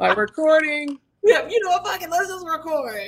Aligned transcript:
like 0.00 0.16
recording. 0.16 0.98
Yeah, 1.24 1.48
you 1.48 1.60
know? 1.64 1.82
Fucking 1.82 2.08
let's 2.08 2.28
just 2.28 2.46
record. 2.46 3.02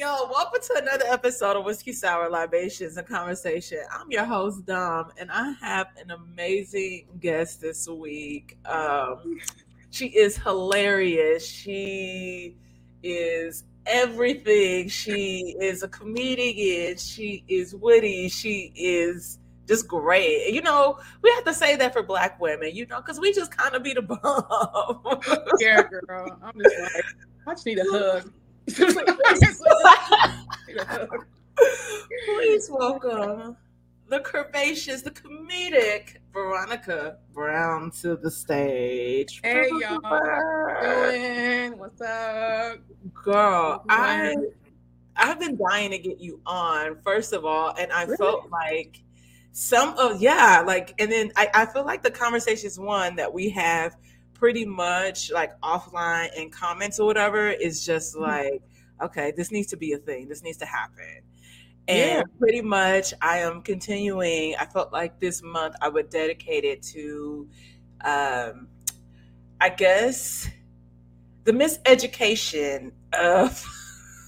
Yo, 0.00 0.28
welcome 0.32 0.60
to 0.60 0.82
another 0.82 1.04
episode 1.06 1.56
of 1.56 1.64
Whiskey 1.64 1.92
Sour 1.92 2.28
Libations 2.28 2.96
and 2.96 3.06
Conversation. 3.06 3.78
I'm 3.92 4.10
your 4.10 4.24
host, 4.24 4.66
Dom, 4.66 5.12
and 5.16 5.30
I 5.30 5.52
have 5.60 5.86
an 5.96 6.10
amazing 6.10 7.06
guest 7.20 7.60
this 7.60 7.86
week. 7.86 8.58
Um, 8.66 9.38
she 9.92 10.06
is 10.06 10.36
hilarious. 10.36 11.46
She 11.48 12.56
is 13.04 13.62
everything. 13.86 14.88
She 14.88 15.54
is 15.60 15.84
a 15.84 15.88
comedian. 15.88 16.96
She 16.96 17.44
is 17.46 17.76
witty. 17.76 18.28
She 18.28 18.72
is 18.74 19.38
just 19.66 19.88
great. 19.88 20.52
You 20.52 20.62
know, 20.62 20.98
we 21.22 21.30
have 21.30 21.44
to 21.44 21.54
say 21.54 21.76
that 21.76 21.92
for 21.92 22.02
black 22.02 22.40
women, 22.40 22.74
you 22.74 22.86
know, 22.86 23.00
because 23.00 23.20
we 23.20 23.32
just 23.32 23.56
kind 23.56 23.74
of 23.74 23.82
be 23.82 23.92
the 23.92 24.02
bomb. 24.02 25.20
yeah, 25.60 25.82
girl. 25.82 26.38
I'm 26.42 26.60
just 26.60 26.78
like, 26.80 27.04
I 27.46 27.52
just 27.52 27.66
need 27.66 27.78
a 27.78 27.84
hug. 27.84 28.30
Please 32.26 32.70
welcome 32.70 33.56
the 34.08 34.20
curvaceous, 34.20 35.02
the 35.02 35.10
comedic 35.10 36.16
Veronica 36.32 37.18
Brown 37.32 37.90
to 38.02 38.16
the 38.16 38.30
stage. 38.30 39.40
Hey 39.42 39.68
y'all, 39.80 39.98
doing? 40.80 41.78
What's 41.78 42.00
up, 42.00 42.78
girl? 43.12 43.84
I 43.88 44.36
I've 45.16 45.40
been 45.40 45.56
dying 45.56 45.90
to 45.90 45.98
get 45.98 46.20
you 46.20 46.40
on. 46.46 46.98
First 47.02 47.32
of 47.32 47.44
all, 47.44 47.74
and 47.78 47.90
I 47.92 48.04
really? 48.04 48.16
felt 48.16 48.50
like 48.50 49.02
some 49.58 49.96
of 49.96 50.20
yeah 50.20 50.62
like 50.66 50.92
and 50.98 51.10
then 51.10 51.32
I, 51.34 51.48
I 51.54 51.64
feel 51.64 51.82
like 51.82 52.02
the 52.02 52.10
conversations 52.10 52.78
one 52.78 53.16
that 53.16 53.32
we 53.32 53.48
have 53.48 53.96
pretty 54.34 54.66
much 54.66 55.32
like 55.32 55.58
offline 55.62 56.28
and 56.36 56.52
comments 56.52 57.00
or 57.00 57.06
whatever 57.06 57.48
is 57.48 57.82
just 57.82 58.14
mm-hmm. 58.14 58.24
like 58.24 58.62
okay 59.00 59.32
this 59.34 59.50
needs 59.50 59.68
to 59.68 59.78
be 59.78 59.94
a 59.94 59.96
thing 59.96 60.28
this 60.28 60.42
needs 60.42 60.58
to 60.58 60.66
happen 60.66 61.22
and 61.88 62.18
yeah. 62.18 62.22
pretty 62.38 62.60
much 62.60 63.14
i 63.22 63.38
am 63.38 63.62
continuing 63.62 64.54
i 64.60 64.66
felt 64.66 64.92
like 64.92 65.18
this 65.20 65.42
month 65.42 65.74
i 65.80 65.88
would 65.88 66.10
dedicate 66.10 66.64
it 66.64 66.82
to 66.82 67.48
um 68.04 68.68
i 69.62 69.70
guess 69.70 70.50
the 71.44 71.52
miseducation 71.52 72.92
of 73.14 73.64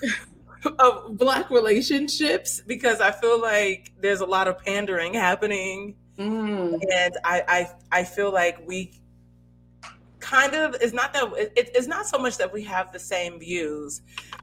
of 0.78 1.16
black 1.16 1.50
relationships 1.50 2.62
because 2.66 3.00
I 3.00 3.10
feel 3.10 3.40
like 3.40 3.92
there's 4.00 4.20
a 4.20 4.26
lot 4.26 4.48
of 4.48 4.58
pandering 4.58 5.14
happening, 5.14 5.96
mm. 6.18 6.80
and 6.92 7.18
I, 7.24 7.42
I 7.48 8.00
I 8.00 8.04
feel 8.04 8.32
like 8.32 8.66
we 8.66 8.92
kind 10.20 10.54
of 10.54 10.74
it's 10.80 10.92
not 10.92 11.12
that 11.12 11.32
it, 11.36 11.70
it's 11.74 11.86
not 11.86 12.06
so 12.06 12.18
much 12.18 12.36
that 12.38 12.52
we 12.52 12.62
have 12.64 12.92
the 12.92 12.98
same 12.98 13.38
views. 13.38 14.02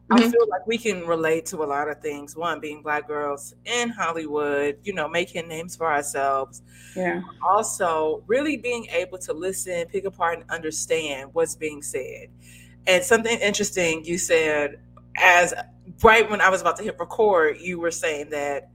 Mm-hmm. 0.09 0.13
I 0.13 0.31
feel 0.31 0.47
like 0.49 0.65
we 0.67 0.77
can 0.77 1.05
relate 1.05 1.45
to 1.47 1.63
a 1.63 1.65
lot 1.65 1.89
of 1.89 1.99
things. 1.99 2.35
One 2.35 2.59
being 2.59 2.81
black 2.81 3.07
girls 3.07 3.55
in 3.65 3.89
Hollywood, 3.89 4.77
you 4.83 4.93
know, 4.93 5.07
making 5.07 5.47
names 5.47 5.75
for 5.75 5.91
ourselves. 5.91 6.61
Yeah. 6.95 7.21
Also, 7.43 8.23
really 8.27 8.57
being 8.57 8.87
able 8.91 9.17
to 9.19 9.33
listen, 9.33 9.85
pick 9.87 10.05
apart, 10.05 10.39
and 10.39 10.49
understand 10.49 11.31
what's 11.33 11.55
being 11.55 11.81
said. 11.81 12.29
And 12.87 13.03
something 13.03 13.39
interesting 13.39 14.05
you 14.05 14.17
said 14.17 14.79
as 15.17 15.53
right 16.03 16.29
when 16.29 16.41
I 16.41 16.49
was 16.49 16.61
about 16.61 16.77
to 16.77 16.83
hit 16.83 16.97
record, 16.99 17.57
you 17.59 17.79
were 17.79 17.91
saying 17.91 18.29
that 18.31 18.69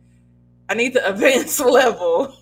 I 0.68 0.74
need 0.74 0.94
the 0.94 1.08
advanced 1.10 1.60
level. 1.60 2.34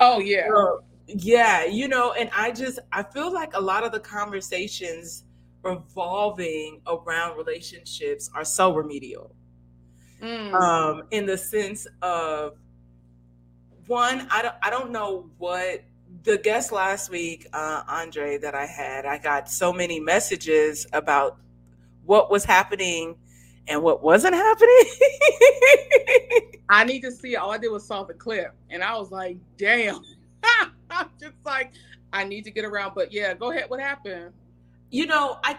oh 0.00 0.20
yeah. 0.20 0.48
So, 0.48 0.80
yeah, 1.06 1.64
you 1.64 1.88
know, 1.88 2.12
and 2.12 2.30
I 2.36 2.52
just 2.52 2.78
I 2.92 3.02
feel 3.02 3.32
like 3.32 3.54
a 3.54 3.60
lot 3.60 3.84
of 3.84 3.92
the 3.92 4.00
conversations 4.00 5.24
revolving 5.62 6.80
around 6.86 7.36
relationships 7.36 8.30
are 8.34 8.44
so 8.44 8.74
remedial. 8.74 9.34
Mm. 10.22 10.52
Um, 10.52 11.02
in 11.10 11.26
the 11.26 11.36
sense 11.36 11.86
of 12.02 12.56
one, 13.86 14.26
I 14.30 14.42
don't 14.42 14.54
I 14.62 14.70
don't 14.70 14.90
know 14.90 15.30
what 15.38 15.84
the 16.22 16.38
guest 16.38 16.72
last 16.72 17.10
week, 17.10 17.46
uh, 17.52 17.82
Andre, 17.88 18.38
that 18.38 18.54
I 18.54 18.66
had, 18.66 19.06
I 19.06 19.18
got 19.18 19.48
so 19.48 19.72
many 19.72 20.00
messages 20.00 20.86
about 20.92 21.38
what 22.10 22.28
was 22.28 22.44
happening 22.44 23.14
and 23.68 23.80
what 23.84 24.02
wasn't 24.02 24.34
happening. 24.34 24.82
I 26.68 26.82
need 26.82 27.02
to 27.02 27.12
see. 27.12 27.36
All 27.36 27.52
I 27.52 27.58
did 27.58 27.68
was 27.68 27.86
saw 27.86 28.02
the 28.02 28.14
clip, 28.14 28.52
and 28.68 28.82
I 28.82 28.98
was 28.98 29.12
like, 29.12 29.36
"Damn!" 29.56 30.02
I'm 30.90 31.08
just 31.20 31.36
like, 31.44 31.70
I 32.12 32.24
need 32.24 32.42
to 32.46 32.50
get 32.50 32.64
around. 32.64 32.94
But 32.96 33.12
yeah, 33.12 33.32
go 33.34 33.52
ahead. 33.52 33.70
What 33.70 33.78
happened? 33.78 34.32
You 34.90 35.06
know, 35.06 35.38
I 35.44 35.56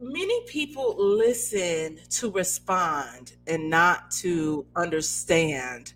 many 0.00 0.40
people 0.46 0.94
listen 0.96 1.98
to 2.10 2.30
respond 2.30 3.32
and 3.48 3.68
not 3.68 4.12
to 4.12 4.64
understand 4.76 5.94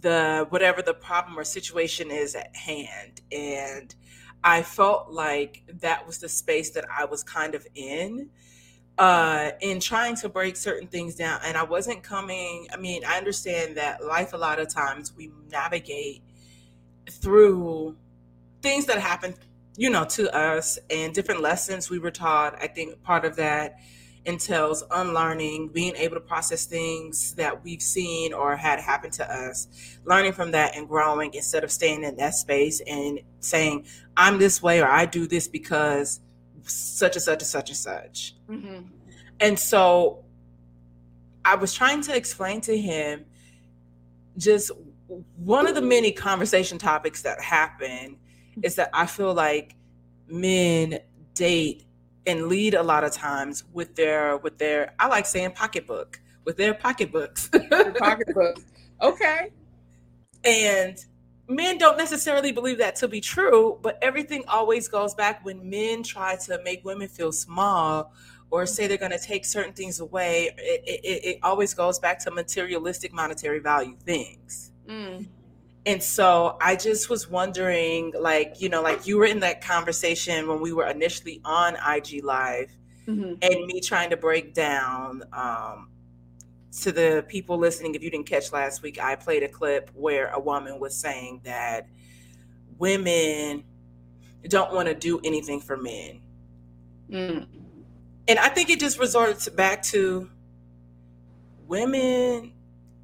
the 0.00 0.46
whatever 0.50 0.82
the 0.82 0.92
problem 0.92 1.38
or 1.38 1.44
situation 1.44 2.10
is 2.10 2.34
at 2.34 2.54
hand 2.54 3.22
and 3.30 3.94
I 4.44 4.62
felt 4.62 5.10
like 5.10 5.62
that 5.80 6.06
was 6.06 6.18
the 6.18 6.28
space 6.28 6.70
that 6.70 6.84
I 6.90 7.04
was 7.04 7.22
kind 7.22 7.54
of 7.54 7.66
in 7.74 8.28
uh 8.98 9.50
in 9.60 9.80
trying 9.80 10.14
to 10.16 10.28
break 10.28 10.56
certain 10.56 10.88
things 10.88 11.14
down. 11.14 11.40
And 11.44 11.56
i 11.56 11.62
wasn't 11.62 12.02
coming 12.02 12.66
i 12.72 12.76
mean 12.76 13.04
i 13.04 13.16
understand 13.16 13.76
that 13.76 14.04
life 14.04 14.32
a 14.32 14.36
lot 14.36 14.58
of 14.58 14.68
times 14.68 15.12
we 15.16 15.30
navigate 15.50 16.22
through 17.10 17.96
things 18.60 18.86
that 18.86 18.98
happen 18.98 19.34
you 19.76 19.90
know 19.90 20.04
to 20.04 20.34
us 20.34 20.78
and 20.90 21.14
different 21.14 21.40
lessons 21.40 21.90
we 21.90 21.98
were 21.98 22.10
taught. 22.10 22.56
I 22.62 22.66
think 22.66 23.02
part 23.02 23.24
of 23.24 23.36
that 23.36 23.78
entails 24.24 24.84
unlearning 24.92 25.68
being 25.68 25.96
able 25.96 26.14
to 26.14 26.20
process 26.20 26.66
things 26.66 27.34
that 27.34 27.64
we've 27.64 27.82
seen 27.82 28.32
or 28.32 28.56
had 28.56 28.78
happen 28.78 29.10
to 29.10 29.28
us. 29.28 29.66
Learning 30.04 30.32
from 30.32 30.52
that 30.52 30.76
and 30.76 30.88
growing 30.88 31.34
instead 31.34 31.64
of 31.64 31.72
staying 31.72 32.04
in 32.04 32.16
that 32.16 32.34
space 32.34 32.80
and 32.86 33.20
saying 33.40 33.84
i'm 34.16 34.38
this 34.38 34.62
way 34.62 34.80
or 34.80 34.88
i 34.88 35.04
do 35.04 35.26
this 35.26 35.48
because 35.48 36.20
such 36.66 37.16
and 37.16 37.22
such 37.22 37.42
and 37.42 37.46
such 37.46 37.68
and 37.68 37.76
such. 37.76 38.34
Mm-hmm. 38.48 38.86
And 39.40 39.58
so 39.58 40.24
I 41.44 41.56
was 41.56 41.74
trying 41.74 42.00
to 42.02 42.16
explain 42.16 42.60
to 42.62 42.76
him 42.76 43.24
just 44.36 44.70
one 45.36 45.66
of 45.66 45.74
the 45.74 45.82
many 45.82 46.12
conversation 46.12 46.78
topics 46.78 47.22
that 47.22 47.40
happen 47.40 48.16
is 48.62 48.76
that 48.76 48.90
I 48.92 49.06
feel 49.06 49.34
like 49.34 49.74
men 50.28 51.00
date 51.34 51.84
and 52.26 52.46
lead 52.46 52.74
a 52.74 52.82
lot 52.82 53.04
of 53.04 53.12
times 53.12 53.64
with 53.72 53.96
their 53.96 54.36
with 54.36 54.58
their 54.58 54.94
I 54.98 55.08
like 55.08 55.26
saying 55.26 55.52
pocketbook 55.52 56.20
with 56.44 56.56
their 56.56 56.74
pocketbooks. 56.74 57.50
pocketbooks. 57.98 58.62
Okay. 59.00 59.50
And 60.44 60.96
men 61.48 61.78
don't 61.78 61.98
necessarily 61.98 62.52
believe 62.52 62.78
that 62.78 62.96
to 62.96 63.08
be 63.08 63.20
true, 63.20 63.78
but 63.82 63.98
everything 64.02 64.44
always 64.48 64.88
goes 64.88 65.14
back 65.14 65.44
when 65.44 65.68
men 65.68 66.02
try 66.02 66.36
to 66.36 66.60
make 66.64 66.84
women 66.84 67.08
feel 67.08 67.32
small 67.32 68.12
or 68.50 68.66
say 68.66 68.86
they're 68.86 68.98
going 68.98 69.12
to 69.12 69.18
take 69.18 69.44
certain 69.44 69.72
things 69.72 70.00
away. 70.00 70.50
It, 70.58 70.82
it, 70.86 71.24
it, 71.24 71.38
always 71.42 71.72
goes 71.72 71.98
back 71.98 72.18
to 72.24 72.30
materialistic, 72.30 73.12
monetary 73.12 73.60
value 73.60 73.96
things. 74.04 74.72
Mm. 74.86 75.26
And 75.86 76.02
so 76.02 76.58
I 76.60 76.76
just 76.76 77.08
was 77.08 77.28
wondering, 77.28 78.12
like, 78.18 78.60
you 78.60 78.68
know, 78.68 78.82
like 78.82 79.06
you 79.06 79.16
were 79.16 79.24
in 79.24 79.40
that 79.40 79.62
conversation 79.62 80.46
when 80.46 80.60
we 80.60 80.72
were 80.72 80.86
initially 80.86 81.40
on 81.44 81.76
IG 81.76 82.22
Live. 82.22 82.76
Mm-hmm. 83.08 83.34
And 83.42 83.66
me 83.66 83.80
trying 83.80 84.10
to 84.10 84.16
break 84.16 84.54
down 84.54 85.24
um, 85.32 85.88
to 86.80 86.92
the 86.92 87.24
people 87.28 87.58
listening, 87.58 87.94
if 87.94 88.02
you 88.02 88.10
didn't 88.10 88.26
catch 88.26 88.52
last 88.52 88.82
week, 88.82 88.98
I 89.00 89.14
played 89.14 89.42
a 89.42 89.48
clip 89.48 89.90
where 89.94 90.28
a 90.28 90.40
woman 90.40 90.80
was 90.80 90.96
saying 90.96 91.42
that 91.44 91.86
women 92.78 93.64
don't 94.48 94.72
want 94.72 94.88
to 94.88 94.94
do 94.94 95.20
anything 95.22 95.60
for 95.60 95.76
men. 95.76 96.20
Mm. 97.10 97.46
And 98.28 98.38
I 98.38 98.48
think 98.48 98.70
it 98.70 98.80
just 98.80 98.98
resorted 98.98 99.54
back 99.54 99.82
to 99.84 100.30
women 101.66 102.52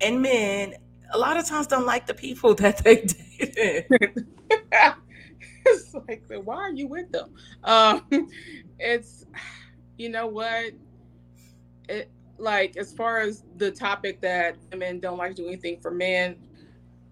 and 0.00 0.22
men 0.22 0.74
a 1.12 1.18
lot 1.18 1.36
of 1.36 1.46
times 1.46 1.66
don't 1.66 1.86
like 1.86 2.06
the 2.06 2.14
people 2.14 2.54
that 2.56 2.78
they 2.84 2.96
dated. 2.96 3.86
it's 5.66 5.94
like, 5.94 6.24
why 6.44 6.56
are 6.56 6.72
you 6.72 6.86
with 6.86 7.10
them? 7.12 7.34
Um, 7.64 8.06
it's, 8.78 9.26
you 9.96 10.08
know 10.08 10.26
what? 10.26 10.72
It, 11.88 12.10
like 12.38 12.76
as 12.76 12.92
far 12.92 13.20
as 13.20 13.44
the 13.56 13.70
topic 13.70 14.20
that 14.20 14.56
women 14.72 15.00
don't 15.00 15.18
like 15.18 15.34
to 15.36 15.42
do 15.42 15.48
anything 15.48 15.80
for 15.80 15.90
men, 15.90 16.36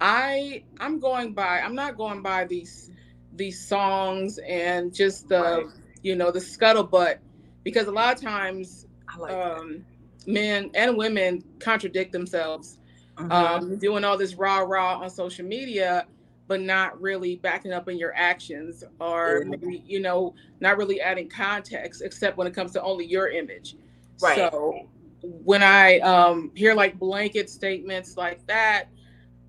I 0.01 0.65
I'm 0.79 1.01
going 1.01 1.33
by 1.33 1.61
I'm 1.61 1.75
not 1.75 1.97
going 1.97 2.23
by 2.23 2.45
these 2.45 2.91
these 3.35 3.67
songs 3.67 4.39
and 4.39 4.95
just 4.95 5.29
the 5.29 5.41
right. 5.41 5.67
you 6.03 6.17
know 6.17 6.31
the 6.31 6.39
scuttlebutt 6.39 7.19
because 7.65 7.87
a 7.87 7.93
lot 7.93 8.15
of 8.15 8.21
times 8.21 8.87
like 9.19 9.33
um, 9.33 9.85
men 10.27 10.71
and 10.75 10.97
women 10.97 11.43
contradict 11.59 12.13
themselves. 12.13 12.79
Uh-huh. 13.19 13.57
Um, 13.57 13.79
doing 13.79 14.05
all 14.05 14.19
this 14.19 14.35
rah 14.35 14.59
rah 14.59 14.99
on 15.01 15.09
social 15.09 15.47
media, 15.47 16.07
but 16.49 16.61
not 16.61 17.01
really 17.01 17.37
backing 17.37 17.73
up 17.73 17.89
in 17.89 17.99
your 17.99 18.15
actions 18.15 18.85
or 19.01 19.45
maybe, 19.47 19.83
you 19.87 20.01
know, 20.01 20.35
not 20.61 20.77
really 20.77 21.01
adding 21.01 21.29
context 21.29 22.03
except 22.05 22.37
when 22.37 22.47
it 22.47 22.55
comes 22.55 22.73
to 22.73 22.83
only 22.83 23.07
your 23.07 23.29
image. 23.29 23.77
Right. 24.21 24.37
So 24.37 24.87
when 25.23 25.63
I 25.63 25.99
um, 26.01 26.53
hear 26.55 26.75
like 26.75 26.99
blanket 26.99 27.51
statements 27.51 28.17
like 28.17 28.47
that, 28.47 28.89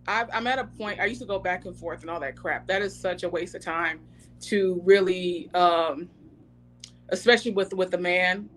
I, 0.07 0.25
I'm 0.33 0.47
at 0.47 0.59
a 0.59 0.65
point. 0.65 0.99
I 0.99 1.05
used 1.05 1.21
to 1.21 1.27
go 1.27 1.39
back 1.39 1.65
and 1.65 1.75
forth 1.75 2.01
and 2.01 2.09
all 2.09 2.19
that 2.19 2.35
crap. 2.35 2.67
That 2.67 2.81
is 2.81 2.97
such 2.97 3.23
a 3.23 3.29
waste 3.29 3.55
of 3.55 3.61
time 3.61 3.99
to 4.41 4.81
really, 4.85 5.49
um, 5.53 6.09
especially 7.09 7.51
with 7.51 7.73
with 7.73 7.93
a 7.93 7.97
man. 7.97 8.49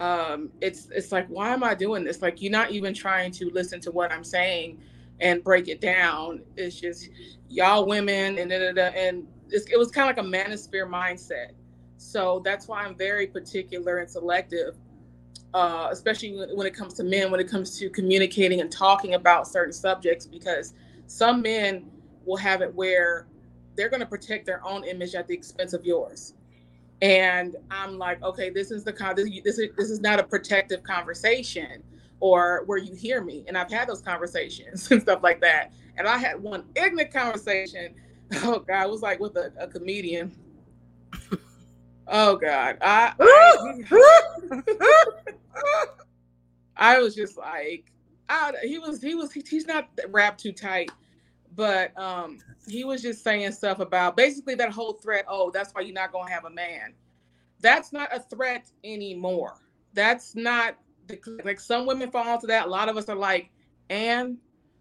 Um, 0.00 0.50
it's 0.60 0.88
it's 0.90 1.12
like, 1.12 1.26
why 1.28 1.52
am 1.52 1.64
I 1.64 1.74
doing 1.74 2.04
this? 2.04 2.20
Like, 2.20 2.42
you're 2.42 2.52
not 2.52 2.70
even 2.70 2.92
trying 2.92 3.30
to 3.32 3.50
listen 3.50 3.80
to 3.82 3.90
what 3.90 4.12
I'm 4.12 4.24
saying 4.24 4.80
and 5.20 5.42
break 5.42 5.68
it 5.68 5.80
down. 5.80 6.42
It's 6.56 6.78
just 6.78 7.08
y'all 7.48 7.86
women 7.86 8.38
and 8.38 8.50
da, 8.50 8.58
da, 8.58 8.72
da, 8.72 8.86
and 8.88 9.26
it 9.50 9.78
was 9.78 9.90
kind 9.90 10.10
of 10.10 10.16
like 10.16 10.24
a 10.24 10.28
manosphere 10.28 10.88
mindset. 10.88 11.52
So 11.96 12.42
that's 12.44 12.68
why 12.68 12.82
I'm 12.82 12.96
very 12.96 13.26
particular 13.26 13.98
and 13.98 14.10
selective 14.10 14.76
uh, 15.54 15.88
especially 15.92 16.36
when, 16.52 16.66
it 16.66 16.74
comes 16.74 16.94
to 16.94 17.04
men, 17.04 17.30
when 17.30 17.38
it 17.38 17.48
comes 17.48 17.78
to 17.78 17.88
communicating 17.88 18.60
and 18.60 18.70
talking 18.70 19.14
about 19.14 19.46
certain 19.46 19.72
subjects, 19.72 20.26
because 20.26 20.74
some 21.06 21.40
men 21.40 21.86
will 22.26 22.36
have 22.36 22.60
it 22.60 22.74
where 22.74 23.28
they're 23.76 23.88
going 23.88 24.00
to 24.00 24.06
protect 24.06 24.46
their 24.46 24.64
own 24.66 24.84
image 24.84 25.14
at 25.14 25.28
the 25.28 25.34
expense 25.34 25.72
of 25.72 25.84
yours. 25.84 26.34
And 27.02 27.56
I'm 27.70 27.98
like, 27.98 28.22
okay, 28.22 28.50
this 28.50 28.72
is 28.72 28.82
the 28.82 28.92
con- 28.92 29.14
this, 29.14 29.28
this 29.44 29.58
is 29.58 29.68
this 29.76 29.90
is 29.90 30.00
not 30.00 30.18
a 30.18 30.24
protective 30.24 30.82
conversation 30.82 31.82
or 32.18 32.62
where 32.66 32.78
you 32.78 32.94
hear 32.94 33.22
me. 33.22 33.44
And 33.46 33.56
I've 33.56 33.70
had 33.70 33.88
those 33.88 34.00
conversations 34.00 34.90
and 34.90 35.02
stuff 35.02 35.22
like 35.22 35.40
that. 35.42 35.72
And 35.96 36.08
I 36.08 36.18
had 36.18 36.42
one 36.42 36.64
ignorant 36.74 37.12
conversation. 37.12 37.94
Oh 38.42 38.58
God, 38.58 38.86
it 38.86 38.90
was 38.90 39.02
like 39.02 39.20
with 39.20 39.36
a, 39.36 39.52
a 39.60 39.68
comedian. 39.68 40.34
Oh 42.06 42.36
God, 42.36 42.76
I, 42.80 43.12
I 43.18 43.74
I 46.76 46.98
was 46.98 47.14
just 47.14 47.36
like, 47.36 47.90
I, 48.28 48.52
he 48.62 48.78
was, 48.78 49.00
he 49.00 49.14
was, 49.14 49.32
he, 49.32 49.42
he's 49.48 49.66
not 49.66 49.88
wrapped 50.08 50.40
too 50.40 50.52
tight, 50.52 50.90
but 51.54 51.96
um, 51.98 52.38
he 52.68 52.84
was 52.84 53.00
just 53.02 53.22
saying 53.22 53.52
stuff 53.52 53.78
about 53.80 54.16
basically 54.16 54.54
that 54.56 54.70
whole 54.70 54.94
threat. 54.94 55.24
Oh, 55.28 55.50
that's 55.50 55.72
why 55.72 55.82
you're 55.82 55.94
not 55.94 56.12
gonna 56.12 56.30
have 56.30 56.44
a 56.44 56.50
man. 56.50 56.94
That's 57.60 57.92
not 57.92 58.14
a 58.14 58.20
threat 58.20 58.70
anymore. 58.82 59.54
That's 59.94 60.34
not 60.34 60.76
the, 61.06 61.18
like 61.44 61.60
some 61.60 61.86
women 61.86 62.10
fall 62.10 62.34
into 62.34 62.46
that. 62.48 62.66
A 62.66 62.70
lot 62.70 62.88
of 62.88 62.96
us 62.96 63.08
are 63.08 63.16
like, 63.16 63.50
and 63.88 64.38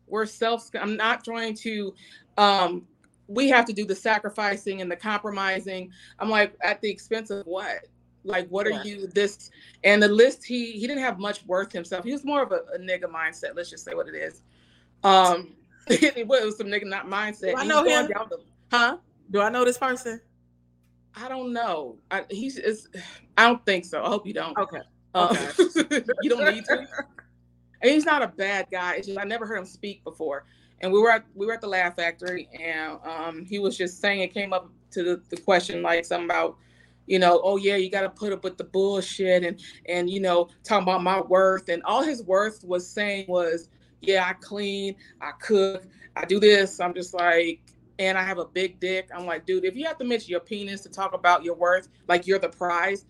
we're 0.07 0.25
self. 0.25 0.69
I'm 0.79 0.97
not 0.97 1.23
trying 1.23 1.55
to. 1.55 1.93
Um, 2.37 2.87
we 3.27 3.47
have 3.49 3.65
to 3.65 3.73
do 3.73 3.85
the 3.85 3.95
sacrificing 3.95 4.81
and 4.81 4.91
the 4.91 4.95
compromising. 4.95 5.91
I'm 6.19 6.29
like, 6.29 6.55
at 6.61 6.81
the 6.81 6.89
expense 6.89 7.29
of 7.29 7.45
what? 7.45 7.87
Like, 8.23 8.47
what 8.49 8.69
Yeah. 8.69 8.79
are 8.79 8.83
you 8.85 9.07
this? 9.07 9.49
And 9.83 10.01
the 10.01 10.07
list, 10.07 10.45
he 10.45 10.71
he 10.73 10.87
didn't 10.87 11.03
have 11.03 11.19
much 11.19 11.45
worth 11.45 11.71
himself. 11.71 12.05
He 12.05 12.11
was 12.11 12.23
more 12.23 12.41
of 12.41 12.51
a, 12.51 12.61
a 12.73 12.79
nigga 12.79 13.03
mindset. 13.05 13.55
Let's 13.55 13.69
just 13.69 13.83
say 13.83 13.93
what 13.93 14.07
it 14.07 14.15
is. 14.15 14.41
Um, 15.03 15.53
it 15.87 16.27
was 16.27 16.57
some 16.57 16.67
nigga 16.67 16.85
not 16.85 17.07
mindset. 17.07 17.51
Do 17.51 17.57
I 17.57 17.65
know 17.65 17.83
him? 17.83 18.07
down 18.07 18.27
the- 18.29 18.43
huh? 18.71 18.97
Do 19.31 19.41
I 19.41 19.49
know 19.49 19.65
this 19.65 19.77
person? 19.77 20.21
I 21.15 21.27
don't 21.27 21.53
know. 21.53 21.97
I, 22.11 22.25
he's 22.29 22.57
is. 22.57 22.87
I 23.37 23.47
don't 23.47 23.65
think 23.65 23.85
so. 23.85 24.03
I 24.03 24.07
hope 24.09 24.27
you 24.27 24.33
don't. 24.33 24.57
Okay. 24.57 24.81
Uh, 25.15 25.35
you 26.21 26.29
don't 26.29 26.53
need 26.53 26.65
to. 26.65 26.87
And 27.81 27.91
he's 27.91 28.05
not 28.05 28.21
a 28.21 28.29
bad 28.29 28.67
guy. 28.71 28.95
It's 28.95 29.07
just 29.07 29.19
I 29.19 29.25
never 29.25 29.45
heard 29.45 29.57
him 29.57 29.65
speak 29.65 30.05
before. 30.05 30.45
And 30.83 30.91
we 30.91 30.99
were 30.99 31.09
at 31.09 31.23
we 31.33 31.45
were 31.45 31.53
at 31.53 31.61
the 31.61 31.67
Laugh 31.67 31.95
Factory, 31.95 32.49
and 32.61 32.99
um, 33.05 33.45
he 33.45 33.57
was 33.57 33.77
just 33.77 34.01
saying 34.01 34.19
it 34.19 34.33
came 34.33 34.51
up 34.51 34.69
to 34.91 35.01
the, 35.01 35.21
the 35.29 35.37
question 35.37 35.81
like 35.81 36.03
something 36.03 36.25
about, 36.25 36.57
you 37.07 37.19
know, 37.19 37.39
oh 37.41 37.55
yeah, 37.55 37.77
you 37.77 37.89
got 37.89 38.01
to 38.01 38.09
put 38.09 38.33
up 38.33 38.43
with 38.43 38.57
the 38.57 38.65
bullshit 38.65 39.45
and 39.45 39.61
and 39.87 40.09
you 40.09 40.19
know 40.19 40.49
talking 40.65 40.83
about 40.83 41.01
my 41.01 41.21
worth 41.21 41.69
and 41.69 41.81
all 41.83 42.03
his 42.03 42.21
worth 42.23 42.65
was 42.65 42.85
saying 42.85 43.25
was 43.29 43.69
yeah 44.01 44.25
I 44.27 44.33
clean, 44.33 44.95
I 45.21 45.31
cook, 45.39 45.85
I 46.17 46.25
do 46.25 46.41
this. 46.41 46.81
I'm 46.81 46.93
just 46.93 47.13
like, 47.13 47.61
and 47.97 48.17
I 48.17 48.23
have 48.23 48.37
a 48.37 48.45
big 48.45 48.81
dick. 48.81 49.07
I'm 49.15 49.25
like, 49.25 49.45
dude, 49.45 49.63
if 49.63 49.77
you 49.77 49.85
have 49.85 49.97
to 49.99 50.03
mention 50.03 50.31
your 50.31 50.41
penis 50.41 50.81
to 50.81 50.89
talk 50.89 51.13
about 51.13 51.45
your 51.45 51.55
worth, 51.55 51.87
like 52.09 52.27
you're 52.27 52.39
the 52.39 52.49
prize, 52.49 53.05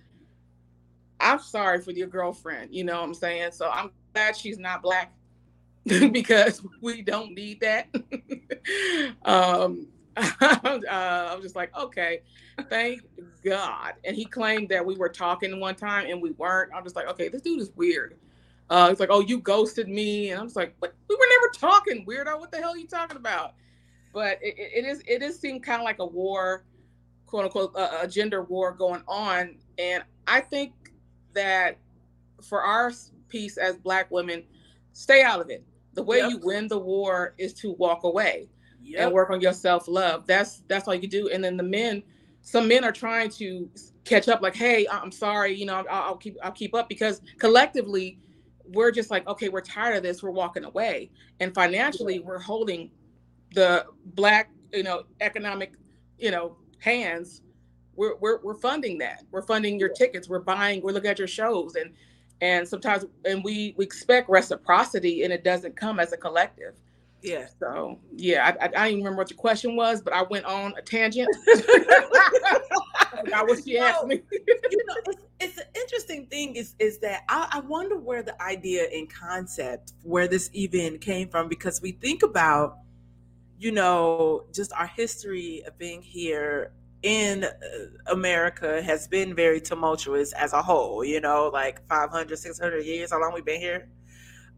I'm 1.20 1.40
sorry 1.40 1.82
for 1.82 1.90
your 1.90 2.08
girlfriend. 2.08 2.72
You 2.72 2.84
know 2.84 3.00
what 3.00 3.08
I'm 3.08 3.14
saying? 3.16 3.54
So 3.54 3.68
I'm 3.72 3.90
glad 4.14 4.38
she's 4.38 4.60
not 4.60 4.84
black 4.84 5.12
because 6.12 6.62
we 6.82 7.02
don't 7.02 7.34
need 7.34 7.60
that. 7.62 7.88
um, 9.26 9.88
uh, 10.18 10.80
I'm 10.90 11.42
just 11.42 11.56
like, 11.56 11.76
okay, 11.78 12.22
thank 12.70 13.02
God. 13.44 13.94
And 14.06 14.16
he 14.16 14.26
claimed 14.26 14.70
that 14.70 14.86
we 14.86 14.96
were 14.96 15.10
talking 15.10 15.60
one 15.60 15.76
time 15.76 16.08
and 16.10 16.22
we 16.22 16.32
weren't. 16.32 16.72
I'm 16.74 16.84
just 16.84 16.96
like, 16.96 17.08
okay, 17.08 17.28
this 17.28 17.42
dude 17.42 17.62
is 17.62 17.72
weird. 17.76 18.18
Uh, 18.70 18.90
it's 18.92 19.00
like, 19.00 19.10
oh, 19.12 19.20
you 19.20 19.40
ghosted 19.40 19.90
me, 19.90 20.32
and 20.32 20.40
I'm 20.40 20.48
just 20.48 20.56
like, 20.56 20.74
but 20.80 20.94
we 21.10 21.16
were 21.16 21.28
never 21.30 21.52
talking, 21.54 22.06
weirdo. 22.06 22.40
What 22.40 22.52
the 22.52 22.58
hell 22.58 22.72
are 22.72 22.78
you 22.78 22.88
talking 22.88 23.18
about? 23.18 23.54
But 24.14 24.40
it, 24.42 24.56
it 24.58 24.86
is 24.86 25.04
it 25.06 25.22
is 25.22 25.38
seem 25.38 25.60
kind 25.60 25.82
of 25.82 25.86
like 25.86 26.00
a 26.00 26.06
war, 26.06 26.64
quote 27.26 27.46
unquote, 27.46 27.76
a 27.76 28.08
gender 28.08 28.44
war 28.44 28.72
going 28.72 29.04
on, 29.08 29.58
and 29.78 30.04
I 30.28 30.40
think 30.40 30.74
that 31.34 31.78
for 32.42 32.62
our 32.62 32.92
piece 33.28 33.58
as 33.58 33.78
Black 33.78 34.10
women, 34.12 34.44
stay 34.94 35.24
out 35.24 35.42
of 35.42 35.50
it. 35.50 35.64
The 35.96 36.04
way 36.04 36.20
Yep. 36.20 36.32
you 36.32 36.40
win 36.44 36.68
the 36.68 36.80
war 36.80 37.36
is 37.38 37.54
to 37.56 37.74
walk 37.74 38.04
away 38.04 38.50
Yep. 38.82 39.00
and 39.02 39.12
work 39.14 39.30
on 39.32 39.42
your 39.42 39.54
self 39.54 39.88
love. 39.88 40.28
That's 40.28 40.64
that's 40.68 40.88
all 40.88 40.96
you 40.96 41.08
do. 41.08 41.30
And 41.30 41.44
then 41.44 41.58
the 41.58 41.64
men, 41.64 42.04
some 42.42 42.68
men 42.68 42.84
are 42.84 42.92
trying 42.92 43.30
to 43.32 43.70
catch 44.06 44.28
up. 44.30 44.42
Like, 44.42 44.56
hey, 44.56 44.88
I'm 44.92 45.12
sorry, 45.12 45.54
you 45.56 45.66
know, 45.66 45.76
I'll, 45.76 46.04
I'll 46.04 46.18
keep 46.18 46.38
I'll 46.44 46.52
keep 46.52 46.76
up 46.76 46.90
because 46.90 47.22
collectively, 47.40 48.20
we're 48.66 48.92
just 48.92 49.12
like, 49.12 49.28
okay, 49.28 49.50
we're 49.50 49.62
tired 49.62 49.98
of 49.98 50.04
this. 50.04 50.24
We're 50.24 50.32
walking 50.32 50.66
away, 50.66 51.12
and 51.40 51.54
financially, 51.54 52.20
we're 52.20 52.40
holding 52.40 52.92
the 53.54 53.86
black, 54.16 54.52
you 54.74 54.84
know, 54.84 55.04
economic, 55.22 55.74
you 56.18 56.32
know, 56.32 56.58
hands. 56.80 57.42
We're 57.96 58.16
we're 58.18 58.40
we're 58.44 58.56
funding 58.56 58.98
that. 59.00 59.24
We're 59.32 59.44
funding 59.44 59.80
your 59.80 59.90
tickets. 59.90 60.30
We're 60.30 60.40
buying. 60.42 60.82
We're 60.82 60.94
looking 60.94 61.12
at 61.12 61.20
your 61.20 61.28
shows, 61.28 61.76
and 61.76 61.94
and 62.44 62.68
sometimes 62.68 63.06
and 63.24 63.42
we 63.42 63.74
we 63.78 63.86
expect 63.86 64.30
reciprocity, 64.30 65.24
and 65.24 65.32
it 65.32 65.46
doesn't 65.46 65.78
come 65.78 66.00
as 66.00 66.12
a 66.12 66.18
collective. 66.18 66.76
Yeah. 67.22 67.46
So 67.58 68.00
yeah, 68.14 68.54
I, 68.60 68.66
I, 68.66 68.66
I 68.66 68.68
don't 68.68 68.88
even 68.88 68.98
remember 69.00 69.20
what 69.20 69.30
your 69.32 69.38
question 69.38 69.78
was, 69.78 70.02
but 70.02 70.12
I 70.12 70.24
went 70.24 70.44
on 70.44 70.74
a 70.78 70.82
tangent. 70.82 71.30
I 73.34 73.44
what 73.44 73.64
she 73.64 73.78
asked 73.78 74.06
me. 74.06 74.22
you 74.32 74.86
know, 74.86 74.96
it's, 75.06 75.24
it's 75.40 75.58
an 75.58 75.68
interesting 75.74 76.26
thing 76.26 76.58
is 76.58 76.76
is 76.80 77.00
that 77.00 77.24
I, 77.30 77.48
I 77.54 77.60
wonder 77.62 77.98
where 77.98 78.24
the 78.24 78.40
idea 78.42 78.88
and 78.94 79.10
concept 79.10 79.94
where 80.04 80.28
this 80.28 80.50
even 80.52 81.00
came 81.00 81.30
from 81.30 81.48
because 81.48 81.82
we 81.82 81.94
think 81.94 82.24
about, 82.24 82.80
you 83.58 83.72
know, 83.72 84.44
just 84.54 84.74
our 84.74 84.88
history 84.88 85.64
of 85.66 85.78
being 85.78 86.02
here 86.02 86.74
in 87.04 87.44
uh, 87.44 87.50
America 88.08 88.82
has 88.82 89.08
been 89.08 89.36
very 89.36 89.62
tumultuous 89.62 90.34
as 90.34 90.54
a 90.54 90.62
whole, 90.62 91.04
you 91.04 91.22
know, 91.22 91.50
like 91.54 91.86
500, 91.88 92.38
600 92.38 92.86
years, 92.86 93.12
how 93.12 93.22
long 93.22 93.34
we've 93.34 93.46
been 93.46 93.60
here. 93.60 93.90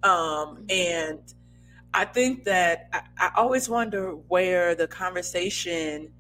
Um, 0.04 0.66
and 0.70 1.20
I 1.94 2.06
think 2.06 2.44
that 2.46 2.90
I, 2.94 3.02
I 3.18 3.32
always 3.36 3.68
wonder 3.68 4.12
where 4.12 4.76
the 4.76 4.88
conversation 4.88 6.12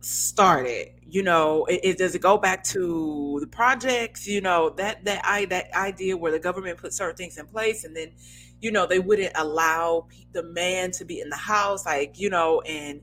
started 0.00 0.90
you 1.08 1.22
know 1.22 1.64
it, 1.64 1.80
it 1.82 1.98
does 1.98 2.14
it 2.14 2.20
go 2.20 2.38
back 2.38 2.62
to 2.62 3.38
the 3.40 3.46
projects 3.48 4.28
you 4.28 4.40
know 4.40 4.70
that 4.70 5.04
that 5.04 5.20
i 5.24 5.44
that 5.46 5.66
idea 5.74 6.16
where 6.16 6.30
the 6.30 6.38
government 6.38 6.78
put 6.78 6.92
certain 6.92 7.16
things 7.16 7.36
in 7.36 7.46
place 7.46 7.84
and 7.84 7.96
then 7.96 8.12
you 8.60 8.70
know 8.70 8.86
they 8.86 9.00
wouldn't 9.00 9.32
allow 9.34 10.06
the 10.32 10.42
man 10.42 10.92
to 10.92 11.04
be 11.04 11.20
in 11.20 11.28
the 11.28 11.36
house 11.36 11.84
like 11.84 12.18
you 12.18 12.30
know 12.30 12.60
and 12.60 13.00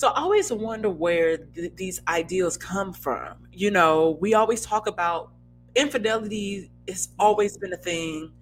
so 0.00 0.08
i 0.08 0.20
always 0.20 0.50
wonder 0.50 0.88
where 0.88 1.36
th- 1.36 1.72
these 1.76 2.00
ideals 2.08 2.56
come 2.56 2.90
from 2.92 3.34
you 3.52 3.70
know 3.70 4.16
we 4.20 4.32
always 4.34 4.60
talk 4.64 4.86
about 4.86 5.32
infidelity 5.74 6.70
has 6.88 7.10
always 7.18 7.56
been 7.58 7.72
a 7.74 7.76
thing 7.76 8.32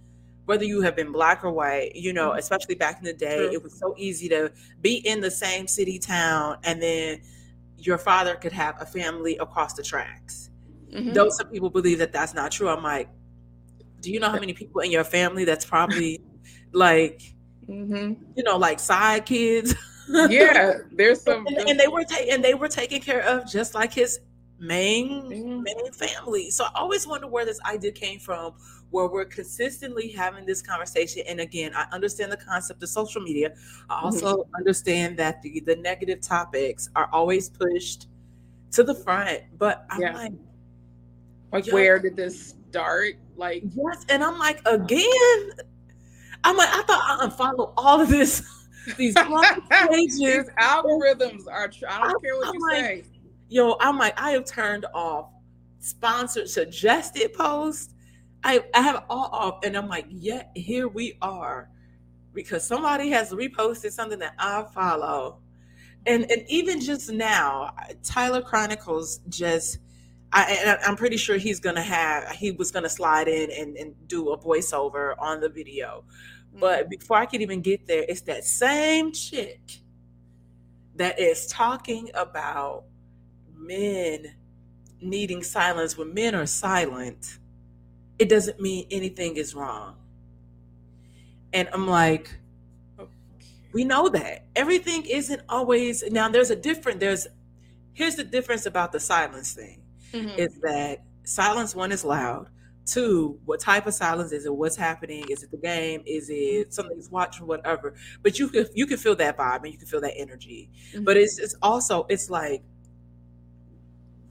whether 0.44 0.64
you 0.64 0.80
have 0.80 0.94
been 0.94 1.10
black 1.12 1.44
or 1.44 1.50
white 1.50 1.90
you 1.96 2.12
know 2.12 2.30
Mhm. 2.30 2.38
especially 2.38 2.76
back 2.84 2.98
in 3.00 3.04
the 3.04 3.12
day 3.12 3.36
True. 3.38 3.52
it 3.56 3.62
was 3.62 3.74
so 3.78 3.94
easy 3.98 4.28
to 4.28 4.52
be 4.80 4.94
in 5.10 5.20
the 5.20 5.30
same 5.30 5.66
city 5.66 5.98
town 5.98 6.58
and 6.64 6.80
then 6.80 7.20
your 7.76 7.98
father 7.98 8.34
could 8.36 8.52
have 8.52 8.74
a 8.80 8.86
family 8.86 9.36
across 9.38 9.74
the 9.74 9.82
tracks. 9.84 10.50
Mhm. 10.92 11.14
Though 11.14 11.28
some 11.28 11.46
people 11.48 11.70
believe 11.70 11.98
that 11.98 12.12
that's 12.12 12.34
not 12.34 12.50
true. 12.50 12.68
I'm 12.68 12.82
like, 12.82 13.08
do 14.00 14.10
you 14.10 14.18
know 14.18 14.28
how 14.34 14.40
many 14.40 14.52
people 14.52 14.80
in 14.80 14.90
your 14.90 15.04
family 15.04 15.44
that's 15.44 15.64
probably 15.64 16.20
like, 16.72 17.22
Mhm. 17.68 18.16
you 18.36 18.42
know, 18.42 18.56
like 18.56 18.80
side 18.80 19.26
kids? 19.26 19.74
Yeah, 20.08 20.78
there's 20.92 21.22
some. 21.22 21.46
and, 21.46 21.70
and 21.70 21.80
they 21.80 21.88
were 21.88 22.04
ta- 22.04 22.24
and 22.30 22.44
they 22.44 22.54
were 22.54 22.68
taken 22.68 23.00
care 23.00 23.22
of 23.22 23.50
just 23.50 23.74
like 23.74 23.92
his 23.92 24.20
main 24.58 25.22
mm-hmm. 25.22 25.62
main 25.62 25.92
family. 25.92 26.50
So 26.50 26.64
I 26.64 26.70
always 26.74 27.06
wonder 27.06 27.26
where 27.26 27.44
this 27.44 27.60
idea 27.62 27.92
came 27.92 28.18
from, 28.18 28.54
where 28.90 29.06
we're 29.06 29.24
consistently 29.24 30.10
having 30.10 30.46
this 30.46 30.62
conversation. 30.62 31.22
And 31.26 31.40
again, 31.40 31.72
I 31.74 31.86
understand 31.92 32.32
the 32.32 32.36
concept 32.36 32.82
of 32.82 32.88
social 32.88 33.22
media. 33.22 33.52
I 33.88 33.94
mm-hmm. 33.96 34.04
also 34.06 34.36
mm-hmm. 34.38 34.54
understand 34.56 35.16
that 35.18 35.42
the 35.42 35.60
the 35.60 35.76
negative 35.76 36.20
topics 36.20 36.88
are 36.96 37.08
always 37.12 37.50
pushed 37.50 38.08
to 38.72 38.82
the 38.82 38.94
front. 38.94 39.42
But 39.56 39.86
I'm 39.90 40.00
yeah. 40.00 40.14
like, 40.14 40.32
like 41.52 41.66
where 41.72 41.98
did 41.98 42.16
this 42.16 42.54
start? 42.68 43.14
Like 43.36 43.62
yes, 43.74 44.04
and 44.08 44.22
I'm 44.22 44.38
like 44.38 44.60
again. 44.66 45.50
I'm 46.44 46.56
like 46.56 46.68
I 46.68 46.82
thought 46.82 47.20
I 47.20 47.24
unfollowed 47.24 47.72
all 47.76 48.00
of 48.00 48.08
this. 48.08 48.42
These 48.97 49.14
pages. 49.14 50.18
These 50.18 50.50
algorithms 50.58 51.47
are. 51.47 51.70
I 51.88 52.08
don't 52.08 52.23
care 52.23 52.37
what 52.37 52.49
I'm 52.49 52.54
you 52.54 52.68
like, 52.70 52.85
say 52.85 53.04
yo, 53.49 53.76
I'm 53.80 53.99
like, 53.99 54.18
I 54.20 54.32
have 54.32 54.44
turned 54.44 54.87
off 54.94 55.30
sponsored 55.80 56.49
suggested 56.49 57.32
posts. 57.32 57.94
I, 58.44 58.64
I 58.75 58.82
have 58.82 59.04
all 59.08 59.28
off, 59.32 59.64
and 59.64 59.76
I'm 59.76 59.88
like, 59.88 60.06
yeah, 60.08 60.44
here 60.54 60.88
we 60.88 61.18
are. 61.20 61.68
Because 62.35 62.64
somebody 62.64 63.11
has 63.11 63.32
reposted 63.32 63.90
something 63.90 64.18
that 64.20 64.35
I 64.38 64.64
follow. 64.73 65.38
And 66.06 66.30
and 66.30 66.44
even 66.49 66.80
just 66.80 67.11
now, 67.11 67.73
Tyler 68.04 68.42
Chronicles 68.42 69.20
just 69.28 69.78
I 70.32 70.78
I, 70.82 70.88
am 70.88 70.94
pretty 70.94 71.16
sure 71.16 71.37
he's 71.37 71.58
gonna 71.58 71.82
have 71.82 72.30
he 72.30 72.52
was 72.52 72.70
gonna 72.70 72.88
slide 72.88 73.26
in 73.26 73.50
and, 73.50 73.76
and 73.76 73.94
do 74.06 74.30
a 74.30 74.38
voiceover 74.38 75.14
on 75.18 75.40
the 75.40 75.49
video. 75.49 76.04
But 76.58 76.80
mm-hmm. 76.80 76.90
before 76.90 77.16
I 77.18 77.26
could 77.26 77.40
even 77.40 77.60
get 77.60 77.86
there, 77.86 78.04
it's 78.08 78.22
that 78.22 78.44
same 78.44 79.12
chick 79.12 79.60
that 80.96 81.18
is 81.18 81.46
talking 81.46 82.10
about 82.14 82.84
men 83.54 84.34
needing 85.00 85.42
silence 85.42 85.96
when 85.96 86.12
men 86.12 86.34
are 86.34 86.46
silent, 86.46 87.38
it 88.18 88.28
doesn't 88.28 88.60
mean 88.60 88.86
anything 88.90 89.36
is 89.36 89.54
wrong. 89.54 89.94
And 91.52 91.68
I'm 91.72 91.86
like, 91.86 92.30
we 93.72 93.84
know 93.84 94.08
that 94.08 94.46
everything 94.56 95.04
isn't 95.06 95.42
always 95.48 96.02
now 96.10 96.28
there's 96.28 96.50
a 96.50 96.56
different 96.56 97.00
there's 97.00 97.26
here's 97.92 98.16
the 98.16 98.24
difference 98.24 98.66
about 98.66 98.92
the 98.92 99.00
silence 99.00 99.52
thing 99.52 99.82
mm-hmm. 100.12 100.38
is 100.38 100.58
that 100.60 101.04
silence 101.24 101.74
one 101.74 101.92
is 101.92 102.04
loud 102.04 102.48
two 102.88 103.38
what 103.45 103.61
type 103.61 103.87
of 103.87 103.95
silence 103.95 104.33
is 104.33 104.47
it 104.47 104.54
what's 104.54 104.76
happening 104.76 105.25
is 105.28 105.42
it 105.42 105.50
the 105.50 105.57
game 105.57 106.02
is 106.07 106.28
it 106.30 106.73
something's 106.73 107.11
watching 107.11 107.47
whatever 107.47 107.95
but 108.23 108.38
you 108.38 108.49
can 108.49 108.66
you 108.75 108.87
can 108.87 108.97
feel 108.97 109.14
that 109.14 109.37
vibe 109.37 109.62
and 109.62 109.73
you 109.73 109.78
can 109.78 109.87
feel 109.87 110.00
that 110.00 110.14
energy 110.16 110.71
mm-hmm. 110.92 111.04
but 111.04 111.16
it's 111.16 111.38
it's 111.38 111.54
also 111.62 112.07
it's 112.09 112.30
like 112.30 112.62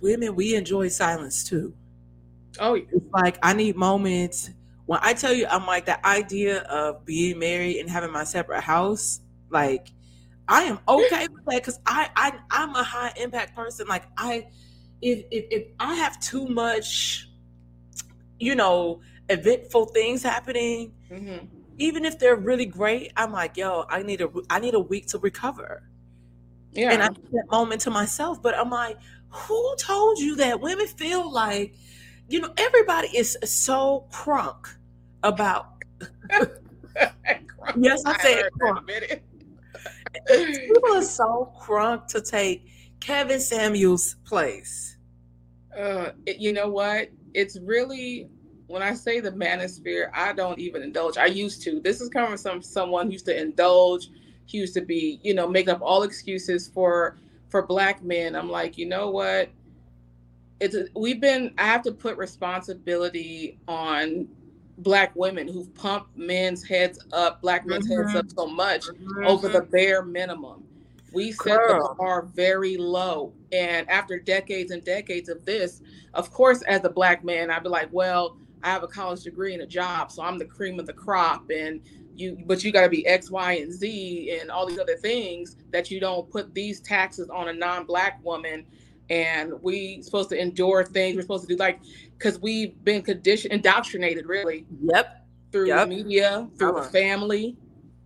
women, 0.01 0.35
we 0.35 0.55
enjoy 0.55 0.87
silence 0.87 1.43
too. 1.43 1.73
Oh, 2.59 2.75
yeah. 2.75 2.83
it's 2.91 3.05
like 3.11 3.37
I 3.43 3.53
need 3.53 3.75
moments. 3.75 4.49
When 4.85 4.99
I 5.01 5.13
tell 5.13 5.33
you, 5.33 5.47
I'm 5.47 5.65
like 5.65 5.85
the 5.85 6.05
idea 6.05 6.61
of 6.63 7.05
being 7.05 7.39
married 7.39 7.77
and 7.77 7.89
having 7.89 8.11
my 8.11 8.23
separate 8.23 8.61
house. 8.61 9.19
Like, 9.49 9.91
I 10.47 10.63
am 10.63 10.79
okay 10.87 11.27
with 11.27 11.45
that 11.45 11.55
because 11.55 11.79
I, 11.85 12.09
I 12.15 12.33
I'm 12.49 12.73
a 12.75 12.83
high 12.83 13.13
impact 13.17 13.55
person. 13.55 13.87
Like, 13.87 14.03
I 14.17 14.47
if 15.01 15.25
if, 15.29 15.45
if 15.51 15.67
I 15.79 15.95
have 15.95 16.19
too 16.19 16.47
much, 16.47 17.26
you 18.39 18.55
know, 18.55 19.01
eventful 19.29 19.87
things 19.87 20.23
happening, 20.23 20.93
mm-hmm. 21.11 21.45
even 21.77 22.05
if 22.05 22.19
they're 22.19 22.35
really 22.35 22.65
great, 22.65 23.11
I'm 23.15 23.31
like, 23.31 23.57
yo, 23.57 23.85
I 23.89 24.03
need 24.03 24.21
a 24.21 24.29
I 24.49 24.59
need 24.59 24.73
a 24.73 24.79
week 24.79 25.07
to 25.07 25.19
recover. 25.19 25.83
Yeah, 26.71 26.91
and 26.91 27.01
I 27.01 27.07
need 27.07 27.31
that 27.31 27.49
moment 27.49 27.81
to 27.81 27.91
myself. 27.91 28.41
But 28.41 28.57
I'm 28.57 28.69
like, 28.69 28.97
who 29.29 29.75
told 29.77 30.19
you 30.19 30.35
that 30.37 30.61
women 30.61 30.87
feel 30.87 31.31
like, 31.31 31.75
you 32.29 32.39
know, 32.39 32.53
everybody 32.57 33.09
is 33.15 33.37
so 33.43 34.07
crunk 34.11 34.75
about. 35.23 35.83
yes, 37.77 38.03
I 38.05 38.17
said 38.21 38.49
crunk. 38.59 39.19
People 40.27 40.93
are 40.93 41.01
so 41.19 41.53
crunk 41.59 42.07
to 42.07 42.21
take 42.21 42.67
Kevin 42.99 43.39
Samuels' 43.39 44.15
place. 44.25 44.97
Uh, 45.77 46.11
you 46.25 46.53
know 46.53 46.69
what? 46.69 47.09
It's 47.37 47.57
really 47.59 48.29
when 48.67 48.81
I 48.81 48.93
say 48.93 49.21
the 49.21 49.31
manosphere, 49.31 50.09
I 50.13 50.33
don't 50.33 50.59
even 50.59 50.81
indulge. 50.81 51.17
I 51.17 51.27
used 51.27 51.61
to. 51.63 51.79
This 51.79 52.01
is 52.01 52.09
coming 52.09 52.37
from 52.37 52.61
someone 52.61 53.05
who 53.05 53.13
used 53.13 53.25
to 53.27 53.39
indulge. 53.39 54.09
He 54.45 54.57
used 54.57 54.73
to 54.73 54.81
be, 54.81 55.19
you 55.23 55.33
know, 55.33 55.47
make 55.47 55.69
up 55.69 55.79
all 55.81 56.03
excuses 56.03 56.67
for 56.67 57.17
for 57.49 57.65
black 57.65 58.03
men, 58.03 58.35
I'm 58.35 58.49
like, 58.49 58.77
you 58.77 58.85
know 58.85 59.09
what? 59.09 59.49
It's 60.59 60.75
we've 60.95 61.21
been 61.21 61.53
I 61.57 61.65
have 61.65 61.83
to 61.83 61.91
put 61.91 62.17
responsibility 62.17 63.59
on 63.67 64.27
black 64.79 65.15
women 65.15 65.47
who've 65.47 65.73
pumped 65.75 66.17
men's 66.17 66.63
heads 66.63 66.99
up, 67.13 67.41
black 67.41 67.65
men's 67.65 67.89
mm-hmm. 67.89 68.09
heads 68.09 68.15
up 68.15 68.25
so 68.35 68.47
much 68.47 68.85
mm-hmm. 68.85 69.27
over 69.27 69.49
the 69.49 69.61
bare 69.61 70.03
minimum. 70.03 70.63
We 71.17 71.31
set 71.31 71.57
Girl. 71.57 71.89
the 71.89 71.95
bar 71.95 72.23
very 72.33 72.77
low. 72.77 73.33
And 73.51 73.89
after 73.89 74.19
decades 74.19 74.71
and 74.71 74.83
decades 74.83 75.29
of 75.29 75.43
this, 75.45 75.81
of 76.13 76.31
course, 76.31 76.61
as 76.63 76.83
a 76.85 76.89
black 76.89 77.23
man, 77.23 77.49
I'd 77.49 77.63
be 77.63 77.69
like, 77.69 77.89
well, 77.91 78.37
I 78.63 78.69
have 78.69 78.83
a 78.83 78.87
college 78.87 79.23
degree 79.23 79.53
and 79.53 79.63
a 79.63 79.67
job, 79.67 80.11
so 80.11 80.21
I'm 80.21 80.37
the 80.37 80.45
cream 80.45 80.79
of 80.79 80.85
the 80.85 80.93
crop. 80.93 81.49
And 81.49 81.81
you 82.15 82.37
but 82.45 82.63
you 82.63 82.71
got 82.71 82.81
to 82.81 82.89
be 82.89 83.05
x 83.05 83.29
y 83.29 83.53
and 83.53 83.71
z 83.71 84.39
and 84.39 84.49
all 84.49 84.65
these 84.65 84.79
other 84.79 84.97
things 84.97 85.55
that 85.71 85.91
you 85.91 85.99
don't 85.99 86.29
put 86.31 86.53
these 86.53 86.79
taxes 86.79 87.29
on 87.29 87.49
a 87.49 87.53
non-black 87.53 88.19
woman 88.23 88.65
and 89.09 89.53
we 89.61 90.01
supposed 90.01 90.29
to 90.29 90.41
endure 90.41 90.83
things 90.83 91.15
we're 91.15 91.21
supposed 91.21 91.47
to 91.47 91.55
do 91.55 91.57
like 91.57 91.79
because 92.17 92.39
we've 92.39 92.83
been 92.83 93.03
conditioned 93.03 93.53
indoctrinated 93.53 94.25
really 94.25 94.65
yep 94.81 95.25
through 95.51 95.67
yep. 95.67 95.87
media 95.87 96.49
through 96.57 96.73
the 96.73 96.81
family 96.81 97.55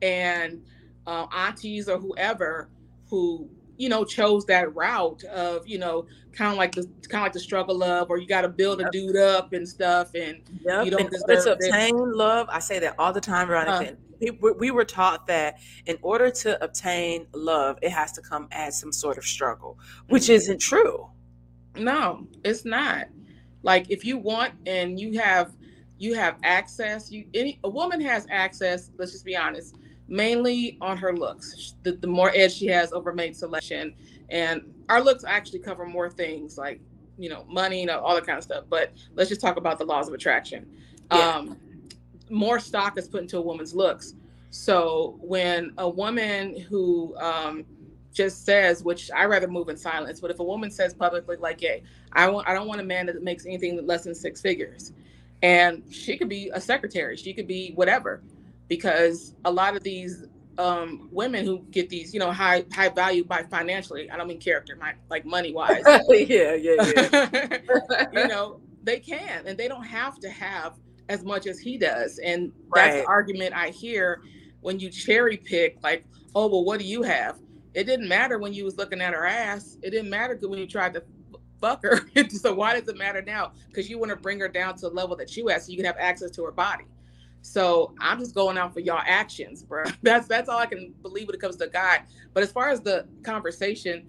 and 0.01 0.61
uh, 1.07 1.25
aunties 1.31 1.87
or 1.87 1.97
whoever 1.97 2.69
who 3.11 3.47
you 3.77 3.89
know 3.89 4.03
chose 4.03 4.45
that 4.45 4.73
route 4.73 5.23
of 5.25 5.67
you 5.67 5.77
know 5.77 6.05
kind 6.31 6.51
of 6.51 6.57
like 6.57 6.73
the 6.73 6.83
kind 7.09 7.21
of 7.21 7.25
like 7.25 7.33
the 7.33 7.39
struggle 7.39 7.83
of 7.83 8.09
or 8.09 8.17
you 8.17 8.27
got 8.27 8.41
to 8.41 8.49
build 8.49 8.79
a 8.79 8.83
yep. 8.83 8.91
dude 8.91 9.17
up 9.17 9.53
and 9.53 9.67
stuff 9.67 10.15
and 10.15 10.41
yep. 10.61 10.85
you 10.85 10.91
don't 10.91 11.11
deserve 11.11 11.43
to 11.43 11.51
obtain 11.53 11.95
love 11.95 12.47
i 12.49 12.57
say 12.57 12.79
that 12.79 12.95
all 12.97 13.11
the 13.11 13.21
time 13.21 13.47
veronica 13.47 13.91
uh, 13.91 14.53
we 14.59 14.71
were 14.71 14.85
taught 14.85 15.25
that 15.27 15.59
in 15.87 15.97
order 16.03 16.29
to 16.29 16.63
obtain 16.63 17.25
love 17.33 17.77
it 17.81 17.91
has 17.91 18.11
to 18.11 18.21
come 18.21 18.47
at 18.51 18.73
some 18.73 18.91
sort 18.91 19.17
of 19.17 19.25
struggle 19.25 19.77
which 20.07 20.23
mm-hmm. 20.23 20.33
isn't 20.33 20.59
true 20.59 21.09
no 21.75 22.25
it's 22.45 22.65
not 22.65 23.07
like 23.63 23.89
if 23.89 24.05
you 24.05 24.17
want 24.17 24.53
and 24.65 24.99
you 24.99 25.19
have 25.19 25.53
you 25.97 26.13
have 26.13 26.37
access 26.43 27.11
you 27.11 27.25
any 27.33 27.59
a 27.63 27.69
woman 27.69 27.99
has 27.99 28.25
access 28.29 28.91
let's 28.97 29.11
just 29.11 29.25
be 29.25 29.35
honest 29.35 29.75
mainly 30.07 30.77
on 30.81 30.97
her 30.97 31.15
looks. 31.15 31.75
The, 31.83 31.93
the 31.93 32.07
more 32.07 32.31
edge 32.33 32.53
she 32.53 32.67
has 32.67 32.91
over 32.91 33.13
mate 33.13 33.35
selection, 33.35 33.93
and 34.29 34.61
our 34.89 35.01
looks 35.01 35.23
actually 35.23 35.59
cover 35.59 35.85
more 35.85 36.09
things 36.09 36.57
like 36.57 36.81
you 37.17 37.29
know 37.29 37.45
money, 37.47 37.81
you 37.81 37.85
know 37.85 37.99
all 37.99 38.15
that 38.15 38.25
kind 38.25 38.37
of 38.37 38.43
stuff. 38.43 38.65
But 38.69 38.93
let's 39.15 39.29
just 39.29 39.41
talk 39.41 39.57
about 39.57 39.77
the 39.77 39.85
laws 39.85 40.07
of 40.07 40.13
attraction. 40.13 40.67
Yeah. 41.11 41.17
Um, 41.17 41.57
more 42.29 42.59
stock 42.59 42.97
is 42.97 43.07
put 43.07 43.21
into 43.21 43.37
a 43.37 43.41
woman's 43.41 43.75
looks. 43.75 44.13
So 44.49 45.17
when 45.21 45.73
a 45.77 45.89
woman 45.89 46.59
who 46.59 47.15
um, 47.17 47.65
just 48.13 48.45
says, 48.45 48.83
which 48.83 49.11
I 49.11 49.25
rather 49.25 49.47
move 49.47 49.69
in 49.69 49.77
silence, 49.77 50.19
but 50.19 50.31
if 50.31 50.39
a 50.39 50.43
woman 50.43 50.71
says 50.71 50.93
publicly, 50.93 51.37
like, 51.37 51.61
"Hey, 51.61 51.83
I 52.13 52.29
want, 52.29 52.47
I 52.47 52.53
don't 52.53 52.67
want 52.67 52.81
a 52.81 52.83
man 52.83 53.05
that 53.05 53.21
makes 53.23 53.45
anything 53.45 53.85
less 53.85 54.03
than 54.03 54.15
six 54.15 54.41
figures," 54.41 54.93
and 55.41 55.83
she 55.89 56.17
could 56.17 56.29
be 56.29 56.49
a 56.53 56.59
secretary, 56.59 57.15
she 57.15 57.33
could 57.33 57.47
be 57.47 57.71
whatever, 57.75 58.21
because 58.71 59.35
a 59.43 59.51
lot 59.51 59.75
of 59.75 59.83
these 59.83 60.23
um, 60.57 61.09
women 61.11 61.45
who 61.45 61.59
get 61.71 61.89
these, 61.89 62.13
you 62.13 62.21
know, 62.21 62.31
high 62.31 62.63
high 62.73 62.87
value 62.87 63.25
by 63.25 63.43
financially, 63.43 64.09
I 64.09 64.15
don't 64.15 64.29
mean 64.29 64.39
character, 64.39 64.77
my, 64.77 64.93
like 65.09 65.25
money 65.25 65.51
wise. 65.51 65.83
yeah, 66.07 66.53
yeah, 66.53 66.75
yeah. 67.11 67.57
you 68.13 68.27
know, 68.29 68.61
they 68.83 69.01
can, 69.01 69.45
and 69.45 69.57
they 69.57 69.67
don't 69.67 69.83
have 69.83 70.21
to 70.21 70.29
have 70.29 70.75
as 71.09 71.25
much 71.25 71.47
as 71.47 71.59
he 71.59 71.77
does, 71.77 72.17
and 72.19 72.53
that's 72.73 73.01
the 73.01 73.05
argument 73.07 73.53
I 73.53 73.71
hear 73.71 74.21
when 74.61 74.79
you 74.79 74.89
cherry 74.89 75.35
pick, 75.35 75.77
like, 75.83 76.05
oh, 76.33 76.47
well, 76.47 76.63
what 76.63 76.79
do 76.79 76.85
you 76.85 77.03
have? 77.03 77.39
It 77.73 77.83
didn't 77.83 78.07
matter 78.07 78.39
when 78.39 78.53
you 78.53 78.63
was 78.63 78.77
looking 78.77 79.01
at 79.01 79.13
her 79.13 79.25
ass. 79.25 79.77
It 79.83 79.89
didn't 79.89 80.09
matter 80.09 80.39
when 80.43 80.59
you 80.59 80.67
tried 80.67 80.93
to 80.93 81.03
fuck 81.59 81.83
her. 81.83 82.07
so 82.29 82.53
why 82.53 82.79
does 82.79 82.87
it 82.87 82.97
matter 82.97 83.21
now? 83.21 83.51
Because 83.67 83.89
you 83.89 83.99
want 83.99 84.11
to 84.11 84.15
bring 84.15 84.39
her 84.39 84.47
down 84.47 84.75
to 84.75 84.81
the 84.87 84.95
level 84.95 85.17
that 85.17 85.35
you 85.35 85.49
at, 85.49 85.63
so 85.63 85.71
you 85.71 85.75
can 85.75 85.85
have 85.85 85.97
access 85.99 86.31
to 86.31 86.45
her 86.45 86.53
body. 86.53 86.85
So 87.41 87.93
I'm 87.99 88.19
just 88.19 88.35
going 88.35 88.57
out 88.57 88.73
for 88.73 88.79
y'all 88.79 89.01
actions, 89.05 89.63
bro. 89.63 89.83
That's 90.03 90.27
that's 90.27 90.47
all 90.47 90.59
I 90.59 90.67
can 90.67 90.93
believe 91.01 91.27
when 91.27 91.35
it 91.35 91.41
comes 91.41 91.57
to 91.57 91.67
God. 91.67 92.01
But 92.33 92.43
as 92.43 92.51
far 92.51 92.69
as 92.69 92.81
the 92.81 93.07
conversation, 93.23 94.07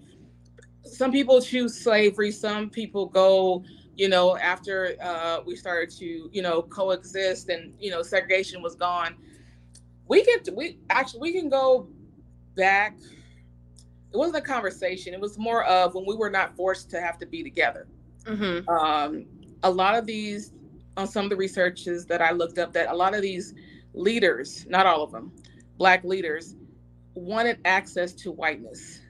some 0.83 1.11
people 1.11 1.41
choose 1.41 1.77
slavery. 1.77 2.31
Some 2.31 2.69
people 2.69 3.07
go, 3.07 3.63
you 3.95 4.09
know, 4.09 4.37
after 4.37 4.95
uh, 5.01 5.39
we 5.45 5.55
started 5.55 5.89
to, 5.97 6.29
you 6.31 6.41
know, 6.41 6.61
coexist 6.61 7.49
and 7.49 7.73
you 7.79 7.91
know 7.91 8.03
segregation 8.03 8.61
was 8.61 8.75
gone. 8.75 9.15
We 10.07 10.23
can 10.23 10.55
we 10.55 10.79
actually 10.89 11.21
we 11.21 11.33
can 11.33 11.49
go 11.49 11.87
back. 12.55 12.97
It 14.13 14.17
wasn't 14.17 14.37
a 14.37 14.41
conversation. 14.41 15.13
It 15.13 15.19
was 15.19 15.39
more 15.39 15.63
of 15.63 15.95
when 15.95 16.05
we 16.05 16.15
were 16.15 16.29
not 16.29 16.55
forced 16.55 16.91
to 16.91 17.01
have 17.01 17.17
to 17.17 17.25
be 17.25 17.41
together. 17.41 17.87
Mm-hmm. 18.25 18.69
Um, 18.69 19.25
a 19.63 19.71
lot 19.71 19.95
of 19.95 20.05
these, 20.05 20.51
on 20.97 21.07
some 21.07 21.25
of 21.25 21.29
the 21.29 21.35
researches 21.35 22.05
that 22.07 22.21
I 22.21 22.31
looked 22.31 22.57
up, 22.57 22.73
that 22.73 22.91
a 22.91 22.95
lot 22.95 23.15
of 23.15 23.21
these 23.21 23.53
leaders, 23.93 24.65
not 24.67 24.85
all 24.85 25.03
of 25.03 25.11
them, 25.11 25.31
black 25.77 26.03
leaders, 26.03 26.55
wanted 27.15 27.59
access 27.65 28.13
to 28.13 28.31
whiteness, 28.31 29.01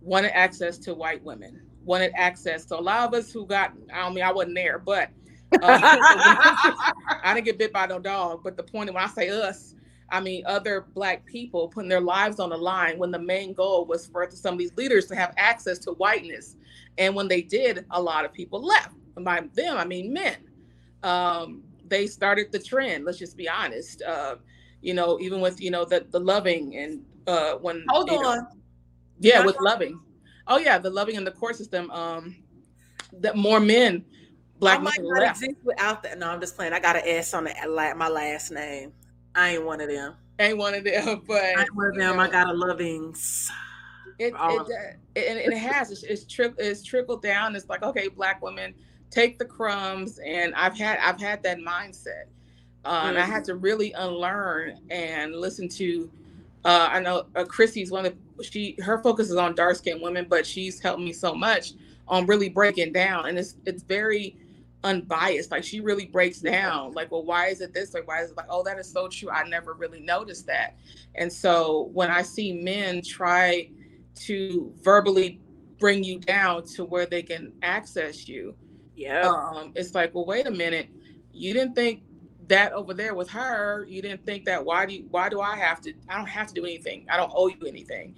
wanted 0.00 0.36
access 0.36 0.78
to 0.78 0.94
white 0.94 1.22
women, 1.22 1.60
wanted 1.84 2.12
access. 2.16 2.66
So 2.66 2.78
a 2.78 2.80
lot 2.80 3.08
of 3.08 3.14
us 3.14 3.32
who 3.32 3.46
got, 3.46 3.72
I 3.92 4.08
mean, 4.10 4.24
I 4.24 4.32
wasn't 4.32 4.54
there, 4.54 4.78
but 4.78 5.10
uh, 5.54 5.58
I 5.62 7.32
didn't 7.34 7.46
get 7.46 7.58
bit 7.58 7.72
by 7.72 7.86
no 7.86 7.98
dog. 7.98 8.42
But 8.42 8.56
the 8.56 8.62
point 8.62 8.92
when 8.92 9.02
I 9.02 9.08
say 9.08 9.28
us, 9.30 9.74
I 10.12 10.20
mean 10.20 10.42
other 10.46 10.86
black 10.94 11.24
people 11.24 11.68
putting 11.68 11.88
their 11.88 12.00
lives 12.00 12.40
on 12.40 12.50
the 12.50 12.56
line 12.56 12.98
when 12.98 13.10
the 13.12 13.18
main 13.18 13.52
goal 13.52 13.84
was 13.84 14.06
for 14.06 14.28
some 14.30 14.54
of 14.54 14.58
these 14.58 14.74
leaders 14.76 15.06
to 15.06 15.14
have 15.14 15.32
access 15.36 15.78
to 15.80 15.92
whiteness. 15.92 16.56
And 16.98 17.14
when 17.14 17.28
they 17.28 17.42
did, 17.42 17.86
a 17.90 18.02
lot 18.02 18.24
of 18.24 18.32
people 18.32 18.60
left. 18.60 18.96
And 19.16 19.24
by 19.24 19.42
them, 19.54 19.76
I 19.76 19.84
mean 19.84 20.12
men. 20.12 20.36
Um, 21.02 21.62
they 21.86 22.06
started 22.06 22.52
the 22.52 22.58
trend. 22.58 23.04
Let's 23.04 23.18
just 23.18 23.36
be 23.36 23.48
honest. 23.48 24.02
Uh, 24.02 24.36
you 24.80 24.94
know, 24.94 25.18
even 25.20 25.40
with 25.40 25.60
you 25.60 25.70
know 25.70 25.84
the 25.84 26.06
the 26.10 26.20
loving 26.20 26.76
and 26.76 27.04
uh, 27.26 27.54
when 27.54 27.84
hold 27.88 28.08
on, 28.10 28.38
know, 28.38 28.46
yeah, 29.20 29.44
with 29.44 29.56
loving. 29.60 30.00
Oh 30.46 30.58
yeah, 30.58 30.78
the 30.78 30.90
loving 30.90 31.16
in 31.16 31.24
the 31.24 31.30
court 31.30 31.56
system. 31.56 31.90
Um, 31.90 32.36
that 33.20 33.36
more 33.36 33.60
men, 33.60 34.04
black 34.58 34.78
I 34.78 34.82
might 34.82 34.98
not 35.02 35.20
left. 35.20 35.42
exist 35.42 35.60
without 35.64 36.02
that. 36.04 36.18
No, 36.18 36.30
I'm 36.30 36.40
just 36.40 36.56
playing. 36.56 36.72
I 36.72 36.80
got 36.80 36.96
an 36.96 37.02
S 37.04 37.34
on 37.34 37.44
the 37.44 37.94
my 37.96 38.08
last 38.08 38.50
name. 38.50 38.92
I 39.34 39.50
ain't 39.50 39.64
one 39.64 39.80
of 39.80 39.88
them. 39.88 40.14
Ain't 40.38 40.56
one 40.56 40.74
of 40.74 40.84
them, 40.84 41.22
but 41.28 41.42
I 41.42 41.62
ain't 41.62 41.76
one 41.76 41.88
of 41.88 41.96
them. 41.96 42.16
Know, 42.16 42.22
I 42.22 42.28
got 42.28 42.48
a 42.48 42.52
lovings. 42.52 43.50
It, 44.18 44.34
it, 44.38 44.66
it, 45.14 45.44
and 45.44 45.52
it 45.52 45.56
has 45.56 45.90
it's, 45.90 46.02
it's, 46.02 46.24
tri- 46.26 46.52
it's 46.58 46.82
trickled 46.82 47.22
down. 47.22 47.56
It's 47.56 47.68
like 47.68 47.82
okay, 47.82 48.08
black 48.08 48.42
women 48.42 48.74
take 49.10 49.38
the 49.38 49.44
crumbs, 49.44 50.18
and 50.24 50.54
I've 50.54 50.76
had 50.76 50.98
I've 50.98 51.20
had 51.20 51.42
that 51.42 51.58
mindset, 51.58 52.26
uh, 52.84 52.98
mm-hmm. 52.98 53.08
and 53.08 53.18
I 53.18 53.22
had 53.22 53.42
mm-hmm. 53.42 53.52
to 53.52 53.54
really 53.56 53.92
unlearn 53.92 54.78
and 54.90 55.34
listen 55.34 55.68
to. 55.70 56.10
Uh, 56.64 56.88
I 56.92 57.00
know 57.00 57.26
uh, 57.36 57.44
Chrissy's 57.44 57.90
one 57.90 58.04
of 58.06 58.14
the, 58.36 58.44
she 58.44 58.76
her 58.82 59.02
focus 59.02 59.30
is 59.30 59.36
on 59.36 59.54
dark 59.54 59.76
skinned 59.76 60.02
women, 60.02 60.26
but 60.28 60.46
she's 60.46 60.78
helped 60.78 61.00
me 61.00 61.12
so 61.12 61.34
much 61.34 61.72
on 62.06 62.26
really 62.26 62.48
breaking 62.48 62.92
down, 62.92 63.26
and 63.26 63.38
it's 63.38 63.56
it's 63.64 63.82
very 63.82 64.36
unbiased. 64.84 65.50
Like 65.50 65.64
she 65.64 65.80
really 65.80 66.06
breaks 66.06 66.40
down, 66.40 66.92
like, 66.92 67.10
well, 67.10 67.24
why 67.24 67.48
is 67.48 67.60
it 67.60 67.74
this? 67.74 67.94
Like, 67.94 68.06
why 68.06 68.22
is 68.22 68.30
it 68.30 68.36
like, 68.36 68.46
oh, 68.48 68.62
that 68.64 68.78
is 68.78 68.90
so 68.90 69.08
true. 69.08 69.30
I 69.30 69.46
never 69.48 69.74
really 69.74 70.00
noticed 70.00 70.46
that. 70.46 70.76
And 71.14 71.32
so 71.32 71.90
when 71.92 72.10
I 72.10 72.22
see 72.22 72.52
men 72.52 73.02
try 73.02 73.68
to 74.26 74.72
verbally 74.82 75.40
bring 75.78 76.04
you 76.04 76.18
down 76.18 76.64
to 76.64 76.84
where 76.84 77.06
they 77.06 77.22
can 77.22 77.52
access 77.62 78.28
you, 78.28 78.54
yeah, 79.00 79.28
um, 79.28 79.72
it's 79.74 79.94
like, 79.94 80.14
well, 80.14 80.26
wait 80.26 80.46
a 80.46 80.50
minute, 80.50 80.88
you 81.32 81.52
didn't 81.52 81.74
think 81.74 82.02
that 82.48 82.72
over 82.72 82.94
there 82.94 83.14
with 83.14 83.28
her. 83.30 83.86
You 83.88 84.02
didn't 84.02 84.24
think 84.26 84.44
that. 84.46 84.64
Why 84.64 84.86
do 84.86 84.94
you, 84.94 85.06
why 85.10 85.28
do 85.28 85.40
I 85.40 85.56
have 85.56 85.80
to? 85.82 85.92
I 86.08 86.16
don't 86.16 86.26
have 86.26 86.48
to 86.48 86.54
do 86.54 86.64
anything. 86.64 87.06
I 87.08 87.16
don't 87.16 87.32
owe 87.34 87.48
you 87.48 87.66
anything. 87.66 88.14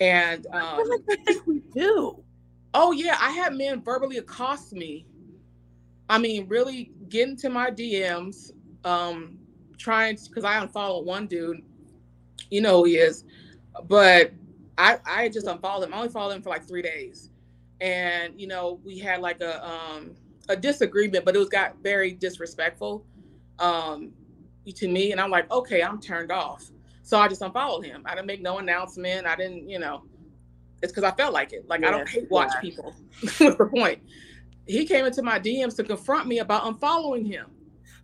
And 0.00 0.46
um, 0.48 0.62
I 0.62 0.76
feel 0.76 0.90
like 0.90 1.26
think 1.26 1.46
we 1.46 1.60
do. 1.72 2.22
Oh 2.74 2.92
yeah, 2.92 3.16
I 3.20 3.30
had 3.30 3.54
men 3.54 3.82
verbally 3.82 4.18
accost 4.18 4.72
me 4.72 5.06
I 6.10 6.18
mean, 6.18 6.48
really 6.48 6.90
get 7.08 7.28
into 7.28 7.50
my 7.50 7.70
DMs, 7.70 8.52
um, 8.84 9.38
trying 9.76 10.16
because 10.26 10.44
I 10.44 10.58
unfollowed 10.58 11.04
one 11.04 11.26
dude, 11.26 11.62
you 12.50 12.60
know 12.60 12.78
who 12.78 12.84
he 12.84 12.96
is, 12.96 13.24
but 13.86 14.32
I 14.78 14.98
I 15.04 15.28
just 15.28 15.46
unfollowed 15.46 15.84
him. 15.84 15.94
I 15.94 15.98
only 15.98 16.08
followed 16.08 16.32
him 16.34 16.42
for 16.42 16.48
like 16.48 16.66
three 16.66 16.82
days, 16.82 17.30
and 17.80 18.40
you 18.40 18.46
know 18.46 18.80
we 18.84 18.98
had 18.98 19.20
like 19.20 19.40
a 19.40 19.66
um 19.66 20.14
a 20.48 20.56
disagreement, 20.56 21.24
but 21.24 21.34
it 21.34 21.38
was 21.38 21.48
got 21.48 21.76
very 21.82 22.12
disrespectful 22.12 23.04
um 23.58 24.12
to 24.76 24.88
me, 24.88 25.12
and 25.12 25.20
I'm 25.20 25.30
like, 25.30 25.50
okay, 25.50 25.82
I'm 25.82 26.00
turned 26.00 26.30
off. 26.30 26.70
So 27.02 27.18
I 27.18 27.26
just 27.28 27.40
unfollowed 27.40 27.86
him. 27.86 28.02
I 28.04 28.14
didn't 28.14 28.26
make 28.26 28.42
no 28.42 28.58
announcement. 28.58 29.26
I 29.26 29.34
didn't, 29.34 29.68
you 29.70 29.78
know, 29.78 30.02
it's 30.82 30.92
because 30.92 31.04
I 31.04 31.16
felt 31.16 31.32
like 31.32 31.54
it. 31.54 31.66
Like 31.66 31.84
I 31.84 31.90
don't 31.90 32.08
hate 32.08 32.30
watch 32.30 32.52
yeah. 32.54 32.60
people. 32.60 32.94
Point? 33.70 34.00
he 34.66 34.84
came 34.84 35.06
into 35.06 35.22
my 35.22 35.40
DMs 35.40 35.74
to 35.76 35.84
confront 35.84 36.28
me 36.28 36.38
about 36.38 36.64
unfollowing 36.64 37.26
him. 37.26 37.46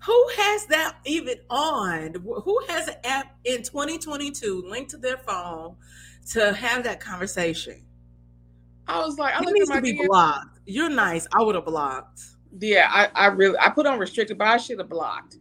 Who 0.07 0.29
has 0.37 0.67
that 0.67 0.97
even 1.05 1.37
on? 1.51 2.15
Who 2.15 2.61
has 2.69 2.89
an 2.89 2.97
app 3.05 3.37
in 3.45 3.63
2022 3.63 4.65
linked 4.67 4.91
to 4.91 4.97
their 4.97 5.19
phone 5.19 5.77
to 6.31 6.53
have 6.53 6.85
that 6.85 7.01
conversation? 7.01 7.85
I 8.87 9.05
was 9.05 9.19
like, 9.19 9.35
I 9.35 9.43
he 9.43 9.53
needs 9.53 9.71
to 9.71 9.81
be 9.81 9.93
DMs. 9.95 10.07
blocked. 10.07 10.61
You're 10.67 10.91
nice. 10.91 11.27
I 11.33 11.43
would 11.43 11.55
have 11.55 11.65
blocked. 11.65 12.23
Yeah, 12.61 12.89
I, 12.91 13.09
I 13.15 13.27
really 13.29 13.57
I 13.59 13.71
put 13.71 13.87
on 13.87 13.99
restricted, 13.99 14.39
but 14.39 14.49
I 14.49 14.57
should 14.59 14.79
have 14.79 14.89
blocked. 14.89 15.39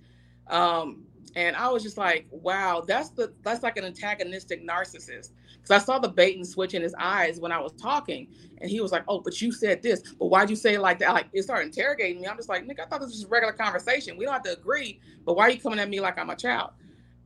Um, 0.47 1.05
and 1.35 1.55
I 1.55 1.69
was 1.69 1.83
just 1.83 1.97
like, 1.97 2.27
wow, 2.31 2.83
that's 2.85 3.09
the 3.09 3.33
that's 3.43 3.63
like 3.63 3.77
an 3.77 3.85
antagonistic 3.85 4.67
narcissist 4.67 5.29
because 5.63 5.71
I 5.71 5.83
saw 5.83 5.97
the 5.97 6.09
bait 6.09 6.35
and 6.35 6.45
switch 6.45 6.73
in 6.73 6.81
his 6.81 6.93
eyes 6.99 7.39
when 7.39 7.51
I 7.51 7.59
was 7.59 7.71
talking, 7.73 8.27
and 8.59 8.69
he 8.69 8.81
was 8.81 8.91
like, 8.91 9.03
"Oh, 9.07 9.19
but 9.19 9.41
you 9.41 9.51
said 9.51 9.81
this, 9.81 10.13
but 10.19 10.27
why'd 10.27 10.49
you 10.49 10.55
say 10.55 10.75
it 10.75 10.81
like 10.81 10.99
that?" 10.99 11.13
Like 11.13 11.27
it 11.33 11.43
started 11.43 11.67
interrogating 11.67 12.21
me. 12.21 12.27
I'm 12.27 12.37
just 12.37 12.49
like, 12.49 12.65
"Nick, 12.65 12.79
I 12.79 12.85
thought 12.85 13.01
this 13.01 13.11
was 13.11 13.23
a 13.23 13.27
regular 13.27 13.53
conversation. 13.53 14.17
We 14.17 14.25
don't 14.25 14.33
have 14.33 14.43
to 14.43 14.53
agree, 14.53 14.99
but 15.25 15.35
why 15.35 15.47
are 15.47 15.49
you 15.49 15.59
coming 15.59 15.79
at 15.79 15.89
me 15.89 15.99
like 15.99 16.19
I'm 16.19 16.29
a 16.29 16.35
child?" 16.35 16.71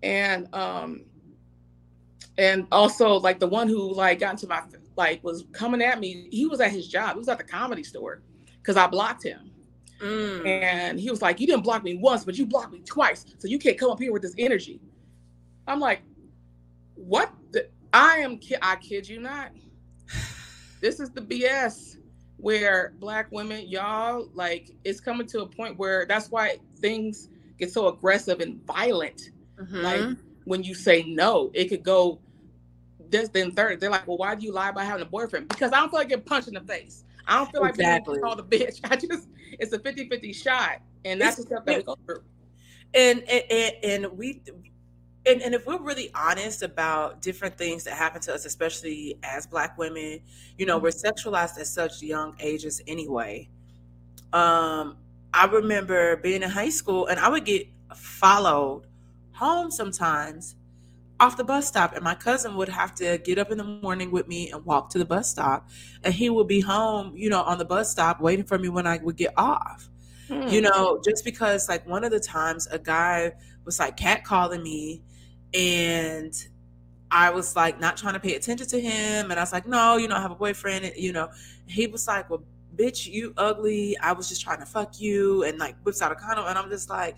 And 0.04 0.54
um, 0.54 1.06
and 2.38 2.68
also 2.72 3.20
like 3.20 3.40
the 3.40 3.48
one 3.48 3.68
who 3.68 3.94
like 3.94 4.20
got 4.20 4.32
into 4.34 4.48
my 4.48 4.62
like 4.98 5.24
was 5.24 5.46
coming 5.52 5.82
at 5.82 6.00
me. 6.00 6.28
He 6.32 6.46
was 6.46 6.60
at 6.60 6.72
his 6.72 6.88
job. 6.88 7.14
He 7.14 7.20
was 7.20 7.30
at 7.30 7.38
the 7.38 7.44
comedy 7.44 7.84
store 7.84 8.22
because 8.58 8.78
I 8.78 8.88
blocked 8.88 9.24
him. 9.24 9.52
Mm. 10.02 10.46
And 10.46 11.00
he 11.00 11.10
was 11.10 11.22
like, 11.22 11.40
You 11.40 11.48
didn't 11.48 11.64
block 11.64 11.84
me 11.84 11.96
once, 11.96 12.26
but 12.26 12.38
you 12.38 12.46
blocked 12.46 12.74
me 12.74 12.80
twice. 12.80 13.26
So 13.38 13.48
you 13.48 13.60
can't 13.60 13.78
come 13.78 13.92
up 13.92 14.00
here 14.00 14.12
with 14.12 14.22
this 14.22 14.36
energy. 14.38 14.82
I'm 15.68 15.80
like, 15.80 16.02
What? 16.96 17.32
The? 17.52 17.70
I 17.94 18.18
am, 18.18 18.40
I 18.62 18.76
kid 18.76 19.08
you 19.08 19.20
not. 19.20 19.52
This 20.80 21.00
is 21.00 21.10
the 21.10 21.22
BS 21.22 21.98
where 22.38 22.94
black 23.00 23.32
women, 23.32 23.68
y'all, 23.68 24.30
like, 24.34 24.70
it's 24.84 25.00
coming 25.00 25.26
to 25.28 25.42
a 25.42 25.48
point 25.48 25.78
where 25.78 26.06
that's 26.06 26.30
why 26.30 26.58
things 26.80 27.30
get 27.58 27.72
so 27.72 27.88
aggressive 27.88 28.42
and 28.42 28.64
violent. 28.66 29.32
Mm-hmm. 29.60 29.82
Like, 29.82 30.18
when 30.46 30.64
you 30.64 30.76
say 30.76 31.04
no, 31.04 31.50
it 31.54 31.66
could 31.66 31.82
go 31.84 32.20
this, 33.10 33.30
then 33.30 33.52
third. 33.52 33.80
They're 33.80 33.90
like, 33.90 34.08
well, 34.08 34.18
why 34.18 34.36
do 34.36 34.46
you 34.46 34.52
lie 34.52 34.70
about 34.70 34.86
having 34.86 35.02
a 35.02 35.10
boyfriend? 35.10 35.50
Because 35.50 35.72
I 35.72 35.80
don't 35.80 35.90
feel 35.90 36.00
like 36.00 36.10
getting 36.10 36.26
punched 36.26 36.48
in 36.48 36.54
the 36.54 36.62
face. 36.62 37.04
I 37.28 37.38
don't 37.38 37.52
feel 37.52 37.62
like 37.62 37.76
exactly. 37.76 38.16
being 38.16 38.24
called 38.24 38.40
a 38.40 38.44
bitch. 38.44 38.80
I 38.92 38.96
just, 38.96 39.28
it's 39.60 39.74
a 39.74 39.80
50 39.80 40.10
50 40.10 40.34
shot. 40.34 40.82
And 41.06 41.20
that's 41.20 41.40
it's, 41.40 41.48
the 41.48 41.56
stuff 41.56 41.66
that 41.66 41.78
we 41.78 41.84
go 41.84 41.98
through. 42.06 42.24
And, 42.94 43.22
and, 43.30 43.74
and 43.84 44.18
we, 44.18 44.42
and, 45.26 45.42
and 45.42 45.54
if 45.54 45.66
we're 45.66 45.80
really 45.80 46.10
honest 46.16 46.64
about 46.64 47.22
different 47.22 47.58
things 47.58 47.84
that 47.84 47.94
happen 47.94 48.22
to 48.22 48.34
us, 48.34 48.46
especially 48.46 49.18
as 49.24 49.46
Black 49.46 49.78
women, 49.78 50.22
you 50.58 50.66
know, 50.66 50.78
we're 50.78 50.90
mm-hmm. 50.90 51.08
sexualized 51.08 51.60
at 51.60 51.68
such 51.68 52.02
young 52.02 52.36
ages 52.40 52.82
anyway. 52.88 53.50
Um, 54.32 54.98
I 55.34 55.46
remember 55.46 56.18
being 56.18 56.44
in 56.44 56.50
high 56.50 56.70
school 56.70 57.08
and 57.08 57.20
I 57.20 57.30
would 57.30 57.46
get 57.46 57.68
followed 57.96 58.84
home 59.34 59.70
sometimes 59.70 60.56
off 61.20 61.36
the 61.38 61.44
bus 61.44 61.68
stop 61.68 61.94
and 61.94 62.04
my 62.04 62.14
cousin 62.14 62.56
would 62.56 62.70
have 62.70 62.94
to 62.94 63.18
get 63.20 63.40
up 63.40 63.52
in 63.52 63.58
the 63.58 63.64
morning 63.64 64.12
with 64.12 64.28
me 64.28 64.52
and 64.52 64.64
walk 64.66 64.90
to 64.90 64.98
the 64.98 65.06
bus 65.06 65.30
stop 65.30 65.68
and 66.04 66.14
he 66.14 66.30
would 66.30 66.48
be 66.48 66.60
home 66.60 67.12
you 67.16 67.30
know 67.30 67.42
on 67.42 67.58
the 67.58 67.66
bus 67.66 67.90
stop 67.90 68.22
waiting 68.22 68.46
for 68.46 68.58
me 68.58 68.70
when 68.70 68.86
i 68.86 68.98
would 68.98 69.16
get 69.16 69.34
off 69.36 69.90
hmm. 70.28 70.48
you 70.48 70.62
know 70.62 71.02
just 71.04 71.26
because 71.26 71.68
like 71.68 71.88
one 71.88 72.04
of 72.04 72.12
the 72.12 72.20
times 72.20 72.68
a 72.68 72.78
guy 72.78 73.32
was 73.66 73.80
like 73.80 73.98
cat 73.98 74.24
calling 74.24 74.62
me 74.62 75.02
and 75.54 76.48
I 77.12 77.30
was 77.30 77.56
like 77.56 77.80
not 77.80 77.98
trying 77.98 78.14
to 78.14 78.20
pay 78.20 78.36
attention 78.36 78.68
to 78.68 78.80
him. 78.80 79.32
And 79.32 79.40
I 79.40 79.44
was 79.44 79.54
like, 79.54 79.68
no, 79.68 79.98
you 79.98 80.08
know, 80.08 80.16
I 80.16 80.22
have 80.22 80.32
a 80.32 80.36
boyfriend. 80.36 80.86
And, 80.86 80.96
you 80.98 81.14
know, 81.14 81.30
he 81.66 81.88
was 81.88 82.08
like, 82.08 82.30
well, 82.30 82.44
bitch, 82.76 83.08
you 83.08 83.34
ugly. 83.38 83.98
I 84.00 84.12
was 84.12 84.28
just 84.28 84.42
trying 84.42 84.60
to 84.60 84.66
fuck 84.66 85.00
you. 85.00 85.44
And 85.44 85.58
like 85.58 85.76
whips 85.84 86.02
out 86.02 86.12
a 86.12 86.16
condom. 86.16 86.46
And 86.48 86.58
I'm 86.58 86.70
just 86.70 86.90
like, 86.90 87.18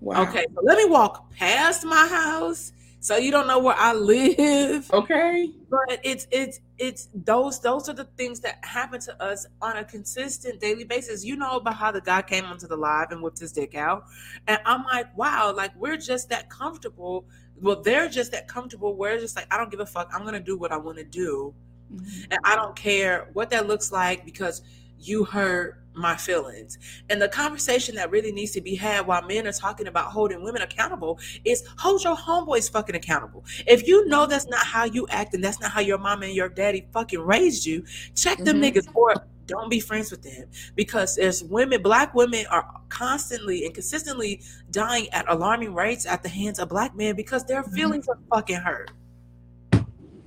wow. 0.00 0.22
okay, 0.22 0.46
so 0.54 0.60
let 0.62 0.78
me 0.78 0.86
walk 0.86 1.30
past 1.32 1.84
my 1.84 2.06
house. 2.06 2.72
So 3.02 3.16
you 3.16 3.30
don't 3.30 3.46
know 3.46 3.58
where 3.58 3.76
I 3.78 3.94
live. 3.94 4.90
Okay. 4.92 5.50
But 5.70 6.00
it's 6.04 6.26
it's 6.30 6.60
it's 6.78 7.08
those 7.14 7.58
those 7.60 7.88
are 7.88 7.94
the 7.94 8.04
things 8.04 8.40
that 8.40 8.62
happen 8.62 9.00
to 9.00 9.22
us 9.22 9.46
on 9.62 9.78
a 9.78 9.84
consistent 9.84 10.60
daily 10.60 10.84
basis. 10.84 11.24
You 11.24 11.36
know 11.36 11.52
about 11.52 11.76
how 11.76 11.90
the 11.92 12.02
guy 12.02 12.20
came 12.20 12.44
onto 12.44 12.66
the 12.66 12.76
live 12.76 13.10
and 13.10 13.22
whipped 13.22 13.38
his 13.38 13.52
dick 13.52 13.74
out. 13.74 14.04
And 14.48 14.58
I'm 14.66 14.84
like, 14.84 15.16
wow, 15.16 15.54
like 15.56 15.74
we're 15.76 15.96
just 15.96 16.28
that 16.28 16.50
comfortable. 16.50 17.24
Well, 17.62 17.80
they're 17.80 18.08
just 18.08 18.32
that 18.32 18.48
comfortable. 18.48 18.94
We're 18.94 19.18
just 19.18 19.34
like, 19.34 19.46
I 19.50 19.56
don't 19.56 19.70
give 19.70 19.80
a 19.80 19.86
fuck. 19.86 20.10
I'm 20.12 20.24
gonna 20.24 20.38
do 20.38 20.58
what 20.58 20.70
I 20.70 20.76
want 20.76 20.98
to 20.98 21.04
do. 21.04 21.54
Mm-hmm. 21.92 22.32
And 22.32 22.40
I 22.44 22.54
don't 22.54 22.76
care 22.76 23.30
what 23.32 23.48
that 23.50 23.66
looks 23.66 23.92
like 23.92 24.26
because 24.26 24.62
you 24.98 25.24
hurt 25.24 25.79
my 25.94 26.16
feelings. 26.16 26.78
And 27.08 27.20
the 27.20 27.28
conversation 27.28 27.94
that 27.96 28.10
really 28.10 28.32
needs 28.32 28.52
to 28.52 28.60
be 28.60 28.74
had 28.74 29.06
while 29.06 29.22
men 29.22 29.46
are 29.46 29.52
talking 29.52 29.86
about 29.86 30.12
holding 30.12 30.42
women 30.42 30.62
accountable 30.62 31.18
is 31.44 31.64
hold 31.78 32.04
your 32.04 32.16
homeboys 32.16 32.70
fucking 32.70 32.94
accountable. 32.94 33.44
If 33.66 33.86
you 33.86 34.06
know 34.06 34.26
that's 34.26 34.46
not 34.46 34.64
how 34.64 34.84
you 34.84 35.06
act 35.10 35.34
and 35.34 35.42
that's 35.42 35.60
not 35.60 35.70
how 35.70 35.80
your 35.80 35.98
mom 35.98 36.22
and 36.22 36.32
your 36.32 36.48
daddy 36.48 36.86
fucking 36.92 37.20
raised 37.20 37.66
you, 37.66 37.84
check 38.14 38.38
them 38.38 38.60
mm-hmm. 38.60 38.78
niggas 38.78 38.94
or 38.94 39.14
don't 39.46 39.68
be 39.68 39.80
friends 39.80 40.12
with 40.12 40.22
them 40.22 40.48
because 40.76 41.16
there's 41.16 41.42
women, 41.42 41.82
black 41.82 42.14
women 42.14 42.46
are 42.50 42.68
constantly 42.88 43.64
and 43.64 43.74
consistently 43.74 44.40
dying 44.70 45.08
at 45.10 45.28
alarming 45.28 45.74
rates 45.74 46.06
at 46.06 46.22
the 46.22 46.28
hands 46.28 46.60
of 46.60 46.68
black 46.68 46.94
men 46.94 47.16
because 47.16 47.44
their 47.44 47.62
Mm-hmm. 47.62 47.74
feelings 47.74 48.08
are 48.08 48.18
fucking 48.30 48.56
hurt. 48.56 48.90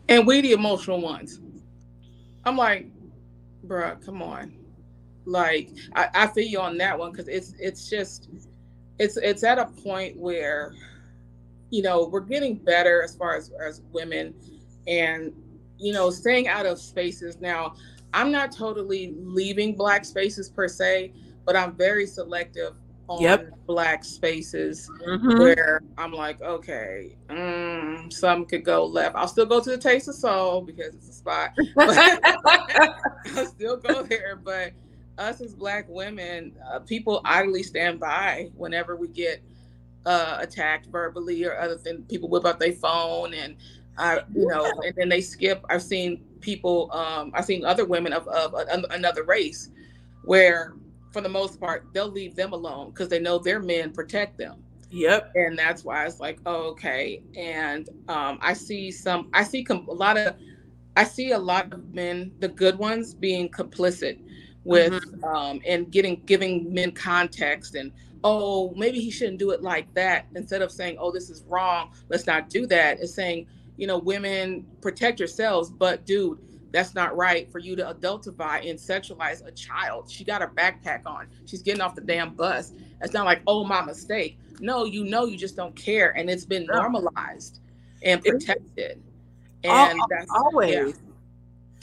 And 0.10 0.28
we 0.28 0.42
the 0.42 0.52
emotional 0.52 1.02
ones. 1.02 1.40
I'm 2.46 2.58
like, 2.58 2.88
bruh, 3.66 4.04
come 4.06 4.22
on. 4.22 4.63
Like, 5.26 5.70
I, 5.96 6.10
I 6.14 6.28
feel 6.28 6.46
you 6.48 6.60
on 6.60 6.78
that 6.78 6.98
one 6.98 7.12
because 7.12 7.28
it's 7.28 7.54
it's 7.60 7.90
just 7.90 8.30
it's 9.00 9.18
it's 9.18 9.44
at 9.44 9.58
a 9.60 9.66
point 9.66 10.18
where, 10.18 10.74
you 11.70 11.82
know, 11.82 12.08
we're 12.08 12.20
getting 12.22 12.56
better 12.56 13.02
as 13.04 13.16
far 13.16 13.36
as 13.36 13.52
as 13.66 13.82
women 13.92 14.34
and 14.88 15.34
you 15.80 15.92
know, 15.94 16.10
staying 16.10 16.48
out 16.48 16.66
of 16.66 16.80
spaces. 16.80 17.42
Now, 17.42 17.74
I'm 18.14 18.32
not 18.32 18.52
totally 18.52 19.14
leaving 19.18 19.76
black 19.76 20.06
spaces 20.06 20.50
per 20.50 20.68
se, 20.68 21.12
but 21.46 21.56
I'm 21.56 21.76
very 21.76 22.06
selective 22.06 22.76
on 23.10 23.22
Yep. 23.22 23.50
black 23.68 24.04
spaces 24.06 24.90
Mhm. 25.06 25.38
where 25.40 25.82
I'm 25.98 26.14
like, 26.14 26.42
okay, 26.42 27.18
mm, 27.28 28.14
some 28.14 28.46
could 28.46 28.64
go 28.64 28.86
left. 28.86 29.16
I'll 29.16 29.28
still 29.28 29.46
go 29.46 29.60
to 29.60 29.70
the 29.72 29.78
Taste 29.78 30.08
of 30.08 30.16
Soul 30.16 30.62
because 30.62 30.96
it's 30.96 31.10
a 31.10 31.14
spot. 31.14 31.52
I'll 33.36 33.46
still 33.46 33.78
go 33.78 34.04
there. 34.04 34.40
But 34.42 34.72
us 35.18 35.42
as 35.42 35.54
Black 35.54 35.86
women, 35.90 36.54
uh, 36.72 36.80
people 36.80 37.22
idly 37.26 37.64
stand 37.64 38.00
by 38.00 38.50
whenever 38.56 38.96
we 38.96 39.08
get 39.08 39.42
uh, 40.06 40.38
attacked 40.40 40.88
verbally 40.88 41.44
or 41.46 41.58
other 41.60 41.76
than 41.76 42.04
people 42.04 42.30
whip 42.30 42.46
out 42.46 42.60
their 42.60 42.74
phone 42.74 43.34
and 43.34 43.56
I, 43.98 44.22
you 44.34 44.48
know, 44.48 44.66
and 44.86 44.94
then 44.98 45.10
they 45.10 45.22
skip. 45.22 45.64
I've 45.70 45.84
seen 45.84 46.24
people. 46.42 46.92
Um, 46.92 47.32
I've 47.36 47.46
seen 47.46 47.64
other 47.64 47.86
women 47.86 48.12
of, 48.12 48.28
of 48.28 48.54
an- 48.56 48.86
another 48.90 49.24
race 49.24 49.70
where, 50.26 50.74
for 51.12 51.22
the 51.22 51.30
most 51.30 51.60
part, 51.60 51.86
they'll 51.94 52.10
leave 52.10 52.36
them 52.36 52.54
alone 52.54 52.90
because 52.90 53.08
they 53.08 53.20
know 53.20 53.38
their 53.38 53.60
men 53.60 53.92
protect 53.92 54.38
them 54.38 54.64
Yep. 54.90 55.32
and 55.36 55.58
that's 55.58 55.84
why 55.84 56.06
it's 56.06 56.20
like 56.20 56.40
oh, 56.46 56.70
okay 56.72 57.24
and 57.36 57.90
um 58.10 58.38
i 58.42 58.54
see 58.54 58.92
some 58.92 59.28
i 59.34 59.44
see 59.44 59.64
com- 59.64 59.88
a 59.90 59.92
lot 59.94 60.18
of 60.18 60.36
i 60.96 61.04
see 61.04 61.32
a 61.32 61.38
lot 61.38 61.74
of 61.74 61.92
men 61.96 62.32
the 62.40 62.48
good 62.48 62.78
ones 62.78 63.16
being 63.16 63.50
complicit 63.50 64.20
with 64.64 65.04
um 65.24 65.60
and 65.68 65.92
getting 65.92 66.22
giving 66.26 66.74
men 66.74 66.92
context 66.92 67.76
and 67.76 67.92
oh 68.24 68.74
maybe 68.76 69.00
he 69.00 69.12
shouldn't 69.12 69.38
do 69.38 69.52
it 69.52 69.62
like 69.62 69.92
that 69.94 70.26
instead 70.36 70.62
of 70.62 70.72
saying 70.72 70.96
oh 71.00 71.12
this 71.12 71.30
is 71.30 71.44
wrong 71.48 71.92
let's 72.10 72.26
not 72.26 72.50
do 72.50 72.66
that 72.66 73.00
it's 73.02 73.14
saying 73.14 73.46
you 73.76 73.88
know 73.88 73.98
women 73.98 74.66
protect 74.82 75.20
yourselves 75.20 75.70
but 75.70 76.06
dude 76.06 76.40
that's 76.72 76.96
not 76.96 77.16
right 77.16 77.52
for 77.52 77.60
you 77.60 77.76
to 77.76 77.94
adultify 77.94 78.68
and 78.68 78.80
sexualize 78.80 79.46
a 79.46 79.52
child. 79.52 80.10
She 80.10 80.24
got 80.24 80.42
her 80.42 80.48
backpack 80.48 81.06
on. 81.06 81.28
She's 81.46 81.62
getting 81.62 81.82
off 81.82 81.94
the 81.94 82.02
damn 82.02 82.34
bus. 82.34 82.72
It's 83.00 83.14
not 83.14 83.26
like 83.26 83.44
oh 83.46 83.64
my 83.64 83.86
mistake 83.86 84.40
no, 84.60 84.86
you 84.86 85.04
know, 85.04 85.26
you 85.26 85.38
just 85.38 85.56
don't 85.56 85.76
care, 85.76 86.16
and 86.18 86.30
it's 86.30 86.46
been 86.46 86.66
normalized 86.66 87.60
and 88.02 88.24
protected, 88.24 89.02
and 89.64 90.00
that's 90.10 90.32
Always. 90.32 90.74
yeah, 90.74 90.92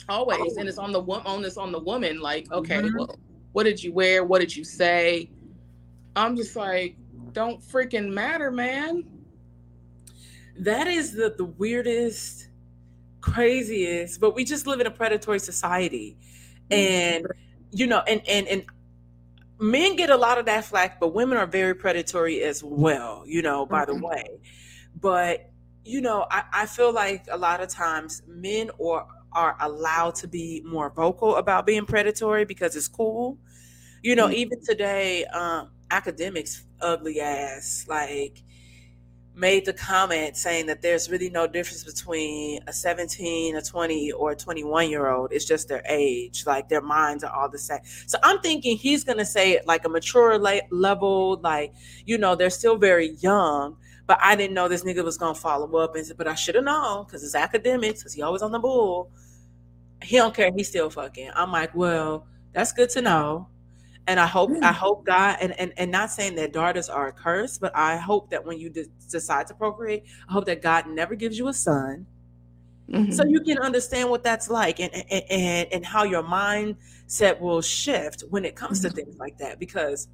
always, 0.09 0.57
and 0.57 0.67
it's 0.67 0.77
on 0.77 0.91
the 0.91 0.99
woman, 0.99 1.25
on 1.25 1.41
this, 1.41 1.57
on 1.57 1.71
the 1.71 1.79
woman. 1.79 2.19
Like, 2.19 2.51
okay, 2.51 2.81
Mhm. 2.81 2.93
well, 2.97 3.19
what 3.53 3.63
did 3.63 3.83
you 3.83 3.93
wear? 3.93 4.23
What 4.23 4.39
did 4.39 4.55
you 4.55 4.63
say? 4.63 5.29
I'm 6.15 6.35
just 6.35 6.55
like, 6.55 6.97
don't 7.33 7.61
freaking 7.61 8.09
matter, 8.11 8.51
man. 8.51 9.03
That 10.57 10.87
is 10.87 11.13
the, 11.13 11.33
the 11.37 11.45
weirdest, 11.45 12.49
craziest, 13.21 14.19
but 14.19 14.35
we 14.35 14.43
just 14.43 14.67
live 14.67 14.79
in 14.79 14.87
a 14.87 14.91
predatory 14.91 15.39
society. 15.39 16.17
And 16.69 17.27
you 17.71 17.87
know, 17.87 17.99
and 18.07 18.21
and 18.27 18.47
and 18.47 18.65
men 19.59 19.95
get 19.95 20.09
a 20.09 20.15
lot 20.17 20.37
of 20.37 20.45
that 20.45 20.65
flack, 20.65 20.99
but 20.99 21.13
women 21.13 21.37
are 21.37 21.47
very 21.47 21.73
predatory 21.73 22.41
as 22.43 22.63
well, 22.63 23.23
you 23.25 23.41
know, 23.41 23.65
by 23.65 23.85
the 23.85 23.93
Mhm. 23.93 24.01
way. 24.01 24.23
But 24.99 25.49
you 25.83 26.01
know, 26.01 26.27
I, 26.29 26.43
I 26.53 26.65
feel 26.65 26.91
like 26.93 27.25
a 27.31 27.37
lot 27.37 27.61
of 27.61 27.69
times 27.69 28.21
men 28.27 28.69
or 28.77 29.07
are 29.33 29.55
allowed 29.59 30.15
to 30.15 30.27
be 30.27 30.61
more 30.65 30.89
vocal 30.89 31.35
about 31.37 31.65
being 31.65 31.85
predatory 31.85 32.45
because 32.45 32.75
it's 32.75 32.87
cool. 32.87 33.37
You 34.03 34.15
know, 34.15 34.27
Mhm. 34.27 34.33
even 34.33 34.61
today, 34.63 35.25
um, 35.25 35.71
Akademiks 35.91 36.63
ugly 36.81 37.19
ass, 37.21 37.85
like 37.87 38.43
made 39.33 39.65
the 39.65 39.73
comment 39.73 40.35
saying 40.35 40.65
that 40.65 40.81
there's 40.81 41.09
really 41.09 41.29
no 41.29 41.47
difference 41.47 41.83
between 41.85 42.59
a 42.67 42.73
17, 42.73 43.55
a 43.55 43.61
20, 43.61 44.11
or 44.11 44.31
a 44.31 44.35
21 44.35 44.89
year 44.89 45.07
old. 45.09 45.31
It's 45.31 45.45
just 45.45 45.69
their 45.69 45.81
age. 45.87 46.43
Like 46.45 46.67
their 46.67 46.81
minds 46.81 47.23
are 47.23 47.31
all 47.33 47.47
the 47.49 47.57
same. 47.57 47.79
So 48.07 48.17
I'm 48.23 48.39
thinking 48.41 48.77
he's 48.77 49.03
going 49.05 49.19
to 49.19 49.25
say 49.25 49.51
it 49.53 49.65
like 49.65 49.85
a 49.85 49.89
mature 49.89 50.37
level, 50.37 51.39
like, 51.41 51.73
you 52.05 52.17
know, 52.17 52.35
they're 52.35 52.49
still 52.49 52.75
very 52.77 53.11
young. 53.21 53.77
But 54.05 54.19
I 54.21 54.35
didn't 54.35 54.53
know 54.53 54.67
this 54.67 54.83
nigga 54.83 55.03
was 55.03 55.17
going 55.17 55.35
to 55.35 55.39
follow 55.39 55.77
up 55.77 55.95
and 55.95 56.05
but 56.17 56.27
I 56.27 56.35
should 56.35 56.55
have 56.55 56.65
known 56.65 57.05
because 57.05 57.23
it's 57.23 57.35
Akademiks, 57.35 57.99
because 57.99 58.13
he 58.13 58.21
always 58.21 58.41
on 58.41 58.51
the 58.51 58.59
bull. 58.59 59.11
He 60.03 60.17
don't 60.17 60.33
care. 60.33 60.51
He's 60.55 60.67
still 60.67 60.89
fucking. 60.89 61.31
I'm 61.35 61.51
like, 61.51 61.73
well, 61.75 62.25
that's 62.53 62.71
good 62.71 62.89
to 62.91 63.01
know. 63.01 63.47
And 64.07 64.19
I 64.19 64.25
hope, 64.25 64.49
Yeah. 64.51 64.67
I 64.67 64.71
hope 64.71 65.05
God, 65.05 65.37
and, 65.41 65.57
and, 65.59 65.73
and 65.77 65.91
not 65.91 66.09
saying 66.09 66.35
that 66.35 66.53
daughters 66.53 66.89
are 66.89 67.07
a 67.07 67.11
curse, 67.11 67.57
but 67.59 67.71
I 67.75 67.97
hope 67.97 68.31
that 68.31 68.43
when 68.43 68.57
you 68.59 68.69
de- 68.69 68.87
decide 69.09 69.45
to 69.47 69.53
procreate, 69.53 70.05
I 70.27 70.33
hope 70.33 70.45
that 70.45 70.61
God 70.61 70.87
never 70.87 71.13
gives 71.15 71.37
you 71.37 71.47
a 71.49 71.53
son, 71.53 72.07
Mhm. 72.89 73.13
so 73.13 73.23
you 73.25 73.39
can 73.41 73.59
understand 73.59 74.09
what 74.09 74.23
that's 74.23 74.49
like, 74.49 74.79
and 74.79 74.91
and 74.93 75.23
and, 75.29 75.67
and 75.71 75.85
how 75.85 76.03
your 76.03 76.23
mindset 76.23 77.39
will 77.39 77.61
shift 77.61 78.23
when 78.31 78.43
it 78.43 78.55
comes 78.55 78.81
to 78.81 78.89
Mhm. 78.89 78.95
things 78.95 79.17
like 79.19 79.37
that. 79.37 79.59
Because, 79.59 80.07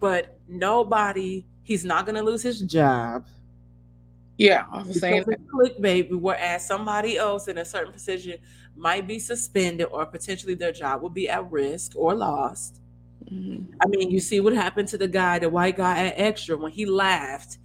but 0.00 0.36
nobody, 0.48 1.46
he's 1.62 1.84
not 1.84 2.04
going 2.06 2.16
to 2.16 2.22
lose 2.22 2.42
his 2.42 2.60
job 2.60 3.24
yeah, 4.36 4.64
I 4.72 4.82
was 4.82 4.98
saying 4.98 5.22
because 5.24 5.40
clickbait. 5.46 6.10
Whereas 6.12 6.66
somebody 6.66 7.16
else 7.16 7.46
in 7.46 7.58
a 7.58 7.64
certain 7.64 7.92
position 7.92 8.34
might 8.76 9.06
be 9.06 9.18
suspended, 9.18 9.86
or 9.90 10.04
potentially 10.06 10.54
their 10.54 10.72
job 10.72 11.02
will 11.02 11.10
be 11.10 11.28
at 11.28 11.50
risk 11.50 11.92
or 11.96 12.14
lost. 12.14 12.80
Mhm. 13.32 13.68
I 13.80 13.86
mean, 13.88 14.10
you 14.10 14.20
see 14.20 14.40
what 14.40 14.52
happened 14.54 14.88
to 14.88 14.98
the 14.98 15.08
guy, 15.08 15.38
the 15.38 15.48
white 15.48 15.76
guy 15.76 16.06
at 16.06 16.14
Extra, 16.18 16.56
when 16.56 16.72
he 16.72 16.86
laughed 16.86 17.58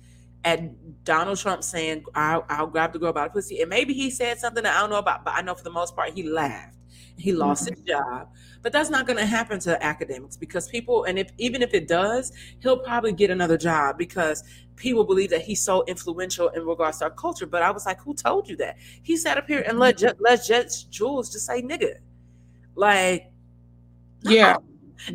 at 0.45 1.03
Donald 1.03 1.37
Trump 1.37 1.63
saying, 1.63 2.05
I'll, 2.15 2.45
I'll 2.49 2.67
grab 2.67 2.93
the 2.93 2.99
girl 2.99 3.11
by 3.11 3.25
the 3.25 3.31
pussy. 3.31 3.59
And 3.61 3.69
maybe 3.69 3.93
he 3.93 4.09
said 4.09 4.39
something 4.39 4.63
that 4.63 4.75
I 4.77 4.81
don't 4.81 4.89
know 4.89 4.97
about, 4.97 5.25
but 5.25 5.33
I 5.35 5.41
know 5.41 5.53
for 5.55 5.63
the 5.63 5.69
most 5.71 5.95
part, 5.95 6.13
he 6.13 6.23
laughed. 6.23 6.78
He 7.19 7.33
lost 7.33 7.69
his 7.69 7.79
mm-hmm. 7.79 7.87
job. 7.87 8.29
But 8.61 8.73
that's 8.73 8.89
not 8.89 9.05
going 9.05 9.17
to 9.19 9.25
happen 9.25 9.59
to 9.61 9.77
Akademiks 9.81 10.39
because 10.39 10.67
people, 10.67 11.03
and 11.05 11.19
if 11.19 11.31
even 11.37 11.61
if 11.61 11.73
it 11.73 11.87
does, 11.87 12.31
he'll 12.59 12.79
probably 12.79 13.13
get 13.13 13.29
another 13.29 13.57
job 13.57 13.97
because 13.97 14.43
people 14.75 15.03
believe 15.03 15.29
that 15.29 15.41
he's 15.41 15.61
so 15.61 15.83
influential 15.85 16.49
in 16.49 16.65
regards 16.65 16.99
to 16.99 17.05
our 17.05 17.11
culture. 17.11 17.45
But 17.45 17.61
I 17.61 17.71
was 17.71 17.85
like, 17.85 17.99
who 18.01 18.13
told 18.13 18.49
you 18.49 18.55
that? 18.57 18.77
He 19.03 19.17
sat 19.17 19.37
up 19.37 19.47
here 19.47 19.63
and 19.67 19.79
let, 19.79 19.97
mm-hmm. 19.97 20.07
Ju- 20.07 20.23
let 20.23 20.45
Judge 20.45 20.89
Jules 20.89 21.31
just 21.31 21.45
say 21.45 21.61
nigga. 21.61 21.95
Like, 22.75 23.31
no. 24.23 24.31
yeah, 24.31 24.57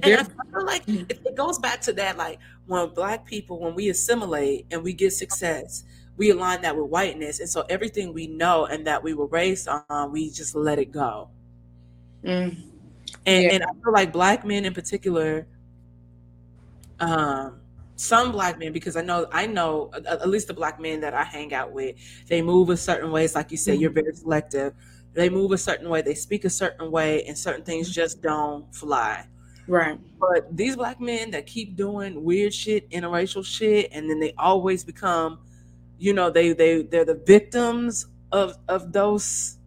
And 0.02 0.04
I 0.04 0.24
feel 0.24 0.64
like 0.64 0.86
mm. 0.86 1.10
it, 1.10 1.20
it 1.24 1.36
goes 1.36 1.58
back 1.58 1.80
to 1.82 1.92
that, 1.94 2.16
like 2.16 2.38
when 2.66 2.88
black 2.94 3.24
people, 3.24 3.60
when 3.60 3.74
we 3.74 3.90
assimilate 3.90 4.66
and 4.70 4.82
we 4.82 4.92
get 4.92 5.12
success, 5.12 5.84
we 6.16 6.30
align 6.30 6.62
that 6.62 6.76
with 6.76 6.90
whiteness. 6.90 7.40
And 7.40 7.48
so 7.48 7.64
everything 7.68 8.12
we 8.14 8.26
know 8.26 8.66
and 8.66 8.86
that 8.86 9.02
we 9.02 9.14
were 9.14 9.26
raised 9.26 9.68
on, 9.68 10.12
we 10.12 10.30
just 10.30 10.54
let 10.54 10.78
it 10.78 10.92
go. 10.92 11.30
Mm. 12.24 12.56
And, 13.26 13.44
Yeah. 13.44 13.52
and 13.52 13.62
I 13.64 13.66
feel 13.82 13.92
like 13.92 14.12
black 14.12 14.44
men 14.44 14.64
in 14.64 14.74
particular, 14.74 15.46
um, 17.00 17.60
some 17.96 18.32
black 18.32 18.58
men, 18.58 18.72
because 18.72 18.96
I 18.96 19.02
know, 19.02 19.26
I 19.32 19.46
know 19.46 19.90
at, 19.94 20.28
least 20.28 20.48
the 20.48 20.54
black 20.54 20.80
men 20.80 21.00
that 21.02 21.14
I 21.14 21.22
hang 21.22 21.54
out 21.54 21.72
with, 21.72 21.96
they 22.28 22.42
move 22.42 22.70
a 22.70 22.76
certain 22.76 23.10
ways. 23.12 23.34
Like 23.34 23.50
you 23.50 23.56
said, 23.56 23.78
you're 23.78 23.90
very 23.90 24.12
selective. 24.14 24.74
They 25.12 25.28
move 25.28 25.52
a 25.52 25.58
certain 25.58 25.88
way, 25.88 26.02
they 26.02 26.14
speak 26.14 26.44
a 26.44 26.50
certain 26.50 26.90
way, 26.90 27.22
and 27.24 27.38
certain 27.38 27.64
things 27.64 27.88
just 27.94 28.20
don't 28.20 28.74
fly. 28.74 29.26
right. 29.68 29.98
But 30.18 30.56
these 30.56 30.74
black 30.74 31.00
men 31.00 31.30
that 31.32 31.46
keep 31.46 31.76
doing 31.76 32.24
weird 32.24 32.52
shit, 32.52 32.90
interracial 32.90 33.44
shit, 33.46 33.90
and 33.92 34.10
then 34.10 34.18
they 34.18 34.32
always 34.38 34.82
become, 34.82 35.38
you 35.98 36.12
know, 36.14 36.30
they 36.30 36.52
they 36.52 36.82
they're 36.82 37.04
the 37.04 37.14
victims 37.26 38.06
of 38.32 38.56
of 38.68 38.92
those. 38.92 39.58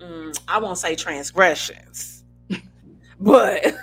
Mm, 0.00 0.38
I 0.48 0.58
won't 0.58 0.78
say 0.78 0.94
transgressions, 0.96 2.24
but 3.20 3.74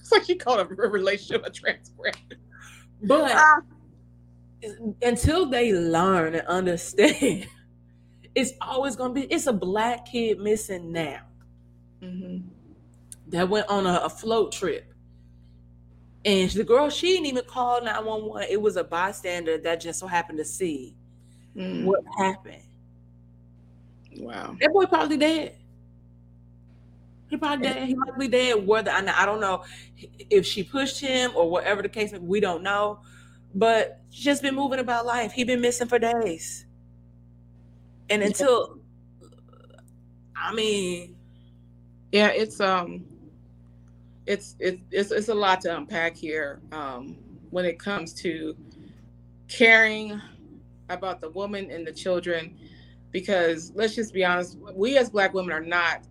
It's 0.00 0.10
like 0.12 0.28
you 0.28 0.36
call 0.36 0.58
a 0.60 0.64
relationship 0.66 1.46
a 1.46 1.50
transgression. 1.50 2.38
but 3.02 3.32
Ah. 3.34 3.60
until 5.02 5.46
they 5.46 5.72
learn 5.72 6.34
and 6.34 6.46
understand, 6.46 7.46
it's 8.34 8.52
always 8.60 8.96
gonna 8.96 9.12
be. 9.14 9.22
It's 9.24 9.46
a 9.46 9.52
black 9.52 10.06
kid 10.06 10.38
missing 10.38 10.92
now 10.92 11.20
Mhm. 12.02 12.44
that 13.28 13.48
went 13.48 13.68
on 13.68 13.86
a, 13.86 14.00
a 14.04 14.08
float 14.10 14.52
trip. 14.52 14.86
And 16.24 16.48
the 16.50 16.62
girl, 16.64 16.88
she 16.88 17.08
didn't 17.14 17.26
even 17.26 17.44
call 17.44 17.82
911. 17.82 18.46
It 18.48 18.60
was 18.62 18.76
a 18.76 18.84
bystander 18.84 19.58
that 19.58 19.80
just 19.80 19.98
so 19.98 20.06
happened 20.06 20.38
to 20.38 20.44
see 20.44 20.96
Mm. 21.56 21.84
what 21.84 22.00
happened. 22.16 22.62
Wow. 24.18 24.56
That 24.60 24.72
boy 24.72 24.86
probably 24.86 25.16
dead. 25.16 25.56
He 27.28 27.36
probably 27.36 27.66
dead. 27.66 27.88
He 27.88 27.94
might 27.94 28.18
be 28.18 28.28
dead. 28.28 28.66
Whether 28.66 28.90
I, 28.90 29.22
I 29.22 29.24
don't 29.24 29.40
know 29.40 29.64
if 30.30 30.44
she 30.46 30.62
pushed 30.62 31.00
him 31.00 31.32
or 31.34 31.50
whatever 31.50 31.82
the 31.82 31.88
case, 31.88 32.12
we 32.12 32.40
don't 32.40 32.62
know. 32.62 33.00
But 33.54 34.00
just 34.10 34.42
been 34.42 34.54
moving 34.54 34.78
about 34.78 35.06
life. 35.06 35.32
He 35.32 35.44
been 35.44 35.60
missing 35.60 35.88
for 35.88 35.98
days, 35.98 36.66
and 38.08 38.22
until, 38.22 38.78
I 40.34 40.54
mean, 40.54 41.16
yeah, 42.12 42.28
it's 42.28 42.60
um, 42.60 43.04
it's 44.26 44.56
it's 44.58 44.80
it's, 44.90 45.10
it's 45.10 45.28
a 45.28 45.34
lot 45.34 45.60
to 45.62 45.76
unpack 45.76 46.16
here 46.16 46.60
um, 46.72 47.16
when 47.50 47.64
it 47.64 47.78
comes 47.78 48.14
to 48.22 48.56
caring 49.48 50.20
about 50.88 51.20
the 51.20 51.30
woman 51.30 51.70
and 51.70 51.86
the 51.86 51.92
children, 51.92 52.56
because 53.12 53.72
let's 53.74 53.94
just 53.94 54.12
be 54.12 54.24
honest, 54.24 54.58
we 54.74 54.98
as 54.98 55.10
Black 55.10 55.34
women 55.34 55.52
are 55.52 55.60
not 55.60 56.02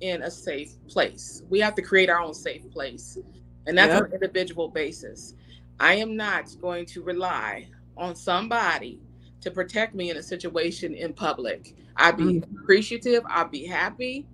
in 0.00 0.22
a 0.22 0.30
safe 0.30 0.74
place. 0.88 1.42
We 1.48 1.60
have 1.60 1.74
to 1.76 1.82
create 1.82 2.10
our 2.10 2.20
own 2.20 2.34
safe 2.34 2.70
place. 2.70 3.18
And 3.66 3.78
that's 3.78 3.92
yep. 3.92 4.02
on 4.02 4.06
an 4.06 4.12
individual 4.14 4.68
basis. 4.68 5.34
I 5.78 5.94
am 5.94 6.16
not 6.16 6.54
going 6.60 6.86
to 6.86 7.02
rely 7.02 7.68
on 7.96 8.16
somebody 8.16 9.00
to 9.40 9.50
protect 9.50 9.94
me 9.94 10.10
in 10.10 10.16
a 10.16 10.22
situation 10.22 10.94
in 10.94 11.12
public. 11.12 11.76
I'd 11.96 12.16
be 12.16 12.24
mm-hmm. 12.24 12.58
appreciative, 12.58 13.22
I'd 13.28 13.50
be 13.50 13.66
happy. 13.66 14.26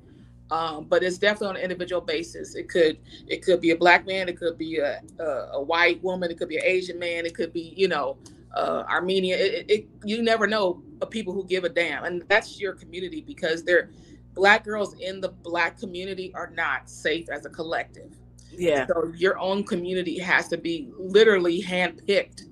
Um, 0.50 0.84
but 0.84 1.02
it's 1.02 1.18
definitely 1.18 1.48
on 1.48 1.56
an 1.56 1.62
individual 1.62 2.00
basis. 2.00 2.54
It 2.54 2.68
could 2.68 2.98
it 3.26 3.42
could 3.42 3.60
be 3.60 3.72
a 3.72 3.76
black 3.76 4.06
man, 4.06 4.28
it 4.28 4.38
could 4.38 4.56
be 4.56 4.78
a, 4.78 5.02
a, 5.18 5.24
a 5.54 5.60
white 5.60 6.00
woman, 6.04 6.30
it 6.30 6.38
could 6.38 6.48
be 6.48 6.56
an 6.56 6.64
Asian 6.64 7.00
man, 7.00 7.26
it 7.26 7.34
could 7.34 7.52
be 7.52 7.74
you 7.76 7.88
know 7.88 8.16
uh, 8.56 8.84
Armenia. 8.88 9.36
It, 9.36 9.70
it, 9.70 9.88
you 10.04 10.22
never 10.22 10.46
know 10.46 10.82
of 11.00 11.10
people 11.10 11.32
who 11.32 11.44
give 11.44 11.64
a 11.64 11.68
damn, 11.68 12.04
and 12.04 12.24
that's 12.28 12.60
your 12.60 12.72
community 12.72 13.20
because 13.20 13.62
they're 13.62 13.90
black 14.34 14.64
girls 14.64 14.94
in 15.00 15.20
the 15.20 15.28
black 15.30 15.78
community 15.78 16.32
are 16.34 16.50
not 16.54 16.88
safe 16.88 17.28
as 17.30 17.46
a 17.46 17.50
collective. 17.50 18.14
Yeah. 18.52 18.86
So 18.86 19.12
your 19.16 19.38
own 19.38 19.64
community 19.64 20.18
has 20.18 20.48
to 20.48 20.58
be 20.58 20.90
literally 20.98 21.62
handpicked. 21.62 22.42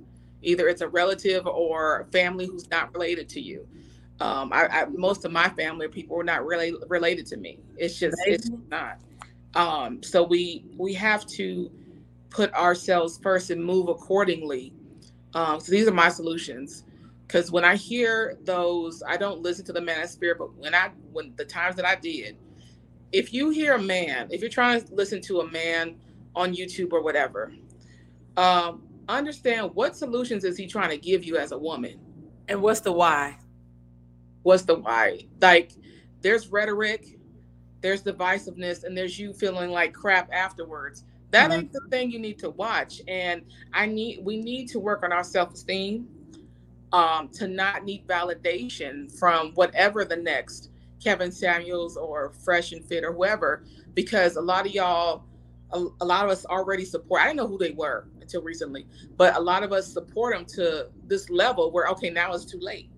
Either 0.43 0.69
it's 0.69 0.83
a 0.83 0.89
relative 0.89 1.47
or 1.47 2.07
family 2.13 2.47
who's 2.47 2.69
not 2.71 2.93
related 2.93 3.29
to 3.31 3.41
you. 3.41 3.67
Um, 4.21 4.53
I, 4.53 4.67
I, 4.69 4.85
most 4.87 5.25
of 5.25 5.33
my 5.33 5.49
family 5.51 5.89
people 5.89 6.19
are 6.19 6.25
not 6.25 6.45
really 6.45 6.75
related 6.89 7.27
to 7.27 7.37
me. 7.37 7.59
It's 7.77 7.99
just 7.99 8.17
it's 8.27 8.51
not. 8.71 8.99
Um, 9.55 10.03
so 10.03 10.23
we 10.23 10.65
we 10.77 10.95
have 10.95 11.27
to 11.29 11.71
put 12.31 12.53
ourselves 12.55 13.19
first 13.23 13.51
and 13.51 13.65
move 13.65 13.89
accordingly. 13.89 14.73
Um, 15.35 15.61
so 15.61 15.73
these 15.73 15.89
are 15.89 15.95
my 15.95 16.09
solutions 16.09 16.85
because 17.27 17.51
when 17.51 17.65
I 17.65 17.77
hear 17.77 18.39
those, 18.45 19.03
I 19.07 19.17
don't 19.17 19.41
listen 19.41 19.65
to 19.67 19.73
the 19.73 19.81
manosphere, 19.81 20.39
but 20.39 20.55
when 20.57 20.75
I 20.75 20.91
when 21.13 21.35
the 21.37 21.45
times 21.45 21.77
that 21.77 21.87
I 21.87 21.97
did, 21.97 22.37
if 23.13 23.33
you 23.33 23.51
hear 23.51 23.75
a 23.75 23.83
man, 23.83 24.29
if 24.31 24.41
you're 24.41 24.51
trying 24.51 24.81
to 24.83 24.95
listen 24.95 25.21
to 25.23 25.41
a 25.41 25.51
man 25.51 25.97
on 26.37 26.55
YouTube 26.55 26.93
or 26.93 27.03
whatever, 27.03 27.53
um, 28.37 28.83
understand 29.09 29.71
what 29.75 29.97
solutions 29.97 30.45
is 30.45 30.57
he 30.57 30.67
trying 30.67 30.91
to 30.91 30.99
give 30.99 31.25
you 31.25 31.37
as 31.37 31.53
a 31.53 31.59
woman, 31.59 32.01
and 32.49 32.61
what's 32.61 32.81
the 32.81 32.93
why? 32.93 33.37
What's 34.43 34.65
the 34.65 34.77
why? 34.77 35.27
Like, 35.41 35.73
there's 36.21 36.49
rhetoric, 36.49 37.19
there's 37.81 38.03
divisiveness, 38.03 38.85
and 38.85 38.97
there's 38.97 39.19
you 39.19 39.33
feeling 39.33 39.71
like 39.71 39.93
crap 39.93 40.29
afterwards. 40.33 41.05
That 41.35 41.51
mm-hmm. 41.51 41.61
ain't 41.63 41.73
the 41.73 41.81
thing 41.91 42.13
you 42.13 42.21
need 42.21 42.39
to 42.39 42.51
watch. 42.51 43.03
And 43.09 43.43
I 43.73 43.87
need 43.87 44.25
we 44.25 44.41
need 44.41 44.69
to 44.69 44.79
work 44.79 45.03
on 45.03 45.13
our 45.13 45.25
self 45.25 45.53
esteem 45.53 46.07
um, 46.93 47.29
to 47.31 47.49
not 47.49 47.85
need 47.85 48.07
validation 48.07 49.13
from 49.19 49.51
whatever 49.55 50.05
the 50.05 50.15
next 50.15 50.71
Kevin 51.03 51.33
Samuels 51.33 51.97
or 51.97 52.33
Fresh 52.45 52.71
and 52.71 52.85
Fit 52.85 53.03
or 53.03 53.13
whoever, 53.13 53.65
because 53.95 54.37
a 54.37 54.41
lot 54.41 54.65
of 54.65 54.73
y'all, 54.73 55.25
a, 55.73 55.85
a, 56.01 56.05
lot 56.05 56.25
of 56.25 56.31
us 56.31 56.47
already 56.47 56.85
support. 56.85 57.21
I 57.21 57.25
didn't 57.25 57.39
know 57.39 57.49
who 57.49 57.59
they 57.59 57.73
were 57.73 58.07
until 58.21 58.41
recently, 58.41 58.87
but 59.17 59.35
a 59.35 59.41
lot 59.41 59.65
of 59.65 59.73
us 59.73 59.93
support 59.93 60.37
them 60.37 60.45
to 60.55 60.87
this 61.09 61.31
level 61.31 61.73
where 61.73 61.89
okay, 61.89 62.11
now 62.11 62.33
it's 62.33 62.45
too 62.45 62.61
late. 62.61 62.91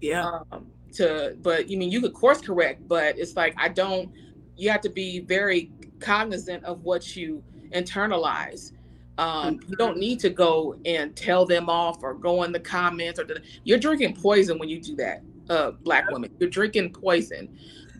Yeah. 0.00 0.40
Um, 0.50 0.66
to, 0.94 1.36
but 1.40 1.70
you 1.70 1.78
mean 1.78 1.92
you 1.92 2.00
could 2.00 2.14
course 2.14 2.40
correct, 2.40 2.88
but 2.88 3.16
it's 3.16 3.36
like 3.36 3.54
I 3.56 3.68
don't. 3.68 4.10
You 4.56 4.70
have 4.70 4.80
to 4.80 4.90
be 4.90 5.20
very 5.20 5.70
cognizant 6.00 6.64
of 6.64 6.82
what 6.82 7.14
you 7.14 7.44
internalize 7.72 8.72
um, 9.18 9.60
you 9.66 9.76
don't 9.76 9.96
need 9.96 10.20
to 10.20 10.30
go 10.30 10.76
and 10.84 11.16
tell 11.16 11.46
them 11.46 11.70
off 11.70 12.02
or 12.02 12.14
go 12.14 12.42
in 12.42 12.52
the 12.52 12.60
comments 12.60 13.18
or 13.18 13.24
the, 13.24 13.40
you're 13.64 13.78
drinking 13.78 14.14
poison 14.14 14.58
when 14.58 14.68
you 14.68 14.80
do 14.80 14.94
that, 14.96 15.22
uh, 15.48 15.70
black 15.70 16.10
woman. 16.10 16.30
You're 16.38 16.50
drinking 16.50 16.92
poison. 16.92 17.56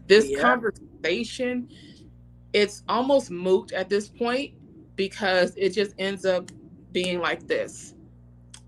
This 0.07 0.29
yeah. 0.29 0.41
conversation, 0.41 1.69
it's 2.53 2.83
almost 2.89 3.31
moot 3.31 3.73
at 3.73 3.89
this 3.89 4.09
point 4.09 4.55
because 4.95 5.55
it 5.57 5.71
just 5.71 5.95
ends 5.99 6.27
up 6.27 6.51
being 6.93 7.21
like 7.21 7.47
this. 7.47 7.95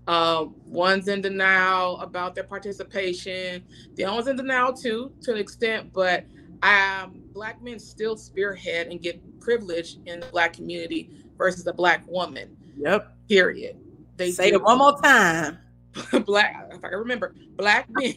Uh, 0.07 0.45
one's 0.65 1.07
in 1.07 1.21
denial 1.21 1.99
about 1.99 2.33
their 2.33 2.43
participation. 2.43 3.63
The 3.93 4.05
other 4.05 4.15
one's 4.15 4.27
in 4.27 4.37
denial 4.37 4.73
too, 4.73 5.11
to 5.21 5.33
an 5.33 5.37
extent, 5.37 5.93
but 5.93 6.25
um, 6.63 7.21
black 7.33 7.61
men 7.61 7.79
still 7.79 8.17
spearhead 8.17 8.87
and 8.87 9.01
get 9.01 9.21
privilege 9.39 9.97
in 10.05 10.19
the 10.19 10.25
black 10.27 10.53
community 10.53 11.09
versus 11.37 11.65
a 11.67 11.73
black 11.73 12.03
woman. 12.07 12.55
Yep. 12.77 13.15
Period. 13.27 13.77
They 14.17 14.31
say 14.31 14.49
it 14.49 14.61
one 14.61 14.77
more 14.77 14.99
time. 15.01 15.57
black, 16.25 16.69
if 16.71 16.83
I 16.83 16.89
can 16.89 16.99
remember, 16.99 17.33
black 17.55 17.87
men 17.89 18.15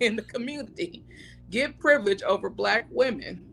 in 0.00 0.16
the 0.16 0.22
community 0.22 1.04
get 1.50 1.78
privilege 1.78 2.22
over 2.22 2.50
black 2.50 2.86
women. 2.90 3.44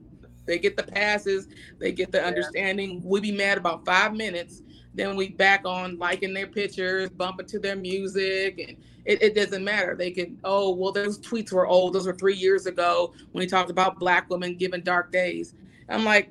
They 0.46 0.58
get 0.58 0.76
the 0.76 0.84
passes, 0.84 1.48
they 1.80 1.92
get 1.92 2.12
the 2.12 2.18
yeah. 2.18 2.26
understanding. 2.26 3.02
We 3.06 3.22
be 3.22 3.32
mad 3.32 3.58
about 3.58 3.86
five 3.86 4.14
minutes, 4.14 4.64
then 4.94 5.16
we 5.16 5.30
back 5.30 5.62
on 5.66 5.98
liking 5.98 6.34
their 6.34 6.48
pictures, 6.48 7.10
bumping 7.10 7.46
to 7.48 7.60
their 7.60 7.76
music, 7.76 8.60
and 8.60 8.78
it, 9.06 9.22
it, 9.22 9.36
doesn't 9.36 9.64
matter. 9.64 9.96
They 9.96 10.12
can, 10.12 10.38
oh, 10.44 10.76
well, 10.76 10.92
those 10.92 11.18
tweets 11.20 11.52
were 11.52 11.66
old. 11.66 11.94
Those 11.94 12.06
were 12.06 12.16
three 12.16 12.36
years 12.36 12.66
ago 12.66 13.14
when 13.32 13.42
he 13.42 13.48
talked 13.48 13.70
about 13.70 14.00
black 14.00 14.30
women 14.30 14.56
giving 14.56 14.82
dark 14.82 15.12
days. 15.12 15.54
I'm 15.90 16.04
like, 16.04 16.30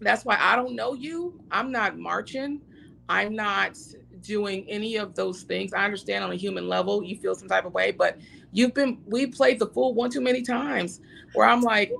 that's 0.00 0.24
why 0.24 0.36
I 0.38 0.56
don't 0.56 0.74
know 0.74 0.94
you. 0.94 1.40
I'm 1.50 1.72
not 1.72 1.98
marching. 1.98 2.60
I'm 3.08 3.34
not 3.34 3.78
doing 4.22 4.68
any 4.68 4.96
of 4.96 5.14
those 5.14 5.42
things. 5.42 5.72
I 5.72 5.84
understand 5.84 6.24
on 6.24 6.32
a 6.32 6.36
human 6.36 6.68
level 6.68 7.02
you 7.02 7.16
feel 7.16 7.34
some 7.34 7.48
type 7.48 7.64
of 7.64 7.74
way, 7.74 7.90
but 7.90 8.18
you've 8.52 8.74
been 8.74 8.98
we 9.06 9.26
played 9.26 9.58
the 9.58 9.66
fool 9.66 9.94
one 9.94 10.10
too 10.10 10.20
many 10.20 10.42
times 10.42 11.00
where 11.34 11.46
I'm 11.46 11.62
like, 11.62 11.92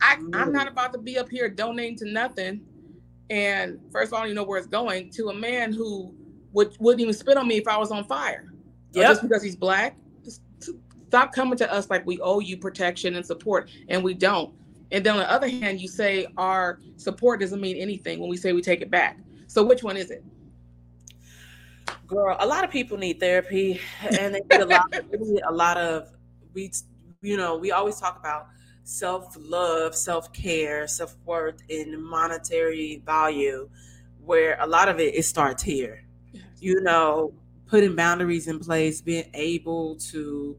I, 0.00 0.16
I'm 0.32 0.52
not 0.52 0.68
about 0.68 0.92
to 0.92 0.98
be 0.98 1.18
up 1.18 1.28
here 1.28 1.48
donating 1.48 1.96
to 1.98 2.10
nothing. 2.10 2.60
And 3.32 3.80
first 3.90 4.12
of 4.12 4.18
all, 4.18 4.28
you 4.28 4.34
know 4.34 4.42
where 4.42 4.58
it's 4.58 4.66
going 4.66 5.08
to 5.12 5.30
a 5.30 5.34
man 5.34 5.72
who 5.72 6.14
would 6.52 6.76
wouldn't 6.78 7.00
even 7.00 7.14
spit 7.14 7.38
on 7.38 7.48
me 7.48 7.56
if 7.56 7.66
I 7.66 7.78
was 7.78 7.90
on 7.90 8.04
fire. 8.04 8.52
Uh, 8.52 9.00
yeah. 9.00 9.08
Just 9.08 9.22
because 9.22 9.42
he's 9.42 9.56
black. 9.56 9.96
Just 10.22 10.42
stop 11.08 11.32
coming 11.32 11.56
to 11.56 11.72
us 11.72 11.88
like 11.88 12.04
we 12.04 12.20
owe 12.20 12.40
you 12.40 12.58
protection 12.58 13.16
and 13.16 13.24
support, 13.24 13.70
and 13.88 14.04
we 14.04 14.12
don't. 14.12 14.52
And 14.90 15.02
then 15.02 15.14
on 15.14 15.20
the 15.20 15.32
other 15.32 15.48
hand, 15.48 15.80
you 15.80 15.88
say 15.88 16.26
our 16.36 16.78
support 16.98 17.40
doesn't 17.40 17.58
mean 17.58 17.78
anything 17.78 18.20
when 18.20 18.28
we 18.28 18.36
say 18.36 18.52
we 18.52 18.60
take 18.60 18.82
it 18.82 18.90
back. 18.90 19.18
So 19.46 19.62
which 19.62 19.82
one 19.82 19.96
is 19.96 20.10
it? 20.10 20.22
Girl, 22.06 22.36
a 22.38 22.46
lot 22.46 22.64
of 22.64 22.70
people 22.70 22.98
need 22.98 23.18
therapy, 23.18 23.80
and 24.10 24.34
they 24.34 24.40
need 24.40 24.60
a 24.60 24.66
lot. 24.66 24.92
need 25.18 25.42
a 25.48 25.52
lot 25.52 25.78
of 25.78 26.10
we, 26.52 26.70
you 27.22 27.38
know, 27.38 27.56
we 27.56 27.72
always 27.72 27.98
talk 27.98 28.18
about 28.18 28.48
self 28.84 29.36
love, 29.38 29.94
self 29.94 30.32
care, 30.32 30.86
self 30.86 31.16
worth, 31.24 31.62
and 31.70 32.02
monetary 32.02 33.02
value, 33.04 33.68
where 34.24 34.56
a 34.60 34.66
lot 34.66 34.88
of 34.88 35.00
it 35.00 35.14
it 35.14 35.24
starts 35.24 35.62
here. 35.62 36.04
You 36.58 36.80
know, 36.80 37.34
putting 37.66 37.96
boundaries 37.96 38.48
in 38.48 38.58
place, 38.58 39.00
being 39.00 39.30
able 39.34 39.96
to 39.96 40.56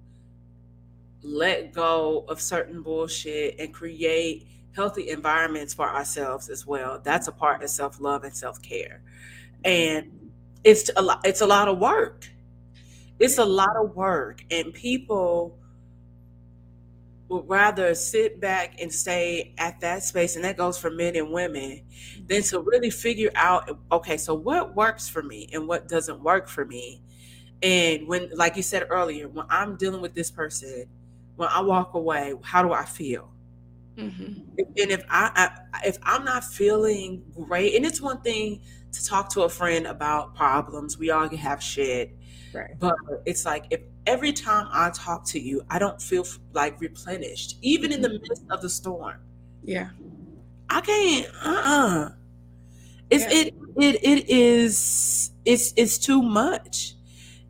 let 1.21 1.71
go 1.73 2.25
of 2.27 2.41
certain 2.41 2.81
bullshit 2.81 3.55
and 3.59 3.73
create 3.73 4.47
healthy 4.75 5.09
environments 5.09 5.73
for 5.73 5.88
ourselves 5.88 6.49
as 6.49 6.65
well. 6.65 6.99
That's 7.01 7.27
a 7.27 7.31
part 7.31 7.63
of 7.63 7.69
self-love 7.69 8.23
and 8.23 8.36
self-care. 8.36 9.01
And 9.63 10.31
it's 10.63 10.89
a 10.95 11.01
lot 11.01 11.21
it's 11.25 11.41
a 11.41 11.45
lot 11.45 11.67
of 11.67 11.79
work. 11.79 12.29
It's 13.19 13.38
a 13.38 13.45
lot 13.45 13.75
of 13.77 13.95
work 13.95 14.43
and 14.51 14.73
people 14.73 15.57
would 17.33 17.49
rather 17.49 17.93
sit 17.95 18.39
back 18.39 18.79
and 18.81 18.93
stay 18.93 19.53
at 19.57 19.79
that 19.81 20.03
space 20.03 20.35
and 20.35 20.45
that 20.45 20.57
goes 20.57 20.77
for 20.77 20.89
men 20.89 21.15
and 21.15 21.31
women 21.31 21.81
than 22.27 22.41
to 22.41 22.59
really 22.59 22.89
figure 22.89 23.31
out 23.35 23.77
okay 23.91 24.17
so 24.17 24.33
what 24.33 24.75
works 24.75 25.09
for 25.09 25.21
me 25.21 25.49
and 25.53 25.67
what 25.67 25.87
doesn't 25.87 26.21
work 26.21 26.47
for 26.47 26.65
me 26.65 27.01
and 27.61 28.07
when 28.07 28.29
like 28.35 28.55
you 28.55 28.63
said 28.63 28.85
earlier 28.89 29.27
when 29.27 29.45
i'm 29.49 29.75
dealing 29.75 30.01
with 30.01 30.13
this 30.13 30.31
person 30.31 30.85
when 31.35 31.49
I 31.49 31.61
walk 31.61 31.93
away, 31.93 32.33
how 32.41 32.63
do 32.63 32.73
I 32.73 32.85
feel? 32.85 33.29
Mm-hmm. 33.97 34.59
And 34.59 34.91
if 34.91 35.03
I, 35.09 35.51
I 35.73 35.87
if 35.87 35.97
I'm 36.03 36.23
not 36.25 36.43
feeling 36.43 37.23
great, 37.33 37.75
and 37.75 37.85
it's 37.85 38.01
one 38.01 38.21
thing 38.21 38.61
to 38.91 39.05
talk 39.05 39.29
to 39.33 39.41
a 39.41 39.49
friend 39.49 39.85
about 39.87 40.35
problems, 40.35 40.97
we 40.97 41.11
all 41.11 41.27
can 41.29 41.37
have 41.37 41.61
shit. 41.61 42.15
Right. 42.53 42.79
But 42.79 42.95
it's 43.25 43.45
like 43.45 43.65
if 43.71 43.81
every 44.05 44.33
time 44.33 44.67
I 44.71 44.91
talk 44.91 45.25
to 45.27 45.39
you, 45.39 45.63
I 45.69 45.79
don't 45.79 46.01
feel 46.01 46.25
like 46.53 46.79
replenished, 46.79 47.57
even 47.61 47.91
in 47.91 48.01
the 48.01 48.09
mm-hmm. 48.09 48.21
midst 48.21 48.43
of 48.49 48.61
the 48.61 48.69
storm. 48.69 49.17
Yeah. 49.63 49.89
I 50.69 50.81
can't. 50.81 51.27
Uh. 51.43 51.61
uh 51.65 52.09
It's 53.09 53.23
Yeah. 53.23 53.39
it 53.41 53.53
it 53.77 53.95
it 54.03 54.29
is. 54.29 55.31
It's 55.45 55.73
it's 55.75 55.97
too 55.97 56.21
much, 56.21 56.95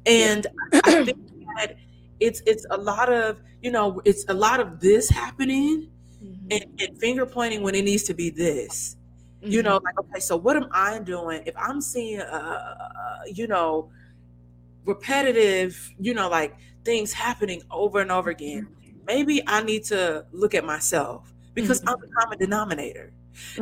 and 0.05 0.47
I 0.73 1.05
think 1.05 1.17
that 1.57 1.75
it's 2.19 2.41
it's 2.45 2.65
a 2.69 2.77
lot 2.77 3.11
of 3.11 3.41
you 3.61 3.71
know 3.71 4.01
it's 4.05 4.25
a 4.29 4.33
lot 4.33 4.59
of 4.59 4.79
this 4.79 5.09
happening 5.09 5.89
Mhm. 6.23 6.47
and, 6.51 6.81
and 6.81 6.99
finger 6.99 7.25
pointing 7.25 7.61
when 7.61 7.75
it 7.75 7.83
needs 7.83 8.03
to 8.03 8.13
be 8.13 8.29
this. 8.29 8.97
You 9.41 9.59
Mhm. 9.61 9.65
know, 9.65 9.81
like 9.83 9.99
okay, 9.99 10.19
so 10.19 10.37
what 10.37 10.55
am 10.55 10.67
I 10.71 10.99
doing 10.99 11.43
if 11.45 11.55
I'm 11.57 11.81
seeing 11.81 12.19
uh 12.21 13.19
you 13.31 13.47
know 13.47 13.91
repetitive 14.85 15.91
you 15.99 16.13
know 16.13 16.29
like 16.29 16.55
things 16.85 17.13
happening 17.13 17.61
over 17.71 17.99
and 18.01 18.11
over 18.11 18.29
again? 18.29 18.67
Maybe 19.05 19.41
I 19.47 19.61
need 19.63 19.83
to 19.85 20.25
look 20.31 20.53
at 20.55 20.65
myself 20.65 21.33
because 21.53 21.81
Mhm. 21.81 21.89
I'm 21.89 21.99
the 22.01 22.07
common 22.19 22.37
denominator. 22.39 23.13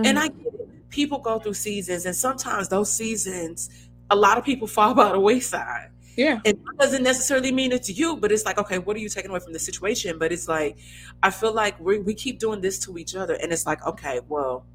And 0.03 0.19
I 0.19 0.27
get 0.29 0.53
it. 0.53 0.89
People 0.89 1.19
go 1.19 1.39
through 1.39 1.53
seasons, 1.53 2.05
and 2.05 2.15
sometimes 2.15 2.67
those 2.69 2.91
seasons, 2.91 3.69
a 4.09 4.15
lot 4.15 4.37
of 4.37 4.43
people 4.43 4.67
fall 4.77 4.93
by 4.93 5.11
the 5.11 5.19
wayside. 5.19 5.89
yeah. 6.17 6.39
And 6.45 6.57
that 6.57 6.75
doesn't 6.79 7.03
necessarily 7.03 7.51
mean 7.51 7.71
it's 7.71 7.89
you, 7.89 8.17
but 8.17 8.31
it's 8.31 8.45
like, 8.45 8.57
okay, 8.57 8.77
what 8.79 8.95
are 8.97 8.99
you 8.99 9.09
taking 9.09 9.31
away 9.31 9.39
from 9.39 9.53
the 9.53 9.59
situation? 9.59 10.19
But 10.19 10.31
it's 10.33 10.47
like, 10.47 10.77
I 11.23 11.29
feel 11.31 11.53
like 11.53 11.79
we, 11.79 11.99
we 11.99 12.13
keep 12.13 12.37
doing 12.39 12.61
this 12.61 12.77
to 12.79 12.97
each 12.97 13.15
other, 13.15 13.35
and 13.35 13.51
it's 13.53 13.65
like, 13.65 13.85
okay, 13.87 14.19
well, 14.27 14.65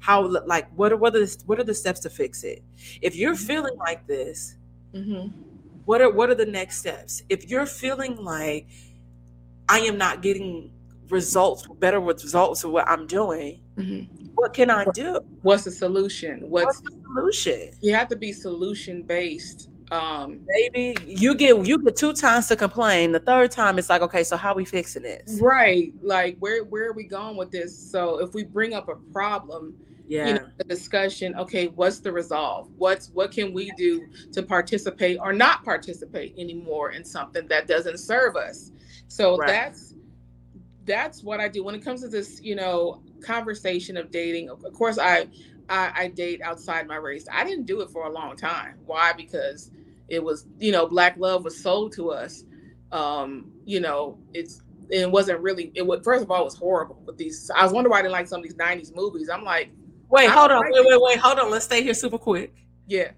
how, 0.00 0.26
like, 0.46 0.68
what 0.76 0.92
are 0.92 0.96
what 0.96 1.14
are 1.16 1.20
the, 1.24 1.36
what 1.46 1.60
are 1.60 1.64
the 1.64 1.74
steps 1.74 2.00
to 2.00 2.10
fix 2.10 2.42
it? 2.44 2.62
If 3.00 3.16
you're 3.16 3.36
feeling 3.36 3.76
like 3.78 4.06
this, 4.06 4.56
hmm 4.94 5.28
what 5.84 6.00
are 6.00 6.10
what 6.10 6.30
are 6.30 6.34
the 6.34 6.46
next 6.46 6.78
steps? 6.78 7.22
If 7.28 7.48
you're 7.48 7.66
feeling 7.66 8.16
like 8.16 8.68
I 9.68 9.80
am 9.80 9.98
not 9.98 10.22
getting 10.22 10.72
results, 11.08 11.66
better 11.78 12.00
results 12.00 12.64
of 12.64 12.70
what 12.70 12.88
I'm 12.88 13.06
doing, 13.06 13.60
hmm 13.76 14.02
what 14.34 14.54
can 14.54 14.70
I 14.70 14.86
do? 14.94 15.20
What's 15.42 15.64
the 15.64 15.70
solution? 15.70 16.40
What's 16.48 16.64
What's 16.64 16.80
the 16.80 17.00
solution? 17.14 17.74
you 17.80 17.94
have 17.94 18.08
to 18.08 18.16
be 18.16 18.32
solution 18.32 19.02
based. 19.02 19.68
Um, 19.92 20.40
Baby, 20.48 20.96
you 21.06 21.34
get 21.34 21.64
you 21.66 21.78
get 21.82 21.96
two 21.96 22.14
times 22.14 22.48
to 22.48 22.56
complain. 22.56 23.12
The 23.12 23.20
third 23.20 23.50
time 23.50 23.78
it's 23.78 23.90
like, 23.90 24.00
okay, 24.02 24.24
so 24.24 24.36
how 24.38 24.54
we 24.54 24.64
fixing 24.64 25.02
this? 25.02 25.38
right. 25.40 25.92
Like 26.02 26.38
where 26.38 26.64
where 26.64 26.88
are 26.88 26.94
we 26.94 27.04
going 27.04 27.36
with 27.36 27.50
this? 27.50 27.78
So 27.78 28.18
if 28.20 28.32
we 28.32 28.42
bring 28.42 28.72
up 28.72 28.88
a 28.88 28.96
problem, 29.12 29.76
Yeah. 30.06 30.26
you 30.28 30.34
know, 30.34 30.46
the 30.58 30.64
discussion, 30.64 31.34
okay, 31.36 31.68
what's 31.68 32.00
the 32.00 32.12
resolve? 32.12 32.70
What's 32.76 33.08
what 33.10 33.32
can 33.32 33.52
we 33.52 33.70
do 33.72 34.06
to 34.32 34.42
participate 34.42 35.18
or 35.20 35.32
not 35.32 35.64
participate 35.64 36.34
anymore 36.38 36.90
in 36.92 37.04
something 37.04 37.46
that 37.48 37.66
doesn't 37.66 37.98
serve 37.98 38.36
us? 38.36 38.72
So 39.08 39.36
Right. 39.36 39.46
that's 39.46 39.94
that's 40.84 41.22
what 41.22 41.40
I 41.40 41.48
do 41.48 41.62
when 41.64 41.74
it 41.74 41.84
comes 41.84 42.02
to 42.02 42.08
this, 42.08 42.40
you 42.42 42.54
know, 42.56 43.02
conversation 43.22 43.96
of 43.96 44.10
dating. 44.10 44.50
Of 44.50 44.62
course, 44.74 44.98
I, 44.98 45.28
I 45.68 45.92
I 45.94 46.08
date 46.08 46.40
outside 46.42 46.86
my 46.86 46.96
race. 46.96 47.26
I 47.32 47.44
didn't 47.44 47.66
do 47.66 47.80
it 47.82 47.90
for 47.90 48.06
a 48.06 48.12
long 48.12 48.36
time. 48.36 48.78
Why? 48.86 49.12
Because 49.12 49.70
it 50.08 50.22
was, 50.22 50.46
you 50.58 50.72
know, 50.72 50.86
black 50.86 51.16
love 51.16 51.44
was 51.44 51.62
sold 51.62 51.92
to 51.94 52.10
us. 52.10 52.44
Um, 52.90 53.52
you 53.64 53.80
know, 53.80 54.18
it's 54.34 54.62
it 54.90 55.10
wasn't 55.10 55.40
really. 55.40 55.72
It 55.74 55.86
was 55.86 56.00
first 56.04 56.22
of 56.24 56.30
all, 56.30 56.42
it 56.42 56.44
was 56.44 56.56
horrible. 56.56 57.00
But 57.06 57.16
these, 57.16 57.50
I 57.54 57.62
was 57.62 57.72
wondering 57.72 57.90
why 57.92 58.00
I 58.00 58.02
didn't 58.02 58.12
like 58.12 58.26
some 58.26 58.40
of 58.40 58.44
these 58.44 58.54
'90s 58.56 58.94
movies. 58.94 59.28
I'm 59.30 59.44
like, 59.44 59.70
Wait, 60.12 60.28
hold 60.28 60.50
on. 60.50 60.62
Wait, 60.70 60.84
wait, 60.86 61.00
wait. 61.00 61.18
Hold 61.18 61.38
on. 61.38 61.50
Let's 61.50 61.64
stay 61.64 61.82
here 61.82 61.94
super 61.94 62.18
quick. 62.18 62.54
yeah, 62.86 63.12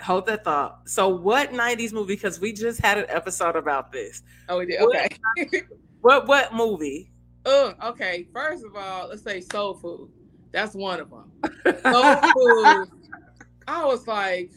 Hold 0.00 0.26
that 0.26 0.44
thought. 0.44 0.88
So, 0.88 1.08
what 1.08 1.50
'90s 1.52 1.92
movie? 1.92 2.14
Because 2.14 2.38
we 2.40 2.52
just 2.52 2.80
had 2.80 2.98
an 2.98 3.06
episode 3.08 3.56
about 3.56 3.90
this. 3.90 4.22
oh, 4.48 4.58
we 4.58 4.66
did. 4.66 4.80
What? 4.80 5.12
Okay. 5.38 5.62
What 6.00 6.28
what 6.28 6.54
movie? 6.54 7.10
Oh, 7.44 7.74
okay. 7.82 8.28
First 8.32 8.64
of 8.64 8.76
all, 8.76 9.08
let's 9.08 9.22
say 9.24 9.40
soul 9.40 9.74
food. 9.74 10.08
That's 10.52 10.72
one 10.74 11.00
of 11.00 11.10
them. 11.10 11.32
Soul 11.82 12.14
food. 12.32 12.88
I 13.66 13.84
was 13.84 14.06
like, 14.06 14.52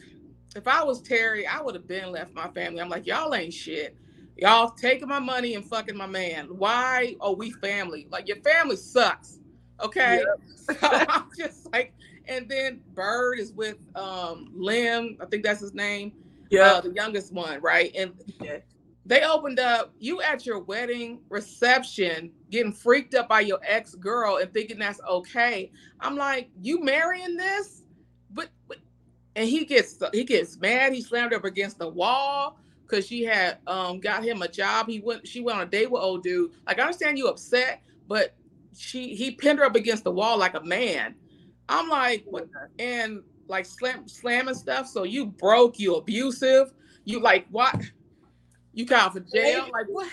if 0.54 0.68
I 0.68 0.84
was 0.84 1.02
Teri, 1.02 1.44
I 1.44 1.60
would 1.60 1.74
have 1.74 1.88
been 1.88 2.12
left 2.12 2.32
my 2.32 2.46
family. 2.52 2.80
I'm 2.80 2.88
like, 2.88 3.08
y'all 3.08 3.34
ain't 3.34 3.52
shit. 3.52 3.96
Y'all 4.36 4.70
taking 4.70 5.08
my 5.08 5.18
money 5.18 5.56
and 5.56 5.64
fucking 5.68 5.96
my 5.96 6.06
man. 6.06 6.46
Why 6.46 7.16
are 7.20 7.34
we 7.34 7.50
family? 7.50 8.06
Like 8.08 8.28
your 8.28 8.38
family 8.42 8.76
sucks. 8.76 9.40
Okay. 9.82 10.24
So 10.54 10.76
I'm 10.80 11.24
just 11.36 11.72
like, 11.72 11.92
and 12.28 12.48
then 12.48 12.82
Bird 12.94 13.40
is 13.40 13.52
with 13.52 13.78
um 13.96 14.48
Lem, 14.54 15.16
I 15.20 15.26
think 15.26 15.42
that's 15.42 15.60
his 15.60 15.74
name. 15.74 16.12
Yeah. 16.50 16.74
Uh, 16.74 16.80
the 16.82 16.92
youngest 16.92 17.32
one, 17.32 17.60
right? 17.60 17.90
And 17.96 18.12
Yeah. 18.40 18.58
they 19.04 19.22
opened 19.24 19.58
up 19.58 19.92
you 19.98 20.22
at 20.22 20.46
your 20.46 20.60
wedding 20.60 21.18
reception 21.30 22.30
getting 22.50 22.72
freaked 22.72 23.16
up 23.16 23.28
by 23.28 23.40
your 23.40 23.58
ex 23.66 23.96
girl 23.96 24.36
and 24.36 24.54
thinking 24.54 24.78
that's 24.78 25.00
okay. 25.00 25.72
I'm 25.98 26.16
like, 26.16 26.48
you 26.60 26.80
marrying 26.84 27.36
this? 27.36 27.82
But, 28.30 28.50
but 28.68 28.78
and 29.34 29.48
he 29.48 29.64
gets 29.64 29.98
he 30.12 30.22
gets 30.22 30.58
mad. 30.58 30.92
He 30.92 31.02
slammed 31.02 31.34
up 31.34 31.44
against 31.44 31.78
the 31.78 31.88
wall 31.88 32.56
because 32.86 33.06
she 33.06 33.24
had 33.24 33.58
um 33.66 33.98
got 33.98 34.22
him 34.24 34.42
a 34.42 34.48
job. 34.48 34.86
He 34.88 35.00
went 35.00 35.26
she 35.26 35.40
went 35.40 35.58
on 35.58 35.64
a 35.66 35.70
date 35.70 35.90
with 35.90 36.02
old 36.02 36.22
dude. 36.22 36.52
Like 36.68 36.78
I 36.78 36.82
understand 36.82 37.18
you 37.18 37.26
upset, 37.28 37.82
but 38.06 38.34
she 38.76 39.14
he 39.14 39.32
pinned 39.32 39.58
her 39.58 39.64
up 39.64 39.76
against 39.76 40.04
the 40.04 40.12
wall 40.12 40.38
like 40.38 40.54
a 40.54 40.62
man. 40.62 41.14
I'm 41.68 41.88
like, 41.88 42.24
what? 42.26 42.48
And 42.78 43.22
like 43.48 43.66
slam 43.66 44.08
slamming 44.08 44.54
stuff. 44.54 44.86
So 44.88 45.04
you 45.04 45.26
broke, 45.26 45.78
you 45.78 45.96
abusive, 45.96 46.72
you 47.04 47.20
like 47.20 47.46
what? 47.50 47.76
You 48.72 48.86
called 48.86 49.12
for 49.12 49.20
jail? 49.20 49.68
Like 49.72 49.86
what? 49.88 50.08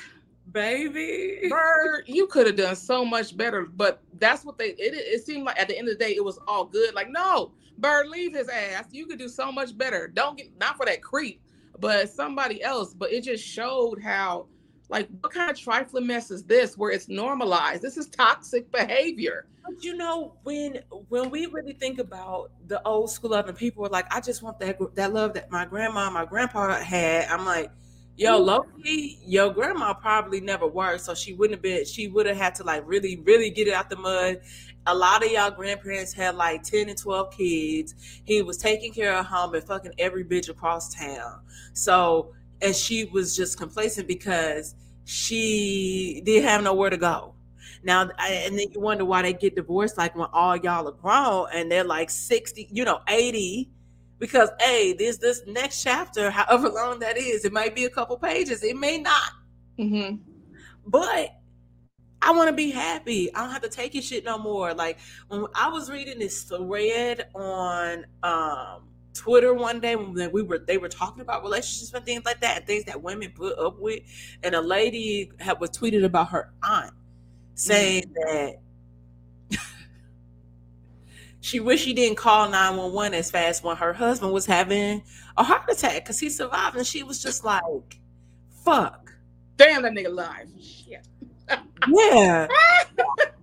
Baby. 0.51 1.47
Bird, 1.49 2.03
you 2.07 2.27
could 2.27 2.47
have 2.47 2.55
done 2.55 2.75
so 2.75 3.05
much 3.05 3.37
better. 3.37 3.65
But 3.65 4.01
that's 4.17 4.43
what 4.43 4.57
they. 4.57 4.69
It, 4.69 4.93
it 4.93 5.25
seemed 5.25 5.45
like 5.45 5.59
at 5.59 5.67
the 5.67 5.77
end 5.77 5.87
of 5.87 5.97
the 5.97 6.03
day, 6.03 6.15
it 6.15 6.23
was 6.23 6.39
all 6.47 6.65
good. 6.65 6.93
Like 6.95 7.09
no, 7.09 7.51
Bird, 7.77 8.07
leave 8.07 8.35
his 8.35 8.49
ass. 8.49 8.85
You 8.91 9.05
could 9.05 9.19
do 9.19 9.29
so 9.29 9.51
much 9.51 9.77
better. 9.77 10.07
Don't 10.07 10.37
get 10.37 10.57
not 10.59 10.77
for 10.77 10.85
that 10.85 11.01
creep, 11.01 11.41
but 11.79 12.09
somebody 12.09 12.63
else. 12.63 12.93
But 12.93 13.11
it 13.11 13.23
just 13.23 13.43
showed 13.43 14.01
how. 14.01 14.47
Like, 14.89 15.07
what 15.21 15.31
kind 15.31 15.51
of 15.51 15.57
trifling 15.57 16.07
mess 16.07 16.31
is 16.31 16.43
this 16.43 16.77
where 16.77 16.91
it's 16.91 17.07
normalized? 17.07 17.83
This 17.83 17.95
is 17.95 18.07
toxic 18.07 18.71
behavior. 18.71 19.45
But 19.63 19.83
you 19.83 19.95
know, 19.95 20.33
when 20.43 20.79
when 21.09 21.29
we 21.29 21.45
really 21.45 21.73
think 21.73 21.99
about 21.99 22.49
the 22.67 22.81
old 22.87 23.11
school 23.11 23.31
love, 23.31 23.47
and 23.47 23.57
people 23.57 23.83
were 23.83 23.89
like, 23.89 24.11
"I 24.13 24.19
just 24.19 24.41
want 24.41 24.59
that 24.59 24.79
that 24.95 25.13
love 25.13 25.33
that 25.35 25.51
my 25.51 25.65
grandma, 25.65 26.09
my 26.09 26.25
grandpa 26.25 26.79
had," 26.79 27.29
I'm 27.29 27.45
like, 27.45 27.69
"Yo, 28.17 28.37
mm-hmm. 28.37 28.45
Loki, 28.45 29.19
your 29.25 29.53
grandma 29.53 29.93
probably 29.93 30.41
never 30.41 30.65
worked, 30.65 31.01
so 31.01 31.13
she 31.13 31.33
wouldn't 31.33 31.57
have 31.57 31.61
been. 31.61 31.85
She 31.85 32.07
would 32.07 32.25
have 32.25 32.37
had 32.37 32.55
to 32.55 32.63
like 32.63 32.83
really, 32.87 33.17
really 33.17 33.51
get 33.51 33.67
it 33.67 33.73
out 33.75 33.91
the 33.91 33.97
mud." 33.97 34.41
A 34.87 34.95
lot 34.95 35.23
of 35.23 35.31
y'all 35.31 35.51
grandparents 35.51 36.13
had 36.13 36.35
like 36.35 36.63
ten 36.63 36.89
and 36.89 36.97
twelve 36.97 37.31
kids. 37.31 37.93
He 38.25 38.41
was 38.41 38.57
taking 38.57 38.91
care 38.91 39.13
of 39.13 39.27
home 39.27 39.53
and 39.53 39.63
fucking 39.63 39.93
every 39.99 40.23
bitch 40.23 40.49
across 40.49 40.95
town. 40.95 41.41
So, 41.73 42.33
and 42.61 42.75
she 42.75 43.05
was 43.05 43.35
just 43.35 43.57
complacent 43.57 44.07
because 44.07 44.75
she 45.05 46.21
didn't 46.25 46.47
have 46.47 46.63
nowhere 46.63 46.89
to 46.89 46.97
go. 46.97 47.33
Now, 47.83 48.09
I, 48.17 48.31
and 48.45 48.57
then 48.57 48.71
you 48.71 48.79
wonder 48.79 49.05
why 49.05 49.21
they 49.21 49.33
get 49.33 49.55
divorced, 49.55 49.97
like 49.97 50.15
when 50.15 50.27
all 50.33 50.57
y'all 50.57 50.87
are 50.87 50.91
grown 50.91 51.47
and 51.53 51.71
they're 51.71 51.83
like 51.83 52.09
60, 52.09 52.67
you 52.71 52.83
know, 52.83 52.99
80. 53.07 53.69
Because, 54.17 54.49
hey, 54.59 54.91
this 54.91 55.17
this 55.17 55.43
next 55.47 55.81
chapter, 55.81 56.29
however 56.29 56.67
long 56.69 56.99
that 56.99 57.17
is, 57.17 57.45
it 57.45 57.53
might 57.53 57.73
be 57.73 57.85
a 57.85 57.89
couple 57.89 58.17
pages, 58.17 58.63
it 58.63 58.75
may 58.75 58.97
not. 58.97 59.31
Mm-hmm. 59.79 60.17
But 60.85 61.39
I 62.21 62.31
want 62.31 62.49
to 62.49 62.55
be 62.55 62.69
happy. 62.69 63.33
I 63.33 63.41
don't 63.41 63.51
have 63.51 63.61
to 63.61 63.69
take 63.69 63.93
your 63.93 64.03
shit 64.03 64.25
no 64.25 64.37
more. 64.37 64.73
Like 64.73 64.99
when 65.29 65.45
I 65.55 65.69
was 65.69 65.89
reading 65.89 66.19
this 66.19 66.43
thread 66.43 67.29
on 67.33 68.05
um 68.23 68.88
Twitter 69.13 69.53
one 69.53 69.79
day 69.79 69.95
when 69.95 70.31
we 70.31 70.41
were 70.41 70.59
they 70.59 70.77
were 70.77 70.89
talking 70.89 71.21
about 71.21 71.43
relationships 71.43 71.93
and 71.93 72.05
things 72.05 72.23
like 72.25 72.41
that 72.41 72.57
and 72.57 72.67
things 72.67 72.85
that 72.85 73.01
women 73.01 73.31
put 73.35 73.57
up 73.57 73.79
with, 73.79 74.01
and 74.43 74.55
a 74.55 74.61
lady 74.61 75.31
had 75.39 75.59
was 75.59 75.69
tweeted 75.71 76.03
about 76.03 76.29
her 76.29 76.53
aunt 76.63 76.93
saying 77.55 78.03
mm-hmm. 78.03 78.37
that 79.51 79.59
she 81.41 81.59
wished 81.59 81.83
she 81.83 81.93
didn't 81.93 82.17
call 82.17 82.49
911 82.49 83.13
as 83.13 83.31
fast 83.31 83.63
when 83.63 83.75
her 83.75 83.93
husband 83.93 84.31
was 84.31 84.45
having 84.45 85.03
a 85.37 85.43
heart 85.43 85.69
attack 85.69 86.03
because 86.03 86.19
he 86.19 86.29
survived 86.29 86.77
and 86.77 86.87
she 86.87 87.03
was 87.03 87.21
just 87.21 87.43
like 87.43 87.63
fuck 88.63 89.09
Damn, 89.59 89.81
that 89.81 89.91
nigga 89.91 90.07
alive. 90.07 90.47
Shit. 90.57 91.05
yeah 91.89 92.47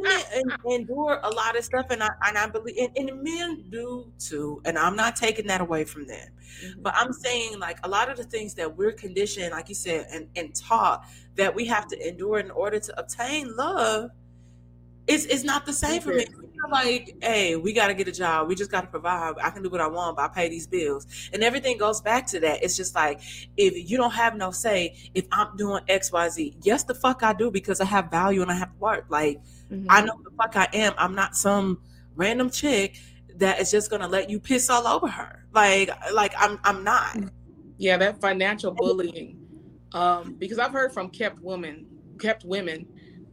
women 0.00 0.56
endure 0.70 1.20
a 1.22 1.30
lot 1.30 1.56
of 1.56 1.64
stuff 1.64 1.86
and 1.90 2.02
i 2.02 2.10
and 2.26 2.38
i 2.38 2.46
believe 2.46 2.76
and, 2.78 3.10
and 3.10 3.22
men 3.22 3.64
do 3.70 4.12
too 4.18 4.60
and 4.64 4.78
i'm 4.78 4.96
not 4.96 5.16
taking 5.16 5.46
that 5.46 5.60
away 5.60 5.84
from 5.84 6.06
them. 6.06 6.28
Mm-hmm. 6.64 6.82
But 6.82 6.94
i'm 6.96 7.12
saying 7.12 7.58
like 7.58 7.78
a 7.84 7.88
lot 7.88 8.10
of 8.10 8.16
the 8.16 8.24
things 8.24 8.54
that 8.54 8.76
we're 8.76 8.92
conditioned 8.92 9.52
like 9.52 9.68
you 9.68 9.74
said 9.74 10.06
and, 10.12 10.28
and 10.36 10.54
taught 10.54 11.04
that 11.36 11.54
we 11.54 11.66
have 11.66 11.86
to 11.88 12.08
endure 12.08 12.38
in 12.38 12.50
order 12.50 12.78
to 12.78 13.00
obtain 13.00 13.54
love 13.56 14.10
is 15.06 15.26
is 15.26 15.44
not 15.44 15.66
the 15.66 15.72
same 15.72 16.00
for 16.00 16.14
me. 16.14 16.26
like, 16.70 17.16
hey, 17.22 17.56
we 17.56 17.72
got 17.72 17.88
to 17.88 17.94
get 17.94 18.06
a 18.06 18.12
job. 18.12 18.48
We 18.48 18.54
just 18.54 18.70
got 18.70 18.82
to 18.82 18.86
provide. 18.86 19.34
I 19.42 19.50
can 19.50 19.62
do 19.62 19.70
what 19.70 19.80
I 19.80 19.86
want, 19.86 20.16
but 20.16 20.24
I 20.26 20.28
pay 20.28 20.48
these 20.48 20.66
bills. 20.66 21.06
And 21.32 21.42
everything 21.42 21.78
goes 21.78 22.00
back 22.00 22.26
to 22.28 22.40
that. 22.40 22.62
It's 22.62 22.76
just 22.76 22.94
like, 22.94 23.20
if 23.56 23.90
you 23.90 23.96
don't 23.96 24.12
have 24.12 24.36
no 24.36 24.50
say, 24.50 24.96
if 25.14 25.26
I'm 25.32 25.56
doing 25.56 25.82
X, 25.88 26.12
Y, 26.12 26.28
Z, 26.28 26.56
yes, 26.62 26.84
the 26.84 26.94
fuck 26.94 27.22
I 27.22 27.32
do 27.32 27.50
because 27.50 27.80
I 27.80 27.86
have 27.86 28.10
value 28.10 28.42
and 28.42 28.50
I 28.50 28.54
have 28.54 28.70
work. 28.78 29.06
Like, 29.08 29.40
mm-hmm. 29.70 29.86
I 29.88 30.02
know 30.02 30.20
the 30.22 30.30
fuck 30.36 30.56
I 30.56 30.68
am. 30.74 30.92
I'm 30.98 31.14
not 31.14 31.34
some 31.34 31.80
random 32.14 32.50
chick 32.50 32.96
that 33.36 33.60
is 33.60 33.70
just 33.70 33.90
gonna 33.90 34.08
let 34.08 34.28
you 34.28 34.38
piss 34.38 34.68
all 34.68 34.86
over 34.86 35.08
her. 35.08 35.46
Like, 35.52 35.90
like 36.12 36.34
I'm, 36.38 36.60
I'm 36.62 36.84
not. 36.84 37.16
Yeah, 37.78 37.96
that 37.96 38.20
financial 38.20 38.72
bullying. 38.72 39.38
Um, 39.92 40.36
because 40.38 40.58
I've 40.58 40.72
heard 40.72 40.92
from 40.92 41.08
kept 41.08 41.40
women, 41.40 41.86
kept 42.20 42.44
women, 42.44 42.86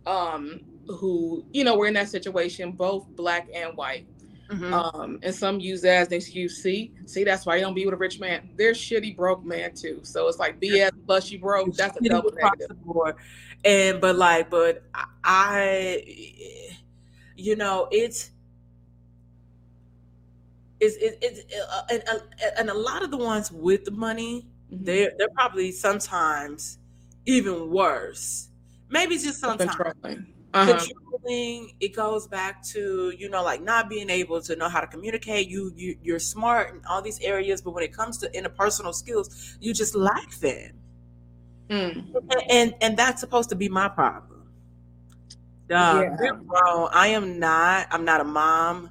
um, 0.07 0.61
who 0.87 1.45
you 1.51 1.63
know 1.63 1.77
were 1.77 1.87
in 1.87 1.93
that 1.95 2.09
situation, 2.09 2.71
both 2.71 3.07
black 3.15 3.47
and 3.53 3.75
white. 3.75 4.07
Mm-hmm. 4.49 4.73
Um, 4.73 5.19
and 5.23 5.35
some 5.35 5.59
use 5.59 5.81
that 5.81 5.95
as 5.97 6.07
an 6.07 6.13
excuse. 6.13 6.63
See, 6.63 6.93
see, 7.05 7.25
that's 7.25 7.45
why 7.45 7.57
you 7.57 7.61
don't 7.61 7.73
be 7.73 7.83
with 7.83 7.93
a 7.93 7.97
rich 7.97 8.19
man. 8.19 8.49
They're 8.55 8.71
shitty 8.71 9.15
broke 9.15 9.43
man 9.43 9.75
too. 9.75 9.99
So 10.03 10.27
it's 10.27 10.39
like 10.39 10.59
BS 10.61 10.91
plus 11.05 11.29
you 11.31 11.39
broke. 11.39 11.73
That's 11.73 11.97
a 11.97 12.01
double 12.01 12.31
negative. 12.31 12.77
And 13.65 13.99
but 13.99 14.15
like, 14.15 14.49
but 14.49 14.83
I, 15.23 16.03
you 17.35 17.55
know, 17.55 17.87
it's. 17.91 18.31
It's, 20.79 20.95
it, 20.97 21.17
it's 21.23 21.55
uh, 21.71 21.81
and, 21.89 22.03
uh, 22.07 22.19
and 22.59 22.69
a 22.69 22.73
lot 22.73 23.01
of 23.01 23.09
the 23.09 23.17
ones 23.17 23.51
with 23.51 23.83
the 23.83 23.89
money, 23.89 24.45
mm-hmm. 24.71 24.83
they're 24.85 25.11
they're 25.17 25.27
probably 25.29 25.71
sometimes 25.71 26.77
even 27.25 27.71
worse. 27.71 28.49
Maybe 28.89 29.17
just 29.17 29.39
sometimes 29.39 29.75
uh-huh. 30.57 30.77
controlling 30.77 31.71
it 31.79 31.95
goes 31.95 32.27
back 32.27 32.63
to 32.63 33.13
you 33.17 33.29
know 33.29 33.43
like 33.43 33.61
not 33.61 33.89
being 33.89 34.09
able 34.09 34.41
to 34.41 34.55
know 34.55 34.69
how 34.69 34.79
to 34.79 34.87
communicate 34.87 35.47
you, 35.47 35.71
you 35.75 35.95
you're 36.01 36.19
smart 36.19 36.73
in 36.73 36.81
all 36.89 37.01
these 37.01 37.19
areas 37.21 37.61
but 37.61 37.71
when 37.71 37.83
it 37.83 37.93
comes 37.93 38.17
to 38.17 38.29
interpersonal 38.29 38.93
skills 38.93 39.57
you 39.59 39.73
just 39.73 39.95
lack 39.95 40.31
them 40.35 40.71
mm. 41.69 42.15
and, 42.31 42.43
and, 42.49 42.75
and 42.81 42.97
that's 42.97 43.19
supposed 43.21 43.49
to 43.49 43.55
be 43.55 43.69
my 43.69 43.87
problem 43.87 44.49
uh, 45.69 46.05
yeah. 46.21 46.31
Bro, 46.43 46.85
i 46.93 47.07
am 47.07 47.39
not 47.39 47.87
i'm 47.91 48.05
not 48.05 48.21
a 48.21 48.23
mom 48.23 48.89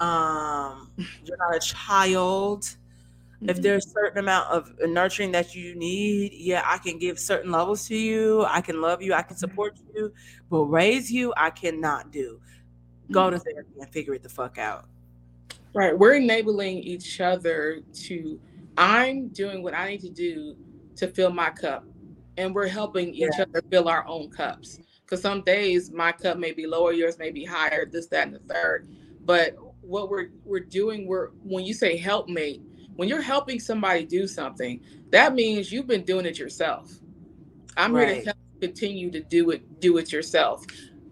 um 0.00 0.90
you're 1.24 1.36
not 1.36 1.54
a 1.54 1.60
child 1.60 2.76
Mm-hmm. 3.38 3.50
If 3.50 3.62
there's 3.62 3.86
a 3.86 3.90
certain 3.90 4.18
amount 4.18 4.50
of 4.50 4.72
nurturing 4.86 5.30
that 5.32 5.54
you 5.54 5.76
need, 5.76 6.32
yeah, 6.32 6.62
I 6.64 6.78
can 6.78 6.98
give 6.98 7.18
certain 7.20 7.52
levels 7.52 7.86
to 7.86 7.96
you. 7.96 8.44
I 8.44 8.60
can 8.60 8.80
love 8.80 9.00
you. 9.00 9.14
I 9.14 9.22
can 9.22 9.36
support 9.36 9.78
you. 9.94 10.12
But 10.50 10.64
raise 10.64 11.10
you, 11.10 11.32
I 11.36 11.50
cannot 11.50 12.10
do. 12.10 12.40
Go 13.12 13.22
mm-hmm. 13.22 13.36
to 13.36 13.38
therapy 13.38 13.72
and 13.80 13.90
figure 13.90 14.14
it 14.14 14.22
the 14.22 14.28
fuck 14.28 14.58
out. 14.58 14.86
Right. 15.72 15.96
We're 15.96 16.14
enabling 16.14 16.78
each 16.78 17.20
other 17.20 17.80
to, 17.92 18.40
I'm 18.76 19.28
doing 19.28 19.62
what 19.62 19.74
I 19.74 19.88
need 19.90 20.00
to 20.00 20.10
do 20.10 20.56
to 20.96 21.06
fill 21.06 21.30
my 21.30 21.50
cup. 21.50 21.84
And 22.36 22.54
we're 22.54 22.68
helping 22.68 23.14
each 23.14 23.30
yeah. 23.36 23.44
other 23.44 23.62
fill 23.70 23.88
our 23.88 24.06
own 24.06 24.30
cups. 24.30 24.80
Because 25.04 25.22
some 25.22 25.42
days 25.42 25.90
my 25.90 26.12
cup 26.12 26.38
may 26.38 26.52
be 26.52 26.66
lower, 26.66 26.92
yours 26.92 27.18
may 27.18 27.30
be 27.30 27.44
higher, 27.44 27.86
this, 27.86 28.08
that, 28.08 28.26
and 28.26 28.34
the 28.36 28.40
third. 28.40 28.88
But 29.24 29.56
what 29.80 30.10
we're 30.10 30.28
we're 30.44 30.60
doing, 30.60 31.06
we're 31.06 31.28
when 31.42 31.64
you 31.64 31.72
say 31.72 31.96
helpmate, 31.96 32.60
when 32.98 33.08
you're 33.08 33.22
helping 33.22 33.60
somebody 33.60 34.04
do 34.04 34.26
something, 34.26 34.80
that 35.10 35.32
means 35.32 35.70
you've 35.70 35.86
been 35.86 36.02
doing 36.02 36.26
it 36.26 36.36
yourself. 36.36 36.90
I'm 37.76 37.92
right. 37.92 38.08
here 38.08 38.18
to 38.18 38.24
help 38.24 38.36
continue 38.60 39.08
to 39.12 39.20
do 39.20 39.50
it, 39.50 39.78
do 39.78 39.98
it 39.98 40.10
yourself. 40.10 40.64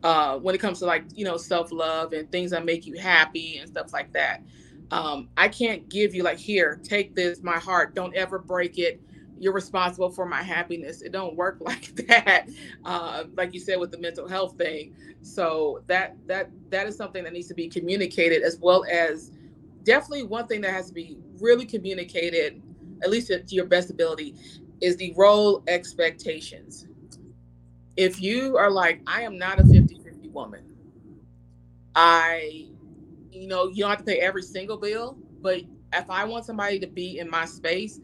Uh, 0.02 0.36
when 0.36 0.52
it 0.52 0.58
comes 0.58 0.80
to 0.80 0.84
like 0.84 1.04
you 1.14 1.24
know 1.24 1.36
self 1.36 1.70
love 1.70 2.12
and 2.12 2.30
things 2.32 2.50
that 2.50 2.64
make 2.64 2.86
you 2.86 2.98
happy 2.98 3.58
and 3.58 3.70
stuff 3.70 3.92
like 3.92 4.12
that. 4.14 4.42
Um, 4.90 5.28
I 5.36 5.46
can't 5.46 5.88
give 5.88 6.12
you 6.12 6.24
like 6.24 6.38
here, 6.38 6.80
take 6.82 7.14
this, 7.14 7.40
my 7.44 7.56
heart. 7.56 7.94
Don't 7.94 8.16
ever 8.16 8.40
break 8.40 8.78
it. 8.78 9.00
You're 9.38 9.52
responsible 9.52 10.10
for 10.10 10.26
my 10.26 10.42
happiness. 10.42 11.02
It 11.02 11.12
don't 11.12 11.36
work 11.36 11.58
like 11.60 11.94
that. 12.08 12.48
Uh, 12.84 13.24
like 13.36 13.54
you 13.54 13.60
said 13.60 13.78
with 13.78 13.92
the 13.92 13.98
mental 13.98 14.26
health 14.26 14.58
thing. 14.58 14.96
So 15.22 15.84
that 15.86 16.16
that 16.26 16.50
that 16.70 16.88
is 16.88 16.96
something 16.96 17.22
that 17.22 17.32
needs 17.32 17.46
to 17.46 17.54
be 17.54 17.68
communicated 17.68 18.42
as 18.42 18.58
well 18.60 18.84
as 18.90 19.30
definitely 19.86 20.24
one 20.24 20.46
thing 20.46 20.60
that 20.60 20.72
has 20.72 20.88
to 20.88 20.92
be 20.92 21.16
really 21.40 21.64
communicated, 21.64 22.60
at 23.02 23.08
least 23.08 23.28
to 23.28 23.42
your 23.48 23.64
best 23.64 23.88
ability, 23.88 24.34
is 24.82 24.96
the 24.96 25.14
role 25.16 25.62
expectations. 25.68 26.86
If 27.96 28.20
you 28.20 28.58
are 28.58 28.70
like, 28.70 29.00
I 29.06 29.22
am 29.22 29.38
not 29.38 29.58
a 29.58 29.64
50 29.64 30.00
50 30.04 30.28
woman, 30.28 30.64
I, 31.94 32.68
you 33.30 33.48
know, 33.48 33.68
you 33.68 33.76
don't 33.76 33.90
have 33.90 34.00
to 34.00 34.04
pay 34.04 34.18
every 34.18 34.42
single 34.42 34.76
bill, 34.76 35.16
but 35.40 35.62
if 35.94 36.10
I 36.10 36.24
want 36.24 36.44
somebody 36.44 36.78
to 36.80 36.86
be 36.86 37.20
in 37.20 37.30
my 37.30 37.46
space, 37.46 38.00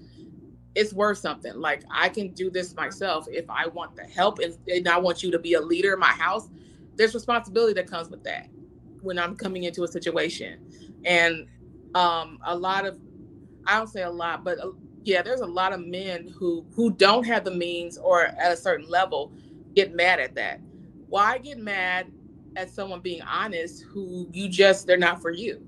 it's 0.75 0.95
worth 0.95 1.19
something. 1.19 1.55
Like 1.57 1.83
I 1.91 2.09
can 2.09 2.33
do 2.33 2.51
this 2.51 2.75
myself 2.75 3.27
if 3.29 3.45
I 3.51 3.67
want 3.67 3.97
the 3.97 4.05
help 4.05 4.39
and, 4.39 4.57
and 4.69 4.89
I 4.89 4.97
want 4.97 5.23
you 5.23 5.31
to 5.33 5.39
be 5.39 5.55
a 5.55 5.61
leader 5.61 5.93
in 5.93 5.99
my 5.99 6.13
house. 6.13 6.49
There's 6.97 7.13
responsibility 7.13 7.75
that 7.75 7.91
comes 7.91 8.09
with 8.09 8.25
that 8.25 8.49
when 9.03 9.19
I'm 9.19 9.37
coming 9.37 9.65
into 9.65 9.85
a 9.85 9.89
situation. 9.89 10.61
And 11.05 11.47
um, 11.95 12.39
a 12.45 12.57
lot 12.57 12.87
of 12.87 12.99
I 13.67 13.77
don't 13.77 13.89
say 13.89 14.03
a 14.03 14.11
lot, 14.11 14.45
but 14.45 14.59
uh, 14.59 14.73
yeah, 15.05 15.23
there's 15.23 15.41
a 15.41 15.47
lot 15.47 15.73
of 15.73 15.87
men 15.87 16.29
who 16.29 16.65
who 16.75 16.91
don't 16.93 17.25
have 17.27 17.45
the 17.45 17.51
means 17.51 17.99
or 17.99 18.25
at 18.25 18.53
a 18.53 18.57
certain 18.57 18.89
level 18.89 19.33
get 19.75 19.95
mad 19.95 20.21
at 20.21 20.35
that. 20.35 20.61
Why 21.09 21.39
get 21.39 21.59
mad 21.59 22.11
at 22.57 22.71
someone 22.71 23.01
being 23.01 23.23
honest 23.23 23.85
who 23.85 24.29
you 24.33 24.49
just 24.49 24.87
they're 24.87 24.97
not 24.97 25.21
for 25.21 25.31
you? 25.31 25.67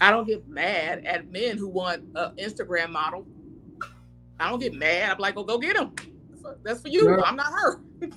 I 0.00 0.10
don't 0.10 0.26
get 0.26 0.48
mad 0.48 1.04
at 1.04 1.30
men 1.30 1.58
who 1.58 1.68
want 1.68 2.04
an 2.14 2.36
Instagram 2.36 2.90
model. 2.90 3.26
I 4.38 4.48
don't 4.48 4.58
get 4.58 4.72
mad. 4.72 5.10
I'm 5.10 5.18
like, 5.18 5.36
oh, 5.36 5.44
go 5.44 5.58
get 5.58 5.76
him. 5.76 5.92
That's 6.62 6.80
for 6.80 6.88
you. 6.88 7.22
I'm 7.22 7.36
not 7.36 7.52
her. 7.52 7.80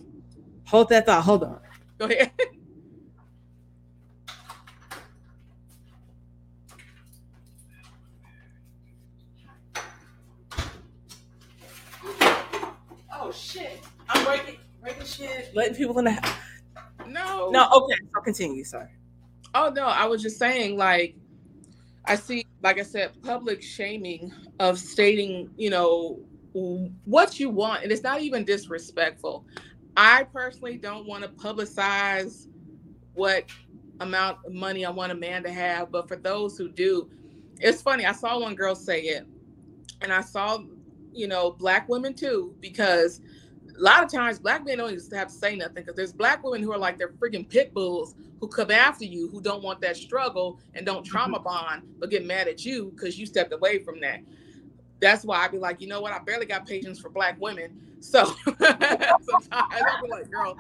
Hold 0.68 0.90
that 0.90 1.06
thought. 1.06 1.24
Hold 1.24 1.44
on. 1.44 1.60
Go 1.98 2.06
ahead. 2.06 2.32
I'm 14.14 14.26
breaking 14.26 14.58
breaking 14.82 15.06
shit, 15.06 15.52
letting 15.56 15.76
people 15.76 15.98
in 16.00 16.06
the 16.06 16.12
house. 16.12 16.36
No. 17.08 17.50
No, 17.50 17.70
okay. 17.72 17.96
I'll 18.16 18.22
continue. 18.22 18.64
Sorry. 18.64 18.90
Oh 19.56 19.70
no, 19.70 19.86
I 19.86 20.06
was 20.06 20.22
just 20.22 20.40
saying, 20.40 20.78
like, 20.78 21.16
I 22.06 22.16
see, 22.16 22.46
like 22.62 22.80
I 22.80 22.84
said, 22.84 23.12
public 23.22 23.62
shaming 23.62 24.32
of 24.60 24.80
stating, 24.80 25.50
you 25.58 25.70
know, 25.70 26.20
what 27.06 27.40
you 27.40 27.50
want, 27.50 27.84
and 27.84 27.92
it's 27.92 28.04
not 28.04 28.22
even 28.22 28.46
disrespectful. 28.46 29.46
I 29.96 30.24
personally 30.24 30.78
don't 30.78 31.08
want 31.08 31.24
to 31.24 31.30
publicize 31.30 32.48
what 33.14 33.46
amount 34.00 34.40
of 34.46 34.54
money 34.54 34.86
I 34.86 34.90
want 34.90 35.12
a 35.12 35.16
man 35.16 35.44
to 35.44 35.52
have, 35.52 35.92
but 35.92 36.08
for 36.08 36.16
those 36.16 36.58
who 36.58 36.70
do, 36.70 37.10
it's 37.60 37.82
funny. 37.82 38.06
I 38.06 38.12
saw 38.12 38.40
one 38.40 38.56
girl 38.56 38.76
say 38.76 39.02
it, 39.02 39.28
and 40.02 40.12
I 40.12 40.22
saw 40.22 40.64
you 41.14 41.28
know, 41.28 41.52
black 41.52 41.88
women 41.88 42.14
too, 42.14 42.56
because 42.60 43.22
a 43.78 43.82
lot 43.82 44.04
of 44.04 44.12
times 44.12 44.40
black 44.40 44.66
men 44.66 44.78
don't 44.78 44.92
even 44.92 45.18
have 45.18 45.28
to 45.28 45.34
say 45.34 45.56
nothing 45.56 45.76
because 45.76 45.96
there's 45.96 46.14
black 46.14 46.44
women 46.44 46.62
who 46.62 46.72
are 46.72 46.78
like 46.78 46.98
they're 46.98 47.10
freaking 47.10 47.48
pit 47.48 47.74
bulls 47.74 48.16
who 48.40 48.48
come 48.48 48.72
after 48.72 49.06
you 49.06 49.30
who 49.30 49.42
don't 49.42 49.64
want 49.64 49.82
that 49.82 49.98
struggle 49.98 50.60
and 50.74 50.86
don't 50.86 51.04
trauma 51.04 51.38
mm-hmm. 51.38 51.46
bond 51.46 51.84
but 52.00 52.10
get 52.10 52.26
mad 52.26 52.48
at 52.48 52.66
you 52.66 52.92
because 52.96 53.18
you 53.18 53.26
stepped 53.26 53.54
away 53.54 53.84
from 53.84 54.00
that. 54.02 54.20
That's 55.00 55.26
why 55.26 55.44
I'd 55.44 55.52
be 55.52 55.58
like, 55.58 55.82
you 55.82 55.88
know 55.88 56.02
what? 56.02 56.14
I 56.14 56.20
barely 56.20 56.46
got 56.46 56.66
patience 56.66 57.00
for 57.00 57.10
black 57.10 57.40
women. 57.42 57.78
So 58.00 58.26
sometimes 58.46 59.44
I'll 59.52 60.02
be 60.02 60.10
like, 60.10 60.30
girl, 60.30 60.56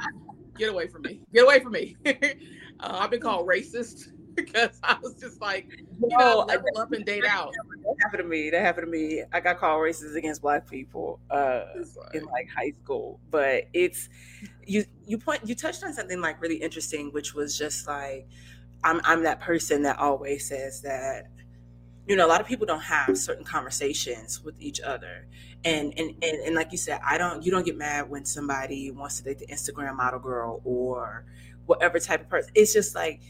get 0.58 0.70
away 0.70 0.88
from 0.88 1.04
me. 1.04 1.22
Get 1.34 1.44
away 1.44 1.60
from 1.60 1.74
me. 1.74 1.96
uh, 2.06 2.12
I've 2.80 3.12
been 3.12 3.22
called 3.22 3.48
racist 3.48 4.10
because 4.36 4.80
I 4.84 4.98
was 5.02 5.14
just 5.16 5.40
like, 5.42 5.68
you 5.72 6.08
know, 6.18 6.46
level 6.48 6.68
up 6.78 6.92
and 6.92 7.06
date 7.06 7.26
out. 7.26 7.54
That 7.54 7.96
happened 8.04 8.24
to 8.24 8.30
me. 8.30 8.50
That 8.50 8.62
happened 8.62 8.88
to 8.88 8.92
me. 8.92 9.24
I 9.32 9.40
got 9.40 9.60
called 9.60 9.82
racist 9.82 10.16
against 10.16 10.42
black 10.42 10.68
people 10.70 11.20
uh, 11.30 11.64
in 12.14 12.24
like 12.26 12.48
high 12.56 12.74
school. 12.84 13.20
But 13.30 13.66
it's 13.74 14.10
you. 14.66 14.86
You 15.06 15.18
point. 15.18 15.42
You 15.48 15.56
touched 15.56 15.84
on 15.84 15.94
something 15.94 16.22
like 16.22 16.42
really 16.42 16.56
interesting, 16.56 17.12
which 17.12 17.34
was 17.34 17.58
just 17.58 17.88
like, 17.88 18.28
I'm 18.84 19.02
I'm 19.04 19.24
that 19.24 19.40
person 19.40 19.84
that 19.84 20.00
always 20.00 20.48
says 20.48 20.82
that. 20.82 21.28
You 22.06 22.18
know, 22.18 22.26
a 22.26 22.28
lot 22.28 22.42
of 22.42 22.48
people 22.48 22.66
don't 22.66 22.82
have 22.82 23.18
certain 23.18 23.46
conversations 23.46 24.44
with 24.44 24.56
each 24.60 24.82
other, 24.82 25.26
and 25.64 25.94
and 25.98 26.10
and, 26.22 26.38
and 26.46 26.54
like 26.56 26.74
you 26.74 26.78
said, 26.78 27.00
I 27.06 27.18
don't. 27.18 27.46
You 27.46 27.52
don't 27.52 27.66
get 27.66 27.78
mad 27.78 28.10
when 28.10 28.26
somebody 28.26 28.92
wants 28.92 29.18
to 29.18 29.24
date 29.24 29.40
the 29.40 29.48
Instagram 29.48 29.96
model 29.96 30.20
girl 30.20 30.62
or 30.66 31.26
whatever 31.66 32.00
type 32.00 32.20
of 32.20 32.30
person. 32.30 32.52
It's 32.56 32.74
just 32.74 32.94
like 32.94 33.22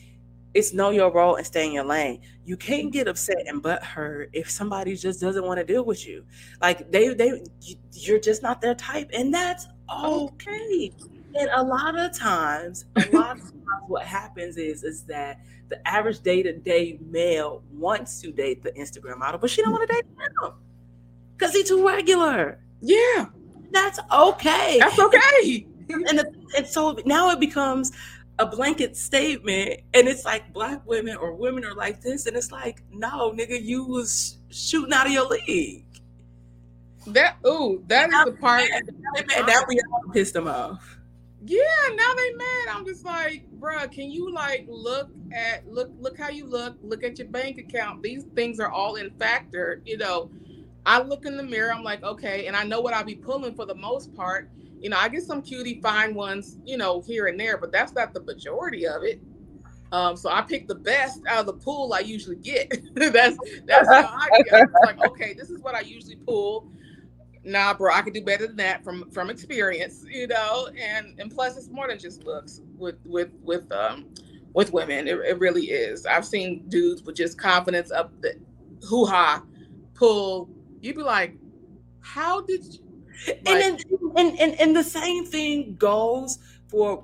it's 0.53 0.73
know 0.73 0.91
your 0.91 1.11
role 1.11 1.35
and 1.35 1.45
stay 1.45 1.65
in 1.65 1.71
your 1.71 1.83
lane. 1.83 2.21
You 2.45 2.57
can't 2.57 2.91
get 2.91 3.07
upset 3.07 3.43
and 3.47 3.61
butt 3.61 3.83
hurt 3.83 4.29
if 4.33 4.49
somebody 4.49 4.95
just 4.95 5.19
doesn't 5.21 5.43
want 5.43 5.59
to 5.59 5.65
deal 5.65 5.83
with 5.83 6.07
you. 6.07 6.25
Like 6.61 6.91
they 6.91 7.13
they 7.13 7.43
you're 7.91 8.19
just 8.19 8.43
not 8.43 8.61
their 8.61 8.75
type, 8.75 9.09
and 9.13 9.33
that's 9.33 9.67
okay. 9.91 10.91
and 11.35 11.49
a 11.53 11.63
lot 11.63 11.97
of 11.97 12.13
times, 12.13 12.85
a 12.95 12.99
lot 13.13 13.37
of 13.37 13.41
times 13.41 13.53
what 13.87 14.03
happens 14.03 14.57
is 14.57 14.83
is 14.83 15.03
that 15.03 15.39
the 15.69 15.87
average 15.87 16.19
day-to-day 16.19 16.99
male 17.09 17.63
wants 17.71 18.21
to 18.21 18.31
date 18.31 18.61
the 18.61 18.71
Instagram 18.73 19.17
model, 19.17 19.39
but 19.39 19.49
she 19.49 19.61
don't 19.61 19.71
want 19.71 19.87
to 19.89 19.93
date 19.93 20.05
him 20.05 20.53
because 21.35 21.53
he's 21.53 21.67
too 21.67 21.85
regular. 21.85 22.59
Yeah. 22.81 23.27
That's 23.71 23.99
okay. 24.11 24.77
That's 24.79 24.99
okay. 24.99 25.65
and, 25.89 26.19
the, 26.19 26.31
and 26.55 26.67
so 26.67 26.97
now 27.05 27.31
it 27.31 27.39
becomes 27.39 27.91
a 28.39 28.45
blanket 28.45 28.97
statement 28.97 29.81
and 29.93 30.07
it's 30.07 30.25
like 30.25 30.51
black 30.53 30.85
women 30.87 31.15
or 31.17 31.33
women 31.33 31.63
are 31.63 31.75
like 31.75 32.01
this 32.01 32.25
and 32.25 32.35
it's 32.35 32.51
like 32.51 32.81
no 32.91 33.31
nigga 33.31 33.61
you 33.61 33.83
was 33.83 34.39
shooting 34.49 34.93
out 34.93 35.05
of 35.05 35.13
your 35.13 35.27
league. 35.27 35.85
That 37.07 37.37
ooh 37.45 37.83
that 37.87 38.09
now, 38.09 38.25
is 38.25 38.33
the 38.33 38.39
part 38.39 38.63
that, 38.69 39.45
that 39.45 39.65
we 39.67 39.79
all 39.91 40.11
pissed 40.11 40.33
them 40.33 40.47
off. 40.47 40.97
Yeah 41.45 41.63
now 41.95 42.13
they 42.15 42.33
mad. 42.33 42.67
I'm 42.71 42.85
just 42.85 43.05
like 43.05 43.45
bruh 43.59 43.91
can 43.91 44.09
you 44.09 44.33
like 44.33 44.65
look 44.67 45.11
at 45.31 45.67
look 45.71 45.91
look 45.99 46.17
how 46.17 46.29
you 46.29 46.47
look. 46.47 46.75
Look 46.81 47.03
at 47.03 47.19
your 47.19 47.27
bank 47.27 47.59
account. 47.59 48.01
These 48.01 48.23
things 48.35 48.59
are 48.59 48.71
all 48.71 48.95
in 48.95 49.11
factor 49.11 49.81
you 49.85 49.97
know. 49.97 50.31
I 50.85 51.01
look 51.01 51.25
in 51.25 51.37
the 51.37 51.43
mirror. 51.43 51.71
I'm 51.71 51.83
like 51.83 52.01
okay. 52.03 52.47
And 52.47 52.55
i 52.55 52.63
know 52.63 52.81
what 52.81 52.95
i'll 52.95 53.03
be 53.03 53.15
pulling 53.15 53.53
for 53.53 53.65
the 53.67 53.75
most 53.75 54.15
part 54.15 54.49
you 54.83 54.89
know, 54.89 54.97
I 54.97 55.07
get 55.07 55.23
some 55.23 55.41
cutie 55.41 55.79
fine 55.81 56.13
ones, 56.13 56.57
you 56.65 56.77
know, 56.77 57.01
here 57.01 57.27
and 57.27 57.39
there, 57.39 57.57
but 57.57 57.71
that's 57.71 57.93
not 57.93 58.13
the 58.13 58.21
majority 58.21 58.85
of 58.85 59.03
it. 59.03 59.21
Um, 59.93 60.17
so 60.17 60.29
I 60.29 60.41
pick 60.41 60.67
the 60.67 60.75
best 60.75 61.21
out 61.25 61.39
of 61.39 61.45
the 61.45 61.53
pool 61.53 61.93
I 61.93 61.99
usually 61.99 62.35
get. 62.35 62.69
that's 62.93 63.37
that's 63.65 63.87
how 63.87 64.09
I 64.11 64.41
get. 64.43 64.67
like, 64.83 64.99
okay, 65.05 65.33
this 65.33 65.49
is 65.49 65.61
what 65.61 65.73
I 65.73 65.81
usually 65.81 66.17
pull. 66.17 66.69
Nah, 67.45 67.73
bro, 67.73 67.93
I 67.93 68.01
could 68.01 68.13
do 68.13 68.23
better 68.23 68.45
than 68.45 68.57
that 68.57 68.83
from 68.83 69.09
from 69.11 69.29
experience, 69.29 70.03
you 70.09 70.27
know. 70.27 70.67
And 70.77 71.17
and 71.17 71.31
plus, 71.31 71.55
it's 71.55 71.69
more 71.69 71.87
than 71.87 71.97
just 71.97 72.25
looks 72.25 72.59
with 72.77 72.95
with 73.05 73.31
with 73.41 73.71
um 73.71 74.07
with 74.53 74.73
women. 74.73 75.07
It, 75.07 75.17
it 75.19 75.39
really 75.39 75.67
is. 75.67 76.05
I've 76.05 76.25
seen 76.25 76.67
dudes 76.67 77.03
with 77.03 77.15
just 77.15 77.37
confidence 77.37 77.89
up 77.89 78.11
the 78.21 78.35
hoo 78.89 79.05
ha 79.05 79.43
pull. 79.93 80.49
You'd 80.81 80.97
be 80.97 81.03
like, 81.03 81.37
how 82.01 82.41
did 82.41 82.65
you? 82.65 82.79
And, 83.45 83.83
and, 84.17 84.39
and 84.39 84.59
and 84.59 84.75
the 84.75 84.83
same 84.83 85.25
thing 85.25 85.75
goes 85.75 86.39
for 86.67 87.03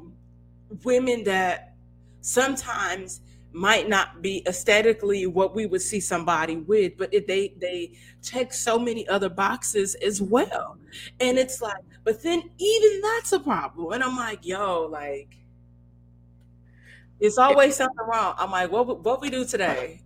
women 0.83 1.23
that 1.23 1.75
sometimes 2.21 3.21
might 3.51 3.89
not 3.89 4.21
be 4.21 4.43
aesthetically 4.47 5.25
what 5.25 5.55
we 5.55 5.65
would 5.65 5.81
see 5.81 5.99
somebody 5.99 6.57
with, 6.57 6.97
but 6.97 7.13
it, 7.13 7.27
they 7.27 7.53
they 7.59 7.91
check 8.21 8.53
so 8.53 8.77
many 8.77 9.07
other 9.07 9.29
boxes 9.29 9.95
as 9.95 10.21
well. 10.21 10.77
And 11.19 11.37
it's 11.37 11.61
like, 11.61 11.83
but 12.03 12.21
then 12.21 12.43
even 12.57 13.01
that's 13.01 13.31
a 13.31 13.39
problem. 13.39 13.93
And 13.93 14.03
I'm 14.03 14.15
like, 14.15 14.45
yo, 14.45 14.87
like, 14.91 15.35
it's 17.19 17.37
always 17.37 17.75
something 17.75 18.05
wrong. 18.05 18.35
I'm 18.37 18.51
like, 18.51 18.71
what 18.71 19.03
what 19.03 19.21
we 19.21 19.29
do 19.29 19.45
today? 19.45 20.01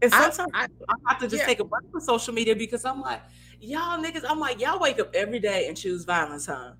And 0.00 0.10
sometimes 0.10 0.50
I, 0.54 0.62
I, 0.62 0.66
I 0.88 0.94
have 1.08 1.18
to 1.20 1.28
just 1.28 1.42
yeah. 1.42 1.46
take 1.46 1.60
a 1.60 1.64
break 1.64 1.88
from 1.90 2.00
social 2.00 2.34
media 2.34 2.56
because 2.56 2.84
I'm 2.84 3.00
like, 3.00 3.20
y'all 3.62 4.02
niggas, 4.02 4.24
I'm 4.28 4.40
like, 4.40 4.60
y'all 4.60 4.78
wake 4.78 4.98
up 5.00 5.14
every 5.14 5.38
day 5.38 5.68
and 5.68 5.76
choose 5.76 6.04
violence, 6.04 6.46
huh? 6.46 6.72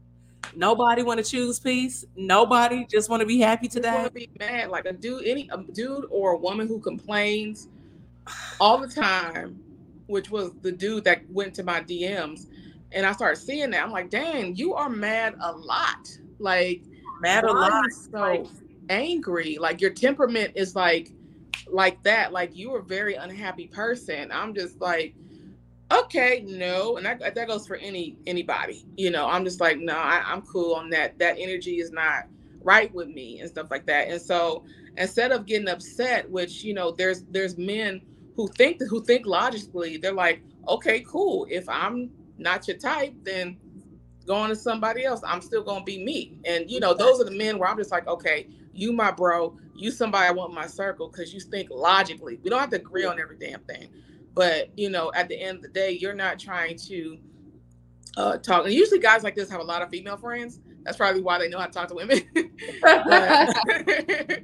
Nobody 0.54 1.02
want 1.02 1.24
to 1.24 1.30
choose 1.30 1.58
peace. 1.58 2.04
Nobody 2.16 2.84
just 2.84 3.08
want 3.08 3.20
to 3.20 3.26
be 3.26 3.38
happy 3.38 3.68
today. 3.68 3.92
Want 3.94 4.06
to 4.08 4.12
be 4.12 4.30
mad 4.38 4.68
like 4.68 4.84
a 4.84 4.92
dude, 4.92 5.24
any 5.24 5.48
a 5.50 5.58
dude 5.58 6.06
or 6.10 6.32
a 6.32 6.36
woman 6.36 6.68
who 6.68 6.78
complains 6.80 7.68
all 8.60 8.78
the 8.78 8.88
time, 8.88 9.58
which 10.08 10.30
was 10.30 10.50
the 10.60 10.72
dude 10.72 11.04
that 11.04 11.22
went 11.30 11.54
to 11.54 11.62
my 11.62 11.80
DMs, 11.80 12.48
and 12.90 13.06
I 13.06 13.12
started 13.12 13.40
seeing 13.40 13.70
that. 13.70 13.82
I'm 13.82 13.92
like, 13.92 14.10
dang, 14.10 14.54
you 14.56 14.74
are 14.74 14.90
mad 14.90 15.36
a 15.40 15.52
lot. 15.52 16.08
Like 16.38 16.82
mad 17.20 17.44
a 17.44 17.52
lot. 17.52 17.90
So 17.90 18.18
like, 18.18 18.46
angry. 18.90 19.56
Like 19.58 19.80
your 19.80 19.90
temperament 19.90 20.52
is 20.54 20.76
like 20.76 21.12
like 21.66 22.02
that. 22.02 22.32
Like 22.32 22.54
you 22.54 22.74
are 22.74 22.80
a 22.80 22.84
very 22.84 23.14
unhappy 23.14 23.68
person. 23.68 24.30
I'm 24.30 24.54
just 24.54 24.80
like 24.80 25.14
okay 25.92 26.44
no 26.46 26.96
and 26.96 27.06
that, 27.06 27.34
that 27.34 27.48
goes 27.48 27.66
for 27.66 27.76
any 27.76 28.16
anybody 28.26 28.84
you 28.96 29.10
know 29.10 29.26
i'm 29.28 29.44
just 29.44 29.60
like 29.60 29.78
no 29.78 29.94
I, 29.94 30.22
i'm 30.26 30.42
cool 30.42 30.74
on 30.74 30.90
that 30.90 31.18
that 31.18 31.36
energy 31.38 31.80
is 31.80 31.92
not 31.92 32.24
right 32.62 32.92
with 32.94 33.08
me 33.08 33.40
and 33.40 33.48
stuff 33.48 33.70
like 33.70 33.86
that 33.86 34.08
and 34.08 34.20
so 34.20 34.64
instead 34.96 35.32
of 35.32 35.46
getting 35.46 35.68
upset 35.68 36.30
which 36.30 36.64
you 36.64 36.74
know 36.74 36.92
there's 36.92 37.24
there's 37.24 37.58
men 37.58 38.00
who 38.36 38.48
think 38.48 38.80
who 38.88 39.04
think 39.04 39.26
logically 39.26 39.96
they're 39.98 40.12
like 40.14 40.42
okay 40.68 41.00
cool 41.00 41.46
if 41.50 41.68
i'm 41.68 42.10
not 42.38 42.66
your 42.68 42.76
type 42.78 43.14
then 43.22 43.56
going 44.26 44.48
to 44.48 44.56
somebody 44.56 45.04
else 45.04 45.20
i'm 45.26 45.42
still 45.42 45.62
gonna 45.62 45.84
be 45.84 46.02
me 46.02 46.38
and 46.44 46.70
you 46.70 46.80
know 46.80 46.94
those 46.94 47.20
are 47.20 47.24
the 47.24 47.30
men 47.36 47.58
where 47.58 47.68
i'm 47.68 47.76
just 47.76 47.90
like 47.90 48.06
okay 48.06 48.46
you 48.72 48.92
my 48.92 49.10
bro 49.10 49.56
you 49.74 49.90
somebody 49.90 50.28
i 50.28 50.30
want 50.30 50.50
in 50.50 50.54
my 50.54 50.66
circle 50.66 51.08
because 51.08 51.34
you 51.34 51.40
think 51.40 51.68
logically 51.70 52.38
we 52.42 52.50
don't 52.50 52.60
have 52.60 52.70
to 52.70 52.76
agree 52.76 53.04
on 53.04 53.20
every 53.20 53.36
damn 53.36 53.60
thing 53.62 53.88
but 54.34 54.76
you 54.78 54.90
know, 54.90 55.12
at 55.14 55.28
the 55.28 55.40
end 55.40 55.58
of 55.58 55.62
the 55.62 55.68
day, 55.68 55.92
you're 55.92 56.14
not 56.14 56.38
trying 56.38 56.76
to 56.88 57.18
uh, 58.16 58.38
talk. 58.38 58.64
And 58.64 58.74
usually, 58.74 59.00
guys 59.00 59.22
like 59.22 59.34
this 59.34 59.50
have 59.50 59.60
a 59.60 59.64
lot 59.64 59.82
of 59.82 59.90
female 59.90 60.16
friends. 60.16 60.60
That's 60.84 60.96
probably 60.96 61.22
why 61.22 61.38
they 61.38 61.48
know 61.48 61.58
how 61.58 61.66
to 61.66 61.72
talk 61.72 61.88
to 61.88 61.94
women. 61.94 62.22
but, 62.82 64.42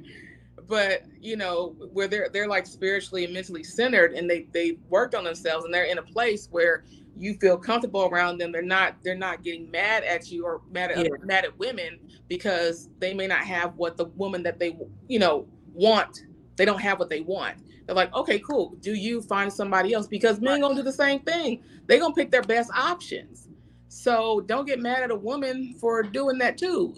but, 0.67 1.03
you 1.19 1.35
know, 1.35 1.75
where 1.91 2.07
they're 2.07 2.29
they're 2.31 2.47
like 2.47 2.65
spiritually 2.65 3.25
and 3.25 3.33
mentally 3.33 3.63
centered, 3.63 4.13
and 4.13 4.29
they 4.29 4.47
they 4.51 4.77
worked 4.89 5.15
on 5.15 5.23
themselves, 5.23 5.65
and 5.65 5.73
they're 5.73 5.85
in 5.85 5.97
a 5.97 6.03
place 6.03 6.47
where 6.51 6.85
you 7.17 7.33
feel 7.35 7.57
comfortable 7.57 8.05
around 8.05 8.37
them. 8.37 8.51
They're 8.51 8.61
not 8.61 8.95
they're 9.03 9.15
not 9.15 9.43
getting 9.43 9.69
mad 9.69 10.03
at 10.03 10.31
you 10.31 10.45
or 10.45 10.61
mad 10.71 10.91
at 10.91 11.05
yeah. 11.05 11.11
mad 11.23 11.45
at 11.45 11.57
women 11.59 11.99
because 12.27 12.89
they 12.99 13.13
may 13.13 13.27
not 13.27 13.41
have 13.41 13.75
what 13.75 13.97
the 13.97 14.05
woman 14.05 14.41
that 14.43 14.59
they 14.59 14.77
you 15.07 15.19
know 15.19 15.47
want. 15.73 16.21
They 16.55 16.65
don't 16.65 16.81
have 16.81 16.99
what 16.99 17.09
they 17.09 17.21
want. 17.21 17.57
They're 17.89 17.95
like, 17.95 18.13
okay, 18.13 18.37
cool. 18.37 18.75
Do 18.81 18.93
you 18.93 19.19
find 19.19 19.51
somebody 19.51 19.95
else? 19.95 20.05
Because 20.05 20.39
men 20.39 20.61
gonna 20.61 20.75
do 20.75 20.83
the 20.83 20.93
same 20.93 21.21
thing. 21.21 21.63
They 21.87 21.97
gonna 21.97 22.13
pick 22.13 22.29
their 22.29 22.43
best 22.43 22.69
options. 22.71 23.47
So 23.87 24.41
don't 24.41 24.67
get 24.67 24.79
mad 24.79 25.01
at 25.01 25.09
a 25.09 25.15
woman 25.15 25.73
for 25.81 26.03
doing 26.03 26.37
that 26.37 26.59
too. 26.59 26.95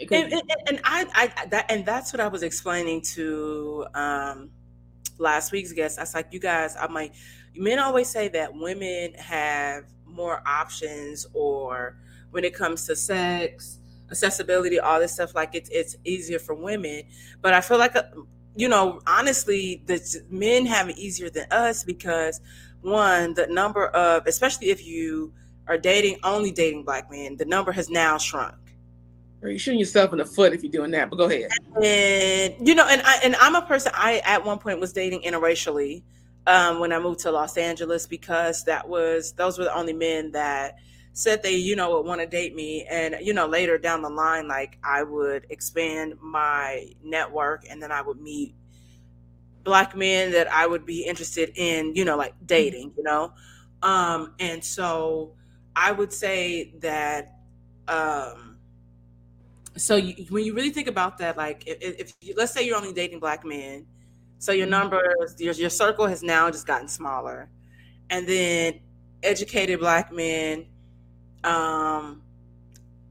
And, 0.00 0.32
and, 0.32 0.42
and, 0.66 0.80
I, 0.82 1.06
I 1.14 1.46
that 1.46 1.66
and 1.70 1.86
that's 1.86 2.12
what 2.12 2.18
I 2.18 2.26
was 2.26 2.42
explaining 2.42 3.02
to 3.12 3.86
um 3.94 4.50
last 5.18 5.52
week's 5.52 5.70
guest. 5.70 6.00
I 6.00 6.02
was 6.02 6.12
like, 6.12 6.32
you 6.32 6.40
guys, 6.40 6.74
I'm 6.74 6.92
like, 6.92 7.14
men 7.54 7.78
always 7.78 8.08
say 8.08 8.26
that 8.30 8.52
women 8.52 9.14
have 9.14 9.84
more 10.04 10.42
options 10.44 11.24
or 11.34 11.98
when 12.32 12.42
it 12.42 12.52
comes 12.52 12.84
to 12.86 12.96
sex 12.96 13.78
accessibility 14.10 14.78
all 14.78 14.98
this 14.98 15.12
stuff 15.12 15.34
like 15.34 15.54
it's 15.54 15.70
it's 15.70 15.96
easier 16.04 16.38
for 16.38 16.54
women 16.54 17.02
but 17.40 17.54
i 17.54 17.62
feel 17.62 17.78
like 17.78 17.94
a, 17.94 18.12
you 18.56 18.68
know, 18.68 19.00
honestly, 19.06 19.82
the 19.86 20.22
men 20.30 20.66
have 20.66 20.88
it 20.88 20.98
easier 20.98 21.30
than 21.30 21.46
us 21.50 21.84
because 21.84 22.40
one, 22.82 23.34
the 23.34 23.46
number 23.46 23.86
of, 23.88 24.26
especially 24.26 24.70
if 24.70 24.84
you 24.84 25.32
are 25.68 25.78
dating 25.78 26.18
only 26.24 26.50
dating 26.50 26.84
black 26.84 27.10
men, 27.10 27.36
the 27.36 27.44
number 27.44 27.72
has 27.72 27.88
now 27.88 28.18
shrunk. 28.18 28.56
Are 29.42 29.48
you 29.48 29.58
shooting 29.58 29.80
yourself 29.80 30.12
in 30.12 30.18
the 30.18 30.24
foot 30.24 30.52
if 30.52 30.62
you're 30.62 30.70
doing 30.70 30.92
that? 30.92 31.10
But 31.10 31.16
go 31.16 31.24
ahead. 31.24 31.50
And 31.82 32.68
you 32.68 32.74
know, 32.74 32.86
and 32.88 33.02
I 33.04 33.18
and 33.24 33.34
I'm 33.36 33.56
a 33.56 33.62
person. 33.62 33.90
I 33.94 34.22
at 34.24 34.44
one 34.44 34.58
point 34.58 34.78
was 34.78 34.92
dating 34.92 35.22
interracially 35.22 36.04
um, 36.46 36.78
when 36.78 36.92
I 36.92 37.00
moved 37.00 37.20
to 37.20 37.32
Los 37.32 37.56
Angeles 37.56 38.06
because 38.06 38.64
that 38.64 38.88
was 38.88 39.32
those 39.32 39.58
were 39.58 39.64
the 39.64 39.74
only 39.76 39.94
men 39.94 40.30
that 40.32 40.76
said 41.12 41.42
they, 41.42 41.54
you 41.54 41.76
know, 41.76 41.96
would 41.96 42.06
want 42.06 42.20
to 42.20 42.26
date 42.26 42.54
me. 42.54 42.86
And, 42.90 43.16
you 43.20 43.34
know, 43.34 43.46
later 43.46 43.78
down 43.78 44.02
the 44.02 44.08
line, 44.08 44.48
like 44.48 44.78
I 44.82 45.02
would 45.02 45.46
expand 45.50 46.14
my 46.20 46.88
network 47.04 47.64
and 47.68 47.82
then 47.82 47.92
I 47.92 48.00
would 48.02 48.20
meet 48.20 48.54
black 49.64 49.94
men 49.94 50.32
that 50.32 50.52
I 50.52 50.66
would 50.66 50.86
be 50.86 51.02
interested 51.04 51.52
in, 51.54 51.94
you 51.94 52.04
know, 52.04 52.16
like 52.16 52.34
dating, 52.46 52.92
you 52.96 53.02
know? 53.02 53.32
Um, 53.82 54.34
and 54.38 54.64
so 54.64 55.34
I 55.76 55.92
would 55.92 56.12
say 56.12 56.74
that, 56.80 57.36
um, 57.88 58.56
so 59.76 59.96
you, 59.96 60.26
when 60.30 60.44
you 60.44 60.54
really 60.54 60.70
think 60.70 60.88
about 60.88 61.18
that, 61.18 61.36
like 61.36 61.64
if, 61.66 61.76
if 61.80 62.14
you, 62.20 62.34
let's 62.36 62.52
say 62.52 62.66
you're 62.66 62.76
only 62.76 62.92
dating 62.92 63.20
black 63.20 63.44
men, 63.44 63.86
so 64.38 64.52
your 64.52 64.66
mm-hmm. 64.66 64.70
numbers, 64.70 65.36
your, 65.38 65.54
your 65.54 65.70
circle 65.70 66.06
has 66.06 66.22
now 66.22 66.50
just 66.50 66.66
gotten 66.66 66.88
smaller. 66.88 67.48
And 68.10 68.26
then 68.26 68.80
educated 69.22 69.78
black 69.78 70.12
men 70.12 70.66
um, 71.44 72.22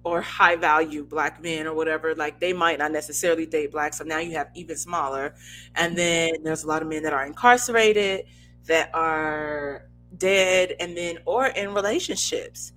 or 0.04 0.22
high 0.22 0.56
value 0.56 1.04
black 1.04 1.42
men 1.42 1.68
or 1.68 1.74
whatever, 1.76 2.16
like 2.16 2.40
they 2.40 2.54
might 2.54 2.80
not 2.80 2.92
necessarily 2.92 3.46
date 3.46 3.72
black. 3.72 3.94
So 3.94 4.04
now 4.04 4.20
you 4.20 4.32
have 4.34 4.50
even 4.56 4.78
smaller. 4.78 5.36
And 5.76 5.96
then 5.98 6.32
there's 6.44 6.64
a 6.64 6.68
lot 6.68 6.82
of 6.82 6.88
men 6.88 7.04
that 7.04 7.14
are 7.14 7.26
incarcerated, 7.26 8.26
that 8.66 8.90
are 8.94 9.88
dead, 10.18 10.76
and 10.80 10.98
then 10.98 11.20
or 11.26 11.48
in 11.48 11.74
relationships. 11.74 12.74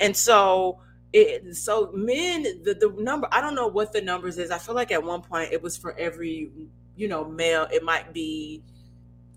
And 0.00 0.16
so 0.16 0.80
it 1.12 1.56
so 1.56 1.90
men 1.94 2.42
the, 2.42 2.74
the 2.74 2.94
number 2.98 3.26
I 3.32 3.40
don't 3.40 3.54
know 3.54 3.66
what 3.66 3.92
the 3.92 4.00
numbers 4.00 4.38
is. 4.38 4.50
I 4.50 4.58
feel 4.58 4.74
like 4.74 4.92
at 4.92 5.02
one 5.02 5.22
point 5.22 5.52
it 5.52 5.62
was 5.62 5.76
for 5.76 5.98
every, 5.98 6.50
you 6.96 7.08
know, 7.08 7.24
male, 7.24 7.66
it 7.72 7.82
might 7.82 8.12
be 8.12 8.62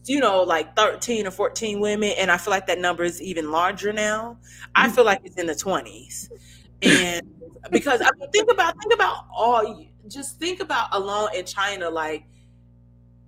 you 0.05 0.19
know, 0.19 0.43
like 0.43 0.75
13 0.75 1.27
or 1.27 1.31
14 1.31 1.79
women. 1.79 2.13
And 2.17 2.31
I 2.31 2.37
feel 2.37 2.51
like 2.51 2.67
that 2.67 2.79
number 2.79 3.03
is 3.03 3.21
even 3.21 3.51
larger 3.51 3.93
now. 3.93 4.37
I 4.75 4.85
mm-hmm. 4.85 4.95
feel 4.95 5.05
like 5.05 5.21
it's 5.23 5.37
in 5.37 5.47
the 5.47 5.53
20s. 5.53 6.29
And 6.81 7.27
because 7.71 8.01
I 8.01 8.09
mean, 8.17 8.29
think 8.31 8.51
about 8.51 8.75
think 8.81 8.93
about 8.93 9.25
all. 9.35 9.85
Just 10.07 10.39
think 10.39 10.59
about 10.59 10.87
alone 10.93 11.29
in 11.35 11.45
China, 11.45 11.89
like 11.89 12.25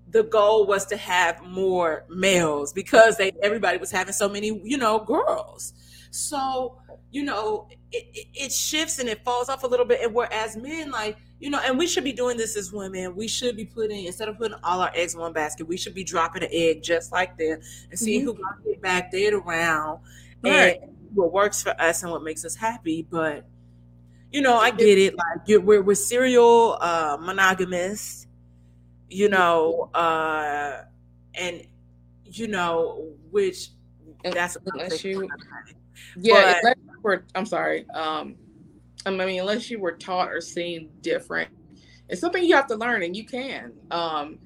the 0.09 0.23
goal 0.23 0.65
was 0.65 0.85
to 0.87 0.97
have 0.97 1.43
more 1.43 2.05
males 2.09 2.73
because 2.73 3.17
they 3.17 3.31
everybody 3.41 3.77
was 3.77 3.91
having 3.91 4.13
so 4.13 4.27
many, 4.27 4.59
you 4.63 4.77
know, 4.77 4.99
girls. 4.99 5.73
So 6.13 6.77
you 7.11 7.23
know, 7.23 7.67
it, 7.91 8.07
it, 8.13 8.27
it 8.33 8.51
shifts 8.51 8.99
and 8.99 9.07
it 9.07 9.23
falls 9.23 9.49
off 9.49 9.63
a 9.63 9.67
little 9.67 9.85
bit. 9.85 10.01
And 10.01 10.13
whereas 10.13 10.55
men, 10.55 10.91
like 10.91 11.17
you 11.39 11.49
know, 11.49 11.59
and 11.63 11.77
we 11.77 11.87
should 11.87 12.03
be 12.03 12.13
doing 12.13 12.37
this 12.37 12.55
as 12.55 12.71
women. 12.71 13.15
We 13.15 13.27
should 13.27 13.57
be 13.57 13.65
putting 13.65 14.05
instead 14.05 14.29
of 14.29 14.37
putting 14.37 14.57
all 14.63 14.81
our 14.81 14.91
eggs 14.95 15.13
in 15.15 15.19
one 15.19 15.33
basket, 15.33 15.67
we 15.67 15.77
should 15.77 15.93
be 15.93 16.03
dropping 16.03 16.43
an 16.43 16.49
egg 16.51 16.83
just 16.83 17.11
like 17.11 17.37
that 17.37 17.61
and 17.89 17.99
seeing 17.99 18.21
mm-hmm. 18.21 18.29
who 18.29 18.33
gonna 18.35 18.63
get 18.63 18.81
back 18.81 19.11
there 19.11 19.37
around 19.37 20.01
right. 20.43 20.81
and 20.81 20.91
what 21.13 21.31
works 21.31 21.61
for 21.61 21.79
us 21.81 22.03
and 22.03 22.11
what 22.11 22.23
makes 22.23 22.45
us 22.45 22.55
happy. 22.55 23.07
But 23.09 23.45
you 24.31 24.41
know, 24.41 24.57
I 24.57 24.71
get 24.71 24.97
it. 24.97 25.15
Like 25.15 25.63
we're 25.63 25.81
we're 25.81 25.95
serial 25.95 26.77
uh, 26.79 27.17
monogamous, 27.19 28.27
you 29.09 29.29
know, 29.29 29.89
uh, 29.93 30.83
and 31.35 31.65
you 32.23 32.47
know, 32.47 33.13
which 33.31 33.69
that's 34.23 34.57
unless 34.65 35.03
you, 35.03 35.27
yeah. 36.17 36.59
But, 36.61 36.77
we're, 37.01 37.23
I'm 37.35 37.45
sorry. 37.45 37.89
Um, 37.89 38.35
I 39.05 39.11
mean, 39.11 39.41
unless 39.41 39.69
you 39.69 39.79
were 39.79 39.91
taught 39.91 40.31
or 40.31 40.41
seen 40.41 40.89
different, 41.01 41.49
it's 42.09 42.21
something 42.21 42.43
you 42.43 42.55
have 42.55 42.67
to 42.67 42.75
learn, 42.75 43.03
and 43.03 43.15
you 43.15 43.25
can. 43.25 43.73
Um, 43.91 44.39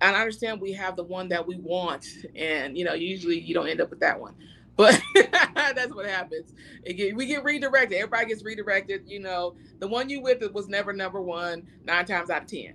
and 0.00 0.16
I 0.16 0.20
understand 0.20 0.60
we 0.60 0.72
have 0.72 0.96
the 0.96 1.04
one 1.04 1.28
that 1.28 1.46
we 1.46 1.56
want, 1.56 2.06
and 2.34 2.76
you 2.76 2.84
know, 2.84 2.94
usually 2.94 3.38
you 3.38 3.54
don't 3.54 3.68
end 3.68 3.80
up 3.80 3.90
with 3.90 4.00
that 4.00 4.18
one, 4.18 4.34
but 4.76 5.00
that's 5.54 5.94
what 5.94 6.06
happens. 6.06 6.52
Get, 6.84 7.14
we 7.14 7.26
get 7.26 7.44
redirected. 7.44 7.98
Everybody 7.98 8.26
gets 8.26 8.44
redirected. 8.44 9.02
You 9.06 9.20
know, 9.20 9.54
the 9.78 9.86
one 9.86 10.10
you 10.10 10.20
with 10.20 10.42
it 10.42 10.52
was 10.52 10.68
never 10.68 10.92
number 10.92 11.22
one 11.22 11.62
nine 11.84 12.04
times 12.04 12.30
out 12.30 12.42
of 12.42 12.48
ten. 12.48 12.74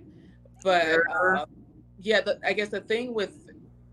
But 0.64 1.00
uh, 1.10 1.46
yeah, 2.00 2.22
the, 2.22 2.40
I 2.44 2.54
guess 2.54 2.68
the 2.68 2.80
thing 2.80 3.12
with 3.12 3.47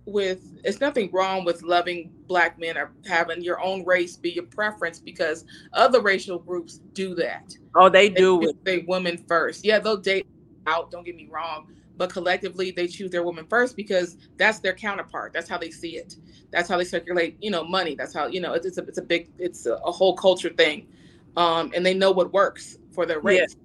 with 0.06 0.60
it's 0.64 0.80
nothing 0.80 1.10
wrong 1.12 1.46
with 1.46 1.64
loving 1.64 2.12
black 2.28 2.60
men 2.60 2.78
or 2.78 2.92
having 3.08 3.42
your 3.42 3.60
own 3.62 3.84
race 3.86 4.16
be 4.16 4.32
your 4.32 4.46
preference 4.46 5.00
because 5.00 5.46
other 5.74 6.02
racial 6.02 6.38
groups 6.38 6.80
do 6.94 7.16
that. 7.16 7.56
Oh, 7.76 7.90
they 7.90 8.10
do. 8.10 8.54
They, 8.64 8.78
they 8.78 8.86
women 8.88 9.18
first. 9.28 9.66
Yeah, 9.66 9.80
they'll 9.80 9.98
date 9.98 10.28
out. 10.68 10.92
Don't 10.92 11.06
get 11.06 11.16
me 11.16 11.28
wrong, 11.32 11.68
but 11.98 12.12
collectively 12.12 12.72
they 12.72 12.88
choose 12.88 13.10
their 13.10 13.24
woman 13.24 13.46
first 13.48 13.76
because 13.76 14.18
that's 14.38 14.60
their 14.60 14.74
counterpart. 14.74 15.34
That's 15.34 15.50
how 15.50 15.58
they 15.58 15.72
see 15.72 15.98
it. 15.98 16.16
That's 16.52 16.70
how 16.70 16.78
they 16.78 16.86
circulate. 16.86 17.38
You 17.42 17.52
know, 17.52 17.64
money. 17.64 17.96
That's 17.96 18.14
how 18.14 18.28
you 18.28 18.42
know 18.42 18.54
it's, 18.54 18.66
it's 18.66 18.78
a 18.78 18.84
it's 18.84 19.00
a 19.00 19.04
big 19.04 19.30
it's 19.40 19.66
a, 19.66 19.74
a 19.76 19.92
whole 19.92 20.16
culture 20.16 20.50
thing, 20.50 20.88
um, 21.36 21.72
and 21.76 21.86
they 21.86 21.94
know 21.94 22.12
what 22.12 22.32
works 22.32 22.78
for 22.92 23.06
their 23.06 23.20
race. 23.20 23.56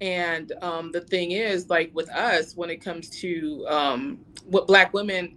And 0.00 0.52
um, 0.60 0.92
the 0.92 1.00
thing 1.00 1.32
is, 1.32 1.70
like 1.70 1.90
with 1.94 2.10
us, 2.10 2.54
when 2.54 2.68
it 2.68 2.76
comes 2.76 3.08
to 3.20 3.66
um, 3.66 4.18
what 4.44 4.66
black 4.66 4.92
women 4.92 5.36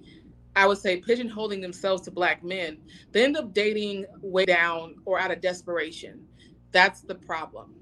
I 0.60 0.66
would 0.66 0.78
say 0.78 0.99
pigeonholing 0.99 1.62
themselves 1.62 2.01
to 2.01 2.12
black 2.12 2.43
men, 2.43 2.80
they 3.14 3.24
end 3.24 3.38
up 3.38 3.53
dating 3.53 4.05
way 4.22 4.43
down 4.43 4.95
or 5.05 5.18
out 5.18 5.32
of 5.32 5.39
desperation. 5.39 6.26
That's 6.74 6.99
the 6.99 7.16
problem. 7.16 7.76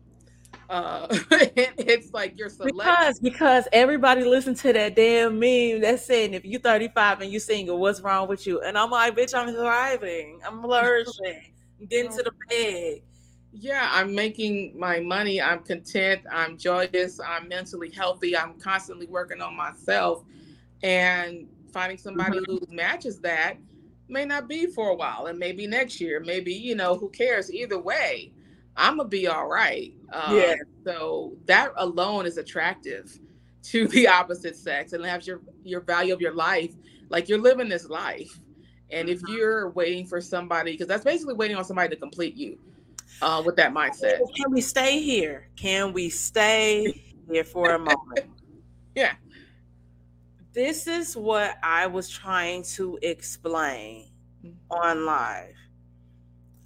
Uh, 0.70 1.08
it's 1.32 2.14
like 2.14 2.38
you're 2.38 2.50
selective. 2.50 2.78
because 2.78 3.20
because 3.20 3.68
everybody 3.74 4.24
listens 4.24 4.62
to 4.62 4.74
that 4.74 4.96
damn 4.96 5.40
meme 5.40 5.82
that's 5.82 6.06
saying 6.06 6.36
if 6.36 6.46
you're 6.46 6.62
35 6.62 7.22
and 7.22 7.32
you're 7.32 7.40
single, 7.40 7.80
what's 7.80 8.00
wrong 8.02 8.28
with 8.28 8.46
you? 8.46 8.62
And 8.62 8.78
I'm 8.78 8.92
like, 8.92 9.18
bitch, 9.18 9.34
I'm 9.34 9.52
thriving, 9.56 10.40
I'm 10.46 10.62
flourishing, 10.62 11.42
I'm 11.80 11.88
getting 11.88 12.12
to 12.12 12.22
the 12.22 12.32
bag. 12.48 13.02
Yeah, 13.54 13.90
I'm 13.92 14.14
making 14.14 14.78
my 14.78 15.00
money. 15.00 15.42
I'm 15.42 15.64
content. 15.64 16.22
I'm 16.32 16.60
joyous. 16.60 17.20
I'm 17.20 17.48
mentally 17.48 17.90
healthy. 17.90 18.38
I'm 18.38 18.60
constantly 18.60 19.08
working 19.08 19.42
on 19.42 19.56
myself, 19.56 20.24
and 20.84 21.48
finding 21.78 21.98
somebody 22.00 22.40
mm-hmm. 22.40 22.54
who 22.54 22.76
matches 22.76 23.20
that 23.20 23.58
may 24.10 24.26
not 24.26 24.48
be 24.48 24.66
for 24.66 24.90
a 24.90 24.96
while 24.96 25.28
and 25.28 25.38
maybe 25.38 25.68
next 25.68 26.02
year 26.02 26.20
maybe 26.26 26.52
you 26.52 26.74
know 26.74 26.98
who 26.98 27.08
cares? 27.10 27.54
Either 27.54 27.78
way 27.78 28.32
i'm 28.76 28.98
gonna 28.98 29.10
be 29.10 29.28
all 29.28 29.48
right. 29.48 29.94
Um, 30.12 30.36
yeah. 30.36 30.56
so 30.84 31.34
that 31.46 31.72
alone 31.78 32.26
is 32.26 32.38
attractive 32.38 33.20
to 33.64 33.88
the 33.90 34.08
opposite 34.08 34.56
sex 34.56 34.94
and 34.94 35.06
has 35.06 35.28
your 35.28 35.42
your 35.64 35.82
value 35.82 36.14
of 36.16 36.22
your 36.22 36.34
life 36.34 36.74
like 37.10 37.30
you're 37.30 37.42
living 37.42 37.70
this 37.70 37.88
life. 37.90 38.40
And 38.90 39.08
if 39.08 39.20
mm-hmm. 39.22 39.34
you're 39.34 39.70
waiting 39.72 40.08
for 40.08 40.20
somebody 40.20 40.72
because 40.72 40.88
that's 40.88 41.04
basically 41.04 41.36
waiting 41.36 41.58
on 41.58 41.64
somebody 41.64 41.90
to 41.90 41.96
complete 41.96 42.36
you 42.36 42.58
uh, 43.22 43.44
with 43.46 43.56
that 43.58 43.72
mindset. 43.72 44.20
Can 44.36 44.52
we 44.52 44.62
stay 44.62 45.00
here? 45.00 45.50
Can 45.56 45.94
we 45.94 46.10
stay 46.10 47.04
here 47.30 47.44
for 47.44 47.76
a 47.76 47.78
moment? 47.78 48.26
Yeah 48.96 49.14
this 50.58 50.88
is 50.88 51.16
what 51.16 51.56
I 51.62 51.86
was 51.86 52.10
trying 52.10 52.64
to 52.64 52.98
explain 53.04 54.10
mm-hmm. 54.44 54.56
on 54.72 55.06
live. 55.06 55.54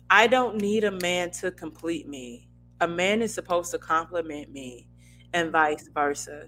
I 0.09 0.27
don't 0.27 0.61
need 0.61 0.85
a 0.85 0.91
man 0.91 1.31
to 1.31 1.51
complete 1.51 2.07
me. 2.07 2.47
A 2.79 2.87
man 2.87 3.21
is 3.21 3.33
supposed 3.33 3.69
to 3.71 3.77
compliment 3.77 4.49
me 4.49 4.87
and 5.33 5.51
vice 5.51 5.89
versa. 5.93 6.47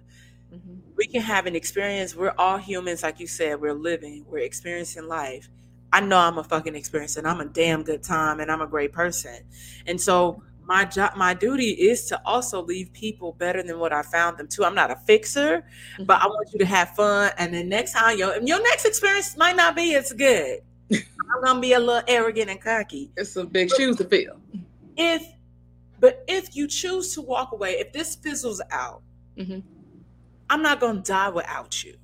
Mm-hmm. 0.55 0.91
We 0.95 1.05
can 1.05 1.21
have 1.21 1.45
an 1.45 1.53
experience. 1.53 2.15
We're 2.15 2.33
all 2.37 2.57
humans, 2.57 3.03
like 3.03 3.19
you 3.19 3.27
said, 3.27 3.59
we're 3.59 3.73
living, 3.73 4.23
we're 4.29 4.37
experiencing 4.37 5.09
life. 5.09 5.49
I 5.91 5.99
know 5.99 6.19
I'm 6.19 6.37
a 6.37 6.45
fucking 6.45 6.75
experience 6.75 7.17
and 7.17 7.27
I'm 7.27 7.41
a 7.41 7.45
damn 7.45 7.83
good 7.83 8.03
time 8.03 8.39
and 8.39 8.49
I'm 8.49 8.61
a 8.61 8.67
great 8.67 8.93
person. 8.93 9.39
And 9.85 9.99
so 9.99 10.43
my 10.66 10.86
job 10.86 11.16
my 11.16 11.34
duty 11.34 11.70
is 11.72 12.05
to 12.05 12.22
also 12.26 12.64
leave 12.64 12.91
people 12.93 13.34
better 13.34 13.61
than 13.64 13.80
what 13.80 13.93
I 13.93 14.01
found 14.01 14.38
them 14.38 14.47
to. 14.49 14.66
I'm 14.66 14.76
not 14.76 14.91
a 14.91 14.95
fixer, 14.95 15.64
mm-hmm. 15.93 16.03
but 16.05 16.22
I 16.22 16.28
want 16.28 16.49
you 16.53 16.59
to 16.59 16.66
have 16.66 16.95
fun. 16.95 17.32
And 17.38 17.53
the 17.53 17.64
next 17.64 17.93
time 17.93 18.18
your 18.18 18.39
your 18.41 18.61
next 18.61 18.86
experience 18.86 19.38
might 19.38 19.55
not 19.55 19.76
be 19.76 19.95
as 19.95 20.11
good. 20.14 20.59
I'm 20.93 21.43
gonna 21.43 21.59
be 21.59 21.74
a 21.74 21.80
little 21.80 22.03
arrogant 22.07 22.49
and 22.49 22.61
cocky. 22.61 23.11
It's 23.18 23.32
some 23.32 23.47
big 23.47 23.70
but 23.70 23.78
shoes 23.78 23.97
to 23.97 24.05
fill. 24.05 24.39
If 24.97 25.26
but 25.99 26.24
if 26.28 26.55
you 26.55 26.68
choose 26.68 27.14
to 27.16 27.22
walk 27.22 27.51
away, 27.51 27.74
if 27.80 27.93
this 27.93 28.16
fizzles 28.16 28.61
out, 28.72 29.01
mm-hmm. 29.38 29.59
I'm 30.49 30.61
not 30.61 30.80
gonna 30.80 31.01
die 31.01 31.30
without 31.30 31.84
you. 31.84 31.95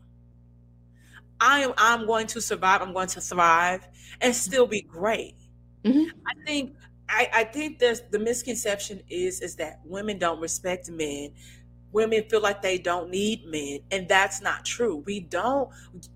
I 1.41 1.61
am 1.61 1.73
I'm 1.77 2.05
going 2.05 2.27
to 2.27 2.41
survive, 2.41 2.81
I'm 2.81 2.93
going 2.93 3.07
to 3.09 3.21
thrive 3.21 3.87
and 4.21 4.35
still 4.35 4.67
be 4.67 4.81
great. 4.81 5.35
Mm-hmm. 5.83 6.09
I 6.27 6.45
think 6.45 6.75
I, 7.09 7.29
I 7.33 7.43
think 7.43 7.79
there's 7.79 8.01
the 8.11 8.19
misconception 8.19 9.01
is 9.09 9.41
is 9.41 9.55
that 9.55 9.79
women 9.83 10.19
don't 10.19 10.39
respect 10.39 10.89
men. 10.89 11.31
Women 11.91 12.23
feel 12.29 12.41
like 12.41 12.61
they 12.61 12.77
don't 12.77 13.09
need 13.09 13.45
men 13.45 13.79
and 13.91 14.07
that's 14.07 14.41
not 14.41 14.63
true. 14.63 14.97
We 15.05 15.21
don't 15.21 15.69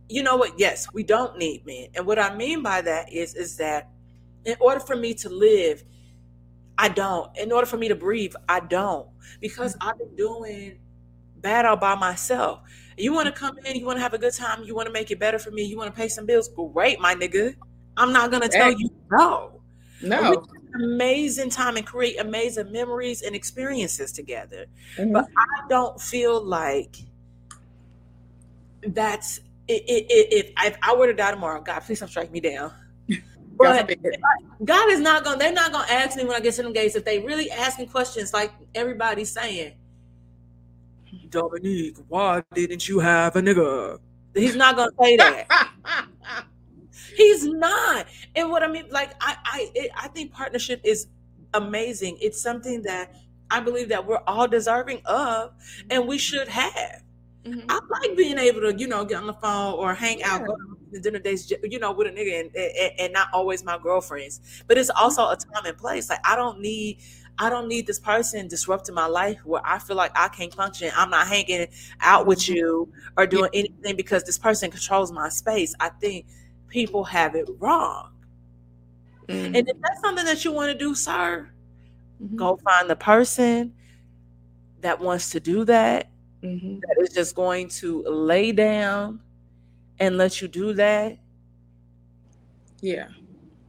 you 0.07 0.21
know 0.21 0.35
what? 0.37 0.59
Yes 0.59 0.87
we 0.93 1.03
don't 1.03 1.37
need 1.37 1.65
men. 1.65 1.87
And 1.95 2.05
what 2.05 2.19
i 2.19 2.35
mean 2.35 2.61
by 2.61 2.81
that 2.81 3.11
is 3.11 3.33
is 3.35 3.57
that 3.57 3.89
in 4.45 4.55
order 4.59 4.79
for 4.79 4.95
me 4.95 5.13
to 5.15 5.29
live 5.29 5.83
i 6.77 6.89
don't. 6.89 7.35
In 7.37 7.51
order 7.51 7.65
for 7.65 7.77
me 7.77 7.87
to 7.87 7.95
breathe 7.95 8.33
i 8.47 8.59
don't. 8.59 9.07
Because 9.41 9.75
i've 9.81 9.97
been 9.97 10.15
doing 10.15 10.77
bad 11.37 11.65
all 11.65 11.75
by 11.75 11.95
myself. 11.95 12.61
You 12.97 13.13
want 13.13 13.25
to 13.25 13.33
come 13.33 13.57
in 13.65 13.75
you 13.75 13.85
want 13.85 13.97
to 13.97 14.01
have 14.03 14.13
a 14.13 14.19
good 14.19 14.33
time 14.33 14.63
you 14.63 14.75
want 14.75 14.85
to 14.85 14.93
make 14.93 15.09
it 15.09 15.19
better 15.19 15.39
for 15.39 15.49
me 15.49 15.63
you 15.63 15.75
want 15.75 15.93
to 15.93 15.99
pay 15.99 16.07
some 16.07 16.27
bills 16.27 16.49
great 16.49 16.99
my 16.99 17.15
nigga. 17.15 17.55
I'm 17.97 18.13
not 18.13 18.29
gonna 18.31 18.47
tell 18.47 18.71
you 18.71 18.89
no. 19.11 19.61
No 20.01 20.43
amazing 20.75 21.49
time 21.49 21.77
and 21.77 21.85
create 21.85 22.19
amazing 22.19 22.71
memories 22.71 23.21
and 23.21 23.35
experiences 23.35 24.11
together. 24.11 24.65
Mm-hmm. 24.97 25.13
But 25.13 25.25
I 25.37 25.67
don't 25.69 25.99
feel 25.99 26.43
like 26.43 26.97
that's 28.87 29.39
it, 29.67 29.83
it, 29.87 30.05
it, 30.09 30.33
if, 30.33 30.51
if 30.65 30.77
I 30.81 30.95
were 30.95 31.07
to 31.07 31.13
die 31.13 31.31
tomorrow, 31.31 31.61
God, 31.61 31.79
please 31.81 31.99
don't 31.99 32.09
strike 32.09 32.31
me 32.31 32.39
down. 32.39 32.71
But 33.55 33.87
God 34.65 34.89
is 34.89 34.99
not 34.99 35.23
gonna. 35.23 35.37
They're 35.37 35.53
not 35.53 35.71
gonna 35.71 35.85
ask 35.87 36.17
me 36.17 36.23
when 36.23 36.35
I 36.35 36.39
get 36.39 36.55
to 36.55 36.63
them 36.63 36.73
gates 36.73 36.95
if 36.95 37.05
they 37.05 37.19
really 37.19 37.51
asking 37.51 37.87
questions 37.89 38.33
like 38.33 38.51
everybody's 38.73 39.31
saying. 39.31 39.73
Dominique, 41.29 41.97
why 42.07 42.41
didn't 42.55 42.89
you 42.89 42.97
have 42.99 43.35
a 43.35 43.41
nigga? 43.43 43.99
He's 44.33 44.55
not 44.55 44.75
gonna 44.75 44.91
say 44.99 45.17
that. 45.17 45.69
He's 47.15 47.45
not. 47.45 48.07
And 48.35 48.49
what 48.49 48.63
I 48.63 48.67
mean, 48.67 48.85
like, 48.89 49.13
I, 49.21 49.37
I, 49.45 49.71
it, 49.75 49.91
I 49.95 50.07
think 50.07 50.31
partnership 50.31 50.81
is 50.83 51.07
amazing. 51.53 52.17
It's 52.21 52.41
something 52.41 52.81
that 52.83 53.15
I 53.51 53.59
believe 53.59 53.89
that 53.89 54.05
we're 54.05 54.23
all 54.25 54.47
deserving 54.47 55.01
of, 55.05 55.53
and 55.89 56.07
we 56.07 56.17
should 56.17 56.47
have. 56.47 57.03
Mm-hmm. 57.45 57.69
I 57.69 57.79
like 57.89 58.15
being 58.17 58.37
able 58.37 58.61
to, 58.61 58.73
you 58.73 58.87
know, 58.87 59.03
get 59.05 59.17
on 59.17 59.27
the 59.27 59.33
phone 59.33 59.73
or 59.73 59.93
hang 59.93 60.19
yeah. 60.19 60.35
out, 60.35 60.47
go 60.47 60.55
to 60.93 60.99
dinner 60.99 61.19
dates, 61.19 61.51
you 61.63 61.77
know, 61.77 61.91
with 61.91 62.07
a 62.07 62.11
nigga, 62.11 62.39
and, 62.39 62.55
and, 62.55 62.91
and 62.99 63.13
not 63.13 63.27
always 63.33 63.63
my 63.63 63.77
girlfriends. 63.77 64.63
But 64.67 64.77
it's 64.77 64.89
mm-hmm. 64.89 65.03
also 65.03 65.29
a 65.29 65.35
time 65.35 65.65
and 65.65 65.77
place. 65.77 66.09
Like 66.09 66.21
I 66.25 66.35
don't 66.35 66.59
need. 66.59 66.99
I 67.39 67.49
don't 67.49 67.67
need 67.67 67.87
this 67.87 67.99
person 67.99 68.47
disrupting 68.47 68.93
my 68.93 69.07
life 69.07 69.39
where 69.43 69.61
I 69.65 69.79
feel 69.79 69.95
like 69.95 70.11
I 70.13 70.27
can't 70.27 70.53
function. 70.53 70.91
I'm 70.95 71.09
not 71.09 71.27
hanging 71.27 71.65
out 71.99 72.27
with 72.27 72.37
mm-hmm. 72.41 72.53
you 72.53 72.93
or 73.17 73.25
doing 73.25 73.49
yeah. 73.53 73.61
anything 73.61 73.95
because 73.95 74.23
this 74.23 74.37
person 74.37 74.69
controls 74.69 75.11
my 75.11 75.29
space. 75.29 75.73
I 75.79 75.89
think 75.89 76.27
people 76.67 77.03
have 77.03 77.33
it 77.33 77.49
wrong. 77.57 78.12
Mm-hmm. 79.27 79.55
And 79.55 79.69
if 79.69 79.77
that's 79.81 80.01
something 80.01 80.25
that 80.25 80.43
you 80.43 80.51
want 80.51 80.71
to 80.71 80.77
do, 80.77 80.95
sir, 80.95 81.49
Mm-hmm. 82.23 82.35
Go 82.37 82.57
find 82.57 82.89
the 82.89 82.95
person 82.95 83.73
that 84.81 84.99
wants 84.99 85.31
to 85.31 85.39
do 85.39 85.65
that, 85.65 86.09
mm-hmm. 86.41 86.79
that 86.79 86.97
is 87.01 87.09
just 87.09 87.35
going 87.35 87.67
to 87.69 88.03
lay 88.03 88.51
down 88.51 89.19
and 89.99 90.17
let 90.17 90.41
you 90.41 90.47
do 90.47 90.73
that. 90.73 91.17
Yeah. 92.81 93.07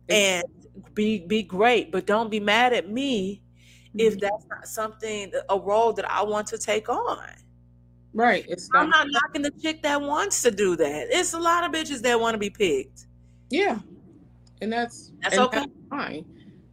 And 0.09 0.45
be 0.93 1.21
be 1.21 1.43
great, 1.43 1.91
but 1.91 2.07
don't 2.07 2.31
be 2.31 2.41
mad 2.41 2.73
at 2.73 2.89
me 2.91 3.43
mm-hmm. 3.89 4.01
if 4.01 4.21
that's 4.21 4.47
not 4.49 4.67
something 4.67 5.33
a 5.49 5.59
role 5.59 5.93
that 5.95 6.09
I 6.11 6.23
want 6.23 6.47
to 6.49 6.59
take 6.59 6.89
on. 6.89 7.29
Right. 8.13 8.45
It's 8.49 8.71
not, 8.71 8.85
I'm 8.85 8.91
not 8.91 9.09
knocking 9.11 9.43
the 9.43 9.51
chick 9.51 9.83
that 9.83 10.01
wants 10.01 10.43
to 10.43 10.53
do 10.53 10.77
that. 10.77 11.09
It's 11.11 11.33
a 11.33 11.39
lot 11.39 11.65
of 11.65 11.73
bitches 11.73 12.01
that 12.03 12.21
want 12.21 12.35
to 12.35 12.39
be 12.39 12.51
picked. 12.51 13.07
Yeah. 13.51 13.81
And 14.61 14.73
that's 14.73 15.13
that's 15.23 15.37
and 15.37 15.45
okay. 15.47 15.59
That's 15.59 15.71
fine. 15.91 16.25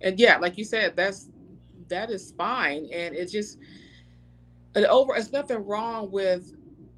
And 0.02 0.20
yeah, 0.20 0.38
like 0.38 0.58
you 0.58 0.64
said, 0.64 0.96
that's 0.96 1.30
that 1.90 2.10
is 2.10 2.34
fine. 2.38 2.90
And 2.92 3.16
it's 3.16 3.32
just 3.32 3.58
an 4.76 4.86
over 4.86 5.16
it's 5.16 5.32
nothing 5.32 5.66
wrong 5.66 6.12
with 6.12 6.54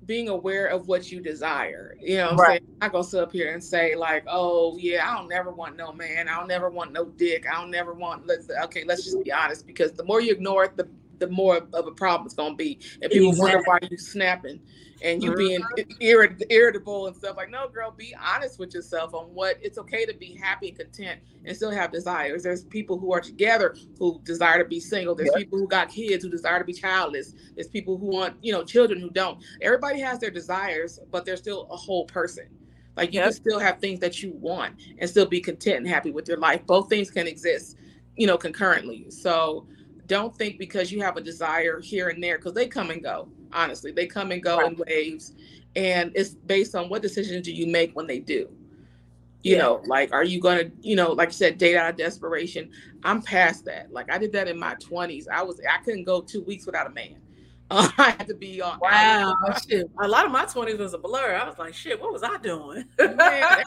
being 0.05 0.29
aware 0.29 0.67
of 0.67 0.87
what 0.87 1.11
you 1.11 1.21
desire. 1.21 1.95
You 1.99 2.17
know, 2.17 2.35
right. 2.35 2.61
I'm, 2.61 2.77
I'm 2.81 2.91
gonna 2.91 3.03
sit 3.03 3.21
up 3.21 3.31
here 3.31 3.53
and 3.53 3.63
say 3.63 3.95
like, 3.95 4.23
oh 4.27 4.77
yeah, 4.77 5.09
I 5.09 5.17
don't 5.17 5.29
never 5.29 5.51
want 5.51 5.77
no 5.77 5.91
man, 5.91 6.27
I 6.27 6.37
don't 6.37 6.47
never 6.47 6.69
want 6.69 6.91
no 6.91 7.05
dick, 7.05 7.45
I 7.49 7.59
don't 7.59 7.71
never 7.71 7.93
want. 7.93 8.27
Let's 8.27 8.49
okay, 8.49 8.83
let's 8.85 9.03
just 9.03 9.23
be 9.23 9.31
honest 9.31 9.65
because 9.65 9.93
the 9.93 10.03
more 10.03 10.21
you 10.21 10.31
ignore 10.31 10.65
it, 10.65 10.77
the 10.77 10.87
the 11.19 11.27
more 11.27 11.57
of 11.57 11.87
a 11.87 11.91
problem 11.91 12.25
it's 12.25 12.35
gonna 12.35 12.55
be. 12.55 12.79
And 13.01 13.11
people 13.11 13.29
exactly. 13.29 13.55
wonder 13.55 13.63
why 13.65 13.79
you 13.89 13.97
snapping 13.97 14.59
and 15.03 15.21
you 15.21 15.35
being 15.35 15.61
mm-hmm. 15.61 16.01
irrit- 16.01 16.41
irritable 16.49 17.07
and 17.07 17.15
stuff 17.15 17.35
like 17.35 17.49
no 17.49 17.67
girl 17.67 17.91
be 17.91 18.15
honest 18.15 18.57
with 18.57 18.73
yourself 18.73 19.13
on 19.13 19.25
what 19.25 19.57
it's 19.61 19.77
okay 19.77 20.05
to 20.05 20.13
be 20.13 20.35
happy 20.41 20.69
and 20.69 20.77
content 20.77 21.19
and 21.45 21.55
still 21.55 21.71
have 21.71 21.91
desires. 21.91 22.41
There's 22.41 22.63
people 22.63 22.97
who 22.97 23.13
are 23.13 23.19
together 23.19 23.75
who 23.99 24.21
desire 24.23 24.63
to 24.63 24.67
be 24.67 24.79
single. 24.79 25.13
There's 25.13 25.29
yep. 25.33 25.39
people 25.39 25.59
who 25.59 25.67
got 25.67 25.89
kids 25.89 26.23
who 26.23 26.29
desire 26.29 26.59
to 26.59 26.65
be 26.65 26.73
childless. 26.73 27.35
There's 27.53 27.67
people 27.67 27.97
who 27.97 28.07
want 28.07 28.37
you 28.41 28.53
know 28.53 28.63
children 28.63 28.99
who 28.99 29.09
don't. 29.09 29.43
Everybody 29.61 29.99
has 29.99 30.19
their 30.19 30.31
desires 30.31 30.99
but 31.11 31.25
they're 31.25 31.37
still 31.37 31.67
a 31.69 31.75
whole 31.75 32.05
person. 32.05 32.47
Like 32.95 33.13
you 33.13 33.19
yep. 33.19 33.25
can 33.25 33.33
still 33.33 33.59
have 33.59 33.79
things 33.79 33.99
that 33.99 34.23
you 34.23 34.33
want 34.35 34.75
and 34.97 35.09
still 35.09 35.25
be 35.25 35.41
content 35.41 35.77
and 35.77 35.87
happy 35.87 36.11
with 36.11 36.27
your 36.27 36.37
life. 36.37 36.65
Both 36.65 36.89
things 36.89 37.11
can 37.11 37.27
exist 37.27 37.77
you 38.15 38.25
know 38.25 38.37
concurrently. 38.37 39.11
So 39.11 39.67
don't 40.05 40.35
think 40.35 40.59
because 40.59 40.91
you 40.91 41.01
have 41.01 41.17
a 41.17 41.21
desire 41.21 41.79
here 41.81 42.09
and 42.09 42.23
there 42.23 42.37
because 42.37 42.53
they 42.53 42.67
come 42.67 42.89
and 42.89 43.01
go 43.01 43.29
honestly 43.53 43.91
they 43.91 44.07
come 44.07 44.31
and 44.31 44.41
go 44.41 44.57
right. 44.57 44.71
in 44.71 44.77
waves 44.87 45.33
and 45.75 46.11
it's 46.15 46.31
based 46.31 46.75
on 46.75 46.89
what 46.89 47.01
decisions 47.01 47.45
do 47.45 47.51
you 47.51 47.67
make 47.67 47.95
when 47.95 48.07
they 48.07 48.19
do? 48.19 48.49
You 49.41 49.57
yeah. 49.57 49.61
know 49.61 49.81
like 49.85 50.13
are 50.13 50.23
you 50.23 50.39
gonna 50.39 50.71
you 50.81 50.95
know 50.95 51.11
like 51.11 51.29
you 51.29 51.33
said 51.33 51.57
date 51.57 51.75
out 51.75 51.89
of 51.89 51.97
desperation? 51.97 52.71
I'm 53.03 53.21
past 53.21 53.65
that. 53.65 53.91
Like 53.91 54.11
i 54.11 54.17
did 54.17 54.31
that 54.33 54.47
in 54.47 54.57
my 54.57 54.75
20s 54.75 55.27
i 55.29 55.41
was 55.43 55.59
i 55.69 55.83
couldn't 55.83 56.05
go 56.05 56.21
two 56.21 56.41
weeks 56.41 56.65
without 56.65 56.87
a 56.87 56.91
man. 56.91 57.17
Uh, 57.69 57.89
i 57.97 58.11
had 58.11 58.27
to 58.27 58.35
be 58.35 58.61
on 58.61 58.77
wow 58.79 59.35
shit. 59.67 59.89
a 60.01 60.07
lot 60.07 60.25
of 60.25 60.31
my 60.31 60.45
20s 60.45 60.77
was 60.77 60.93
a 60.93 60.97
blur. 60.97 61.35
I 61.35 61.47
was 61.47 61.57
like 61.57 61.73
shit 61.73 61.99
what 61.99 62.13
was 62.13 62.23
i 62.23 62.37
doing? 62.37 62.85
Man, 62.99 63.17
I 63.19 63.63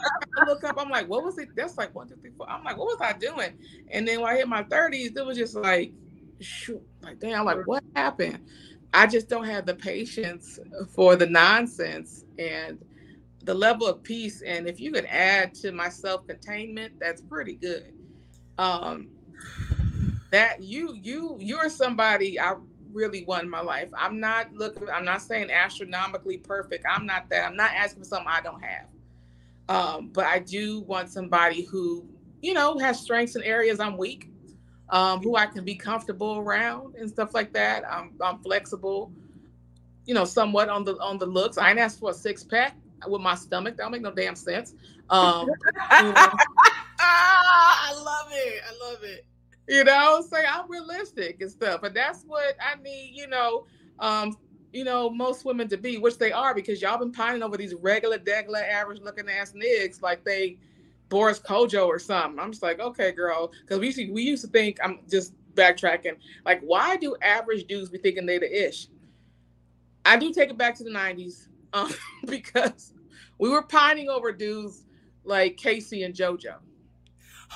look 0.47 0.63
up 0.63 0.75
i'm 0.79 0.89
like 0.89 1.07
what 1.07 1.23
was 1.23 1.37
it? 1.37 1.49
That's 1.55 1.77
like 1.77 1.93
one 1.93 2.07
two 2.07 2.15
three 2.15 2.31
four. 2.35 2.49
I'm 2.49 2.63
like 2.63 2.77
what 2.77 2.87
was 2.87 2.97
i 3.01 3.13
doing? 3.13 3.53
And 3.91 4.07
then 4.07 4.21
when 4.21 4.33
i 4.33 4.37
hit 4.37 4.47
my 4.47 4.63
30s 4.63 5.15
it 5.15 5.25
was 5.25 5.37
just 5.37 5.55
like 5.55 5.91
shoot 6.39 6.81
like 7.01 7.19
damn 7.19 7.45
like 7.45 7.65
what 7.65 7.83
happened 7.95 8.39
I 8.93 9.07
just 9.07 9.29
don't 9.29 9.45
have 9.45 9.65
the 9.65 9.75
patience 9.75 10.59
for 10.93 11.15
the 11.15 11.25
nonsense 11.25 12.25
and 12.39 12.79
the 13.43 13.53
level 13.53 13.87
of 13.87 14.03
peace. 14.03 14.41
And 14.41 14.67
if 14.67 14.79
you 14.79 14.91
could 14.91 15.05
add 15.05 15.53
to 15.55 15.71
my 15.71 15.89
self 15.89 16.25
containment, 16.27 16.99
that's 16.99 17.21
pretty 17.21 17.55
good. 17.55 17.93
Um, 18.57 19.09
that 20.31 20.61
you 20.61 20.95
you 21.01 21.37
you're 21.39 21.69
somebody 21.69 22.39
I 22.39 22.55
really 22.91 23.23
want 23.25 23.43
in 23.43 23.49
my 23.49 23.61
life. 23.61 23.89
I'm 23.97 24.19
not 24.19 24.53
looking. 24.53 24.89
I'm 24.89 25.05
not 25.05 25.21
saying 25.21 25.51
astronomically 25.51 26.37
perfect. 26.37 26.85
I'm 26.89 27.05
not 27.05 27.29
that. 27.29 27.45
I'm 27.45 27.55
not 27.55 27.71
asking 27.71 28.03
for 28.03 28.07
something 28.09 28.27
I 28.27 28.41
don't 28.41 28.63
have. 28.63 28.87
Um, 29.69 30.09
but 30.09 30.25
I 30.25 30.39
do 30.39 30.81
want 30.81 31.09
somebody 31.09 31.63
who 31.63 32.07
you 32.41 32.53
know 32.53 32.77
has 32.79 32.99
strengths 32.99 33.35
in 33.35 33.43
areas 33.43 33.79
I'm 33.79 33.97
weak 33.97 34.29
um, 34.89 35.21
who 35.21 35.35
I 35.35 35.45
can 35.45 35.63
be 35.65 35.75
comfortable 35.75 36.37
around 36.37 36.95
and 36.95 37.09
stuff 37.09 37.33
like 37.33 37.53
that. 37.53 37.83
I'm, 37.89 38.13
I'm 38.21 38.39
flexible, 38.39 39.11
you 40.05 40.13
know, 40.13 40.25
somewhat 40.25 40.69
on 40.69 40.83
the 40.83 40.93
on 40.99 41.17
the 41.17 41.25
looks. 41.25 41.57
I 41.57 41.69
ain't 41.69 41.79
asked 41.79 41.99
for 41.99 42.11
a 42.11 42.13
six 42.13 42.43
pack 42.43 42.77
with 43.07 43.21
my 43.21 43.35
stomach. 43.35 43.77
That 43.77 43.83
don't 43.83 43.91
make 43.91 44.01
no 44.01 44.11
damn 44.11 44.35
sense. 44.35 44.73
Um, 45.09 45.47
you 45.99 46.13
know. 46.13 46.29
I 46.99 47.93
love 47.95 48.27
it. 48.31 48.61
I 48.65 48.89
love 48.89 49.03
it. 49.03 49.25
You 49.67 49.83
know, 49.83 50.25
say 50.29 50.45
I'm 50.45 50.69
realistic 50.71 51.41
and 51.41 51.51
stuff, 51.51 51.81
but 51.81 51.93
that's 51.93 52.23
what 52.23 52.55
I 52.61 52.81
need. 52.81 53.11
You 53.13 53.27
know, 53.27 53.65
um, 53.99 54.37
you 54.71 54.83
know, 54.83 55.09
most 55.09 55.43
women 55.43 55.67
to 55.69 55.77
be, 55.77 55.97
which 55.97 56.17
they 56.17 56.31
are, 56.31 56.55
because 56.55 56.81
y'all 56.81 56.97
been 56.97 57.11
pining 57.11 57.43
over 57.43 57.57
these 57.57 57.73
regular, 57.75 58.17
degular, 58.17 58.67
average 58.67 59.01
looking 59.01 59.29
ass 59.29 59.51
niggas 59.51 60.01
like 60.01 60.23
they 60.23 60.57
Boris 61.09 61.39
Kodjoe 61.39 61.87
or 61.87 61.99
something. 61.99 62.39
I'm 62.39 62.51
just 62.51 62.63
like, 62.63 62.79
okay, 62.79 63.11
girl, 63.11 63.51
because 63.61 63.79
we 63.79 63.87
used 63.87 63.97
to, 63.97 64.11
we 64.11 64.21
used 64.23 64.43
to 64.45 64.51
think 64.51 64.77
I'm 64.83 64.99
just 65.09 65.33
backtracking. 65.53 66.17
Like, 66.45 66.61
why 66.61 66.97
do 66.97 67.15
average 67.21 67.65
dudes 67.67 67.89
be 67.89 67.97
thinking 67.97 68.25
they 68.25 68.37
the 68.37 68.67
ish? 68.67 68.87
I 70.05 70.17
do 70.17 70.33
take 70.33 70.49
it 70.49 70.57
back 70.57 70.75
to 70.77 70.83
the 70.83 70.91
'90s 70.91 71.47
um, 71.73 71.93
because 72.25 72.93
we 73.37 73.49
were 73.49 73.63
pining 73.63 74.09
over 74.09 74.31
dudes 74.31 74.85
like 75.23 75.57
K-Ci 75.57 76.03
and 76.03 76.13
JoJo. 76.13 76.55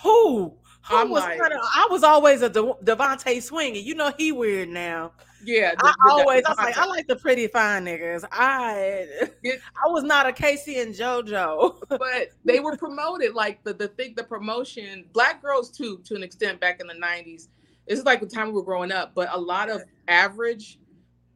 Who? 0.04 0.58
Who 0.90 0.96
I'm 0.96 1.10
was 1.10 1.22
like, 1.22 1.40
kinda, 1.40 1.58
I 1.62 1.88
was 1.92 2.04
always 2.04 2.42
a 2.42 2.50
De- 2.50 2.74
DeVante 2.84 3.42
Swing, 3.42 3.76
you 3.76 3.94
know 3.94 4.12
he 4.18 4.32
weird 4.32 4.70
now. 4.70 5.12
Yeah, 5.44 5.74
the, 5.76 5.88
I 5.88 5.94
the, 6.04 6.12
always 6.12 6.44
I 6.46 6.50
was 6.50 6.58
like, 6.58 6.78
I 6.78 6.86
like 6.86 7.08
the 7.08 7.16
pretty 7.16 7.48
fine 7.48 7.86
niggas. 7.86 8.24
I 8.32 9.08
I 9.46 9.88
was 9.88 10.04
not 10.04 10.28
a 10.28 10.34
K-Ci 10.34 10.80
and 10.80 10.94
JoJo, 10.94 11.84
but 11.90 12.30
they 12.46 12.60
were 12.60 12.78
promoted 12.78 13.34
like 13.34 13.64
the 13.64 13.74
the 13.74 13.88
thing, 13.90 14.14
the 14.16 14.24
promotion. 14.24 15.06
Black 15.14 15.42
girls 15.42 15.70
too, 15.72 16.00
to 16.06 16.16
an 16.16 16.24
extent, 16.24 16.60
back 16.60 16.80
in 16.80 16.88
the 16.88 16.94
'90s. 16.94 17.48
This 17.88 18.00
is 18.00 18.06
like 18.06 18.22
the 18.22 18.28
time 18.28 18.48
we 18.48 18.54
were 18.54 18.64
growing 18.64 18.92
up, 18.92 19.14
but 19.16 19.30
a 19.32 19.40
lot 19.40 19.70
of 19.70 19.82
average, 20.08 20.80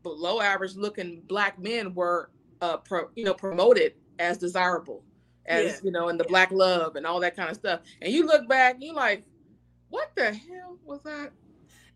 below 0.03 0.39
average 0.39 0.75
looking 0.75 1.21
black 1.27 1.59
men 1.59 1.93
were, 1.93 2.29
uh, 2.61 2.77
pro, 2.77 3.09
you 3.15 3.25
know, 3.25 3.33
promoted 3.33 3.93
as 4.19 4.37
desirable, 4.37 5.03
as 5.47 5.65
yeah. 5.65 5.79
you 5.83 5.91
know, 5.91 6.09
in 6.09 6.17
the 6.17 6.23
black 6.25 6.51
love 6.51 6.95
and 6.95 7.05
all 7.05 7.19
that 7.19 7.35
kind 7.35 7.49
of 7.49 7.55
stuff. 7.55 7.81
And 8.01 8.13
you 8.13 8.25
look 8.25 8.47
back, 8.47 8.77
you 8.79 8.93
like, 8.93 9.23
what 9.89 10.11
the 10.15 10.33
hell 10.33 10.77
was 10.85 11.01
that? 11.03 11.31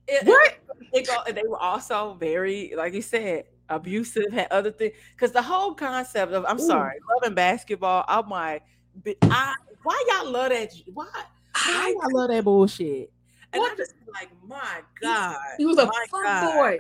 It, 0.10 0.26
what? 0.26 0.58
It, 0.92 1.08
it, 1.28 1.36
they 1.36 1.44
were 1.48 1.60
also 1.60 2.16
very, 2.16 2.74
like 2.76 2.94
you 2.94 3.02
said, 3.02 3.46
abusive, 3.70 4.32
had 4.32 4.48
other 4.52 4.72
things. 4.72 4.94
Because 5.16 5.32
the 5.32 5.42
whole 5.42 5.74
concept 5.74 6.34
of, 6.34 6.46
I'm 6.48 6.60
Ooh. 6.60 6.68
sorry, 6.68 6.98
Love 7.14 7.28
and 7.28 7.36
Basketball, 7.36 8.04
I'm 8.08 8.28
like, 8.30 8.64
I, 9.24 9.54
why 9.84 10.04
y'all 10.10 10.32
love 10.32 10.50
that? 10.50 10.74
Why? 10.94 11.08
Why 11.66 11.96
y'all 12.02 12.14
love 12.14 12.30
that 12.30 12.44
bullshit? 12.44 13.12
And 13.54 13.62
what? 13.62 13.72
I'm 13.72 13.78
just 13.78 13.94
like, 14.14 14.30
my 14.48 14.82
God. 15.02 15.38
He, 15.58 15.64
he 15.64 15.66
was 15.66 15.78
a 15.78 15.90
fuck 16.10 16.54
boy. 16.54 16.80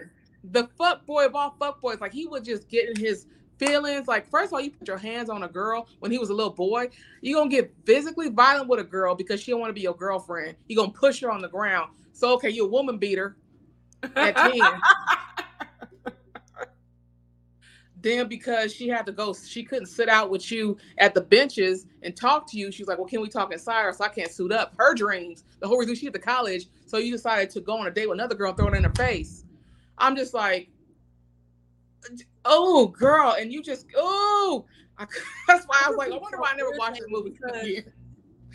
The 0.51 0.67
fuck 0.77 1.05
boy 1.05 1.25
of 1.25 1.35
all 1.35 1.55
fuck 1.59 1.81
boys. 1.81 1.99
Like 1.99 2.13
he 2.13 2.25
was 2.25 2.41
just 2.41 2.69
getting 2.69 2.95
his 2.95 3.27
feelings. 3.57 4.07
Like, 4.07 4.29
first 4.29 4.47
of 4.47 4.53
all, 4.53 4.61
you 4.61 4.71
put 4.71 4.87
your 4.87 4.97
hands 4.97 5.29
on 5.29 5.43
a 5.43 5.47
girl 5.47 5.87
when 5.99 6.11
he 6.11 6.17
was 6.17 6.29
a 6.29 6.33
little 6.33 6.53
boy. 6.53 6.89
You're 7.21 7.39
gonna 7.39 7.51
get 7.51 7.73
physically 7.85 8.29
violent 8.29 8.69
with 8.69 8.79
a 8.79 8.83
girl 8.83 9.15
because 9.15 9.41
she 9.41 9.51
don't 9.51 9.59
want 9.59 9.69
to 9.69 9.73
be 9.73 9.81
your 9.81 9.95
girlfriend. 9.95 10.55
You're 10.67 10.83
gonna 10.83 10.93
push 10.93 11.21
her 11.21 11.31
on 11.31 11.41
the 11.41 11.49
ground. 11.49 11.91
So 12.19 12.33
okay, 12.33 12.49
you're 12.49 12.65
a 12.65 12.69
woman 12.69 12.97
beater 12.97 13.37
at 14.17 14.35
10. 14.35 14.59
then 18.01 18.27
because 18.27 18.73
she 18.73 18.89
had 18.89 19.05
to 19.05 19.13
go, 19.13 19.33
she 19.33 19.63
couldn't 19.63 19.85
sit 19.85 20.09
out 20.09 20.29
with 20.29 20.51
you 20.51 20.75
at 20.97 21.13
the 21.13 21.21
benches 21.21 21.85
and 22.03 22.13
talk 22.17 22.45
to 22.51 22.57
you. 22.57 22.73
She's 22.73 22.87
like, 22.87 22.97
Well, 22.97 23.07
can 23.07 23.21
we 23.21 23.29
talk 23.29 23.53
inside 23.53 23.83
or 23.83 23.93
so 23.93 24.03
I 24.03 24.09
can't 24.09 24.29
suit 24.29 24.51
up? 24.51 24.73
Her 24.77 24.93
dreams, 24.93 25.45
the 25.61 25.67
whole 25.69 25.79
reason 25.79 25.95
she 25.95 26.07
at 26.07 26.13
the 26.13 26.19
college. 26.19 26.67
So 26.87 26.97
you 26.97 27.13
decided 27.13 27.51
to 27.51 27.61
go 27.61 27.77
on 27.77 27.87
a 27.87 27.91
date 27.91 28.09
with 28.09 28.17
another 28.17 28.35
girl 28.35 28.49
and 28.49 28.57
throw 28.57 28.67
it 28.67 28.75
in 28.75 28.83
her 28.83 28.93
face. 28.95 29.45
I'm 29.97 30.17
just 30.17 30.33
like, 30.33 30.69
oh 32.43 32.87
girl, 32.87 33.37
and 33.39 33.53
you 33.53 33.63
just 33.63 33.85
oh 33.95 34.65
that's 35.47 35.65
why 35.67 35.83
I 35.85 35.89
was 35.89 35.97
like, 35.97 36.11
I 36.11 36.17
wonder 36.17 36.37
why 36.37 36.51
I 36.51 36.57
never 36.57 36.71
watched 36.77 36.99
the 36.99 37.07
movie 37.07 37.37
again. 37.41 37.93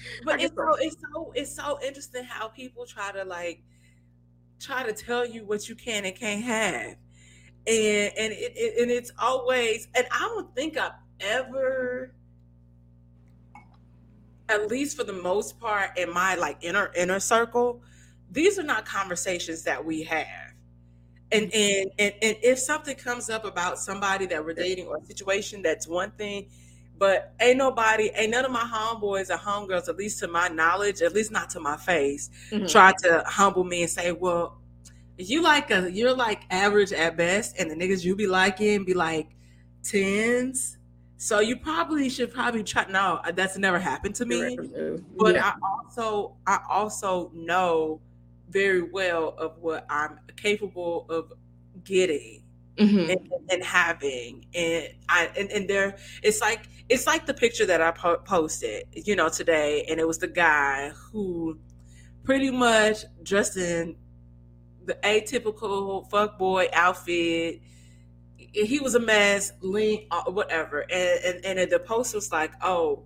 But 0.24 0.40
it's 0.42 0.54
so 0.54 0.74
it's 0.78 0.96
so 1.00 1.32
it's 1.34 1.56
so 1.56 1.78
interesting 1.84 2.24
how 2.24 2.48
people 2.48 2.86
try 2.86 3.12
to 3.12 3.24
like 3.24 3.62
try 4.60 4.84
to 4.84 4.92
tell 4.92 5.26
you 5.26 5.44
what 5.44 5.68
you 5.68 5.74
can 5.74 6.04
and 6.04 6.14
can't 6.16 6.42
have. 6.42 6.96
And 7.66 8.12
and 8.18 8.32
it, 8.32 8.52
it 8.56 8.82
and 8.82 8.90
it's 8.90 9.12
always 9.18 9.88
and 9.94 10.06
I 10.10 10.20
don't 10.20 10.54
think 10.54 10.76
I've 10.76 10.92
ever 11.20 12.14
at 14.48 14.68
least 14.68 14.96
for 14.96 15.04
the 15.04 15.12
most 15.12 15.58
part 15.58 15.96
in 15.98 16.12
my 16.12 16.34
like 16.34 16.58
inner 16.62 16.90
inner 16.94 17.20
circle, 17.20 17.82
these 18.30 18.58
are 18.58 18.62
not 18.64 18.84
conversations 18.84 19.62
that 19.64 19.84
we 19.84 20.02
have. 20.02 20.52
And, 21.32 21.52
and 21.54 21.90
and 21.98 22.14
and 22.22 22.36
if 22.42 22.58
something 22.58 22.96
comes 22.96 23.30
up 23.30 23.44
about 23.44 23.78
somebody 23.78 24.26
that 24.26 24.44
we're 24.44 24.54
dating 24.54 24.86
or 24.86 24.98
a 24.98 25.04
situation, 25.04 25.62
that's 25.62 25.88
one 25.88 26.12
thing. 26.12 26.48
But 26.96 27.34
ain't 27.40 27.58
nobody, 27.58 28.10
ain't 28.14 28.30
none 28.30 28.44
of 28.44 28.52
my 28.52 28.62
homeboys 28.62 29.28
or 29.28 29.36
homegirls, 29.36 29.88
at 29.88 29.96
least 29.96 30.20
to 30.20 30.28
my 30.28 30.48
knowledge, 30.48 31.02
at 31.02 31.12
least 31.12 31.32
not 31.32 31.50
to 31.50 31.60
my 31.60 31.76
face, 31.76 32.30
mm-hmm. 32.50 32.66
try 32.66 32.92
to 33.02 33.24
humble 33.26 33.64
me 33.64 33.82
and 33.82 33.90
say, 33.90 34.12
well, 34.12 34.60
you 35.18 35.42
like 35.42 35.70
a 35.70 35.90
you're 35.90 36.14
like 36.14 36.42
average 36.50 36.92
at 36.92 37.16
best, 37.16 37.56
and 37.58 37.70
the 37.70 37.74
niggas 37.74 38.04
you 38.04 38.16
be 38.16 38.26
liking 38.26 38.84
be 38.84 38.94
like 38.94 39.28
tens. 39.82 40.78
So 41.16 41.40
you 41.40 41.56
probably 41.56 42.08
should 42.08 42.32
probably 42.32 42.62
try. 42.62 42.86
No, 42.90 43.20
that's 43.34 43.56
never 43.56 43.78
happened 43.78 44.14
to 44.16 44.26
me. 44.26 44.58
But 45.16 45.36
yeah. 45.36 45.52
I 45.52 45.54
also 45.62 46.36
I 46.46 46.60
also 46.68 47.30
know 47.34 48.00
very 48.48 48.82
well 48.82 49.34
of 49.38 49.58
what 49.58 49.86
I'm 49.88 50.18
capable 50.36 51.06
of 51.08 51.32
getting 51.84 52.43
mm-hmm. 52.76 53.10
and, 53.10 53.32
and, 53.50 53.62
having, 53.62 54.46
and 54.54 54.88
I 55.08 55.30
and, 55.38 55.50
and 55.50 55.68
there 55.68 55.96
it's 56.22 56.40
like 56.40 56.68
it's 56.88 57.06
like 57.06 57.26
the 57.26 57.34
picture 57.34 57.66
that 57.66 57.80
I 57.80 57.90
po- 57.92 58.18
posted, 58.18 58.84
you 58.92 59.16
know, 59.16 59.28
today, 59.28 59.84
and 59.88 60.00
it 60.00 60.06
was 60.06 60.18
the 60.18 60.28
guy 60.28 60.90
who 60.90 61.58
pretty 62.24 62.50
much 62.50 63.04
dressed 63.22 63.56
in 63.56 63.96
the 64.84 64.94
atypical 65.02 66.08
fuck 66.10 66.38
boy 66.38 66.68
outfit. 66.72 67.60
He 68.36 68.78
was 68.80 68.94
a 68.94 69.00
mess, 69.00 69.52
lean, 69.60 70.06
uh, 70.10 70.24
whatever. 70.24 70.80
And, 70.80 71.44
and 71.44 71.58
and 71.58 71.70
the 71.70 71.78
post 71.78 72.14
was 72.14 72.30
like, 72.30 72.52
"Oh, 72.62 73.04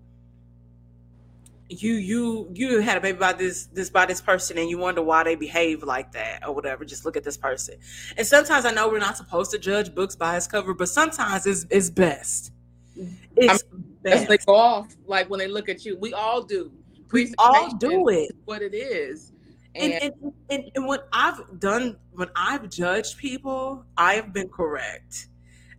you 1.68 1.94
you 1.94 2.50
you 2.54 2.80
had 2.80 2.96
a 2.96 3.00
baby 3.00 3.18
by 3.18 3.32
this 3.32 3.66
this 3.66 3.90
by 3.90 4.06
this 4.06 4.20
person, 4.20 4.58
and 4.58 4.68
you 4.68 4.78
wonder 4.78 5.02
why 5.02 5.24
they 5.24 5.34
behave 5.34 5.82
like 5.82 6.12
that 6.12 6.46
or 6.46 6.54
whatever. 6.54 6.84
Just 6.84 7.04
look 7.04 7.16
at 7.16 7.24
this 7.24 7.36
person." 7.36 7.76
And 8.16 8.26
sometimes 8.26 8.64
I 8.64 8.70
know 8.70 8.88
we're 8.88 8.98
not 8.98 9.16
supposed 9.16 9.50
to 9.52 9.58
judge 9.58 9.94
books 9.94 10.16
by 10.16 10.36
its 10.36 10.46
cover, 10.46 10.74
but 10.74 10.88
sometimes 10.88 11.46
it's 11.46 11.66
it's 11.70 11.90
best. 11.90 12.52
It's 13.36 13.64
I 13.70 13.74
mean, 13.76 13.96
best. 14.02 14.28
They 14.28 14.38
go 14.38 14.54
off 14.54 14.96
like 15.06 15.30
when 15.30 15.38
they 15.38 15.48
look 15.48 15.68
at 15.68 15.84
you. 15.84 15.96
We 15.98 16.12
all 16.12 16.42
do. 16.42 16.72
We 17.12 17.34
all 17.38 17.74
do 17.76 18.08
it. 18.08 18.32
What 18.44 18.62
it 18.62 18.74
is 18.74 19.32
and, 19.74 19.92
and, 19.92 20.32
and, 20.50 20.70
and 20.74 20.86
when 20.86 21.00
I've 21.12 21.60
done, 21.60 21.96
when 22.12 22.28
I've 22.34 22.68
judged 22.68 23.18
people, 23.18 23.84
I've 23.96 24.32
been 24.32 24.48
correct. 24.48 25.28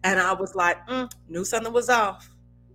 And 0.03 0.19
I 0.19 0.33
was 0.33 0.55
like, 0.55 0.87
mm, 0.87 1.11
knew 1.27 1.43
something 1.43 1.73
was 1.73 1.89
off. 1.89 2.29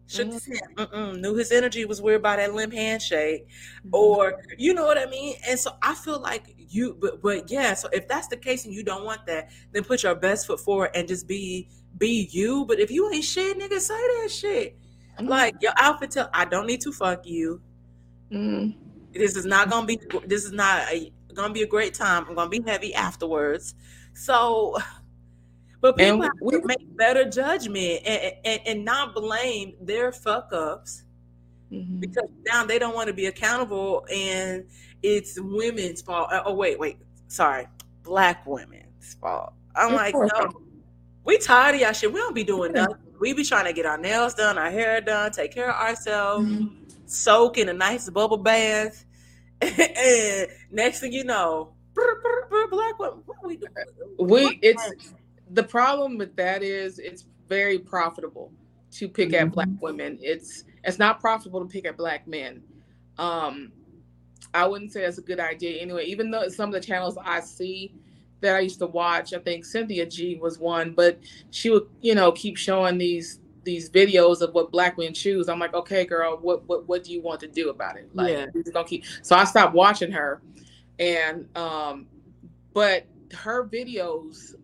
Shook 0.07 0.33
his 0.33 0.47
hand, 0.47 1.23
knew 1.23 1.35
his 1.35 1.51
energy 1.51 1.87
was 1.87 2.03
weird 2.03 2.23
by 2.23 2.37
that 2.37 2.53
limp 2.53 2.75
handshake, 2.75 3.47
mm-hmm. 3.47 3.95
or 3.95 4.43
you 4.59 4.75
know 4.75 4.85
what 4.85 4.99
I 4.99 5.07
mean. 5.07 5.37
And 5.49 5.59
so 5.59 5.73
I 5.83 5.95
feel 5.95 6.21
like 6.21 6.55
you, 6.69 6.97
but 7.01 7.23
but 7.23 7.51
yeah. 7.51 7.73
So 7.75 7.89
if 7.93 8.07
that's 8.07 8.29
the 8.29 8.37
case 8.37 8.67
and 8.67 8.75
you 8.75 8.85
don't 8.85 9.05
want 9.05 9.25
that, 9.27 9.51
then 9.73 9.83
put 9.83 10.03
your 10.03 10.15
best 10.15 10.47
foot 10.47 10.61
forward 10.61 10.91
and 10.95 11.09
just 11.09 11.27
be 11.27 11.71
be 11.97 12.29
you. 12.31 12.67
But 12.67 12.81
if 12.81 12.91
you 12.91 13.11
ain't 13.11 13.25
shit, 13.25 13.59
nigga, 13.59 13.81
say 13.81 13.95
that 13.95 14.31
shit. 14.31 14.79
Mm-hmm. 15.19 15.29
Like 15.29 15.55
your 15.63 15.73
outfit 15.77 16.11
tell 16.11 16.29
I 16.35 16.45
don't 16.45 16.67
need 16.67 16.83
to 16.83 16.93
fuck 16.93 17.27
you. 17.27 17.63
Mm-hmm. 18.31 18.79
This 19.13 19.37
is 19.37 19.47
not 19.47 19.71
gonna 19.71 19.87
be. 19.87 19.99
This 20.27 20.45
is 20.45 20.53
not 20.53 20.93
a, 20.93 21.13
gonna 21.33 21.53
be 21.53 21.63
a 21.63 21.67
great 21.67 21.95
time. 21.95 22.27
I'm 22.29 22.35
gonna 22.35 22.51
be 22.51 22.63
heavy 22.63 22.95
afterwards. 22.95 23.75
So, 24.13 24.77
but 25.85 25.99
people 25.99 26.15
and 26.15 26.23
have 26.23 26.33
we, 26.41 26.61
to 26.61 26.67
make 26.67 26.97
better 26.97 27.29
judgment 27.29 28.01
and, 28.07 28.33
and, 28.45 28.61
and 28.65 28.85
not 28.87 29.15
blame 29.15 29.75
their 29.83 30.13
fuck 30.13 30.51
ups 30.51 31.03
mm-hmm. 31.71 32.01
because 32.01 32.31
now 32.47 32.65
they 32.65 32.79
don't 32.79 32.95
want 32.95 33.09
to 33.09 33.13
be 33.13 33.27
accountable, 33.27 34.07
and 34.11 34.65
it's 35.03 35.39
women's 35.39 36.01
fault. 36.01 36.31
Oh 36.33 36.55
wait, 36.55 36.79
wait, 36.79 36.97
sorry, 37.29 37.67
black 38.03 38.47
women's 38.47 39.15
fault. 39.21 39.53
I'm 39.77 39.93
like, 39.93 40.15
no, 40.15 40.53
we 41.25 41.37
tired 41.37 41.75
of 41.75 41.81
y'all 41.83 41.93
shit. 41.93 42.11
We 42.11 42.21
don't 42.21 42.35
be 42.35 42.45
doing 42.45 42.73
nothing. 42.73 42.97
We 43.21 43.35
be 43.35 43.45
trying 43.45 43.67
to 43.67 43.75
get 43.75 43.85
our 43.85 43.99
nails 43.99 44.33
done, 44.33 44.57
our 44.57 44.71
hair 44.71 45.03
done, 45.03 45.33
take 45.33 45.53
care 45.53 45.71
of 45.71 45.77
ourselves. 45.77 46.49
Mm-hmm 46.49 46.85
soak 47.07 47.59
in 47.59 47.69
a 47.69 47.73
nice 47.73 48.09
bubble 48.11 48.37
bath, 48.37 49.05
and 49.61 50.49
next 50.71 51.01
thing 51.01 51.13
you 51.13 51.25
know, 51.25 51.73
black 51.95 52.99
women. 52.99 53.23
what 53.27 53.45
we 53.45 53.57
doing? 53.57 53.73
We 54.19 54.59
it's 54.63 55.13
the 55.55 55.63
problem 55.63 56.19
with 56.19 56.35
that 56.37 56.63
is 56.63 56.99
it's 56.99 57.25
very 57.49 57.79
profitable 57.79 58.53
to 58.93 59.09
pick 59.09 59.31
mm-hmm. 59.31 59.47
at 59.47 59.53
black 59.53 59.69
mm-hmm. 59.69 59.85
women. 59.85 60.19
It's 60.21 60.65
it's 60.83 60.99
not 60.99 61.21
profitable 61.21 61.61
to 61.61 61.67
pick 61.67 61.87
at 61.87 61.97
black 61.97 62.27
men. 62.27 62.63
Um, 63.19 63.73
I 64.53 64.67
wouldn't 64.67 64.93
say 64.93 65.03
that's 65.03 65.19
a 65.19 65.23
good 65.23 65.41
idea 65.41 65.81
anyway. 65.81 66.05
Even 66.07 66.31
though 66.31 66.49
some 66.49 66.69
of 66.69 66.75
the 66.75 66.87
channels 66.87 67.17
I 67.25 67.41
see 67.41 67.95
that 68.41 68.57
I 68.57 68.61
used 68.61 68.81
to 68.81 68.87
watch, 68.87 69.33
I 69.33 69.39
think 69.39 69.65
Cynthia 69.65 70.07
G 70.07 70.37
was 70.37 70.59
one, 70.59 70.93
but 70.93 71.19
she 71.51 71.71
would 71.71 71.87
you 72.03 72.15
know 72.15 72.33
keep 72.33 72.57
showing 72.57 72.99
these 72.99 73.41
these 73.63 73.89
videos 73.89 74.43
of 74.43 74.53
what 74.55 74.71
black 74.71 74.99
men 74.99 75.15
choose. 75.15 75.49
I'm 75.49 75.59
like, 75.59 75.75
okay, 75.75 76.05
girl, 76.05 76.37
what 76.37 76.67
what 76.69 76.89
what 76.89 77.05
do 77.05 77.13
you 77.13 77.23
want 77.23 77.41
to 77.41 77.49
do 77.49 77.71
about 77.71 77.97
it? 77.97 78.11
Like, 78.15 78.33
yeah. 78.33 78.47
gonna 78.73 78.87
keep. 78.87 79.05
So 79.23 79.37
I 79.37 79.45
stopped 79.45 79.75
watching 79.75 80.11
her, 80.11 80.43
and 80.99 81.49
um, 81.57 82.07
but 82.73 83.07
her 83.33 83.67
videos, 83.67 84.55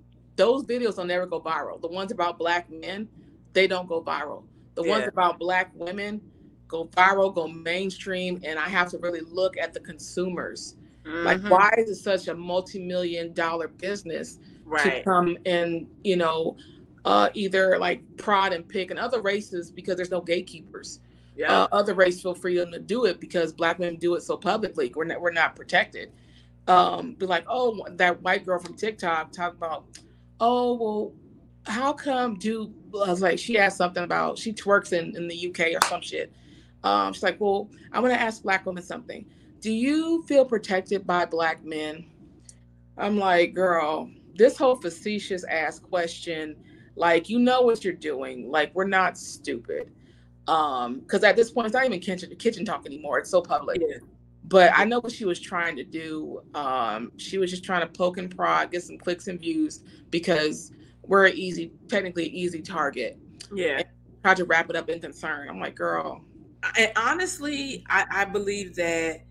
those 0.41 0.65
videos 0.65 0.97
will 0.97 1.05
never 1.05 1.27
go 1.27 1.39
viral. 1.39 1.79
The 1.79 1.89
ones 1.89 2.13
about 2.13 2.39
black 2.39 2.71
men, 2.71 3.07
they 3.53 3.67
don't 3.67 3.87
go 3.87 4.03
viral. 4.03 4.45
The 4.75 4.83
yeah. 4.85 4.91
ones 4.91 5.07
about 5.07 5.39
black 5.39 5.71
women 5.75 6.23
go 6.67 6.87
viral, 6.87 7.35
go 7.35 7.47
mainstream, 7.47 8.41
and 8.43 8.59
I 8.59 8.67
have 8.67 8.89
to 8.93 8.99
really 8.99 9.21
look 9.21 9.59
at 9.59 9.75
the 9.75 9.81
consumers. 9.81 10.77
Mm-hmm. 11.05 11.25
Like, 11.25 11.43
why 11.43 11.75
is 11.77 11.91
it 11.91 11.97
such 11.97 12.29
a 12.29 12.35
multi-million 12.35 13.35
dollar 13.35 13.69
business 13.69 14.39
right. 14.65 14.83
to 14.83 15.03
come 15.03 15.37
and 15.45 15.87
you 16.05 16.17
know 16.17 16.57
uh, 17.05 17.29
either 17.35 17.79
like 17.79 18.01
prod 18.17 18.55
and 18.55 18.67
pick 18.67 18.91
and 18.91 18.99
other 18.99 19.21
races 19.21 19.71
because 19.71 19.97
there's 19.97 20.11
no 20.11 20.23
gatekeepers. 20.23 21.01
Yeah. 21.37 21.53
Uh, 21.53 21.69
other 21.73 21.93
races 21.93 22.23
feel 22.23 22.35
freedom 22.35 22.73
to 22.73 22.79
do 22.79 23.05
it 23.05 23.21
because 23.21 23.53
black 23.53 23.79
women 23.79 23.97
do 23.97 24.15
it 24.15 24.23
so 24.23 24.39
publicly. 24.39 24.91
We're 24.97 25.05
not 25.05 25.21
we're 25.21 25.33
not 25.33 25.55
protected. 25.55 26.13
Um, 26.67 27.15
be 27.15 27.27
like, 27.27 27.45
oh, 27.47 27.87
that 27.91 28.23
white 28.23 28.47
girl 28.47 28.59
from 28.59 28.75
TikTok 28.75 29.33
talk 29.33 29.55
about, 29.55 29.85
oh 30.41 30.75
well, 30.75 31.13
how 31.67 31.93
come 31.93 32.37
do 32.37 32.73
I 32.95 33.11
was 33.11 33.23
like 33.23 33.39
she 33.39 33.59
asked 33.59 33.77
something 33.77 34.03
about 34.03 34.39
she 34.39 34.53
twerks 34.53 34.93
in, 34.93 35.17
in 35.17 35.29
the 35.29 35.49
UK 35.49 35.75
or 35.75 35.87
some 35.87 36.01
shit. 36.01 36.33
Um, 36.83 37.13
she's 37.13 37.23
like, 37.23 37.41
well, 37.41 37.69
I'm 37.93 38.03
gonna 38.03 38.15
ask 38.15 38.43
black 38.43 38.67
women 38.67 38.83
something. 38.83 39.27
Do 39.61 39.71
you 39.71 40.23
feel 40.23 40.45
protected 40.45 41.07
by 41.07 41.27
black 41.27 41.65
men? 41.65 42.07
I'm 42.97 43.19
like, 43.19 43.55
girl, 43.55 44.11
this 44.35 44.57
whole 44.57 44.77
facetious 44.77 45.45
ass 45.45 45.79
question 45.79 46.57
like 46.97 47.29
you 47.29 47.39
know 47.39 47.63
what 47.63 47.83
you're 47.83 47.95
doing. 47.95 48.51
Like 48.51 48.75
we're 48.75 48.87
not 48.87 49.19
stupid. 49.19 49.91
Um, 50.47 51.01
because 51.01 51.23
at 51.25 51.37
this 51.37 51.51
point 51.51 51.67
it's 51.67 51.75
not 51.75 51.85
even 51.85 52.01
kitchen 52.01 52.35
kitchen 52.37 52.65
talk 52.65 52.87
anymore. 52.87 53.19
It's 53.19 53.31
so 53.31 53.41
public. 53.41 53.81
Yeah. 53.81 53.99
But 54.51 54.73
I 54.75 54.85
know 54.85 54.99
what 54.99 55.13
she 55.13 55.25
was 55.25 55.39
trying 55.39 55.77
to 55.77 55.85
do. 55.85 56.43
Um, 56.57 57.13
she 57.17 57.39
was 57.39 57.51
just 57.51 57.63
trying 57.63 57.83
to 57.83 57.87
poke 57.87 58.19
and 58.19 58.35
prod, 58.35 58.73
get 58.73 58.83
some 58.83 58.99
clicks 58.99 59.29
and 59.29 59.39
views 59.39 59.85
because 60.11 60.73
we're 61.03 61.27
an 61.27 61.35
easy, 61.37 61.71
technically 61.87 62.27
easy 62.27 62.61
target. 62.61 63.17
Yeah. 63.55 63.79
And 63.79 63.87
try 64.25 64.35
to 64.35 64.45
wrap 64.45 64.69
it 64.69 64.75
up 64.75 64.89
in 64.89 65.01
concern. 65.01 65.49
I'm 65.49 65.61
like, 65.61 65.77
girl. 65.77 66.25
And 66.77 66.91
honestly, 66.97 67.85
I, 67.89 68.05
I 68.11 68.25
believe 68.25 68.75
that 68.75 69.23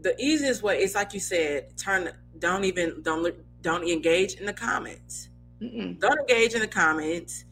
the 0.00 0.16
easiest 0.18 0.62
way 0.62 0.82
is 0.82 0.94
like 0.94 1.12
you 1.12 1.20
said, 1.20 1.76
turn 1.76 2.10
don't 2.38 2.64
even 2.64 3.02
don't 3.02 3.34
don't 3.60 3.86
engage 3.86 4.34
in 4.34 4.46
the 4.46 4.52
comments. 4.54 5.28
Mm-mm. 5.60 6.00
Don't 6.00 6.18
engage 6.20 6.54
in 6.54 6.60
the 6.60 6.66
comments. 6.68 7.44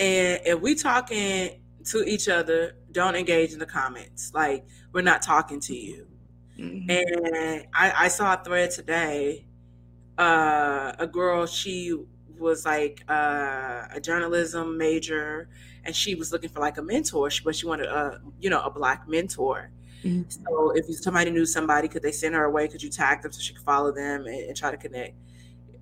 And 0.00 0.40
if 0.44 0.60
we 0.60 0.74
talking 0.74 1.62
to 1.84 2.02
each 2.02 2.28
other, 2.28 2.76
don't 2.90 3.14
engage 3.14 3.52
in 3.52 3.60
the 3.60 3.66
comments. 3.66 4.32
Like 4.34 4.66
we're 4.92 5.02
not 5.02 5.22
talking 5.22 5.60
to 5.60 5.74
you. 5.76 6.08
Mm-hmm. 6.58 6.90
And 6.90 7.66
I, 7.74 7.92
I, 8.04 8.08
saw 8.08 8.34
a 8.34 8.42
thread 8.42 8.70
today. 8.70 9.44
Uh, 10.16 10.92
a 10.98 11.06
girl, 11.06 11.46
she 11.46 11.94
was 12.38 12.64
like 12.64 13.02
uh, 13.08 13.86
a 13.90 14.00
journalism 14.00 14.78
major, 14.78 15.48
and 15.84 15.94
she 15.94 16.14
was 16.14 16.32
looking 16.32 16.48
for 16.48 16.60
like 16.60 16.78
a 16.78 16.82
mentor, 16.82 17.30
but 17.44 17.54
she 17.54 17.66
wanted 17.66 17.86
a 17.86 18.20
you 18.40 18.48
know 18.48 18.62
a 18.62 18.70
black 18.70 19.06
mentor. 19.06 19.70
Mm-hmm. 20.02 20.30
So 20.30 20.72
if 20.74 20.86
somebody 20.96 21.30
knew 21.30 21.44
somebody, 21.44 21.88
could 21.88 22.02
they 22.02 22.12
send 22.12 22.34
her 22.34 22.44
away? 22.44 22.68
Could 22.68 22.82
you 22.82 22.90
tag 22.90 23.22
them 23.22 23.32
so 23.32 23.40
she 23.40 23.52
could 23.52 23.64
follow 23.64 23.92
them 23.92 24.26
and, 24.26 24.48
and 24.48 24.56
try 24.56 24.70
to 24.70 24.76
connect? 24.78 25.14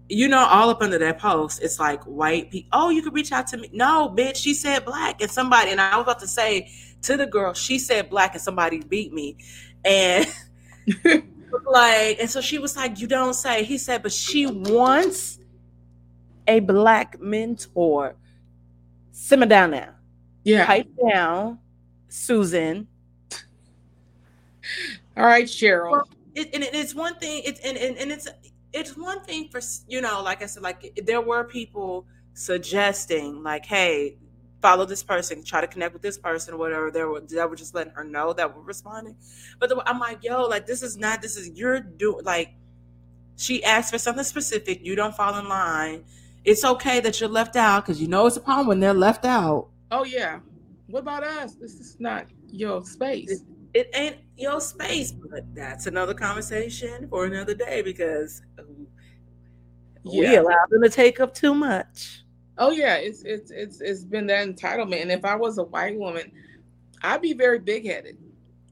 you 0.08 0.28
know, 0.28 0.44
all 0.46 0.68
up 0.70 0.82
under 0.82 0.98
that 0.98 1.18
post, 1.18 1.62
it's 1.62 1.78
like 1.78 2.02
white 2.04 2.50
people. 2.50 2.68
Oh, 2.72 2.90
you 2.90 3.02
could 3.02 3.14
reach 3.14 3.32
out 3.32 3.46
to 3.48 3.56
me. 3.56 3.70
No, 3.72 4.12
bitch, 4.14 4.36
she 4.36 4.54
said 4.54 4.84
black, 4.84 5.20
and 5.20 5.30
somebody. 5.30 5.70
And 5.70 5.80
I 5.80 5.96
was 5.96 6.04
about 6.04 6.20
to 6.20 6.26
say 6.26 6.70
to 7.02 7.16
the 7.16 7.26
girl, 7.26 7.54
she 7.54 7.78
said 7.78 8.10
black, 8.10 8.34
and 8.34 8.42
somebody 8.42 8.80
beat 8.80 9.12
me, 9.12 9.38
and 9.84 10.26
like, 11.66 12.18
and 12.20 12.28
so 12.28 12.40
she 12.40 12.58
was 12.58 12.76
like, 12.76 13.00
"You 13.00 13.06
don't 13.06 13.34
say." 13.34 13.64
He 13.64 13.78
said, 13.78 14.02
"But 14.02 14.12
she 14.12 14.46
wants 14.46 15.38
a 16.46 16.60
black 16.60 17.20
mentor." 17.20 18.16
Simmer 19.12 19.46
down 19.46 19.70
now. 19.70 19.94
Yeah, 20.42 20.66
pipe 20.66 20.88
down, 21.10 21.58
Susan. 22.08 22.88
All 25.16 25.24
right, 25.24 25.46
Cheryl. 25.46 25.92
Well, 25.92 26.08
it, 26.34 26.50
and 26.52 26.64
it's 26.64 26.94
one 26.94 27.14
thing. 27.16 27.42
It's 27.44 27.60
and, 27.60 27.78
and, 27.78 27.96
and 27.96 28.12
it's 28.12 28.28
it's 28.72 28.96
one 28.96 29.20
thing 29.20 29.48
for 29.48 29.60
you 29.88 30.00
know, 30.00 30.22
like 30.22 30.42
I 30.42 30.46
said, 30.46 30.62
like 30.62 31.00
there 31.04 31.20
were 31.20 31.44
people 31.44 32.06
suggesting, 32.34 33.42
like, 33.42 33.64
hey, 33.64 34.16
follow 34.64 34.86
this 34.86 35.02
person, 35.02 35.44
try 35.44 35.60
to 35.60 35.66
connect 35.66 35.92
with 35.92 36.00
this 36.00 36.16
person, 36.16 36.56
whatever. 36.56 36.90
They 36.90 37.04
were 37.04 37.20
that 37.20 37.50
were 37.50 37.54
just 37.54 37.74
letting 37.74 37.92
her 37.92 38.02
know 38.02 38.32
that 38.32 38.56
we're 38.56 38.62
responding. 38.62 39.14
But 39.60 39.68
the, 39.68 39.82
I'm 39.84 39.98
like, 39.98 40.24
yo, 40.24 40.46
like 40.46 40.64
this 40.64 40.82
is 40.82 40.96
not. 40.96 41.20
This 41.20 41.36
is 41.36 41.50
you're 41.50 41.80
doing 41.80 42.24
like 42.24 42.54
she 43.36 43.62
asked 43.62 43.92
for 43.92 43.98
something 43.98 44.24
specific, 44.24 44.80
you 44.82 44.96
don't 44.96 45.14
fall 45.14 45.38
in 45.38 45.50
line. 45.50 46.04
It's 46.44 46.64
okay 46.64 47.00
that 47.00 47.20
you're 47.20 47.28
left 47.28 47.56
out 47.56 47.84
because 47.84 48.00
you 48.00 48.08
know 48.08 48.26
it's 48.26 48.38
a 48.38 48.40
problem 48.40 48.66
when 48.66 48.80
they're 48.80 48.94
left 48.94 49.26
out. 49.26 49.68
Oh 49.90 50.04
yeah. 50.04 50.40
What 50.86 51.00
about 51.00 51.24
us? 51.24 51.56
This 51.56 51.74
is 51.74 51.96
not 51.98 52.26
your 52.50 52.86
space. 52.86 53.30
It, 53.30 53.40
it 53.74 53.90
ain't 53.92 54.16
your 54.38 54.62
space, 54.62 55.12
but 55.12 55.42
that's 55.54 55.86
another 55.86 56.14
conversation 56.14 57.06
for 57.10 57.26
another 57.26 57.54
day 57.54 57.82
because 57.82 58.40
um, 58.58 58.86
yeah. 60.04 60.30
we 60.30 60.36
allow 60.36 60.64
them 60.70 60.82
to 60.82 60.88
take 60.88 61.20
up 61.20 61.34
too 61.34 61.54
much. 61.54 62.23
Oh 62.58 62.70
yeah, 62.70 62.96
it's 62.96 63.22
it's 63.22 63.50
it's 63.50 63.80
it's 63.80 64.04
been 64.04 64.26
that 64.28 64.46
entitlement. 64.46 65.02
And 65.02 65.10
if 65.10 65.24
I 65.24 65.34
was 65.34 65.58
a 65.58 65.64
white 65.64 65.98
woman, 65.98 66.30
I'd 67.02 67.22
be 67.22 67.32
very 67.32 67.58
big 67.58 67.86
headed. 67.86 68.18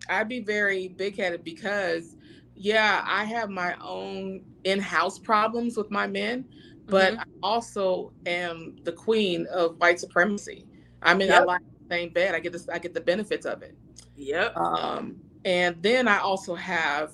I'd 0.09 0.29
be 0.29 0.41
very 0.41 0.89
big 0.89 1.17
headed 1.17 1.45
because 1.45 2.17
yeah, 2.55 3.05
I 3.07 3.25
have 3.25 3.51
my 3.51 3.75
own 3.83 4.45
in-house 4.65 5.19
problems 5.19 5.77
with 5.77 5.91
my 5.91 6.07
men, 6.07 6.45
but 6.87 7.15
mm-hmm. 7.15 7.21
I 7.21 7.25
also 7.43 8.13
am 8.27 8.77
the 8.85 8.93
queen 8.93 9.47
of 9.53 9.79
white 9.79 9.99
supremacy. 9.99 10.67
I 11.03 11.15
mean, 11.15 11.29
yep. 11.29 11.43
I 11.43 11.45
like 11.45 11.63
the 11.63 11.95
same 11.95 12.11
bed. 12.11 12.35
I 12.35 12.41
get 12.41 12.53
this. 12.53 12.69
I 12.69 12.79
get 12.79 12.95
the 12.95 13.01
benefits 13.01 13.47
of 13.47 13.63
it. 13.63 13.77
Yep. 14.17 14.57
Um, 14.57 15.17
and 15.45 15.83
then 15.83 16.07
I 16.07 16.19
also 16.19 16.55
have 16.55 17.13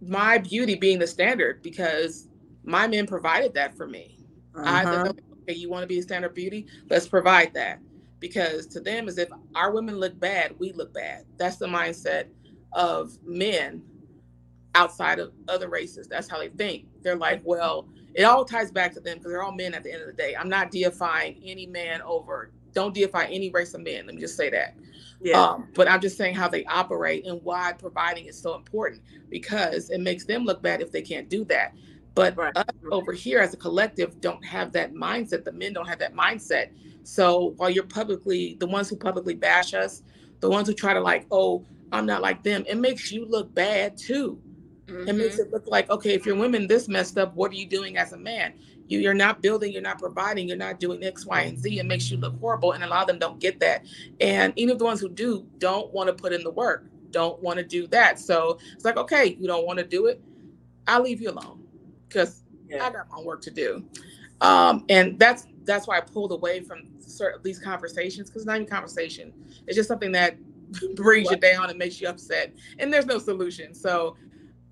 my 0.00 0.38
beauty 0.38 0.74
being 0.74 0.98
the 0.98 1.06
standard 1.06 1.62
because 1.62 2.28
my 2.64 2.88
men 2.88 3.06
provided 3.06 3.54
that 3.54 3.76
for 3.76 3.86
me. 3.86 4.18
Uh-huh. 4.54 4.64
I 4.66 4.82
okay, 5.48 5.58
you 5.58 5.70
want 5.70 5.82
to 5.82 5.86
be 5.86 5.98
a 5.98 6.02
standard 6.02 6.34
beauty? 6.34 6.66
Let's 6.88 7.08
provide 7.08 7.54
that 7.54 7.80
because 8.18 8.66
to 8.68 8.80
them, 8.80 9.08
as 9.08 9.18
if 9.18 9.28
our 9.54 9.72
women 9.72 9.96
look 9.96 10.18
bad, 10.18 10.54
we 10.58 10.72
look 10.72 10.92
bad. 10.92 11.24
That's 11.36 11.56
the 11.56 11.66
mindset 11.66 12.26
of 12.72 13.16
men 13.24 13.82
outside 14.74 15.18
of 15.18 15.32
other 15.48 15.68
races. 15.68 16.06
That's 16.08 16.28
how 16.28 16.38
they 16.38 16.48
think. 16.48 16.86
They're 17.02 17.16
like, 17.16 17.40
well, 17.44 17.88
it 18.14 18.24
all 18.24 18.44
ties 18.44 18.70
back 18.70 18.92
to 18.94 19.00
them 19.00 19.18
because 19.18 19.32
they're 19.32 19.42
all 19.42 19.52
men 19.52 19.74
at 19.74 19.82
the 19.82 19.92
end 19.92 20.02
of 20.02 20.08
the 20.08 20.12
day. 20.12 20.34
I'm 20.36 20.48
not 20.48 20.70
deifying 20.70 21.40
any 21.44 21.66
man 21.66 22.02
over, 22.02 22.52
don't 22.72 22.94
deify 22.94 23.24
any 23.26 23.50
race 23.50 23.74
of 23.74 23.82
men. 23.82 24.06
Let 24.06 24.14
me 24.14 24.20
just 24.20 24.36
say 24.36 24.50
that. 24.50 24.74
Yeah. 25.20 25.40
Um, 25.40 25.68
but 25.74 25.88
I'm 25.88 26.00
just 26.00 26.16
saying 26.18 26.34
how 26.34 26.48
they 26.48 26.64
operate 26.66 27.26
and 27.26 27.42
why 27.42 27.72
providing 27.72 28.26
is 28.26 28.38
so 28.38 28.54
important 28.54 29.02
because 29.30 29.90
it 29.90 30.00
makes 30.00 30.24
them 30.24 30.44
look 30.44 30.62
bad 30.62 30.82
if 30.82 30.92
they 30.92 31.02
can't 31.02 31.28
do 31.28 31.44
that. 31.46 31.74
But 32.16 32.34
right. 32.34 32.56
us 32.56 32.64
over 32.90 33.12
here 33.12 33.40
as 33.40 33.52
a 33.52 33.58
collective 33.58 34.22
don't 34.22 34.42
have 34.42 34.72
that 34.72 34.94
mindset. 34.94 35.44
The 35.44 35.52
men 35.52 35.74
don't 35.74 35.86
have 35.86 35.98
that 35.98 36.14
mindset. 36.14 36.70
So 37.02 37.52
while 37.58 37.68
you're 37.68 37.84
publicly, 37.84 38.56
the 38.58 38.66
ones 38.66 38.88
who 38.88 38.96
publicly 38.96 39.34
bash 39.34 39.74
us, 39.74 40.02
the 40.40 40.48
ones 40.48 40.66
who 40.66 40.72
try 40.72 40.94
to 40.94 41.00
like, 41.00 41.26
oh, 41.30 41.66
I'm 41.92 42.06
not 42.06 42.22
like 42.22 42.42
them, 42.42 42.64
it 42.66 42.78
makes 42.78 43.12
you 43.12 43.26
look 43.26 43.54
bad 43.54 43.98
too. 43.98 44.40
Mm-hmm. 44.86 45.08
It 45.08 45.12
makes 45.14 45.34
mm-hmm. 45.34 45.42
it 45.42 45.52
look 45.52 45.66
like, 45.66 45.90
okay, 45.90 46.14
if 46.14 46.24
you're 46.24 46.36
women 46.36 46.66
this 46.66 46.88
messed 46.88 47.18
up, 47.18 47.34
what 47.34 47.52
are 47.52 47.54
you 47.54 47.66
doing 47.66 47.98
as 47.98 48.14
a 48.14 48.16
man? 48.16 48.54
You, 48.88 48.98
you're 48.98 49.12
not 49.12 49.42
building, 49.42 49.70
you're 49.70 49.82
not 49.82 49.98
providing, 49.98 50.48
you're 50.48 50.56
not 50.56 50.80
doing 50.80 51.04
X, 51.04 51.26
Y, 51.26 51.42
and 51.42 51.58
Z. 51.58 51.78
It 51.78 51.84
makes 51.84 52.10
you 52.10 52.16
look 52.16 52.40
horrible. 52.40 52.72
And 52.72 52.82
a 52.82 52.88
lot 52.88 53.02
of 53.02 53.08
them 53.08 53.18
don't 53.18 53.38
get 53.38 53.60
that. 53.60 53.84
And 54.22 54.54
even 54.56 54.78
the 54.78 54.84
ones 54.84 55.00
who 55.00 55.10
do 55.10 55.46
don't 55.58 55.92
want 55.92 56.06
to 56.06 56.14
put 56.14 56.32
in 56.32 56.42
the 56.42 56.50
work, 56.50 56.86
don't 57.10 57.42
want 57.42 57.58
to 57.58 57.64
do 57.64 57.86
that. 57.88 58.18
So 58.18 58.58
it's 58.72 58.86
like, 58.86 58.96
okay, 58.96 59.36
you 59.38 59.46
don't 59.46 59.66
want 59.66 59.80
to 59.80 59.84
do 59.84 60.06
it. 60.06 60.22
I'll 60.86 61.02
leave 61.02 61.20
you 61.20 61.30
alone 61.30 61.65
because 62.08 62.42
yeah. 62.68 62.84
I 62.84 62.90
got 62.90 63.10
my 63.10 63.20
work 63.20 63.42
to 63.42 63.50
do. 63.50 63.84
Um, 64.40 64.84
and 64.88 65.18
that's 65.18 65.46
that's 65.64 65.86
why 65.86 65.98
I 65.98 66.00
pulled 66.00 66.32
away 66.32 66.60
from 66.60 66.88
certain 67.00 67.40
these 67.42 67.58
conversations 67.58 68.28
because 68.28 68.42
it's 68.42 68.46
not 68.46 68.56
even 68.56 68.68
conversation. 68.68 69.32
It's 69.66 69.76
just 69.76 69.88
something 69.88 70.12
that 70.12 70.36
brings 70.96 71.30
you 71.30 71.36
down 71.36 71.70
and 71.70 71.78
makes 71.78 72.00
you 72.00 72.08
upset, 72.08 72.52
and 72.78 72.92
there's 72.92 73.06
no 73.06 73.18
solution. 73.18 73.74
So 73.74 74.16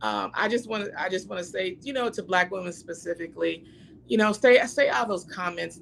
um, 0.02 0.32
I 0.34 0.48
just 0.48 0.68
want 0.68 0.84
to 0.84 1.00
I 1.00 1.08
just 1.08 1.28
want 1.28 1.40
to 1.40 1.44
say, 1.44 1.78
you 1.82 1.92
know, 1.92 2.10
to 2.10 2.22
Black 2.22 2.50
women 2.50 2.72
specifically, 2.72 3.64
you 4.06 4.18
know, 4.18 4.32
stay 4.32 4.64
stay 4.66 4.88
out 4.88 5.02
of 5.02 5.08
those 5.08 5.24
comments, 5.24 5.80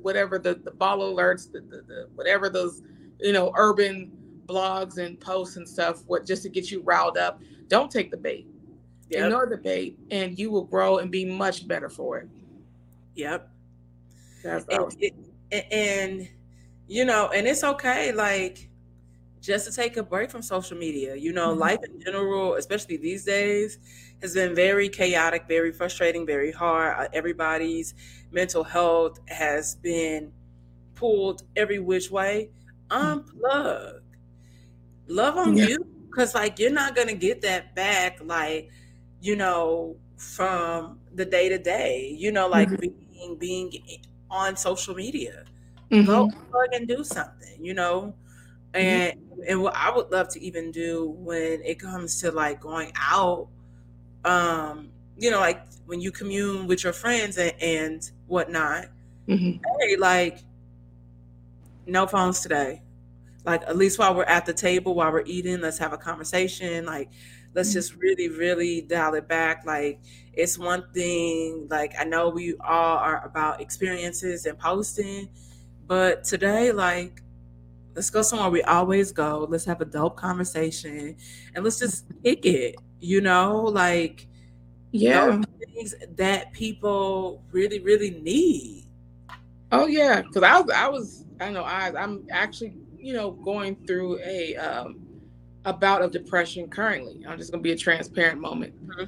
whatever 0.00 0.38
the 0.38 0.54
the 0.54 0.70
Baller 0.70 1.12
Alerts, 1.12 1.50
the, 1.50 1.60
the, 1.60 1.82
the 1.86 2.08
whatever 2.14 2.48
those 2.48 2.82
you 3.20 3.32
know 3.32 3.52
urban 3.56 4.12
blogs 4.46 4.98
and 4.98 5.18
posts 5.18 5.56
and 5.56 5.68
stuff, 5.68 6.02
what 6.06 6.24
just 6.24 6.42
to 6.44 6.48
get 6.48 6.70
you 6.70 6.82
riled 6.82 7.18
up. 7.18 7.40
Don't 7.68 7.90
take 7.90 8.10
the 8.10 8.16
bait. 8.16 8.46
Yep. 9.14 9.24
Ignore 9.24 9.46
the 9.48 9.56
bait, 9.56 9.98
and 10.10 10.38
you 10.38 10.50
will 10.50 10.64
grow 10.64 10.98
and 10.98 11.10
be 11.10 11.24
much 11.24 11.66
better 11.66 11.88
for 11.88 12.18
it. 12.18 12.28
Yep. 13.14 13.48
That's 14.42 14.66
and, 14.68 14.94
it, 15.50 15.66
and 15.72 16.28
you 16.88 17.04
know, 17.04 17.28
and 17.28 17.46
it's 17.46 17.64
okay. 17.64 18.12
Like 18.12 18.68
just 19.44 19.66
to 19.66 19.72
take 19.72 19.98
a 19.98 20.02
break 20.02 20.30
from 20.30 20.42
social 20.42 20.76
media. 20.76 21.14
You 21.16 21.32
know, 21.32 21.50
mm-hmm. 21.50 21.60
life 21.60 21.78
in 21.84 22.00
general, 22.00 22.54
especially 22.54 22.96
these 22.96 23.24
days, 23.24 23.78
has 24.22 24.34
been 24.34 24.54
very 24.54 24.88
chaotic, 24.88 25.44
very 25.46 25.70
frustrating, 25.70 26.26
very 26.26 26.50
hard. 26.50 26.96
Uh, 26.98 27.08
everybody's 27.12 27.94
mental 28.32 28.64
health 28.64 29.20
has 29.28 29.74
been 29.76 30.32
pulled 30.94 31.42
every 31.56 31.78
which 31.78 32.10
way. 32.10 32.48
Mm-hmm. 32.90 33.44
Unplug. 33.44 34.00
Love 35.08 35.36
on 35.36 35.56
yeah. 35.56 35.66
you 35.66 35.86
because, 36.08 36.34
like, 36.34 36.58
you're 36.58 36.70
not 36.70 36.94
going 36.94 37.08
to 37.08 37.14
get 37.14 37.42
that 37.42 37.74
back, 37.74 38.18
like, 38.24 38.70
you 39.24 39.36
know, 39.36 39.96
from 40.16 40.98
the 41.14 41.24
day 41.24 41.48
to 41.48 41.58
day, 41.58 42.14
you 42.18 42.30
know, 42.32 42.46
like 42.48 42.68
mm-hmm. 42.68 43.36
being, 43.36 43.36
being 43.36 43.72
on 44.30 44.56
social 44.56 44.94
media. 44.94 45.44
Go 45.90 45.96
mm-hmm. 46.26 46.50
plug 46.50 46.68
and 46.72 46.88
do 46.88 47.04
something, 47.04 47.64
you 47.64 47.72
know 47.74 48.14
Mm-hmm. 48.74 48.86
and 48.86 49.20
mm-hmm. 49.20 49.40
and 49.48 49.62
what 49.62 49.74
I 49.76 49.94
would 49.94 50.10
love 50.10 50.28
to 50.30 50.42
even 50.42 50.70
do 50.70 51.14
when 51.18 51.62
it 51.62 51.78
comes 51.78 52.20
to 52.20 52.30
like 52.30 52.60
going 52.60 52.92
out, 52.96 53.48
um, 54.24 54.90
you 55.16 55.30
know, 55.30 55.38
like 55.38 55.64
when 55.86 56.00
you 56.00 56.10
commune 56.10 56.66
with 56.66 56.82
your 56.82 56.92
friends 56.92 57.38
and, 57.38 57.52
and 57.60 58.10
whatnot. 58.26 58.86
Mm-hmm. 59.28 59.62
Hey, 59.80 59.96
like 59.96 60.38
no 61.86 62.06
phones 62.06 62.40
today. 62.40 62.82
Like 63.44 63.62
at 63.62 63.76
least 63.76 63.98
while 63.98 64.14
we're 64.14 64.24
at 64.24 64.46
the 64.46 64.54
table, 64.54 64.94
while 64.94 65.12
we're 65.12 65.24
eating, 65.26 65.60
let's 65.60 65.78
have 65.78 65.92
a 65.92 65.98
conversation. 65.98 66.84
Like 66.84 67.10
let's 67.54 67.70
mm-hmm. 67.70 67.74
just 67.74 67.94
really, 67.96 68.28
really 68.28 68.82
dial 68.82 69.14
it 69.14 69.28
back. 69.28 69.64
Like 69.64 70.00
it's 70.32 70.58
one 70.58 70.84
thing. 70.92 71.66
Like 71.70 71.94
I 71.98 72.04
know 72.04 72.28
we 72.28 72.54
all 72.56 72.98
are 72.98 73.24
about 73.24 73.60
experiences 73.60 74.46
and 74.46 74.58
posting, 74.58 75.28
but 75.86 76.24
today, 76.24 76.72
like 76.72 77.22
let's 77.94 78.10
go 78.10 78.22
somewhere 78.22 78.50
we 78.50 78.62
always 78.62 79.12
go. 79.12 79.46
Let's 79.48 79.64
have 79.64 79.80
a 79.80 79.84
dope 79.84 80.16
conversation 80.16 81.16
and 81.54 81.64
let's 81.64 81.78
just 81.78 82.06
kick 82.22 82.44
it, 82.44 82.76
you 83.00 83.20
know, 83.20 83.62
like 83.62 84.26
yeah, 84.90 85.40
things 85.74 85.94
that 86.16 86.52
people 86.52 87.42
really, 87.50 87.80
really 87.80 88.10
need. 88.10 88.86
Oh 89.72 89.86
yeah, 89.86 90.22
because 90.22 90.42
I 90.42 90.60
was, 90.60 90.70
I 90.70 90.88
was, 90.88 91.24
I 91.40 91.50
know, 91.50 91.62
I, 91.62 91.92
I'm 92.00 92.26
actually, 92.30 92.74
you 92.96 93.12
know, 93.12 93.32
going 93.32 93.76
through 93.86 94.20
a 94.20 94.56
um, 94.56 95.03
a 95.64 95.72
bout 95.72 96.02
of 96.02 96.10
depression 96.10 96.68
currently. 96.68 97.24
I'm 97.26 97.38
just 97.38 97.50
gonna 97.50 97.62
be 97.62 97.72
a 97.72 97.76
transparent 97.76 98.40
moment, 98.40 98.74
mm-hmm. 98.86 99.04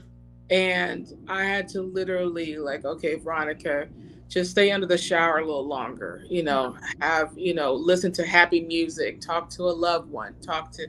and 0.50 1.12
I 1.28 1.44
had 1.44 1.68
to 1.68 1.82
literally 1.82 2.56
like, 2.56 2.84
okay, 2.84 3.16
Veronica, 3.16 3.88
just 4.28 4.50
stay 4.50 4.70
under 4.70 4.86
the 4.86 4.98
shower 4.98 5.38
a 5.38 5.44
little 5.44 5.66
longer 5.66 6.24
you 6.28 6.42
know 6.42 6.76
have 7.00 7.32
you 7.36 7.54
know 7.54 7.72
listen 7.72 8.10
to 8.10 8.26
happy 8.26 8.60
music 8.60 9.20
talk 9.20 9.48
to 9.48 9.62
a 9.62 9.70
loved 9.70 10.10
one 10.10 10.34
talk 10.40 10.72
to 10.72 10.88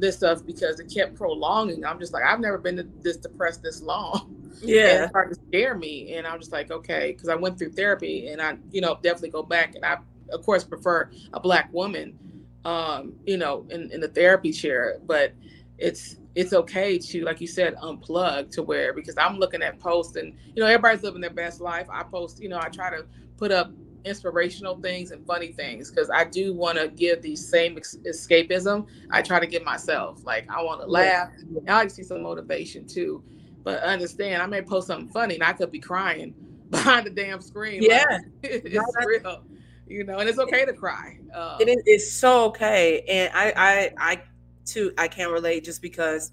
this 0.00 0.16
stuff 0.16 0.44
because 0.46 0.80
it 0.80 0.92
kept 0.92 1.14
prolonging. 1.14 1.84
I'm 1.84 1.98
just 1.98 2.12
like 2.12 2.24
i've 2.24 2.40
never 2.40 2.58
been 2.58 2.90
this 3.02 3.16
depressed 3.16 3.62
this 3.62 3.82
long. 3.82 4.34
Yeah 4.60 5.04
it 5.04 5.10
started 5.10 5.36
to 5.36 5.40
scare 5.46 5.76
me. 5.76 6.14
And 6.14 6.26
i'm 6.26 6.40
just 6.40 6.50
like 6.50 6.72
okay 6.72 7.12
because 7.12 7.28
i 7.28 7.36
went 7.36 7.58
through 7.58 7.72
therapy 7.72 8.28
and 8.28 8.42
i 8.42 8.56
you 8.72 8.80
know 8.80 8.98
definitely 9.02 9.30
go 9.30 9.42
back. 9.42 9.74
And 9.76 9.84
i 9.84 9.98
of 10.32 10.44
course 10.44 10.64
prefer 10.64 11.10
a 11.32 11.38
black 11.38 11.72
woman 11.72 12.18
um 12.64 13.14
you 13.24 13.36
know 13.36 13.66
in, 13.70 13.90
in 13.92 14.00
the 14.00 14.08
therapy 14.08 14.52
chair 14.52 14.98
but 15.06 15.32
it's 15.78 16.16
it's 16.38 16.52
okay 16.52 16.98
to, 16.98 17.24
like 17.24 17.40
you 17.40 17.48
said, 17.48 17.74
unplug 17.76 18.52
to 18.52 18.62
where 18.62 18.92
because 18.92 19.16
I'm 19.18 19.38
looking 19.38 19.60
at 19.60 19.80
posts 19.80 20.14
and 20.14 20.34
you 20.54 20.62
know 20.62 20.66
everybody's 20.66 21.02
living 21.02 21.20
their 21.20 21.30
best 21.30 21.60
life. 21.60 21.88
I 21.90 22.04
post, 22.04 22.40
you 22.40 22.48
know, 22.48 22.60
I 22.60 22.68
try 22.68 22.90
to 22.90 23.06
put 23.36 23.50
up 23.50 23.72
inspirational 24.04 24.76
things 24.80 25.10
and 25.10 25.26
funny 25.26 25.48
things 25.48 25.90
because 25.90 26.10
I 26.10 26.24
do 26.24 26.54
want 26.54 26.78
to 26.78 26.88
give 26.88 27.22
the 27.22 27.34
same 27.34 27.76
ex- 27.76 27.96
escapism 28.06 28.86
I 29.10 29.20
try 29.22 29.40
to 29.40 29.48
give 29.48 29.64
myself. 29.64 30.24
Like 30.24 30.46
I 30.48 30.62
want 30.62 30.80
to 30.80 30.86
laugh. 30.86 31.30
I 31.66 31.72
like 31.72 31.88
to 31.88 31.94
see 31.94 32.02
some 32.04 32.22
motivation 32.22 32.86
too. 32.86 33.24
But 33.64 33.82
understand, 33.82 34.40
I 34.40 34.46
may 34.46 34.62
post 34.62 34.86
something 34.86 35.08
funny 35.08 35.34
and 35.34 35.42
I 35.42 35.52
could 35.54 35.72
be 35.72 35.80
crying 35.80 36.34
behind 36.70 37.06
the 37.06 37.10
damn 37.10 37.40
screen. 37.40 37.82
Yeah, 37.82 38.04
like, 38.08 38.22
it's 38.44 38.74
no, 38.74 38.84
real. 39.04 39.44
You 39.88 40.04
know, 40.04 40.18
and 40.18 40.28
it's 40.28 40.38
okay 40.38 40.64
to 40.64 40.72
cry. 40.72 41.18
Um, 41.34 41.56
it 41.60 41.68
is. 41.68 41.82
It's 41.86 42.12
so 42.12 42.44
okay, 42.46 43.02
and 43.08 43.30
I, 43.34 43.52
I, 43.56 43.92
I 43.98 44.22
too 44.64 44.92
I 44.98 45.08
can't 45.08 45.30
relate 45.30 45.64
just 45.64 45.82
because 45.82 46.30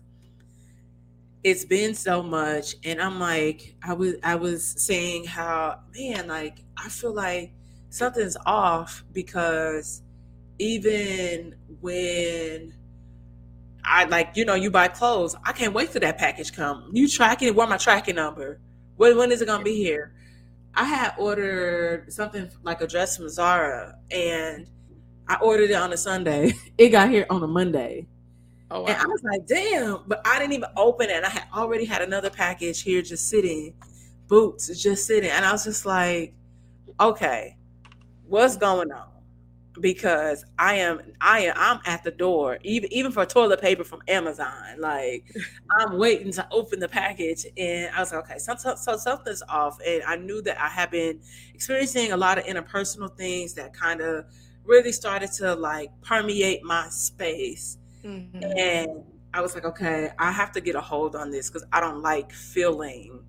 it's 1.44 1.64
been 1.64 1.94
so 1.94 2.24
much 2.24 2.76
and 2.84 3.00
I'm 3.00 3.20
like 3.20 3.76
I 3.84 3.94
was 3.94 4.16
I 4.24 4.36
was 4.36 4.66
saying 4.84 5.26
how 5.26 5.80
man 5.96 6.28
like 6.28 6.58
I 6.76 6.90
feel 6.90 7.14
like 7.14 7.54
something's 7.90 8.36
off 8.46 9.04
because 9.14 10.02
even 10.60 11.56
when 11.82 12.74
I 13.88 14.06
like, 14.06 14.36
you 14.36 14.46
know, 14.46 14.56
you 14.56 14.72
buy 14.72 14.88
clothes. 14.88 15.36
I 15.46 15.52
can't 15.52 15.74
wait 15.74 15.90
for 15.90 16.00
that 16.00 16.18
package 16.18 16.52
come. 16.54 16.90
You 16.92 17.08
tracking 17.08 17.54
where 17.54 17.68
my 17.68 17.78
tracking 17.78 18.16
number? 18.16 18.60
When, 18.98 19.16
when 19.18 19.32
is 19.32 19.42
it 19.42 19.46
gonna 19.46 19.64
be 19.64 19.76
here? 19.76 20.14
I 20.76 20.84
had 20.84 21.14
ordered 21.18 22.12
something 22.12 22.50
like 22.64 22.82
a 22.82 22.88
dress 22.88 23.18
from 23.18 23.30
Zara, 23.30 23.98
and 24.12 24.68
I 25.28 25.36
ordered 25.36 25.70
it 25.70 25.76
on 25.76 25.94
a 25.94 25.98
Sunday. 25.98 26.54
It 26.78 26.90
got 26.90 27.10
here 27.10 27.26
on 27.30 27.42
a 27.42 27.48
Monday. 27.48 28.06
Oh, 28.70 28.82
wow. 28.82 28.88
And 28.88 28.98
I 28.98 29.06
was 29.06 29.24
like, 29.24 29.48
damn, 29.48 30.04
but 30.08 30.22
I 30.26 30.40
didn't 30.40 30.54
even 30.54 30.70
open 30.76 31.10
it. 31.10 31.24
I 31.24 31.30
had 31.30 31.46
already 31.54 31.86
had 31.86 32.02
another 32.02 32.30
package 32.30 32.82
here 32.82 33.02
just 33.02 33.30
sitting, 33.30 33.74
boots 34.28 34.68
just 34.82 35.06
sitting. 35.08 35.30
And 35.30 35.46
I 35.46 35.52
was 35.54 35.64
just 35.64 35.86
like, 35.86 36.34
okay, 37.00 37.56
what's 38.28 38.58
going 38.58 38.92
on? 38.92 39.08
Because 39.82 40.46
I 40.58 40.76
am 40.76 41.02
I 41.22 41.42
am 41.42 41.54
I'm 41.58 41.80
at 41.86 42.04
the 42.04 42.12
door 42.12 42.58
even 42.64 42.92
even 42.94 43.12
for 43.12 43.26
toilet 43.26 43.62
paper 43.62 43.84
from 43.84 44.02
Amazon. 44.08 44.80
Like 44.80 45.34
I'm 45.80 45.98
waiting 45.98 46.32
to 46.34 46.48
open 46.52 46.80
the 46.80 46.88
package 46.88 47.46
and 47.58 47.94
I 47.96 48.00
was 48.00 48.12
like 48.12 48.26
okay 48.26 48.40
so, 48.40 48.56
so, 48.56 48.76
so 48.76 48.98
something's 48.98 49.44
off. 49.50 49.78
And 49.86 50.04
I 50.04 50.16
knew 50.16 50.42
that 50.44 50.60
I 50.62 50.68
had 50.68 50.92
been 50.92 51.20
experiencing 51.54 52.12
a 52.12 52.18
lot 52.18 52.38
of 52.38 52.46
interpersonal 52.46 53.16
things 53.16 53.54
that 53.56 53.74
kind 53.74 54.02
of 54.02 54.26
really 54.64 54.92
started 54.92 55.32
to 55.34 55.56
like 55.56 55.90
permeate 56.02 56.64
my 56.64 56.88
space. 56.90 57.78
Mm-hmm. 58.04 58.44
and 58.60 59.04
I 59.34 59.42
was 59.42 59.56
like 59.56 59.66
okay 59.66 60.12
I 60.20 60.32
have 60.32 60.52
to 60.52 60.62
get 60.62 60.76
a 60.76 60.82
hold 60.82 61.16
on 61.16 61.32
this 61.32 61.50
because 61.50 61.66
I 61.74 61.80
don't 61.80 62.04
like 62.04 62.32
feeling 62.32 63.24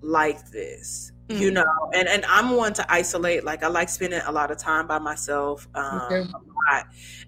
like 0.00 0.50
this 0.50 1.11
mm. 1.28 1.38
you 1.38 1.50
know 1.50 1.90
and 1.94 2.08
and 2.08 2.24
i'm 2.26 2.50
one 2.56 2.72
to 2.72 2.92
isolate 2.92 3.44
like 3.44 3.62
i 3.62 3.68
like 3.68 3.88
spending 3.88 4.20
a 4.26 4.32
lot 4.32 4.50
of 4.50 4.58
time 4.58 4.86
by 4.86 4.98
myself 4.98 5.68
um 5.74 6.00
okay. 6.10 6.24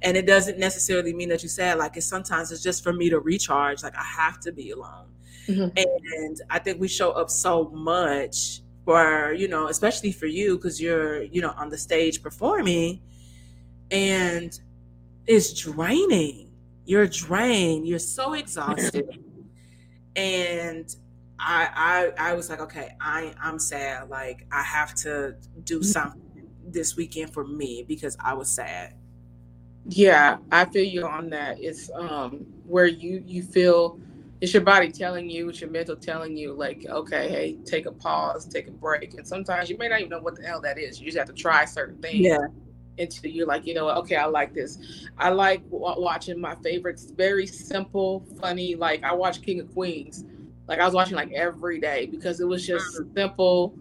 and 0.03 0.17
it 0.17 0.27
doesn't 0.27 0.59
necessarily 0.59 1.13
mean 1.13 1.29
that 1.29 1.43
you 1.43 1.49
said 1.49 1.79
like 1.79 1.97
it's 1.97 2.07
sometimes 2.07 2.51
it's 2.53 2.63
just 2.63 2.83
for 2.83 2.93
me 2.93 3.09
to 3.09 3.21
recharge 3.21 3.83
like 3.83 3.97
i 3.97 4.03
have 4.03 4.41
to 4.41 4.53
be 4.53 4.71
alone 4.71 5.07
mm-hmm. 5.47 5.69
and 5.77 6.41
i 6.51 6.59
think 6.59 6.81
we 6.81 6.89
show 6.89 7.13
up 7.13 7.31
so 7.31 7.71
much 7.71 8.61
for 8.85 9.33
you 9.33 9.49
know 9.49 9.69
especially 9.69 10.13
for 10.13 10.27
you 10.27 10.57
because 10.57 10.81
you're 10.81 11.23
you 11.25 11.41
know 11.41 11.55
on 11.57 11.69
the 11.69 11.79
stage 11.79 12.23
performing 12.23 13.01
and 13.91 14.61
it's 15.27 15.53
draining 15.53 16.51
you're 16.85 17.07
drained 17.07 17.87
you're 17.87 17.99
so 17.99 18.33
exhausted 18.35 19.19
and 20.17 20.97
I, 21.39 22.13
I 22.19 22.31
I 22.31 22.35
was 22.35 22.49
like, 22.49 22.61
okay, 22.61 22.95
I 23.01 23.35
I'm 23.41 23.59
sad. 23.59 24.09
Like 24.09 24.47
I 24.53 24.63
have 24.63 24.95
to 24.97 25.37
do 25.65 25.81
mm-hmm. 25.81 25.85
something 25.85 26.23
this 26.67 26.97
weekend 26.97 27.33
for 27.33 27.45
me 27.45 27.85
because 27.87 28.17
I 28.21 28.35
was 28.35 28.51
sad. 28.51 28.95
Yeah, 29.87 30.39
I 30.51 30.65
feel 30.67 30.85
you 30.85 31.07
on 31.07 31.31
that. 31.31 31.61
It's 31.61 31.91
um 31.95 32.47
where 32.67 32.87
you 32.87 33.23
you 33.27 33.43
feel 33.43 33.99
it's 34.41 34.53
your 34.53 34.63
body 34.63 34.91
telling 34.91 35.31
you, 35.31 35.49
it's 35.49 35.61
your 35.61 35.71
mental 35.71 35.97
telling 35.97 36.37
you, 36.37 36.53
like, 36.53 36.85
okay, 36.87 37.29
hey, 37.29 37.57
take 37.65 37.87
a 37.87 37.93
pause, 37.93 38.47
take 38.47 38.69
a 38.69 38.73
break. 38.73 39.15
And 39.15 39.27
sometimes 39.27 39.71
you 39.71 39.79
may 39.79 39.89
not 39.89 40.01
even 40.01 40.11
know 40.11 40.21
what 40.21 40.37
the 40.37 40.47
hell 40.47 40.61
that 40.61 40.79
is. 40.79 41.01
You 41.01 41.07
just 41.07 41.17
have 41.17 41.29
to 41.29 41.33
try 41.33 41.65
certain 41.65 42.01
things. 42.03 42.27
Yeah. 42.27 42.47
Until 42.97 43.31
you're 43.31 43.47
like, 43.47 43.67
you 43.67 43.75
know 43.75 43.89
okay, 43.89 44.17
I 44.17 44.27
like 44.27 44.55
this. 44.55 45.09
I 45.19 45.31
like 45.31 45.69
w- 45.71 46.01
watching 46.01 46.41
my 46.41 46.55
favorites, 46.57 47.11
very 47.17 47.47
simple, 47.47 48.25
funny. 48.41 48.77
Like, 48.77 49.03
I 49.03 49.13
watch 49.13 49.43
King 49.43 49.61
of 49.61 49.73
Queens 49.73 50.25
like 50.67 50.81
I 50.81 50.85
was 50.85 50.95
watching 50.95 51.17
like 51.17 51.33
every 51.33 51.81
day 51.81 52.07
because 52.07 52.41
it 52.41 52.47
was 52.47 52.67
just 52.67 52.87
mm. 53.01 53.15
simple. 53.15 53.75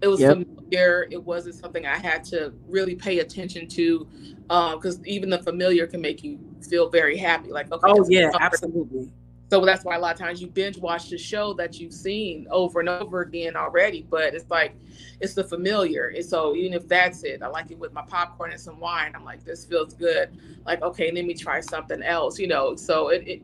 It 0.00 0.08
was 0.08 0.20
yep. 0.20 0.38
familiar. 0.38 1.06
It 1.10 1.22
wasn't 1.22 1.56
something 1.56 1.86
I 1.86 1.98
had 1.98 2.24
to 2.24 2.52
really 2.68 2.94
pay 2.94 3.18
attention 3.18 3.68
to, 3.68 4.06
because 4.42 4.98
um, 4.98 5.02
even 5.06 5.30
the 5.30 5.38
familiar 5.38 5.86
can 5.86 6.00
make 6.00 6.22
you 6.22 6.38
feel 6.68 6.88
very 6.88 7.16
happy. 7.16 7.50
Like 7.50 7.72
okay, 7.72 7.86
oh 7.88 8.06
yeah, 8.08 8.30
absolutely. 8.40 9.10
So 9.50 9.64
that's 9.64 9.82
why 9.82 9.96
a 9.96 9.98
lot 9.98 10.12
of 10.12 10.20
times 10.20 10.42
you 10.42 10.46
binge 10.46 10.76
watch 10.76 11.08
the 11.08 11.16
show 11.16 11.54
that 11.54 11.80
you've 11.80 11.94
seen 11.94 12.46
over 12.50 12.80
and 12.80 12.88
over 12.88 13.22
again 13.22 13.56
already. 13.56 14.06
But 14.08 14.34
it's 14.34 14.50
like 14.50 14.74
it's 15.20 15.34
the 15.34 15.42
familiar. 15.44 16.08
And 16.08 16.24
so 16.24 16.54
even 16.54 16.74
if 16.74 16.86
that's 16.86 17.24
it, 17.24 17.42
I 17.42 17.48
like 17.48 17.70
it 17.70 17.78
with 17.78 17.92
my 17.92 18.02
popcorn 18.02 18.50
and 18.50 18.60
some 18.60 18.78
wine. 18.78 19.12
I'm 19.14 19.24
like, 19.24 19.44
this 19.44 19.64
feels 19.64 19.94
good. 19.94 20.38
Like, 20.66 20.82
okay, 20.82 21.10
let 21.10 21.24
me 21.24 21.34
try 21.34 21.60
something 21.60 22.02
else, 22.02 22.38
you 22.38 22.46
know. 22.46 22.76
So 22.76 23.08
it, 23.08 23.26
it 23.26 23.42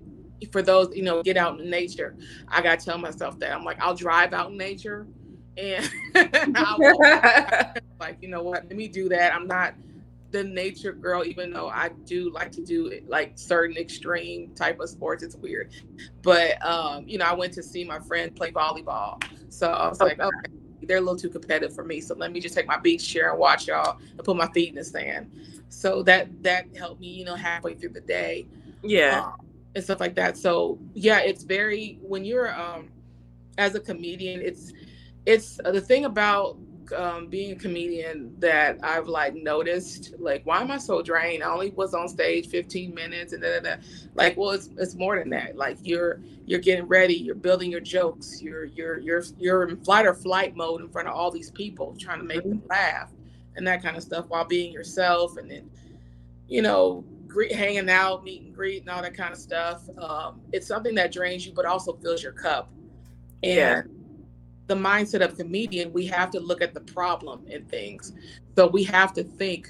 for 0.53 0.63
those, 0.63 0.95
you 0.95 1.03
know, 1.03 1.23
get 1.23 1.37
out 1.37 1.59
in 1.59 1.71
nature. 1.71 2.17
I 2.49 2.63
got 2.63 2.79
to 2.79 2.85
tell 2.85 2.99
myself 2.99 3.39
that. 3.41 3.53
I'm 3.53 3.65
like, 3.65 3.81
I'll 3.81 3.95
drive 3.95 4.33
out 4.33 4.51
in 4.51 4.57
nature 4.57 5.07
and 5.57 5.91
like, 8.01 8.19
you 8.21 8.29
know 8.29 8.43
what, 8.43 8.65
let 8.65 8.77
me 8.77 8.89
do 8.89 9.09
that. 9.09 9.35
I'm 9.35 9.47
not 9.47 9.75
the 10.31 10.43
nature 10.43 10.93
girl, 10.93 11.25
even 11.25 11.53
though 11.53 11.69
I 11.69 11.91
do 12.07 12.31
like 12.33 12.51
to 12.53 12.65
do 12.65 12.89
it, 12.89 13.09
like 13.09 13.35
certain 13.37 13.77
extreme 13.77 14.53
type 14.55 14.81
of 14.81 14.89
sports. 14.89 15.23
It's 15.23 15.37
weird. 15.37 15.73
But, 16.23 16.65
um, 16.65 17.07
you 17.07 17.19
know, 17.19 17.25
I 17.25 17.35
went 17.35 17.53
to 17.55 17.63
see 17.63 17.85
my 17.85 18.01
friend 18.01 18.35
play 18.35 18.51
volleyball. 18.51 19.23
So 19.49 19.71
I 19.71 19.89
was 19.89 20.01
like, 20.01 20.19
okay, 20.19 20.53
they're 20.83 20.97
a 20.99 21.01
little 21.01 21.17
too 21.17 21.31
competitive 21.31 21.73
for 21.73 21.85
me. 21.85 22.01
So 22.01 22.17
let 22.17 22.33
me 22.33 22.41
just 22.41 22.55
take 22.55 22.67
my 22.67 22.79
beach 22.79 23.09
chair 23.09 23.31
and 23.31 23.39
watch 23.39 23.69
y'all 23.69 23.99
and 24.11 24.25
put 24.25 24.37
my 24.37 24.51
feet 24.53 24.71
in 24.71 24.75
the 24.75 24.85
sand. 24.85 25.31
So 25.69 26.03
that, 26.03 26.43
that 26.43 26.67
helped 26.77 27.01
me, 27.01 27.09
you 27.09 27.25
know, 27.25 27.37
halfway 27.37 27.75
through 27.75 27.91
the 27.91 28.01
day. 28.01 28.49
Yeah. 28.83 29.27
Um, 29.27 29.35
and 29.75 29.85
stuff 29.85 30.01
like 30.01 30.15
that. 30.17 30.37
So 30.37 30.79
yeah, 30.95 31.21
it's 31.21 31.43
very 31.43 31.99
when 32.03 32.25
you're 32.25 32.55
um 32.59 32.89
as 33.59 33.75
a 33.75 33.81
comedian, 33.81 34.41
it's 34.41 34.73
it's 35.27 35.61
uh, 35.65 35.73
the 35.73 35.81
thing 35.81 36.05
about 36.05 36.59
um, 36.93 37.29
being 37.29 37.53
a 37.53 37.55
comedian 37.55 38.35
that 38.39 38.79
I've 38.83 39.07
like 39.07 39.35
noticed, 39.35 40.15
like, 40.19 40.45
why 40.45 40.61
am 40.61 40.71
I 40.71 40.79
so 40.79 41.03
drained? 41.03 41.43
I 41.43 41.51
only 41.51 41.71
was 41.71 41.95
on 41.95 42.09
stage 42.09 42.49
15 42.49 42.95
minutes 42.95 43.33
and 43.33 43.43
then 43.43 43.81
like, 44.15 44.37
well, 44.37 44.51
it's, 44.51 44.69
it's 44.77 44.95
more 44.95 45.19
than 45.19 45.31
that. 45.31 45.57
Like 45.57 45.79
you're, 45.83 46.21
you're 46.45 46.61
getting 46.61 46.87
ready, 46.87 47.15
you're 47.15 47.35
building 47.35 47.71
your 47.71 47.81
jokes, 47.81 48.43
you're, 48.43 48.65
you're, 48.65 48.99
you're, 48.99 49.23
you're 49.39 49.69
in 49.69 49.77
flight 49.79 50.07
or 50.07 50.15
flight 50.15 50.57
mode 50.57 50.83
in 50.83 50.89
front 50.89 51.09
of 51.09 51.15
all 51.15 51.31
these 51.31 51.51
people 51.51 51.97
trying 51.99 52.19
to 52.19 52.25
make 52.25 52.43
them 52.43 52.63
laugh 52.69 53.11
and 53.57 53.67
that 53.67 53.83
kind 53.83 53.97
of 53.97 54.03
stuff 54.03 54.27
while 54.29 54.45
being 54.45 54.73
yourself. 54.73 55.37
And 55.37 55.51
then, 55.51 55.71
you 56.49 56.63
know, 56.63 57.05
greet, 57.35 57.53
hanging 57.53 57.91
out, 57.91 58.23
meet 58.23 58.43
and 58.43 58.55
greet, 58.55 58.83
and 58.83 58.91
all 58.91 59.03
that 59.03 59.15
kind 59.15 59.33
of 59.33 59.39
stuff. 59.39 59.83
Um, 59.99 60.41
it's 60.53 60.69
something 60.69 60.95
that 60.95 61.13
drains 61.13 61.45
you, 61.45 61.53
but 61.53 61.67
also 61.67 61.95
fills 61.95 62.23
your 62.23 62.33
cup. 62.33 62.71
And 63.43 63.57
yeah. 63.57 63.83
the 64.69 64.77
mindset 64.77 65.23
of 65.23 65.37
comedian, 65.37 65.93
we 65.93 66.07
have 66.07 66.31
to 66.31 66.41
look 66.41 66.63
at 66.63 66.73
the 66.73 66.81
problem 66.81 67.45
in 67.49 67.65
things. 67.67 68.13
So 68.57 68.69
we 68.69 68.85
have 68.85 69.13
to 69.15 69.25
think 69.25 69.69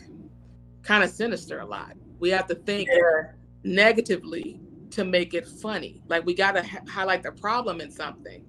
kind 0.82 1.02
of 1.02 1.10
sinister 1.10 1.60
a 1.60 1.66
lot. 1.66 1.94
We 2.20 2.28
have 2.30 2.46
to 2.48 2.54
think 2.54 2.90
yeah. 2.92 3.32
negatively 3.64 4.60
to 4.90 5.04
make 5.04 5.32
it 5.32 5.48
funny. 5.48 6.02
Like 6.06 6.26
we 6.26 6.34
got 6.34 6.52
to 6.52 6.62
ha- 6.62 6.84
highlight 6.86 7.22
the 7.22 7.32
problem 7.32 7.80
in 7.80 7.90
something. 7.90 8.44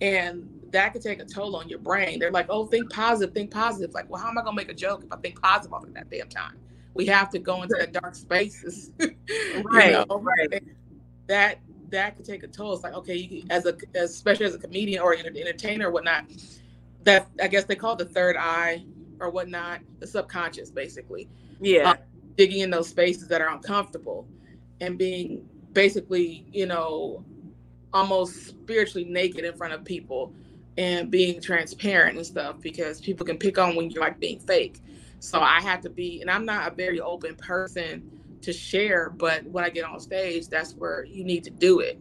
And 0.00 0.48
that 0.70 0.92
could 0.92 1.02
take 1.02 1.20
a 1.20 1.24
toll 1.24 1.56
on 1.56 1.68
your 1.68 1.80
brain. 1.80 2.20
They're 2.20 2.30
like, 2.30 2.46
oh, 2.48 2.66
think 2.66 2.90
positive, 2.90 3.34
think 3.34 3.50
positive. 3.50 3.92
Like, 3.92 4.08
well, 4.08 4.22
how 4.22 4.28
am 4.28 4.38
I 4.38 4.42
going 4.42 4.56
to 4.56 4.62
make 4.62 4.70
a 4.70 4.74
joke 4.74 5.02
if 5.04 5.12
I 5.12 5.16
think 5.16 5.42
positive 5.42 5.72
all 5.72 5.84
that 5.84 6.08
damn 6.08 6.28
time? 6.28 6.56
We 6.94 7.06
have 7.06 7.30
to 7.30 7.38
go 7.38 7.62
into 7.62 7.76
the 7.78 7.86
dark 7.86 8.14
spaces. 8.14 8.90
right, 9.64 10.08
know? 10.08 10.18
right. 10.18 10.62
That 11.26 11.58
that 11.90 12.16
could 12.16 12.24
take 12.24 12.42
a 12.42 12.48
toll. 12.48 12.74
It's 12.74 12.82
like 12.82 12.94
okay, 12.94 13.16
you, 13.16 13.44
as 13.50 13.66
a 13.66 13.76
especially 13.94 14.46
as 14.46 14.54
a 14.54 14.58
comedian 14.58 15.02
or 15.02 15.12
an 15.12 15.36
entertainer 15.36 15.88
or 15.88 15.92
whatnot. 15.92 16.24
That 17.04 17.28
I 17.42 17.48
guess 17.48 17.64
they 17.64 17.76
call 17.76 17.94
it 17.94 17.98
the 17.98 18.04
third 18.04 18.36
eye 18.38 18.84
or 19.20 19.30
whatnot, 19.30 19.80
the 20.00 20.06
subconscious, 20.06 20.70
basically. 20.70 21.28
Yeah. 21.60 21.90
Um, 21.90 21.96
digging 22.36 22.60
in 22.60 22.70
those 22.70 22.88
spaces 22.88 23.28
that 23.28 23.40
are 23.40 23.48
uncomfortable 23.48 24.26
and 24.80 24.96
being 24.96 25.46
basically, 25.72 26.46
you 26.52 26.66
know, 26.66 27.24
almost 27.92 28.46
spiritually 28.46 29.04
naked 29.04 29.44
in 29.44 29.54
front 29.54 29.72
of 29.72 29.84
people 29.84 30.32
and 30.78 31.10
being 31.10 31.40
transparent 31.40 32.16
and 32.16 32.26
stuff 32.26 32.56
because 32.60 33.00
people 33.00 33.26
can 33.26 33.36
pick 33.36 33.58
on 33.58 33.76
when 33.76 33.90
you're 33.90 34.02
like 34.02 34.18
being 34.18 34.38
fake. 34.40 34.80
So 35.20 35.40
I 35.40 35.60
have 35.60 35.82
to 35.82 35.90
be, 35.90 36.22
and 36.22 36.30
I'm 36.30 36.46
not 36.46 36.72
a 36.72 36.74
very 36.74 37.00
open 37.00 37.36
person 37.36 38.10
to 38.40 38.52
share, 38.54 39.10
but 39.10 39.44
when 39.44 39.64
I 39.64 39.68
get 39.68 39.84
on 39.84 40.00
stage, 40.00 40.48
that's 40.48 40.72
where 40.74 41.04
you 41.04 41.24
need 41.24 41.44
to 41.44 41.50
do 41.50 41.80
it. 41.80 42.00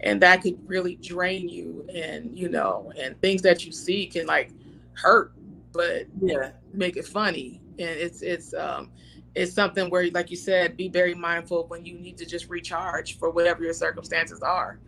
And 0.00 0.20
that 0.20 0.42
could 0.42 0.58
really 0.68 0.96
drain 0.96 1.48
you 1.48 1.88
and, 1.92 2.36
you 2.38 2.50
know, 2.50 2.92
and 3.00 3.18
things 3.22 3.40
that 3.42 3.64
you 3.64 3.72
see 3.72 4.06
can 4.06 4.26
like 4.26 4.52
hurt, 4.92 5.32
but 5.72 6.06
yeah, 6.20 6.50
make 6.74 6.98
it 6.98 7.06
funny. 7.06 7.62
And 7.78 7.88
it's, 7.88 8.20
it's, 8.20 8.52
um, 8.52 8.92
it's 9.34 9.52
something 9.52 9.88
where, 9.88 10.10
like 10.10 10.30
you 10.30 10.36
said, 10.36 10.76
be 10.76 10.88
very 10.88 11.14
mindful 11.14 11.66
when 11.68 11.86
you 11.86 11.98
need 11.98 12.18
to 12.18 12.26
just 12.26 12.50
recharge 12.50 13.18
for 13.18 13.30
whatever 13.30 13.64
your 13.64 13.72
circumstances 13.72 14.42
are. 14.42 14.78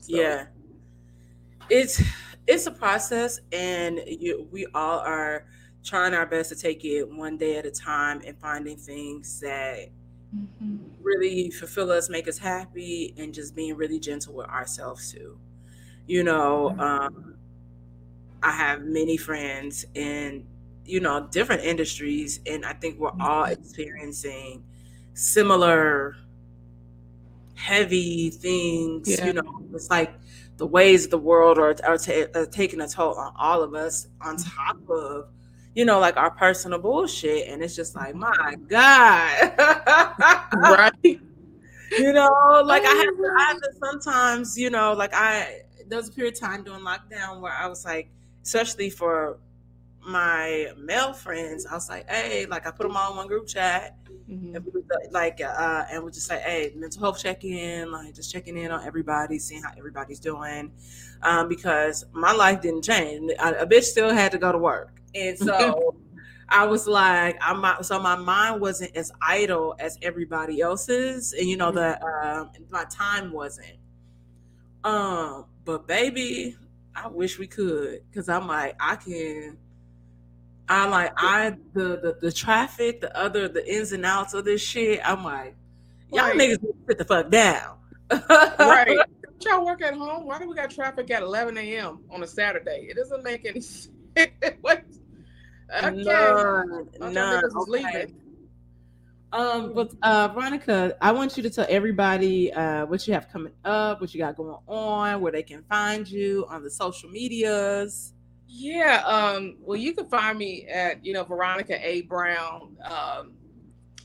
So. 0.00 0.16
Yeah. 0.16 0.46
It's, 1.68 2.02
it's 2.48 2.66
a 2.66 2.72
process 2.72 3.40
and 3.52 4.00
you, 4.06 4.48
we 4.50 4.66
all 4.74 4.98
are, 4.98 5.46
trying 5.84 6.14
our 6.14 6.26
best 6.26 6.50
to 6.50 6.56
take 6.56 6.84
it 6.84 7.10
one 7.10 7.36
day 7.36 7.56
at 7.56 7.66
a 7.66 7.70
time 7.70 8.22
and 8.26 8.38
finding 8.38 8.76
things 8.76 9.40
that 9.40 9.88
mm-hmm. 10.34 10.76
really 11.02 11.50
fulfill 11.50 11.90
us, 11.90 12.08
make 12.08 12.28
us 12.28 12.38
happy, 12.38 13.14
and 13.16 13.32
just 13.32 13.54
being 13.54 13.76
really 13.76 13.98
gentle 13.98 14.34
with 14.34 14.48
ourselves 14.48 15.12
too. 15.12 15.38
You 16.06 16.24
know, 16.24 16.70
mm-hmm. 16.72 16.80
um, 16.80 17.34
I 18.42 18.50
have 18.52 18.82
many 18.82 19.16
friends 19.16 19.84
in 19.94 20.46
you 20.84 21.00
know 21.00 21.28
different 21.30 21.62
industries, 21.62 22.40
and 22.46 22.64
I 22.64 22.72
think 22.74 22.98
we're 22.98 23.08
all 23.20 23.44
mm-hmm. 23.44 23.52
experiencing 23.52 24.64
similar 25.14 26.16
heavy 27.54 28.30
things. 28.30 29.08
Yeah. 29.08 29.26
You 29.26 29.32
know, 29.34 29.62
it's 29.74 29.90
like 29.90 30.12
the 30.56 30.66
ways 30.66 31.04
of 31.04 31.10
the 31.10 31.18
world 31.18 31.58
are, 31.58 31.74
are, 31.84 31.98
ta- 31.98 32.26
are 32.34 32.46
taking 32.46 32.80
a 32.80 32.88
toll 32.88 33.14
on 33.14 33.32
all 33.38 33.62
of 33.62 33.74
us 33.74 34.08
on 34.20 34.36
mm-hmm. 34.36 34.56
top 34.56 34.76
of 34.90 35.28
you 35.80 35.86
know, 35.86 35.98
like 35.98 36.18
our 36.18 36.30
personal 36.30 36.78
bullshit. 36.78 37.48
And 37.48 37.62
it's 37.62 37.74
just 37.74 37.96
like, 37.96 38.14
my 38.14 38.54
God. 38.68 39.54
right. 40.54 40.92
You 41.98 42.12
know, 42.12 42.62
like 42.64 42.84
I 42.84 42.94
have, 42.94 43.16
to, 43.16 43.34
I 43.36 43.44
have 43.46 43.56
to 43.56 43.70
sometimes, 43.82 44.56
you 44.56 44.70
know, 44.70 44.92
like 44.92 45.12
I, 45.12 45.62
there 45.88 45.98
was 45.98 46.08
a 46.08 46.12
period 46.12 46.34
of 46.34 46.40
time 46.40 46.62
during 46.62 46.82
lockdown 46.84 47.40
where 47.40 47.52
I 47.52 47.66
was 47.66 47.84
like, 47.84 48.12
especially 48.44 48.90
for 48.90 49.40
my 50.06 50.68
male 50.78 51.12
friends, 51.12 51.66
I 51.66 51.74
was 51.74 51.88
like, 51.88 52.08
hey, 52.08 52.46
like 52.46 52.64
I 52.64 52.70
put 52.70 52.84
them 52.84 52.96
all 52.96 53.10
in 53.10 53.16
one 53.16 53.26
group 53.26 53.48
chat. 53.48 53.96
Mm-hmm. 54.30 54.54
And 54.54 54.64
we 54.72 54.82
like, 55.10 55.40
uh, 55.40 55.86
and 55.90 56.04
we 56.04 56.12
just 56.12 56.28
say, 56.28 56.38
hey, 56.38 56.72
mental 56.76 57.00
health 57.00 57.20
check 57.20 57.42
in, 57.42 57.90
like 57.90 58.14
just 58.14 58.32
checking 58.32 58.56
in 58.56 58.70
on 58.70 58.86
everybody, 58.86 59.40
seeing 59.40 59.64
how 59.64 59.72
everybody's 59.76 60.20
doing. 60.20 60.70
Um, 61.22 61.48
because 61.48 62.04
my 62.12 62.30
life 62.30 62.60
didn't 62.60 62.82
change. 62.82 63.32
A 63.40 63.66
bitch 63.66 63.82
still 63.82 64.10
had 64.10 64.30
to 64.30 64.38
go 64.38 64.52
to 64.52 64.58
work. 64.58 64.99
And 65.14 65.38
so 65.46 65.96
I 66.50 66.66
was 66.66 66.88
like, 66.88 67.38
I'm 67.40 67.60
not, 67.60 67.86
so 67.86 68.00
my 68.00 68.16
mind 68.16 68.60
wasn't 68.60 68.96
as 68.96 69.12
idle 69.22 69.76
as 69.78 69.98
everybody 70.02 70.60
else's, 70.60 71.32
and 71.32 71.48
you 71.48 71.56
know 71.56 71.70
that 71.72 72.02
um, 72.02 72.50
my 72.70 72.84
time 72.84 73.32
wasn't. 73.32 73.76
Um, 74.82 75.46
but 75.64 75.86
baby, 75.86 76.56
I 76.94 77.06
wish 77.08 77.38
we 77.38 77.46
could, 77.46 78.00
cause 78.12 78.28
I'm 78.28 78.46
like, 78.46 78.76
I 78.80 78.96
can. 78.96 79.58
I'm 80.68 80.90
like, 80.90 81.12
I 81.16 81.56
the, 81.72 82.00
the 82.00 82.16
the 82.20 82.32
traffic, 82.32 83.00
the 83.00 83.16
other 83.16 83.48
the 83.48 83.68
ins 83.72 83.92
and 83.92 84.04
outs 84.04 84.34
of 84.34 84.44
this 84.44 84.62
shit. 84.62 85.00
I'm 85.04 85.24
like, 85.24 85.56
y'all 86.12 86.28
right. 86.28 86.36
niggas 86.36 86.64
sit 86.88 86.98
the 86.98 87.04
fuck 87.04 87.30
down. 87.30 87.76
right. 88.10 88.98
Y'all 89.42 89.64
work 89.64 89.80
at 89.80 89.94
home. 89.94 90.26
Why 90.26 90.38
do 90.38 90.46
we 90.46 90.54
got 90.54 90.70
traffic 90.70 91.10
at 91.10 91.22
11 91.22 91.56
a.m. 91.56 92.00
on 92.10 92.22
a 92.22 92.26
Saturday? 92.26 92.88
It 92.90 92.96
doesn't 92.96 93.24
make 93.24 93.46
any 93.46 93.60
sense. 93.62 93.88
what 94.60 94.84
Okay. 95.76 96.02
None. 96.02 96.88
None. 97.00 97.44
Okay. 97.44 98.06
Um, 99.32 99.74
but 99.74 99.92
uh, 100.02 100.28
Veronica, 100.34 100.96
I 101.00 101.12
want 101.12 101.36
you 101.36 101.42
to 101.44 101.50
tell 101.50 101.66
everybody 101.68 102.52
uh, 102.52 102.86
what 102.86 103.06
you 103.06 103.14
have 103.14 103.28
coming 103.28 103.52
up, 103.64 104.00
what 104.00 104.12
you 104.12 104.18
got 104.18 104.36
going 104.36 104.56
on, 104.66 105.20
where 105.20 105.30
they 105.30 105.44
can 105.44 105.62
find 105.68 106.08
you 106.08 106.46
on 106.48 106.64
the 106.64 106.70
social 106.70 107.08
medias. 107.10 108.12
Yeah, 108.48 109.04
um, 109.06 109.56
well, 109.60 109.76
you 109.76 109.94
can 109.94 110.08
find 110.08 110.36
me 110.36 110.66
at 110.66 111.04
you 111.04 111.12
know 111.12 111.22
Veronica 111.22 111.78
A 111.86 112.02
Brown 112.02 112.76
um, 112.84 113.32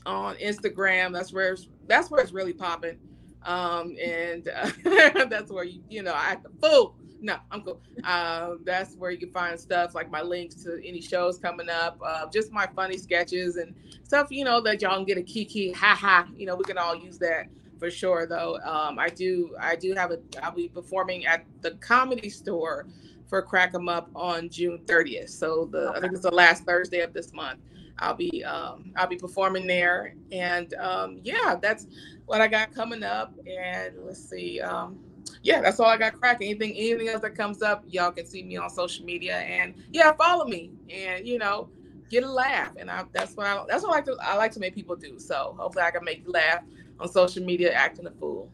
on 0.04 0.36
Instagram. 0.36 1.12
That's 1.12 1.32
where 1.32 1.54
it's, 1.54 1.68
that's 1.88 2.08
where 2.08 2.22
it's 2.22 2.32
really 2.32 2.52
popping, 2.52 2.98
um, 3.42 3.96
and 4.00 4.48
uh, 4.48 4.70
that's 5.28 5.50
where 5.50 5.64
you 5.64 5.82
you 5.88 6.04
know 6.04 6.12
I 6.12 6.30
act 6.30 6.46
a 6.46 6.68
fool 6.68 6.94
no, 7.20 7.36
I'm 7.50 7.62
cool. 7.62 7.80
Um, 8.04 8.60
that's 8.64 8.94
where 8.96 9.10
you 9.10 9.18
can 9.18 9.30
find 9.30 9.58
stuff 9.58 9.94
like 9.94 10.10
my 10.10 10.22
links 10.22 10.56
to 10.64 10.80
any 10.86 11.00
shows 11.00 11.38
coming 11.38 11.68
up, 11.68 11.98
uh, 12.04 12.26
just 12.30 12.52
my 12.52 12.66
funny 12.74 12.98
sketches 12.98 13.56
and 13.56 13.74
stuff, 14.04 14.28
you 14.30 14.44
know, 14.44 14.60
that 14.62 14.82
y'all 14.82 14.96
can 14.96 15.04
get 15.04 15.18
a 15.18 15.22
kiki, 15.22 15.72
ha 15.72 15.94
ha. 15.94 16.26
You 16.36 16.46
know, 16.46 16.56
we 16.56 16.64
can 16.64 16.78
all 16.78 16.96
use 16.96 17.18
that 17.18 17.46
for 17.78 17.90
sure. 17.90 18.26
Though 18.26 18.58
um, 18.64 18.98
I 18.98 19.08
do, 19.08 19.54
I 19.60 19.76
do 19.76 19.94
have 19.94 20.10
a. 20.10 20.18
I'll 20.42 20.52
be 20.52 20.68
performing 20.68 21.26
at 21.26 21.44
the 21.62 21.72
Comedy 21.72 22.30
Store 22.30 22.86
for 23.28 23.42
Crack 23.42 23.74
'Em 23.74 23.88
Up 23.88 24.08
on 24.14 24.48
June 24.48 24.80
30th. 24.86 25.30
So 25.30 25.68
the 25.70 25.90
okay. 25.90 25.98
I 25.98 26.00
think 26.00 26.12
it's 26.12 26.22
the 26.22 26.30
last 26.30 26.64
Thursday 26.64 27.00
of 27.00 27.12
this 27.12 27.32
month. 27.32 27.60
I'll 27.98 28.14
be 28.14 28.44
um, 28.44 28.92
I'll 28.96 29.06
be 29.06 29.16
performing 29.16 29.66
there, 29.66 30.14
and 30.30 30.72
um, 30.74 31.20
yeah, 31.22 31.56
that's 31.60 31.86
what 32.26 32.40
I 32.40 32.48
got 32.48 32.74
coming 32.74 33.02
up. 33.02 33.32
And 33.46 33.94
let's 34.04 34.22
see. 34.22 34.60
Um, 34.60 34.98
yeah, 35.46 35.60
that's 35.60 35.78
all 35.78 35.86
I 35.86 35.96
got 35.96 36.18
cracking. 36.18 36.48
Anything, 36.48 36.74
anything 36.74 37.08
else 37.08 37.22
that 37.22 37.36
comes 37.36 37.62
up, 37.62 37.84
y'all 37.86 38.10
can 38.10 38.26
see 38.26 38.42
me 38.42 38.56
on 38.56 38.68
social 38.68 39.04
media 39.04 39.36
and 39.36 39.74
yeah, 39.92 40.12
follow 40.12 40.44
me 40.44 40.72
and 40.90 41.24
you 41.24 41.38
know, 41.38 41.68
get 42.10 42.24
a 42.24 42.28
laugh. 42.28 42.72
And 42.76 42.90
I, 42.90 43.04
that's 43.12 43.36
what 43.36 43.46
I, 43.46 43.64
that's 43.68 43.84
what 43.84 43.92
I 43.92 43.94
like 43.96 44.04
to, 44.06 44.16
I 44.20 44.34
like 44.34 44.50
to 44.52 44.60
make 44.60 44.74
people 44.74 44.96
do. 44.96 45.20
So 45.20 45.54
hopefully 45.56 45.84
I 45.84 45.92
can 45.92 46.02
make 46.04 46.24
you 46.26 46.32
laugh 46.32 46.64
on 46.98 47.08
social 47.08 47.44
media, 47.44 47.72
acting 47.72 48.08
a 48.08 48.10
fool. 48.10 48.50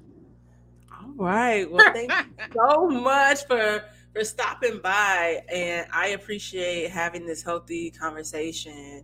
All 0.92 1.08
right. 1.16 1.70
Well, 1.70 1.92
thank 1.94 2.12
you 2.12 2.44
so 2.54 2.86
much 2.88 3.46
for 3.46 3.84
for 4.12 4.22
stopping 4.24 4.78
by, 4.82 5.42
and 5.50 5.86
I 5.90 6.08
appreciate 6.08 6.90
having 6.90 7.24
this 7.24 7.42
healthy 7.42 7.90
conversation. 7.90 9.02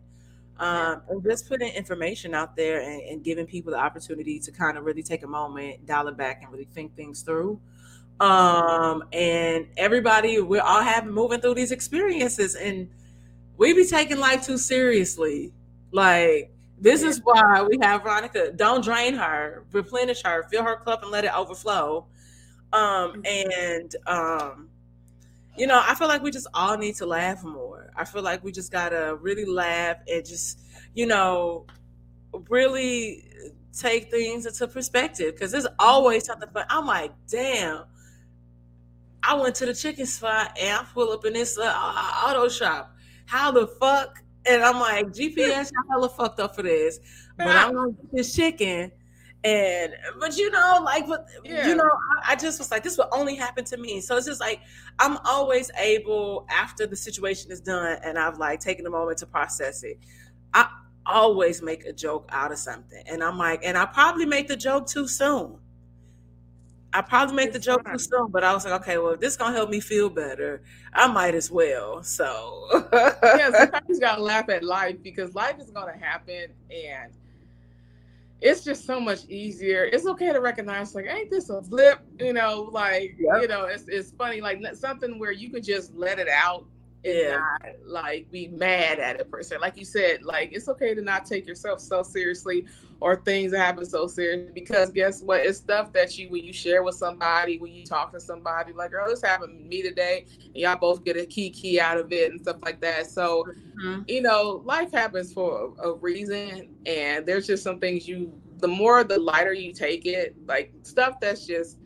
Um, 0.59 1.03
and 1.09 1.23
just 1.23 1.49
putting 1.49 1.73
information 1.73 2.35
out 2.35 2.57
there 2.57 2.81
and, 2.81 3.01
and, 3.03 3.23
giving 3.23 3.47
people 3.47 3.71
the 3.71 3.79
opportunity 3.79 4.41
to 4.41 4.51
kind 4.51 4.77
of 4.77 4.85
really 4.85 5.05
take 5.05 5.23
a 5.23 5.27
moment, 5.27 5.87
dial 5.87 6.09
it 6.09 6.17
back, 6.17 6.43
and 6.43 6.51
really 6.51 6.67
think 6.75 6.97
things 6.97 7.23
through. 7.23 7.61
Um, 8.21 9.05
and 9.13 9.69
everybody, 9.77 10.41
we're 10.41 10.63
all 10.63 10.83
having 10.83 11.13
moving 11.13 11.41
through 11.41 11.55
these 11.55 11.73
experiences, 11.73 12.55
and 12.55 12.89
we 13.57 13.73
be 13.75 13.87
taking 13.87 14.19
life 14.19 14.45
too 14.45 14.59
seriously. 14.59 15.53
Like 15.93 16.53
this 16.81 17.03
is 17.03 17.21
why 17.25 17.63
we 17.63 17.79
have 17.83 18.03
Veronica. 18.03 18.53
Don't 18.53 18.85
drain 18.85 19.15
her, 19.15 19.65
replenish 19.73 20.23
her, 20.23 20.47
fill 20.51 20.65
her 20.65 20.77
cup, 20.77 21.03
and 21.03 21.11
let 21.11 21.25
it 21.25 21.37
overflow. 21.37 22.07
Um, 22.73 23.23
mm-hmm. 23.23 23.23
and 23.25 23.97
um, 24.07 24.69
you 25.57 25.67
know, 25.67 25.83
I 25.85 25.95
feel 25.95 26.09
like 26.09 26.23
we 26.23 26.31
just 26.31 26.47
all 26.55 26.77
need 26.77 26.95
to 26.97 27.07
laugh 27.07 27.43
more. 27.43 27.91
I 27.97 28.05
feel 28.05 28.23
like 28.23 28.45
we 28.45 28.53
just 28.53 28.71
gotta 28.71 29.17
really 29.21 29.45
laugh 29.45 29.97
and 30.07 30.25
just, 30.25 30.61
you 30.95 31.07
know, 31.07 31.67
really 32.49 33.25
take 33.77 34.11
things 34.11 34.47
into 34.47 34.69
perspective 34.69 35.35
because 35.35 35.51
there's 35.51 35.67
always 35.79 36.25
something 36.27 36.49
fun. 36.51 36.65
I'm 36.69 36.87
like, 36.87 37.13
damn, 37.29 37.85
I 39.29 39.35
went 39.35 39.55
to 39.57 39.67
the 39.67 39.75
chicken 39.75 40.07
spot 40.07 40.57
and 40.59 40.81
I 40.81 40.85
pull 40.95 41.13
up 41.13 41.27
in 41.27 41.35
this 41.35 41.59
uh, 41.59 41.71
auto 42.25 42.49
shop. 42.49 42.97
How 43.27 43.51
the 43.51 43.67
fuck? 43.67 44.23
And 44.47 44.63
I'm 44.63 44.81
like, 44.81 45.09
GPS, 45.09 45.71
y'all 45.71 45.85
hella 45.91 46.09
fucked 46.09 46.41
up 46.41 46.57
for 46.57 46.63
this. 46.63 46.99
But 47.37 47.49
I'm 47.49 47.75
gonna 47.75 47.93
get 47.93 48.11
this 48.11 48.35
chicken. 48.35 48.91
And 49.45 49.93
but 50.19 50.39
you 50.39 50.51
know, 50.51 50.81
like 50.83 51.07
but 51.07 51.27
yeah. 51.45 51.69
you 51.69 51.77
know, 51.77 51.85
I, 51.85 52.33
I, 52.33 52.37
just 52.37 52.59
was 52.59 52.71
like, 52.71 52.83
this 52.83 52.97
will 52.97 53.11
only 53.13 53.37
happen 53.37 53.67
to 53.67 53.77
me. 53.77 54.01
So 54.01 54.17
it's 54.17 54.27
just 54.27 54.41
like 54.41 54.61
I'm 54.99 55.19
always 55.27 55.71
able 55.77 56.47
after 56.49 56.87
the 56.87 56.97
situation 56.97 57.53
is 57.53 57.61
done 57.61 57.99
and 58.03 58.19
I've 58.19 58.39
like 58.39 58.61
taken 58.61 58.87
a 58.87 58.91
moment 58.91 59.19
to 59.19 59.27
process 59.27 59.83
it. 59.83 59.99
I 60.55 60.71
always 61.05 61.61
make 61.61 61.85
a 61.85 61.93
joke 61.93 62.31
out 62.33 62.51
of 62.51 62.59
something. 62.59 63.03
And 63.07 63.23
I'm 63.23 63.37
like, 63.37 63.61
and 63.63 63.77
I 63.77 63.85
probably 63.85 64.25
make 64.25 64.49
the 64.49 64.57
joke 64.57 64.87
too 64.87 65.07
soon. 65.07 65.59
I 66.93 67.03
probably 67.03 67.37
make 67.37 67.53
the 67.53 67.59
joke 67.59 67.85
too 67.91 67.99
soon, 67.99 68.29
but 68.31 68.43
I 68.43 68.55
was 68.55 68.65
like, 68.65 68.81
okay, 68.81 68.99
well, 68.99 69.11
if 69.11 69.21
this 69.21 69.37
gonna 69.37 69.55
help 69.55 69.69
me 69.69 69.81
feel 69.81 70.09
better, 70.09 70.63
I 70.95 71.07
might 71.07 71.35
as 71.35 71.51
well. 71.51 72.03
So 72.03 72.69
yeah, 72.93 73.51
sometimes 73.57 73.85
you 73.89 74.01
gotta 74.01 74.23
laugh 74.23 74.49
at 74.49 74.65
life 74.65 74.97
because 75.03 75.35
life 75.35 75.59
is 75.59 75.71
gonna 75.71 75.97
happen, 75.99 76.47
and 76.71 77.13
it's 78.41 78.65
just 78.65 78.87
so 78.87 78.99
much 78.99 79.27
easier. 79.29 79.85
It's 79.85 80.07
okay 80.07 80.33
to 80.33 80.41
recognize, 80.41 80.95
like, 80.95 81.07
ain't 81.07 81.31
this 81.31 81.51
a 81.51 81.61
blip? 81.61 82.01
You 82.19 82.33
know, 82.33 82.69
like, 82.73 83.17
yep. 83.19 83.43
you 83.43 83.49
know, 83.49 83.65
it's 83.65 83.87
it's 83.89 84.13
funny, 84.13 84.41
like 84.41 84.63
something 84.75 85.19
where 85.19 85.33
you 85.33 85.51
can 85.51 85.63
just 85.63 85.95
let 85.95 86.19
it 86.19 86.29
out 86.29 86.65
yeah. 87.05 87.39
not 87.63 87.73
like 87.87 88.31
be 88.31 88.49
mad 88.49 88.99
at 88.99 89.21
a 89.21 89.25
person. 89.25 89.61
Like 89.61 89.77
you 89.77 89.85
said, 89.85 90.23
like 90.23 90.51
it's 90.53 90.69
okay 90.69 90.95
to 90.95 91.03
not 91.03 91.27
take 91.27 91.47
yourself 91.47 91.81
so 91.81 92.03
seriously 92.03 92.67
or 93.01 93.17
things 93.17 93.53
that 93.53 93.59
happen 93.59 93.87
so 93.87 94.07
serious 94.07 94.51
because 94.53 94.91
guess 94.91 95.23
what? 95.23 95.41
It's 95.41 95.59
stuff 95.59 95.93
that 95.93 96.19
you 96.19 96.29
when 96.31 96.45
you 96.45 96.53
share 96.53 96.83
with 96.83 96.97
somebody, 96.97 97.59
when 97.59 97.73
you 97.73 97.85
talk 97.85 98.13
to 98.13 98.21
somebody, 98.21 98.73
like, 98.73 98.93
oh, 98.99 99.09
this 99.09 99.23
happened 99.23 99.59
to 99.59 99.65
me 99.65 99.83
today, 99.83 100.27
and 100.45 100.57
y'all 100.57 100.77
both 100.77 101.05
get 101.05 101.17
a 101.17 101.25
key 101.25 101.51
key 101.51 101.79
out 101.79 101.99
of 101.99 102.13
it 102.13 102.31
and 102.33 102.41
stuff 102.41 102.57
like 102.63 102.81
that. 102.81 103.07
So, 103.07 103.45
mm-hmm. 103.81 104.03
you 104.09 104.23
know, 104.23 104.63
life 104.65 104.91
happens 104.91 105.33
for 105.33 105.73
a, 105.79 105.89
a 105.91 105.95
reason, 105.97 106.75
and 106.87 107.25
there's 107.25 107.47
just 107.47 107.63
some 107.63 107.79
things 107.79 108.09
you 108.09 108.33
the 108.59 108.69
more 108.69 109.05
the 109.05 109.19
lighter 109.19 109.53
you 109.53 109.73
take 109.73 110.05
it, 110.05 110.35
like 110.47 110.73
stuff 110.83 111.21
that's 111.21 111.47
just 111.47 111.79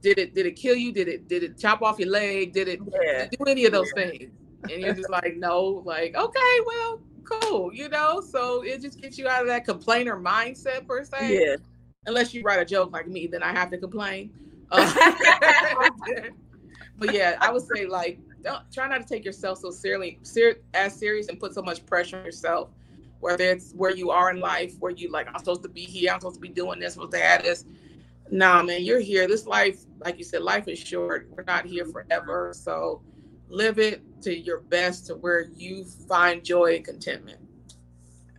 did 0.00 0.18
it 0.18 0.34
did 0.34 0.46
it 0.46 0.56
kill 0.56 0.76
you? 0.76 0.92
Did 0.92 1.08
it 1.08 1.28
did 1.28 1.42
it 1.42 1.58
chop 1.58 1.82
off 1.82 1.98
your 1.98 2.08
leg? 2.08 2.52
Did 2.52 2.68
it, 2.68 2.80
yeah. 2.80 3.24
did 3.24 3.32
it 3.32 3.38
do 3.38 3.44
any 3.44 3.66
of 3.66 3.72
those 3.72 3.90
yeah. 3.96 4.08
things? 4.08 4.32
And 4.70 4.82
you're 4.82 4.94
just 4.94 5.10
like, 5.10 5.36
no, 5.36 5.82
like, 5.84 6.16
okay, 6.16 6.58
well, 6.66 7.00
cool, 7.28 7.72
you 7.72 7.88
know? 7.88 8.20
So 8.20 8.62
it 8.62 8.80
just 8.80 9.00
gets 9.00 9.18
you 9.18 9.28
out 9.28 9.42
of 9.42 9.48
that 9.48 9.64
complainer 9.64 10.16
mindset 10.16 10.86
per 10.86 11.04
se. 11.04 11.38
Yeah. 11.40 11.56
Unless 12.06 12.32
you 12.32 12.42
write 12.42 12.60
a 12.60 12.64
joke 12.64 12.92
like 12.92 13.08
me, 13.08 13.26
then 13.26 13.42
I 13.42 13.52
have 13.52 13.70
to 13.70 13.78
complain. 13.78 14.32
Uh, 14.70 14.92
but 16.98 17.12
yeah, 17.12 17.36
I 17.40 17.50
would 17.50 17.66
say 17.74 17.86
like 17.86 18.18
don't 18.42 18.70
try 18.72 18.88
not 18.88 19.02
to 19.02 19.06
take 19.06 19.24
yourself 19.24 19.58
so 19.58 19.70
seriously 19.70 20.18
ser- 20.22 20.60
as 20.74 20.94
serious 20.94 21.28
and 21.28 21.38
put 21.38 21.54
so 21.54 21.62
much 21.62 21.84
pressure 21.86 22.18
on 22.18 22.24
yourself. 22.24 22.70
Whether 23.20 23.44
it's 23.44 23.72
where 23.72 23.90
you 23.90 24.10
are 24.10 24.30
in 24.30 24.38
life, 24.38 24.74
where 24.78 24.92
you 24.92 25.10
like, 25.10 25.26
I'm 25.28 25.38
supposed 25.38 25.62
to 25.64 25.68
be 25.68 25.82
here, 25.82 26.12
I'm 26.12 26.20
supposed 26.20 26.36
to 26.36 26.40
be 26.40 26.48
doing 26.48 26.78
this, 26.78 26.94
supposed 26.94 27.12
to 27.12 27.18
have 27.18 27.42
this. 27.42 27.64
Nah, 28.30 28.62
man, 28.62 28.84
you're 28.84 29.00
here. 29.00 29.26
This 29.26 29.46
life, 29.46 29.80
like 29.98 30.18
you 30.18 30.24
said, 30.24 30.42
life 30.42 30.68
is 30.68 30.78
short. 30.78 31.28
We're 31.30 31.42
not 31.42 31.66
here 31.66 31.84
forever. 31.84 32.52
So 32.54 33.02
live 33.48 33.78
it 33.78 34.02
to 34.22 34.36
your 34.36 34.60
best 34.60 35.06
to 35.06 35.14
where 35.16 35.48
you 35.54 35.84
find 36.08 36.44
joy 36.44 36.76
and 36.76 36.84
contentment. 36.84 37.40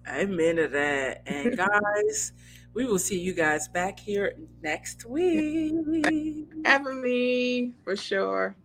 Amen 0.08 0.56
to 0.58 0.68
that. 0.68 1.24
And 1.28 1.58
guys, 1.58 2.34
We 2.74 2.86
will 2.86 3.00
see 3.00 3.20
you 3.20 3.34
guys 3.34 3.68
back 3.68 4.00
here 4.00 4.36
next 4.62 5.06
week. 5.06 5.74
Having 6.66 7.02
me 7.02 7.74
for 7.84 7.96
sure. 7.96 8.56